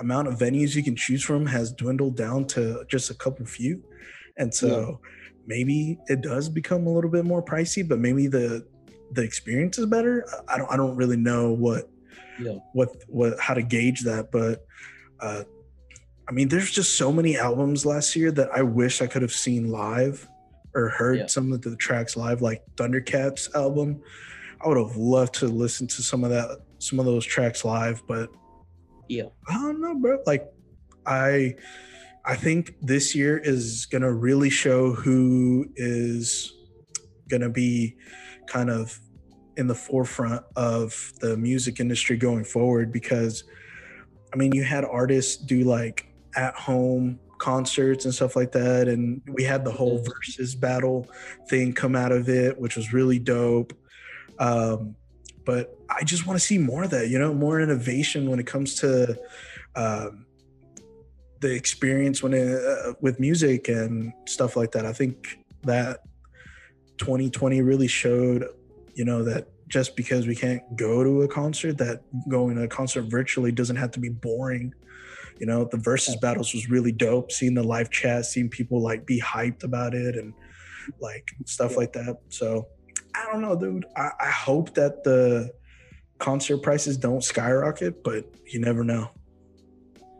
amount 0.00 0.28
of 0.28 0.34
venues 0.38 0.74
you 0.74 0.82
can 0.82 0.94
choose 0.96 1.22
from 1.22 1.46
has 1.46 1.72
dwindled 1.72 2.16
down 2.16 2.46
to 2.46 2.84
just 2.88 3.10
a 3.10 3.14
couple 3.14 3.46
few. 3.46 3.82
And 4.36 4.52
so 4.54 5.00
maybe 5.46 5.98
it 6.08 6.20
does 6.20 6.48
become 6.50 6.86
a 6.86 6.92
little 6.92 7.10
bit 7.10 7.24
more 7.24 7.42
pricey, 7.42 7.86
but 7.86 7.98
maybe 7.98 8.26
the 8.26 8.66
the 9.12 9.22
experience 9.22 9.78
is 9.78 9.86
better. 9.86 10.26
I 10.48 10.58
don't 10.58 10.70
I 10.70 10.76
don't 10.76 10.96
really 10.96 11.16
know 11.16 11.52
what 11.52 11.88
Yeah. 12.40 12.58
what 12.72 12.90
what 13.08 13.38
how 13.40 13.54
to 13.54 13.62
gauge 13.62 14.02
that, 14.02 14.30
but 14.30 14.66
uh 15.20 15.44
I 16.28 16.32
mean 16.32 16.48
there's 16.48 16.70
just 16.70 16.98
so 16.98 17.12
many 17.12 17.38
albums 17.38 17.86
last 17.86 18.16
year 18.16 18.30
that 18.32 18.50
I 18.52 18.62
wish 18.62 19.00
I 19.00 19.06
could 19.06 19.22
have 19.22 19.32
seen 19.32 19.70
live 19.70 20.28
or 20.76 20.90
heard 20.90 21.18
Yeah. 21.18 21.26
some 21.26 21.52
of 21.52 21.62
the 21.62 21.74
tracks 21.76 22.16
live 22.16 22.42
like 22.42 22.62
Thundercat's 22.76 23.48
album. 23.54 24.02
I 24.60 24.68
would 24.68 24.76
have 24.76 24.96
loved 24.96 25.34
to 25.36 25.48
listen 25.48 25.86
to 25.88 26.02
some 26.02 26.22
of 26.22 26.30
that 26.30 26.60
some 26.78 27.00
of 27.00 27.06
those 27.06 27.24
tracks 27.24 27.64
live, 27.64 28.02
but 28.06 28.28
Yeah. 29.08 29.24
I 29.48 29.54
don't 29.54 29.80
know, 29.80 29.94
bro. 29.98 30.18
Like 30.26 30.52
I 31.06 31.54
I 32.24 32.36
think 32.36 32.74
this 32.82 33.14
year 33.14 33.38
is 33.38 33.86
gonna 33.86 34.12
really 34.12 34.50
show 34.50 34.92
who 34.92 35.66
is 35.76 36.52
gonna 37.28 37.48
be 37.48 37.96
kind 38.46 38.68
of 38.70 39.00
in 39.56 39.66
the 39.68 39.74
forefront 39.74 40.42
of 40.54 41.12
the 41.20 41.36
music 41.36 41.80
industry 41.80 42.16
going 42.18 42.44
forward 42.44 42.92
because 42.92 43.44
I 44.34 44.36
mean 44.36 44.52
you 44.54 44.64
had 44.64 44.84
artists 44.84 45.36
do 45.36 45.64
like 45.64 46.06
at 46.36 46.54
home 46.54 47.18
concerts 47.38 48.04
and 48.04 48.14
stuff 48.14 48.36
like 48.36 48.52
that 48.52 48.88
and 48.88 49.20
we 49.28 49.42
had 49.42 49.64
the 49.64 49.70
whole 49.70 50.02
Verzuz 50.02 50.58
battle 50.58 51.06
thing 51.48 51.72
come 51.72 51.94
out 51.94 52.12
of 52.12 52.28
it 52.28 52.58
which 52.58 52.76
was 52.76 52.92
really 52.92 53.18
dope 53.18 53.72
um 54.38 54.96
but 55.46 55.78
I 55.88 56.02
just 56.02 56.26
want 56.26 56.38
to 56.38 56.44
see 56.44 56.58
more 56.58 56.82
of 56.82 56.90
that, 56.90 57.08
you 57.08 57.18
know, 57.18 57.32
more 57.32 57.60
innovation 57.60 58.28
when 58.28 58.40
it 58.40 58.46
comes 58.46 58.74
to 58.80 59.16
um, 59.76 60.26
the 61.40 61.54
experience 61.54 62.22
when 62.22 62.34
it, 62.34 62.62
uh, 62.62 62.94
with 63.00 63.20
music 63.20 63.68
and 63.68 64.12
stuff 64.26 64.56
like 64.56 64.72
that. 64.72 64.84
I 64.84 64.92
think 64.92 65.38
that 65.62 66.00
2020 66.98 67.62
really 67.62 67.86
showed, 67.86 68.44
you 68.94 69.04
know, 69.04 69.22
that 69.22 69.48
just 69.68 69.96
because 69.96 70.26
we 70.26 70.34
can't 70.34 70.62
go 70.76 71.04
to 71.04 71.22
a 71.22 71.28
concert, 71.28 71.78
that 71.78 72.02
going 72.28 72.56
to 72.56 72.62
a 72.64 72.68
concert 72.68 73.02
virtually 73.02 73.52
doesn't 73.52 73.76
have 73.76 73.92
to 73.92 74.00
be 74.00 74.08
boring. 74.08 74.74
You 75.38 75.46
know, 75.46 75.68
the 75.70 75.76
Verzuz 75.76 76.20
battles 76.20 76.54
was 76.54 76.70
really 76.70 76.92
dope. 76.92 77.30
Seeing 77.30 77.54
the 77.54 77.62
live 77.62 77.90
chat, 77.90 78.26
seeing 78.26 78.48
people 78.48 78.80
like 78.82 79.06
be 79.06 79.20
hyped 79.20 79.64
about 79.64 79.94
it 79.94 80.16
and 80.16 80.32
like 81.00 81.28
stuff 81.44 81.76
like 81.76 81.92
that. 81.94 82.18
So 82.28 82.68
I 83.14 83.26
don't 83.30 83.42
know, 83.42 83.56
dude. 83.56 83.86
I, 83.96 84.10
I 84.20 84.30
hope 84.30 84.74
that 84.74 85.04
the 85.04 85.50
concert 86.18 86.58
prices 86.58 86.96
don't 86.96 87.22
skyrocket, 87.22 88.02
but 88.02 88.24
you 88.46 88.60
never 88.60 88.84
know. 88.84 89.10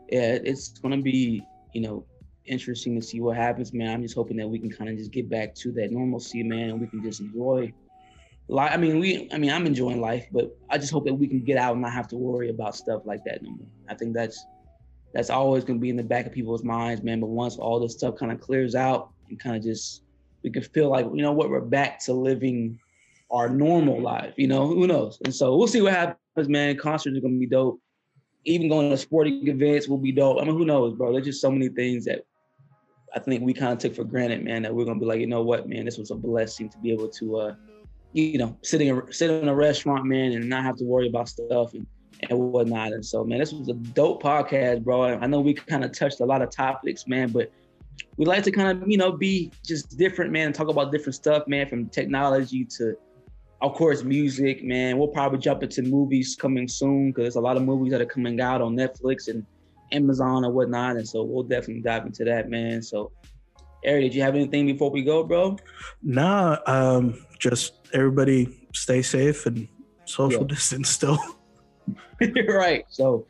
yeah, 0.09 0.37
it's 0.43 0.69
gonna 0.79 1.01
be, 1.01 1.43
you 1.73 1.81
know, 1.81 2.05
interesting 2.45 2.99
to 2.99 3.05
see 3.05 3.19
what 3.19 3.35
happens, 3.35 3.73
man. 3.73 3.93
I'm 3.93 4.01
just 4.01 4.15
hoping 4.15 4.37
that 4.37 4.47
we 4.47 4.59
can 4.59 4.71
kind 4.71 4.89
of 4.89 4.97
just 4.97 5.11
get 5.11 5.29
back 5.29 5.53
to 5.55 5.71
that 5.73 5.91
normalcy, 5.91 6.43
man, 6.43 6.69
and 6.69 6.81
we 6.81 6.87
can 6.87 7.03
just 7.03 7.19
enjoy 7.19 7.73
life. 8.47 8.71
I 8.73 8.77
mean, 8.77 8.99
we, 8.99 9.27
I 9.31 9.37
mean, 9.37 9.51
I'm 9.51 9.65
enjoying 9.65 9.99
life, 9.99 10.27
but 10.31 10.55
I 10.69 10.77
just 10.77 10.91
hope 10.91 11.05
that 11.05 11.13
we 11.13 11.27
can 11.27 11.43
get 11.43 11.57
out 11.57 11.73
and 11.73 11.81
not 11.81 11.91
have 11.93 12.07
to 12.09 12.15
worry 12.17 12.49
about 12.49 12.75
stuff 12.75 13.01
like 13.05 13.23
that 13.25 13.41
no 13.43 13.51
more. 13.51 13.67
I 13.89 13.95
think 13.95 14.13
that's 14.13 14.45
that's 15.13 15.29
always 15.29 15.63
gonna 15.63 15.79
be 15.79 15.89
in 15.89 15.95
the 15.95 16.03
back 16.03 16.25
of 16.25 16.33
people's 16.33 16.63
minds, 16.63 17.03
man. 17.03 17.19
But 17.19 17.27
once 17.27 17.57
all 17.57 17.79
this 17.79 17.93
stuff 17.93 18.15
kind 18.15 18.31
of 18.31 18.39
clears 18.39 18.75
out 18.75 19.11
and 19.29 19.39
kind 19.39 19.55
of 19.55 19.63
just 19.63 20.03
we 20.43 20.51
can 20.51 20.63
feel 20.63 20.89
like, 20.89 21.05
you 21.05 21.21
know 21.21 21.31
what, 21.31 21.49
we're 21.49 21.61
back 21.61 22.03
to 22.05 22.13
living 22.13 22.79
our 23.31 23.49
normal 23.49 23.99
life, 24.01 24.33
you 24.37 24.47
know, 24.47 24.67
who 24.67 24.87
knows? 24.87 25.19
And 25.25 25.33
so 25.33 25.57
we'll 25.57 25.67
see 25.67 25.81
what 25.81 25.93
happens, 25.93 26.47
man. 26.47 26.77
Concerts 26.77 27.17
are 27.17 27.21
gonna 27.21 27.37
be 27.37 27.47
dope 27.47 27.81
even 28.47 28.69
going 28.69 28.89
to 28.89 28.97
sporting 28.97 29.45
events 29.47 29.87
will 29.87 29.97
be 29.97 30.11
dope. 30.11 30.41
I 30.41 30.45
mean, 30.45 30.57
who 30.57 30.65
knows, 30.65 30.93
bro? 30.93 31.11
There's 31.11 31.25
just 31.25 31.41
so 31.41 31.51
many 31.51 31.67
things 31.67 32.05
that 32.05 32.23
I 33.13 33.19
think 33.19 33.43
we 33.43 33.53
kind 33.53 33.73
of 33.73 33.79
took 33.79 33.95
for 33.95 34.05
granted, 34.05 34.43
man. 34.43 34.63
That 34.63 34.73
we're 34.73 34.85
gonna 34.85 34.99
be 34.99 35.05
like, 35.05 35.19
you 35.19 35.27
know 35.27 35.43
what, 35.43 35.67
man, 35.67 35.85
this 35.85 35.97
was 35.97 36.11
a 36.11 36.15
blessing 36.15 36.69
to 36.69 36.77
be 36.79 36.91
able 36.91 37.09
to, 37.09 37.37
uh, 37.37 37.55
you 38.13 38.37
know, 38.37 38.57
sitting 38.63 38.87
in, 38.87 39.01
sit 39.11 39.29
in 39.29 39.49
a 39.49 39.55
restaurant, 39.55 40.05
man, 40.05 40.31
and 40.31 40.47
not 40.47 40.63
have 40.63 40.77
to 40.77 40.85
worry 40.85 41.07
about 41.07 41.27
stuff 41.27 41.73
and 41.73 41.85
and 42.29 42.39
whatnot. 42.39 42.93
And 42.93 43.05
so, 43.05 43.23
man, 43.23 43.39
this 43.39 43.53
was 43.53 43.69
a 43.69 43.73
dope 43.73 44.23
podcast, 44.23 44.83
bro. 44.83 45.17
I 45.17 45.27
know 45.27 45.39
we 45.39 45.53
kind 45.53 45.83
of 45.83 45.91
touched 45.97 46.19
a 46.19 46.25
lot 46.25 46.41
of 46.41 46.49
topics, 46.49 47.07
man, 47.07 47.29
but 47.29 47.51
we 48.17 48.25
like 48.25 48.43
to 48.43 48.51
kind 48.51 48.81
of, 48.81 48.89
you 48.89 48.97
know, 48.97 49.11
be 49.11 49.51
just 49.65 49.97
different, 49.97 50.31
man, 50.31 50.47
and 50.47 50.55
talk 50.55 50.69
about 50.69 50.91
different 50.91 51.15
stuff, 51.15 51.47
man, 51.47 51.67
from 51.67 51.87
technology 51.89 52.65
to 52.77 52.95
of 53.61 53.73
course, 53.73 54.03
music, 54.03 54.63
man. 54.63 54.97
We'll 54.97 55.07
probably 55.07 55.39
jump 55.39 55.63
into 55.63 55.81
movies 55.81 56.35
coming 56.39 56.67
soon 56.67 57.09
because 57.09 57.23
there's 57.23 57.35
a 57.37 57.41
lot 57.41 57.57
of 57.57 57.63
movies 57.63 57.91
that 57.91 58.01
are 58.01 58.05
coming 58.05 58.39
out 58.39 58.61
on 58.61 58.75
Netflix 58.75 59.27
and 59.29 59.45
Amazon 59.91 60.45
and 60.45 60.53
whatnot. 60.53 60.97
And 60.97 61.07
so 61.07 61.23
we'll 61.23 61.43
definitely 61.43 61.81
dive 61.81 62.05
into 62.05 62.23
that, 62.25 62.49
man. 62.49 62.81
So, 62.83 63.11
Eric, 63.83 64.03
did 64.03 64.15
you 64.15 64.21
have 64.21 64.35
anything 64.35 64.67
before 64.67 64.91
we 64.91 65.01
go, 65.01 65.23
bro? 65.23 65.57
Nah, 66.03 66.57
um, 66.67 67.25
just 67.39 67.73
everybody 67.93 68.67
stay 68.73 69.01
safe 69.01 69.45
and 69.45 69.67
social 70.05 70.41
Yeah. 70.41 70.47
distance 70.55 70.89
still. 70.89 71.17
You're 72.19 72.57
right. 72.57 72.85
So, 72.89 73.25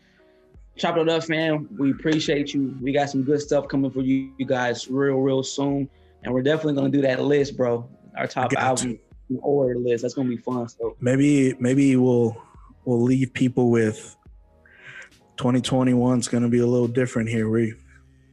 chop 0.76 0.98
it 0.98 1.10
up, 1.10 1.28
man. 1.30 1.68
We 1.78 1.92
appreciate 1.92 2.54
you. 2.54 2.78
We 2.82 2.92
got 2.92 3.10
some 3.10 3.24
good 3.24 3.42
stuff 3.42 3.68
coming 3.68 3.92
for 3.92 4.02
you, 4.02 4.32
you 4.38 4.46
guys 4.46 4.88
real, 4.90 5.16
real 5.16 5.44
soon. 5.44 5.90
And 6.24 6.34
we're 6.34 6.44
definitely 6.44 6.74
going 6.74 6.92
to 6.92 6.98
do 6.98 7.02
that 7.04 7.22
list, 7.24 7.58
bro. 7.58 7.88
Our 8.18 8.28
top 8.28 8.52
album 8.54 9.00
order 9.42 9.78
list. 9.78 10.02
That's 10.02 10.14
going 10.14 10.30
to 10.30 10.36
be 10.36 10.42
fun. 10.42 10.68
So, 10.68 10.96
maybe 11.00 11.56
maybe 11.60 11.96
we'll 11.96 12.36
we'll 12.86 13.02
leave 13.02 13.34
people 13.34 13.70
with 13.70 14.16
2021 15.38 16.20
is 16.20 16.28
going 16.28 16.44
to 16.44 16.50
be 16.50 16.60
a 16.60 16.66
little 16.66 16.88
different 16.88 17.30
here. 17.30 17.50
We 17.50 17.76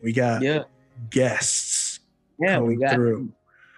we 0.03 0.13
got 0.13 0.43
yeah. 0.43 0.65
guests 1.11 2.01
Yeah, 2.39 2.59
we 2.59 2.75
coming 2.75 2.81
got 2.81 2.95
through. 2.95 3.33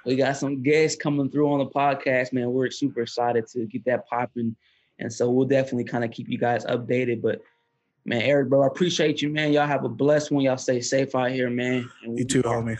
we 0.05 0.17
got 0.17 0.37
some 0.37 0.63
guests 0.63 1.01
coming 1.01 1.31
through 1.31 1.53
on 1.53 1.59
the 1.59 1.67
podcast, 1.67 2.33
man. 2.33 2.51
We're 2.51 2.71
super 2.71 3.03
excited 3.03 3.47
to 3.49 3.67
get 3.67 3.85
that 3.87 4.07
popping, 4.09 4.57
and 4.99 5.13
so 5.13 5.31
we'll 5.31 5.47
definitely 5.47 5.85
kind 5.85 6.05
of 6.05 6.11
keep 6.11 6.29
you 6.29 6.39
guys 6.39 6.65
updated. 6.67 7.23
But 7.23 7.41
man, 8.05 8.23
Eric, 8.23 8.49
bro, 8.49 8.63
I 8.63 8.67
appreciate 8.67 9.23
you, 9.23 9.31
man. 9.31 9.53
Y'all 9.53 9.67
have 9.67 9.85
a 9.85 9.89
blessed 9.89 10.31
one. 10.31 10.45
Y'all 10.45 10.57
stay 10.57 10.81
safe 10.81 11.15
out 11.15 11.31
here, 11.31 11.51
man. 11.51 11.89
You 12.03 12.25
too, 12.25 12.43
homie. 12.43 12.79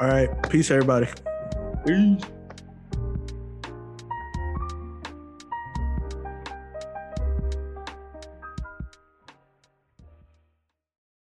All 0.00 0.08
right, 0.08 0.28
peace, 0.50 0.70
everybody. 0.70 1.08
Peace. 1.86 2.22